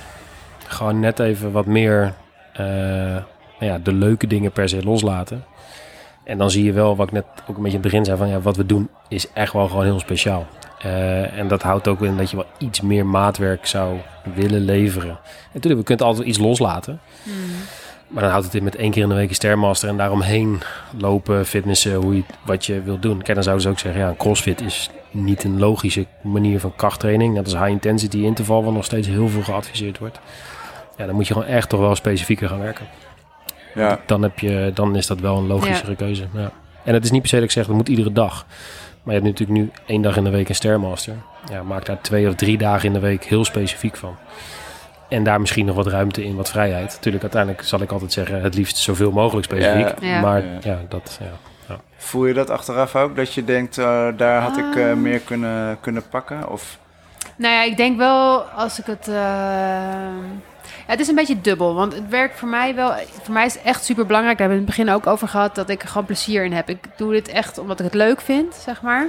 [0.67, 2.13] Gewoon net even wat meer
[2.53, 3.23] eh, nou
[3.71, 5.45] ja, de leuke dingen per se loslaten.
[6.23, 8.17] En dan zie je wel, wat ik net ook een beetje in het begin zei,
[8.17, 10.47] van ja, wat we doen is echt wel gewoon heel speciaal.
[10.79, 13.97] Eh, en dat houdt ook in dat je wel iets meer maatwerk zou
[14.35, 15.09] willen leveren.
[15.09, 16.99] En natuurlijk, we kunnen altijd iets loslaten.
[18.07, 20.61] Maar dan houdt het in met één keer in de week een Stairmaster en daaromheen
[20.97, 23.21] lopen, fitnessen, hoe je, wat je wilt doen.
[23.21, 26.75] Kijk, dan zouden ze ook zeggen, ja, een crossfit is niet een logische manier van
[26.75, 27.33] krachttraining.
[27.33, 30.19] Net als high intensity interval, wat nog steeds heel veel geadviseerd wordt.
[30.97, 32.85] Ja, dan moet je gewoon echt toch wel specifieker gaan werken.
[33.75, 36.27] Ja, Dan, heb je, dan is dat wel een logischere keuze.
[36.33, 36.51] Ja.
[36.83, 38.45] En het is niet per se dat ik zeg, dat moet iedere dag.
[39.03, 41.13] Maar je hebt natuurlijk nu één dag in de week een Stairmaster.
[41.51, 44.15] Ja, maak daar twee of drie dagen in de week heel specifiek van.
[45.09, 46.91] En daar misschien nog wat ruimte in, wat vrijheid.
[46.93, 49.99] Natuurlijk, uiteindelijk zal ik altijd zeggen, het liefst zoveel mogelijk specifiek.
[50.01, 50.07] Ja.
[50.07, 50.21] Ja.
[50.21, 50.57] Maar Ja.
[50.63, 51.19] ja, dat,
[51.67, 51.79] ja.
[51.97, 53.15] voel je dat achteraf ook?
[53.15, 54.95] Dat je denkt, eh, daar had ik eh, Ah.
[54.97, 56.49] meer kunnen, kunnen pakken?
[56.51, 56.77] Of,
[57.35, 59.07] Nou ja, ik denk wel als ik het.
[59.07, 59.15] eh,
[60.91, 62.93] het is een beetje dubbel, want het werkt voor mij wel.
[63.21, 64.37] Voor mij is het echt super belangrijk.
[64.37, 66.53] Daar hebben we in het begin ook over gehad dat ik er gewoon plezier in
[66.53, 66.69] heb.
[66.69, 69.07] Ik doe dit echt omdat ik het leuk vind, zeg maar.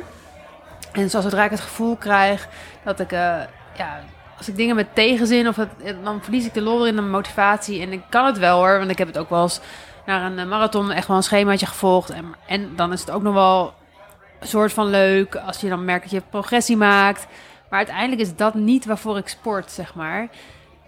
[0.92, 2.48] En zoals zodra ik het gevoel krijg
[2.84, 3.40] dat ik, eh,
[3.76, 4.00] ja,
[4.38, 5.68] als ik dingen met tegenzin of het,
[6.04, 7.80] dan verlies ik de lol in de motivatie.
[7.82, 9.60] En ik kan het wel hoor, want ik heb het ook wel eens
[10.06, 12.10] naar een eh, marathon echt wel een schemaatje gevolgd.
[12.10, 13.74] En, en dan is het ook nog wel
[14.40, 17.26] een soort van leuk als je dan merkt dat je progressie maakt.
[17.68, 20.28] Maar uiteindelijk is dat niet waarvoor ik sport, zeg maar.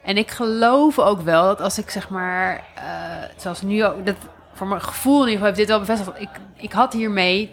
[0.04, 2.84] En ik geloof ook wel dat als ik zeg maar, eh,
[3.36, 4.16] zoals nu ook, dat
[4.52, 6.20] voor mijn gevoel in ieder geval heeft dit wel bevestigd.
[6.20, 7.50] Ik, ik had hiermee,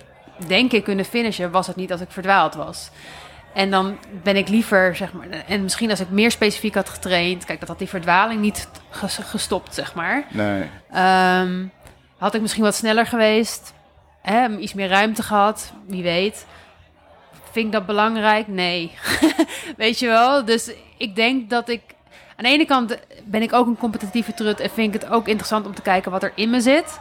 [0.47, 2.89] denk ik, kunnen finishen, was het niet dat ik verdwaald was.
[3.53, 7.45] En dan ben ik liever, zeg maar, en misschien als ik meer specifiek had getraind,
[7.45, 8.69] kijk, dat had die verdwaling niet
[9.21, 10.25] gestopt, zeg maar.
[10.29, 10.69] Nee.
[10.91, 11.65] Ehm,
[12.17, 13.73] had ik misschien wat sneller geweest,
[14.21, 16.45] hè, iets meer ruimte gehad, wie weet.
[17.51, 18.47] Vind ik dat belangrijk?
[18.47, 18.91] Nee.
[19.77, 20.45] weet je wel?
[20.45, 21.81] Dus ik denk dat ik
[22.35, 25.27] aan de ene kant ben ik ook een competitieve trut en vind ik het ook
[25.27, 26.99] interessant om te kijken wat er in me zit.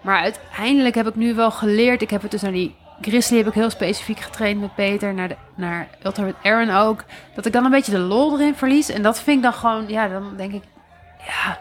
[0.00, 2.02] Maar uiteindelijk heb ik nu wel geleerd.
[2.02, 5.14] Ik heb het dus naar die Grizzly heb ik heel specifiek getraind met Peter.
[5.14, 7.04] Naar, de, naar Ultra met Aaron ook.
[7.34, 8.88] Dat ik dan een beetje de lol erin verlies.
[8.88, 10.62] En dat vind ik dan gewoon, ja, dan denk ik,
[11.26, 11.58] ja.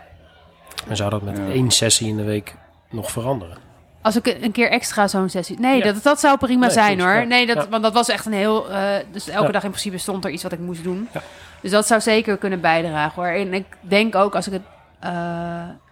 [0.87, 2.55] En zou dat met één sessie in de week
[2.89, 3.64] nog veranderen?
[4.05, 5.59] Als ik een keer extra zo'n sessie.
[5.59, 7.27] Nee, dat, dat zou prima zijn hoor.
[7.27, 8.71] Nee, dat, want dat was echt een heel.
[8.71, 8.77] Uh,
[9.11, 11.09] dus elke dag in principe stond er iets wat ik moest doen.
[11.61, 13.31] Dus dat zou zeker kunnen bijdragen hoor.
[13.31, 14.61] En ik denk ook als ik het.
[15.03, 15.11] Uh,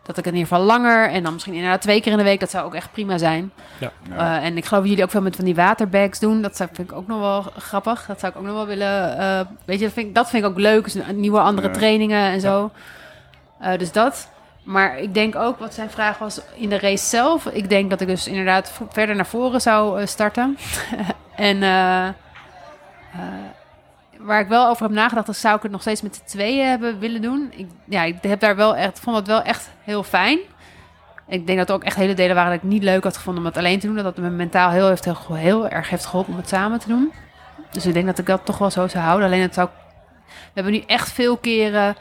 [0.04, 2.40] dat ik in ieder geval langer en dan misschien inderdaad twee keer in de week,
[2.40, 3.52] dat zou ook echt prima zijn.
[3.78, 3.92] Ja.
[4.12, 6.42] Uh, en ik geloof dat jullie ook veel met van die waterbags doen.
[6.42, 8.06] Dat zou, vind ik ook nog wel grappig.
[8.06, 9.18] Dat zou ik ook nog wel willen.
[9.20, 10.84] Uh, weet je, dat vind, ik, dat vind ik ook leuk.
[10.84, 12.72] Dus nieuwe andere trainingen en zo.
[13.62, 14.32] Uh, dus dat.
[14.64, 17.46] Maar ik denk ook, wat zijn vraag was in de race zelf.
[17.46, 20.58] Ik denk dat ik dus inderdaad verder naar voren zou starten.
[21.36, 21.62] en
[24.24, 26.68] waar ik wel over heb nagedacht, dan zou ik het nog steeds met de tweeën
[26.68, 27.52] hebben willen doen.
[27.56, 30.40] Ik, ja, ik heb daar wel echt, vond het wel echt heel fijn.
[31.28, 33.44] Ik denk dat er ook echt hele delen waren dat ik niet leuk had gevonden
[33.44, 33.96] om het alleen te doen.
[33.96, 36.88] Dat het me mentaal heel, heeft, heel, heel erg heeft geholpen om het samen te
[36.88, 37.12] doen.
[37.72, 39.28] Dus ik denk dat ik dat toch wel zo zou houden.
[39.28, 39.70] Alleen het zou.
[40.26, 41.96] We hebben nu echt veel keren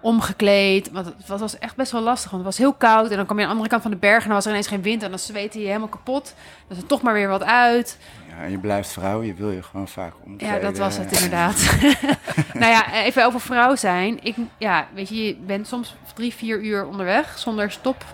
[0.00, 0.90] omgekleed.
[0.90, 2.30] Want het was echt best wel lastig.
[2.30, 3.10] Want het was heel koud.
[3.10, 4.20] En dan kwam je aan de andere kant van de berg.
[4.20, 5.02] En dan was er ineens geen wind.
[5.02, 6.34] En dan zweette je helemaal kapot.
[6.68, 7.98] Dan is er toch maar weer wat uit.
[8.28, 9.22] Ja, en je blijft vrouw.
[9.22, 10.56] Je wil je gewoon vaak omkleden.
[10.56, 11.78] Ja, dat was het inderdaad.
[12.60, 14.18] nou ja, even over vrouw zijn.
[14.22, 18.04] Ik, ja, weet je, je bent soms drie, vier uur onderweg zonder stop.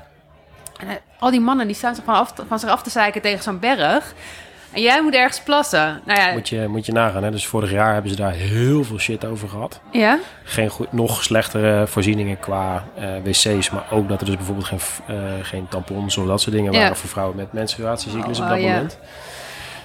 [0.78, 3.22] En eh, al die mannen die staan zich van, af, van zich af te zeiken
[3.22, 4.14] tegen zo'n berg.
[4.72, 6.00] En jij moet ergens plassen.
[6.04, 7.22] Nou ja, moet, je, moet je nagaan.
[7.22, 7.30] Hè?
[7.30, 9.80] Dus vorig jaar hebben ze daar heel veel shit over gehad.
[9.90, 10.18] Ja?
[10.44, 13.70] Geen goed, nog slechtere voorzieningen qua uh, wc's.
[13.70, 14.80] Maar ook dat er dus bijvoorbeeld geen,
[15.10, 18.58] uh, geen tampons of dat soort dingen waren voor vrouwen met menstruatiecyclus oh, op dat
[18.58, 18.98] oh, moment.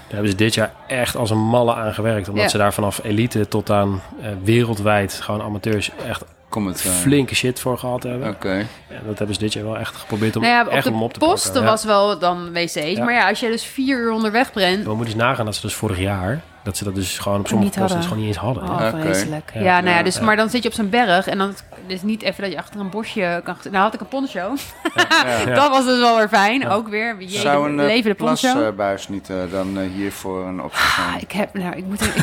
[0.07, 2.29] Daar hebben ze dit jaar echt als een malle aan gewerkt.
[2.29, 6.91] Omdat ze daar vanaf elite tot aan uh, wereldwijd gewoon amateurs echt het, uh...
[6.91, 8.29] flinke shit voor gehad hebben.
[8.29, 8.67] Oké.
[8.87, 11.13] En dat hebben ze dit jaar wel echt geprobeerd om nou ja, echt om op
[11.13, 11.71] te posten pakken.
[11.71, 12.97] was wel dan wc's.
[12.97, 14.83] Maar ja, als je dus vier uur onderweg bent...
[14.83, 16.41] We moeten eens nagaan dat ze dus vorig jaar...
[16.67, 18.63] dat ze dat dus gewoon op sommige posten dus gewoon niet eens hadden.
[18.63, 18.99] Oh, ja.
[18.99, 19.51] vreselijk.
[19.53, 21.27] Ja, ja, nou ja, dus, maar dan zit je op zo'n berg...
[21.27, 21.55] en dan
[21.87, 23.57] is niet even dat je achter een bosje kan...
[23.63, 24.55] Nou had ik een poncho.
[25.61, 26.67] dat was dus wel weer fijn.
[26.67, 27.15] Ook weer.
[27.19, 28.71] Je Zou een leven de poncho.
[28.71, 31.53] buis niet uh, dan uh, hiervoor een optie ah, ik heb...
[31.53, 32.01] Nou, ik moet...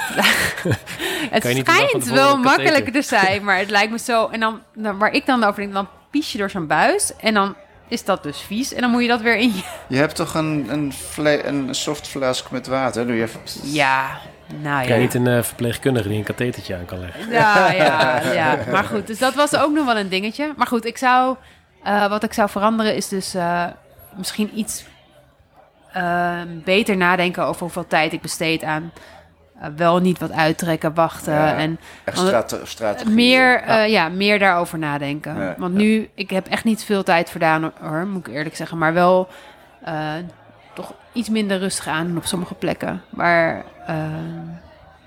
[1.33, 4.29] Ik, het schijnt wel makkelijker te zijn, maar het lijkt me zo...
[4.29, 7.35] En dan, dan waar ik dan over denk, dan pies je door zo'n buis en
[7.35, 7.55] dan
[7.89, 8.73] is dat dus vies.
[8.73, 9.63] En dan moet je dat weer in je...
[9.89, 10.93] Je hebt toch een, een,
[11.47, 13.07] een soft flask met water?
[13.07, 13.41] Doe je even...
[13.63, 14.87] Ja, nou ja.
[14.87, 17.31] Kan je niet een uh, verpleegkundige die een kathetertje aan kan leggen?
[17.31, 18.59] Ja, ja, ja.
[18.73, 20.53] Maar goed, dus dat was ook nog wel een dingetje.
[20.57, 21.37] Maar goed, ik zou...
[21.87, 23.65] Uh, wat ik zou veranderen is dus uh,
[24.17, 24.85] misschien iets
[26.65, 28.93] beter nadenken over hoeveel tijd ik besteed aan
[29.63, 31.33] uh, wel niet wat uittrekken, wachten.
[31.33, 31.79] Ja, en
[32.63, 33.15] strategie.
[33.15, 34.09] Meer, uh, ja.
[34.09, 35.37] meer daarover nadenken.
[35.37, 38.79] Ja, want nu, ik heb echt niet veel tijd verdaan hoor, moet ik eerlijk zeggen.
[38.79, 39.29] Maar wel
[39.89, 40.13] uh,
[40.75, 43.03] toch iets minder rustig aan op sommige plekken.
[43.11, 43.65] Maar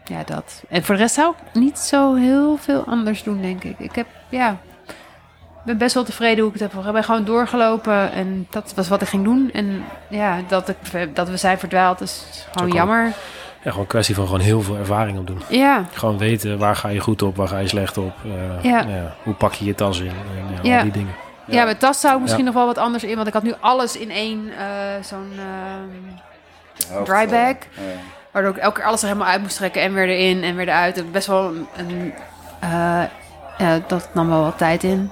[0.04, 0.64] ja, dat.
[0.70, 3.80] En voor de rest zou ik niet zo heel veel anders doen, denk ik.
[3.80, 4.58] Ik heb, ja,
[5.66, 6.86] ben best wel tevreden hoe ik het heb.
[6.86, 9.50] Ik ben gewoon doorgelopen en dat was wat ik ging doen.
[9.54, 13.14] En ja, dat, ik, dat we zijn verdwaald is gewoon jammer
[13.68, 15.42] ja, gewoon een kwestie van gewoon heel veel ervaring op doen.
[15.50, 15.86] Ja.
[15.92, 18.14] Gewoon weten waar ga je goed op, waar ga je slecht op.
[18.26, 18.80] Uh, ja.
[18.80, 19.16] ja.
[19.24, 21.16] Hoe pak je je tas in en ja, al die dingen.
[21.46, 23.44] Ja, ja mijn tas zou ik misschien nog wel wat anders in, want ik had
[23.44, 25.32] nu alles in één uh, zo'n
[26.92, 27.56] uh, dry bag.
[28.38, 30.68] Waardoor ik elke keer alles er helemaal uit moest trekken en weer erin en weer
[30.68, 31.12] eruit.
[31.12, 32.14] Best wel een, een
[33.58, 35.12] ja, dat nam wel wat tijd in.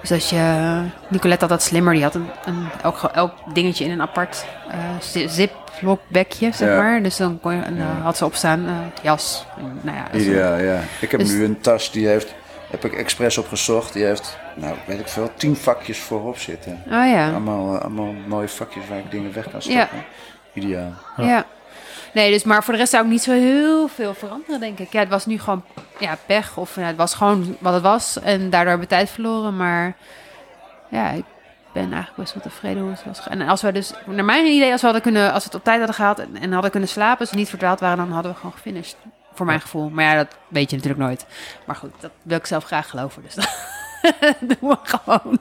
[0.00, 3.90] Dus dat je, Nicolette had dat slimmer, die had een, een elk, elk dingetje in
[3.90, 7.02] een apart uh, ziplokbekje, zeg maar.
[7.02, 9.46] Dus dan, kon je, en, uh, had ze opstaan, jas.
[9.56, 10.80] En, nou ja, ja, ja.
[11.00, 12.34] Ik heb dus, nu een tas, die heeft,
[12.70, 13.92] heb ik expres opgezocht.
[13.92, 16.82] Die heeft, nou weet ik veel, tien vakjes voorop zitten.
[16.86, 17.28] Oh ja.
[17.30, 19.88] Allemaal, allemaal mooie vakjes waar ik dingen weg kan stoppen.
[19.96, 20.04] Ja.
[20.52, 20.92] Ideaal.
[21.16, 21.24] Ja.
[21.24, 21.44] ja.
[22.14, 24.92] Nee, dus maar voor de rest zou ik niet zo heel veel veranderen, denk ik.
[24.92, 25.64] Ja, het was nu gewoon
[25.98, 26.56] ja, pech.
[26.56, 28.20] Of ja, het was gewoon wat het was.
[28.20, 29.56] En daardoor hebben we tijd verloren.
[29.56, 29.96] Maar
[30.88, 31.24] ja, ik
[31.72, 33.28] ben eigenlijk best wel tevreden hoe het was.
[33.28, 35.64] En als we dus, naar mijn idee, als we, hadden kunnen, als we het op
[35.64, 38.32] tijd hadden gehaald en, en hadden kunnen slapen, als we niet verdwaald waren, dan hadden
[38.32, 38.96] we gewoon gefinished.
[39.34, 39.88] Voor mijn gevoel.
[39.88, 41.26] Maar ja, dat weet je natuurlijk nooit.
[41.66, 43.22] Maar goed, dat wil ik zelf graag geloven.
[43.22, 43.34] Dus
[44.20, 45.38] dat doen we gewoon.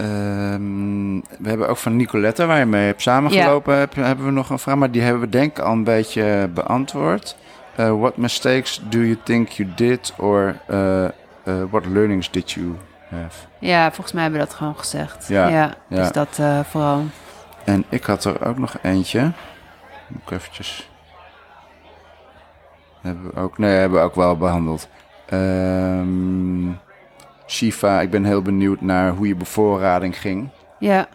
[0.00, 4.50] Ehm, we hebben ook van Nicolette, waar je mee hebt samengelopen, heb, hebben we nog
[4.50, 4.76] een vraag.
[4.76, 7.36] Maar die hebben we denk ik al een beetje beantwoord.
[7.80, 10.14] Uh, what mistakes do you think you did?
[10.18, 11.08] Or uh, uh,
[11.70, 12.76] what learnings did you
[13.08, 13.46] have?
[13.58, 15.28] Ja, volgens mij hebben we dat gewoon gezegd.
[15.28, 16.40] Ja, ja, dus dat
[16.70, 17.04] vooral.
[17.64, 19.32] En ik had er ook nog eentje.
[20.06, 20.90] Moet ik eventjes...
[23.00, 24.88] Hebben we ook, nee, hebben we ook wel behandeld.
[25.32, 26.78] Um,
[27.50, 30.48] Shiva, ik ben heel benieuwd naar hoe je bevoorrading ging.
[30.78, 31.08] Ja.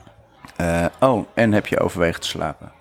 [0.61, 2.71] Uh, oh, en heb je overwegen te slapen?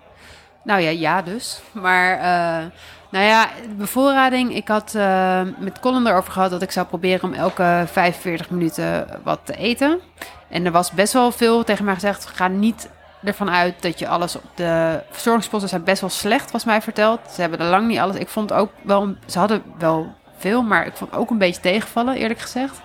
[0.62, 1.62] Nou ja, ja dus.
[1.72, 2.70] Maar uh,
[3.10, 4.54] nou ja, bevoorrading.
[4.54, 9.06] Ik had uh, met Colin erover gehad dat ik zou proberen om elke 45 minuten
[9.22, 10.00] wat te eten.
[10.48, 12.26] En er was best wel veel tegen mij gezegd.
[12.26, 12.88] Ga niet
[13.24, 17.20] ervan uit dat je alles op de verzorgingsposten zijn best wel slecht, was mij verteld.
[17.30, 18.16] Ze hebben er lang niet alles.
[18.16, 22.16] Ik vond ook wel, ze hadden wel veel, maar ik vond ook een beetje tegenvallen,
[22.16, 22.80] eerlijk gezegd.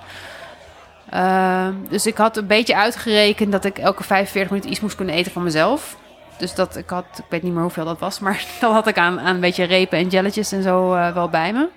[1.14, 5.16] Uh, dus ik had een beetje uitgerekend dat ik elke 45 minuten iets moest kunnen
[5.16, 5.98] eten van mezelf.
[6.38, 8.98] Dus dat ik had, ik weet niet meer hoeveel dat was, maar dat had ik
[8.98, 11.68] aan, een beetje repen en jelletjes en zo uh, wel bij me.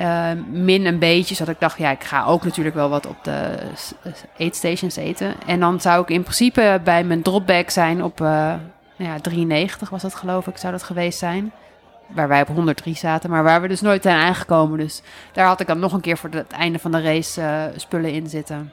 [0.00, 3.24] Uh, min een beetje, zodat ik dacht, ja, ik ga ook natuurlijk wel wat op
[3.24, 3.56] de
[4.36, 5.34] eetstations eten.
[5.46, 8.54] En dan zou ik in principe bij mijn dropback zijn op uh,
[8.96, 11.52] ja, 93 was dat geloof ik, zou dat geweest zijn
[12.14, 14.78] waar wij op 103 zaten, maar waar we dus nooit zijn aangekomen.
[14.78, 17.64] Dus daar had ik dan nog een keer voor het einde van de race uh,
[17.76, 18.72] spullen in zitten.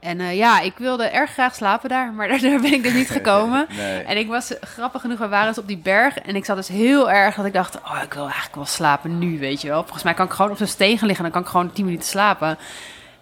[0.00, 3.10] En uh, ja, ik wilde erg graag slapen daar, maar daar, ben ik dus niet
[3.10, 3.66] gekomen.
[3.76, 4.02] nee.
[4.02, 6.18] En ik was grappig genoeg, we waren dus op die berg.
[6.18, 9.18] En ik zat dus heel erg dat ik dacht, oh, ik wil eigenlijk wel slapen
[9.18, 9.82] nu, weet je wel.
[9.82, 11.84] Volgens mij kan ik gewoon op zo'n steen liggen en dan kan ik gewoon 10
[11.84, 12.58] minuten slapen.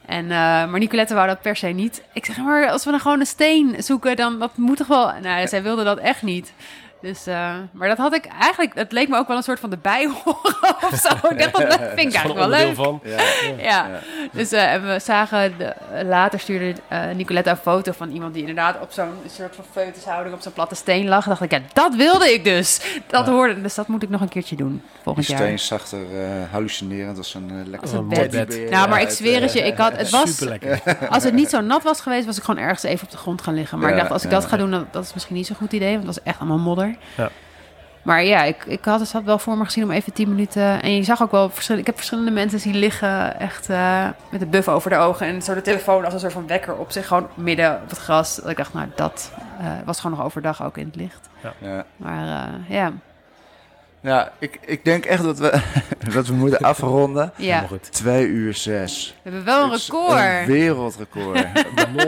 [0.06, 2.02] En, uh, maar Nicolette wou dat per se niet.
[2.12, 5.12] Ik zeg, maar als we dan gewoon een steen zoeken, dan dat moet toch wel...
[5.22, 6.52] Nou, zij wilde dat echt niet.
[7.00, 9.70] Dus, uh, maar dat had ik eigenlijk, het leek me ook wel een soort van
[9.70, 10.36] de bijhoren
[10.90, 11.28] of zo.
[11.28, 12.74] ik dacht, dat vind ik eigenlijk wel leuk.
[12.74, 13.00] Van.
[13.04, 13.54] Ja, ja.
[13.58, 13.88] ja.
[14.32, 15.74] Dus uh, we zagen, de,
[16.04, 20.34] later stuurde uh, Nicolette een foto van iemand die inderdaad op zo'n soort van feutushouding
[20.34, 21.24] op zo'n platte steen lag.
[21.24, 22.80] dacht ik, ja, dat wilde ik dus.
[23.06, 25.44] Dat hoorde, dus dat moet ik nog een keertje doen volgend Die jaar.
[25.44, 26.06] steen zag er
[26.50, 28.30] hallucinerend als een lekker een bed.
[28.30, 28.70] bed.
[28.70, 30.48] Nou, maar ik zweer het je, ik had, het was,
[31.08, 33.42] als het niet zo nat was geweest, was ik gewoon ergens even op de grond
[33.42, 33.78] gaan liggen.
[33.78, 35.72] Maar ik dacht, als ik dat ga doen, dat, dat is misschien niet zo'n goed
[35.72, 36.89] idee, want het was echt allemaal modder.
[37.16, 37.30] Ja.
[38.02, 40.82] Maar ja, ik, ik had het wel voor me gezien om even 10 minuten.
[40.82, 41.80] En je zag ook wel verschillende.
[41.80, 45.26] Ik heb verschillende mensen zien liggen echt uh, met de buff over de ogen.
[45.26, 47.06] En zo de telefoon als een soort van wekker op zich.
[47.06, 48.36] Gewoon midden op het gras.
[48.36, 51.28] Dat ik dacht, nou, dat uh, was gewoon nog overdag ook in het licht.
[51.42, 51.52] Ja.
[51.58, 51.84] ja.
[51.96, 52.92] Maar uh, ja.
[54.02, 55.60] Ja, ik, ik denk echt dat we,
[56.14, 57.32] dat we moeten afronden.
[57.36, 57.66] Ja.
[57.90, 59.14] Twee uur zes.
[59.22, 60.18] We hebben wel een record.
[60.18, 61.38] Een wereldrecord.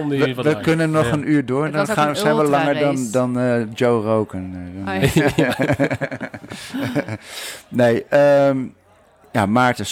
[0.09, 1.70] we, we kunnen nog een uur door.
[1.70, 4.73] Dan gaan, zijn we langer dan, dan uh, Joe Roken.
[4.86, 5.02] Oh,
[5.36, 5.56] ja.
[7.69, 8.05] nee,
[8.48, 8.74] um,
[9.32, 9.86] ja, Maarten,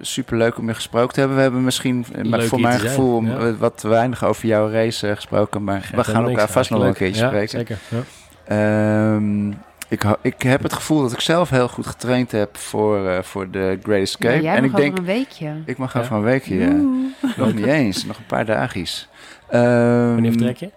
[0.00, 1.36] super leuk om je gesproken te hebben.
[1.36, 3.56] We hebben misschien, leuk voor mijn gevoel, ja.
[3.56, 5.64] wat te weinig over jouw race gesproken.
[5.64, 7.48] Maar we gaan elkaar vast nog een keertje spreken.
[7.48, 7.78] Zeker.
[9.14, 9.58] Um,
[9.92, 13.50] ik, ik heb het gevoel dat ik zelf heel goed getraind heb voor, uh, voor
[13.50, 14.34] de Great Escape.
[14.34, 15.52] Ja, jij en mag ik denk, een weekje.
[15.64, 16.72] Ik mag over een weekje, ja.
[17.36, 19.08] Nog niet eens, nog een paar dagjes.
[19.54, 20.70] Um, Wanneer vertrek je?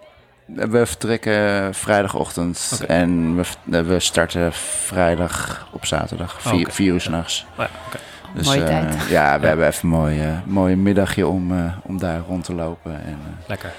[0.46, 2.96] We vertrekken vrijdagochtend okay.
[2.96, 6.72] en we, we starten vrijdag op zaterdag, vier, oh, okay.
[6.72, 7.46] vier uur s'nachts.
[7.50, 8.00] Oh, ja, okay.
[8.34, 8.94] Dus, mooie uh, tijd.
[8.94, 9.48] Ja, we ja.
[9.48, 13.04] hebben even een mooie, mooie middagje om, uh, om daar rond te lopen.
[13.04, 13.72] En, Lekker.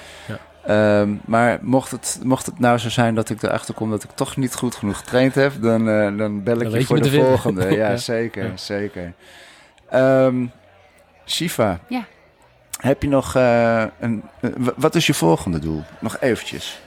[0.69, 4.09] Um, maar mocht het, mocht het nou zo zijn dat ik erachter kom dat ik
[4.09, 7.11] toch niet goed genoeg getraind heb, dan, uh, dan bel ik dan je voor de
[7.11, 7.65] volgende.
[7.75, 8.57] ja, ja, zeker, ja.
[8.57, 9.13] zeker.
[9.93, 10.51] Um,
[11.25, 12.05] Shiva, ja.
[12.79, 14.23] heb je nog uh, een.
[14.41, 15.83] Uh, wat is je volgende doel?
[15.99, 16.81] Nog eventjes.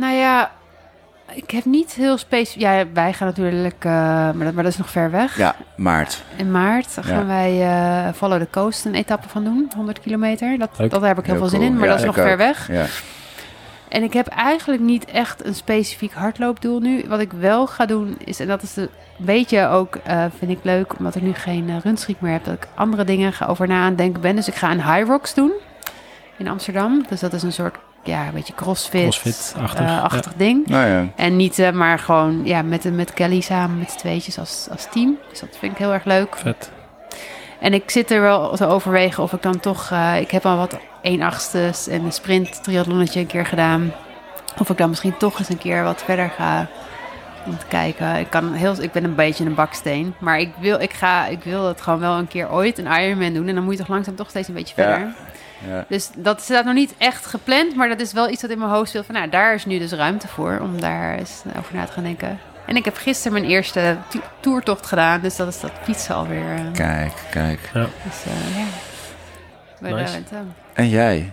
[0.00, 0.52] nou ja,
[1.34, 2.62] ik heb niet heel specifiek.
[2.62, 5.36] Ja, wij gaan natuurlijk, uh, maar, dat, maar dat is nog ver weg.
[5.36, 6.22] Ja, maart.
[6.36, 7.26] In maart gaan ja.
[7.26, 7.60] wij
[8.06, 10.58] uh, Follow the Coast een etappe van doen, 100 kilometer.
[10.58, 11.62] Dat, dat daar heb ik heel, heel veel cool.
[11.62, 12.24] zin in, maar ja, dat is nog ook.
[12.24, 12.68] ver weg.
[12.68, 12.86] Ja.
[13.88, 17.04] En ik heb eigenlijk niet echt een specifiek hardloopdoel nu.
[17.08, 20.58] Wat ik wel ga doen is, en dat is een beetje ook, uh, vind ik
[20.62, 23.68] leuk, omdat ik nu geen uh, runstreak meer heb, dat ik andere dingen ga over
[23.68, 24.36] na aan denken ben.
[24.36, 25.52] Dus ik ga een High Rocks doen
[26.36, 27.04] in Amsterdam.
[27.08, 30.20] Dus dat is een soort ja, een beetje crossfit-achtig uh, ja.
[30.36, 30.66] ding.
[30.66, 31.06] Nou ja.
[31.16, 34.88] En niet uh, maar gewoon ja, met, met Kelly samen met z'n tweetjes als, als
[34.90, 35.18] team.
[35.30, 36.36] Dus dat vind ik heel erg leuk.
[36.36, 36.70] Vet.
[37.60, 39.90] En ik zit er wel te overwegen of ik dan toch...
[39.92, 43.92] Uh, ik heb al wat 1 achtste en een sprint triathlonnetje een keer gedaan.
[44.58, 46.68] Of ik dan misschien toch eens een keer wat verder ga
[47.46, 48.16] om te kijken.
[48.16, 50.14] Ik, kan heel, ik ben een beetje een baksteen.
[50.18, 53.32] Maar ik wil, ik, ga, ik wil het gewoon wel een keer ooit een Ironman
[53.32, 53.48] doen.
[53.48, 55.14] En dan moet je toch langzaam toch steeds een beetje verder.
[55.68, 55.84] Ja.
[55.88, 58.70] Dus dat staat nog niet echt gepland, maar dat is wel iets wat in mijn
[58.70, 59.06] hoofd speelt.
[59.06, 62.02] Van nou, daar is nu dus ruimte voor om daar eens over na te gaan
[62.02, 62.38] denken.
[62.66, 63.96] En ik heb gisteren mijn eerste
[64.40, 66.54] toertocht gedaan, dus dat is dat fietsen alweer.
[66.54, 67.70] Uh, kijk, kijk.
[67.74, 67.86] Ja.
[68.04, 69.96] Dus uh, ja.
[69.96, 70.18] Nice.
[70.72, 71.32] En jij?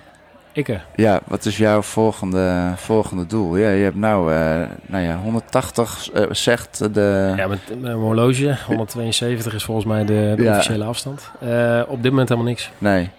[0.51, 3.57] Ik Ja, wat is jouw volgende, volgende doel?
[3.57, 7.33] Ja, je hebt nou, uh, nou ja, 180 uh, zegt de...
[7.37, 8.57] Ja, met, met mijn horloge.
[8.67, 10.51] 172 is volgens mij de, de ja.
[10.51, 11.31] officiële afstand.
[11.43, 12.71] Uh, op dit moment helemaal niks.
[12.77, 13.09] Nee.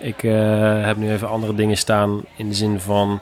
[0.00, 0.20] Ik
[0.86, 3.20] heb nu even andere dingen staan in de zin van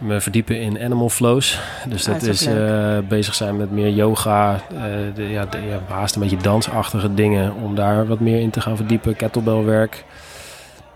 [0.00, 1.60] me verdiepen in animal flows.
[1.88, 4.80] Dus dat, is uh, bezig zijn met meer yoga, uh,
[5.14, 7.54] de, ja, de, ja, haast een beetje dansachtige dingen.
[7.54, 9.16] Om daar wat meer in te gaan verdiepen.
[9.16, 10.04] Kettlebellwerk.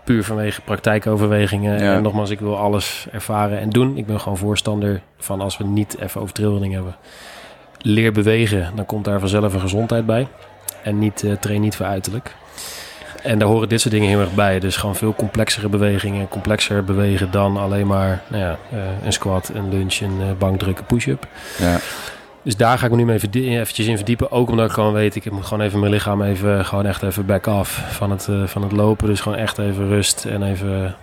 [0.03, 1.83] Puur vanwege praktijkoverwegingen.
[1.83, 1.93] Ja.
[1.93, 3.97] En nogmaals, ik wil alles ervaren en doen.
[3.97, 6.95] Ik ben gewoon voorstander van als we niet even over trailrunning hebben.
[7.77, 10.27] Leer bewegen, dan komt daar vanzelf een gezondheid bij.
[10.83, 12.35] En niet, uh, train niet voor uiterlijk.
[13.23, 14.59] En daar horen dit soort dingen heel erg bij.
[14.59, 16.27] Dus gewoon veel complexere bewegingen.
[16.27, 20.85] Complexer bewegen dan alleen maar nou ja, uh, een squat, een lunge, een uh, bankdrukken,
[20.85, 21.27] push-up.
[21.57, 21.77] Ja.
[22.41, 24.31] Dus daar ga ik me nu mee eventjes in verdiepen.
[24.31, 27.25] Ook omdat ik gewoon weet, ik moet gewoon even mijn lichaam even, gewoon echt even
[27.25, 29.07] back off van het, uh, van het lopen.
[29.07, 30.95] Dus gewoon echt even rust en even,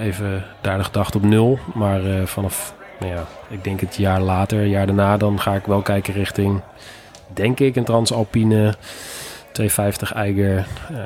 [0.00, 1.58] even daar de gedachte op nul.
[1.74, 5.82] Maar vanaf, nou ja, ik denk het jaar later, jaar daarna, dan ga ik wel
[5.82, 6.60] kijken richting,
[7.34, 8.74] denk ik, een transalpine
[9.52, 10.98] 250 Eiger, uh,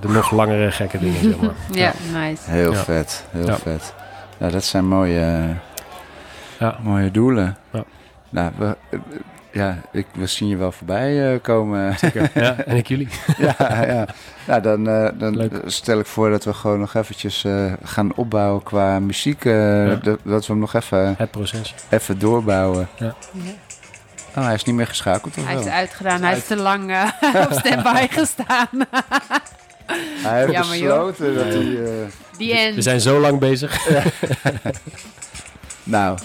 [0.00, 1.54] de nog langere gekke dingen, zeg maar.
[1.84, 2.50] ja, nice.
[2.50, 3.56] Heel vet, heel ja.
[3.56, 3.94] vet.
[4.38, 5.56] Ja, dat zijn mooie,
[6.58, 6.78] ja.
[6.82, 7.56] mooie doelen.
[7.72, 7.84] Ja.
[8.30, 8.76] Nou, we,
[9.52, 11.98] ja, ik, we zien je wel voorbij uh, komen.
[11.98, 12.30] Zeker.
[12.34, 13.08] Ja, en ik jullie.
[13.38, 14.06] ja, ja.
[14.46, 18.62] Nou, dan, uh, dan stel ik voor dat we gewoon nog eventjes uh, gaan opbouwen
[18.62, 19.44] qua muziek.
[19.44, 19.94] Ja.
[19.94, 21.14] dat, dat, we hem nog even...
[21.18, 21.74] Het proces.
[21.88, 22.88] Even doorbouwen.
[22.96, 23.14] Ja.
[24.36, 25.62] Oh, hij is niet meer geschakeld, of Hij wel?
[25.62, 26.22] is uitgedaan.
[26.22, 27.08] Hij is te lang uh,
[27.50, 28.68] op standby gestaan.
[30.22, 31.36] hij heeft Jammer, besloten joh.
[31.36, 31.62] dat hij...
[31.62, 31.88] Uh...
[32.36, 32.74] Die end.
[32.74, 33.86] We zijn zo lang bezig.
[35.84, 36.18] nou,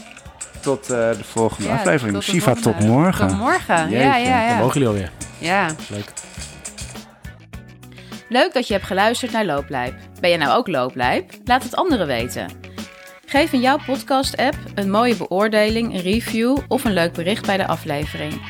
[0.60, 2.16] tot uh, de volgende ja, aflevering.
[2.16, 3.28] Tot Shiva, tot morgen.
[3.28, 4.48] Tot morgen, ja, ja, ja.
[4.48, 5.12] Dan mogen jullie alweer.
[5.38, 5.68] Ja.
[5.90, 6.12] Leuk.
[8.30, 9.94] Leuk dat je hebt geluisterd naar Looplijp.
[10.20, 11.32] Ben je nou ook Looplijp?
[11.44, 12.48] Laat het anderen weten.
[13.30, 17.68] Geef in jouw podcast-app een mooie beoordeling, een review of een leuk bericht bij de
[17.68, 18.42] aflevering.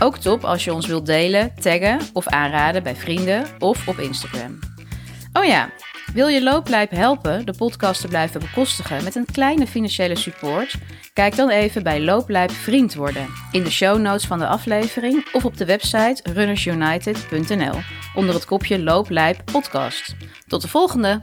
[0.00, 4.58] Ook top als je ons wilt delen, taggen of aanraden bij vrienden of op Instagram.
[5.32, 5.70] Oh ja,
[6.14, 10.74] wil je Looplijp helpen de podcast te blijven bekostigen met een kleine financiële support?
[11.12, 15.44] Kijk dan even bij Looplijp Vriend worden in de show notes van de aflevering of
[15.44, 17.78] op de website runnersunited.nl
[18.14, 20.14] onder het kopje Looplijp podcast.
[20.46, 21.20] Tot de volgende!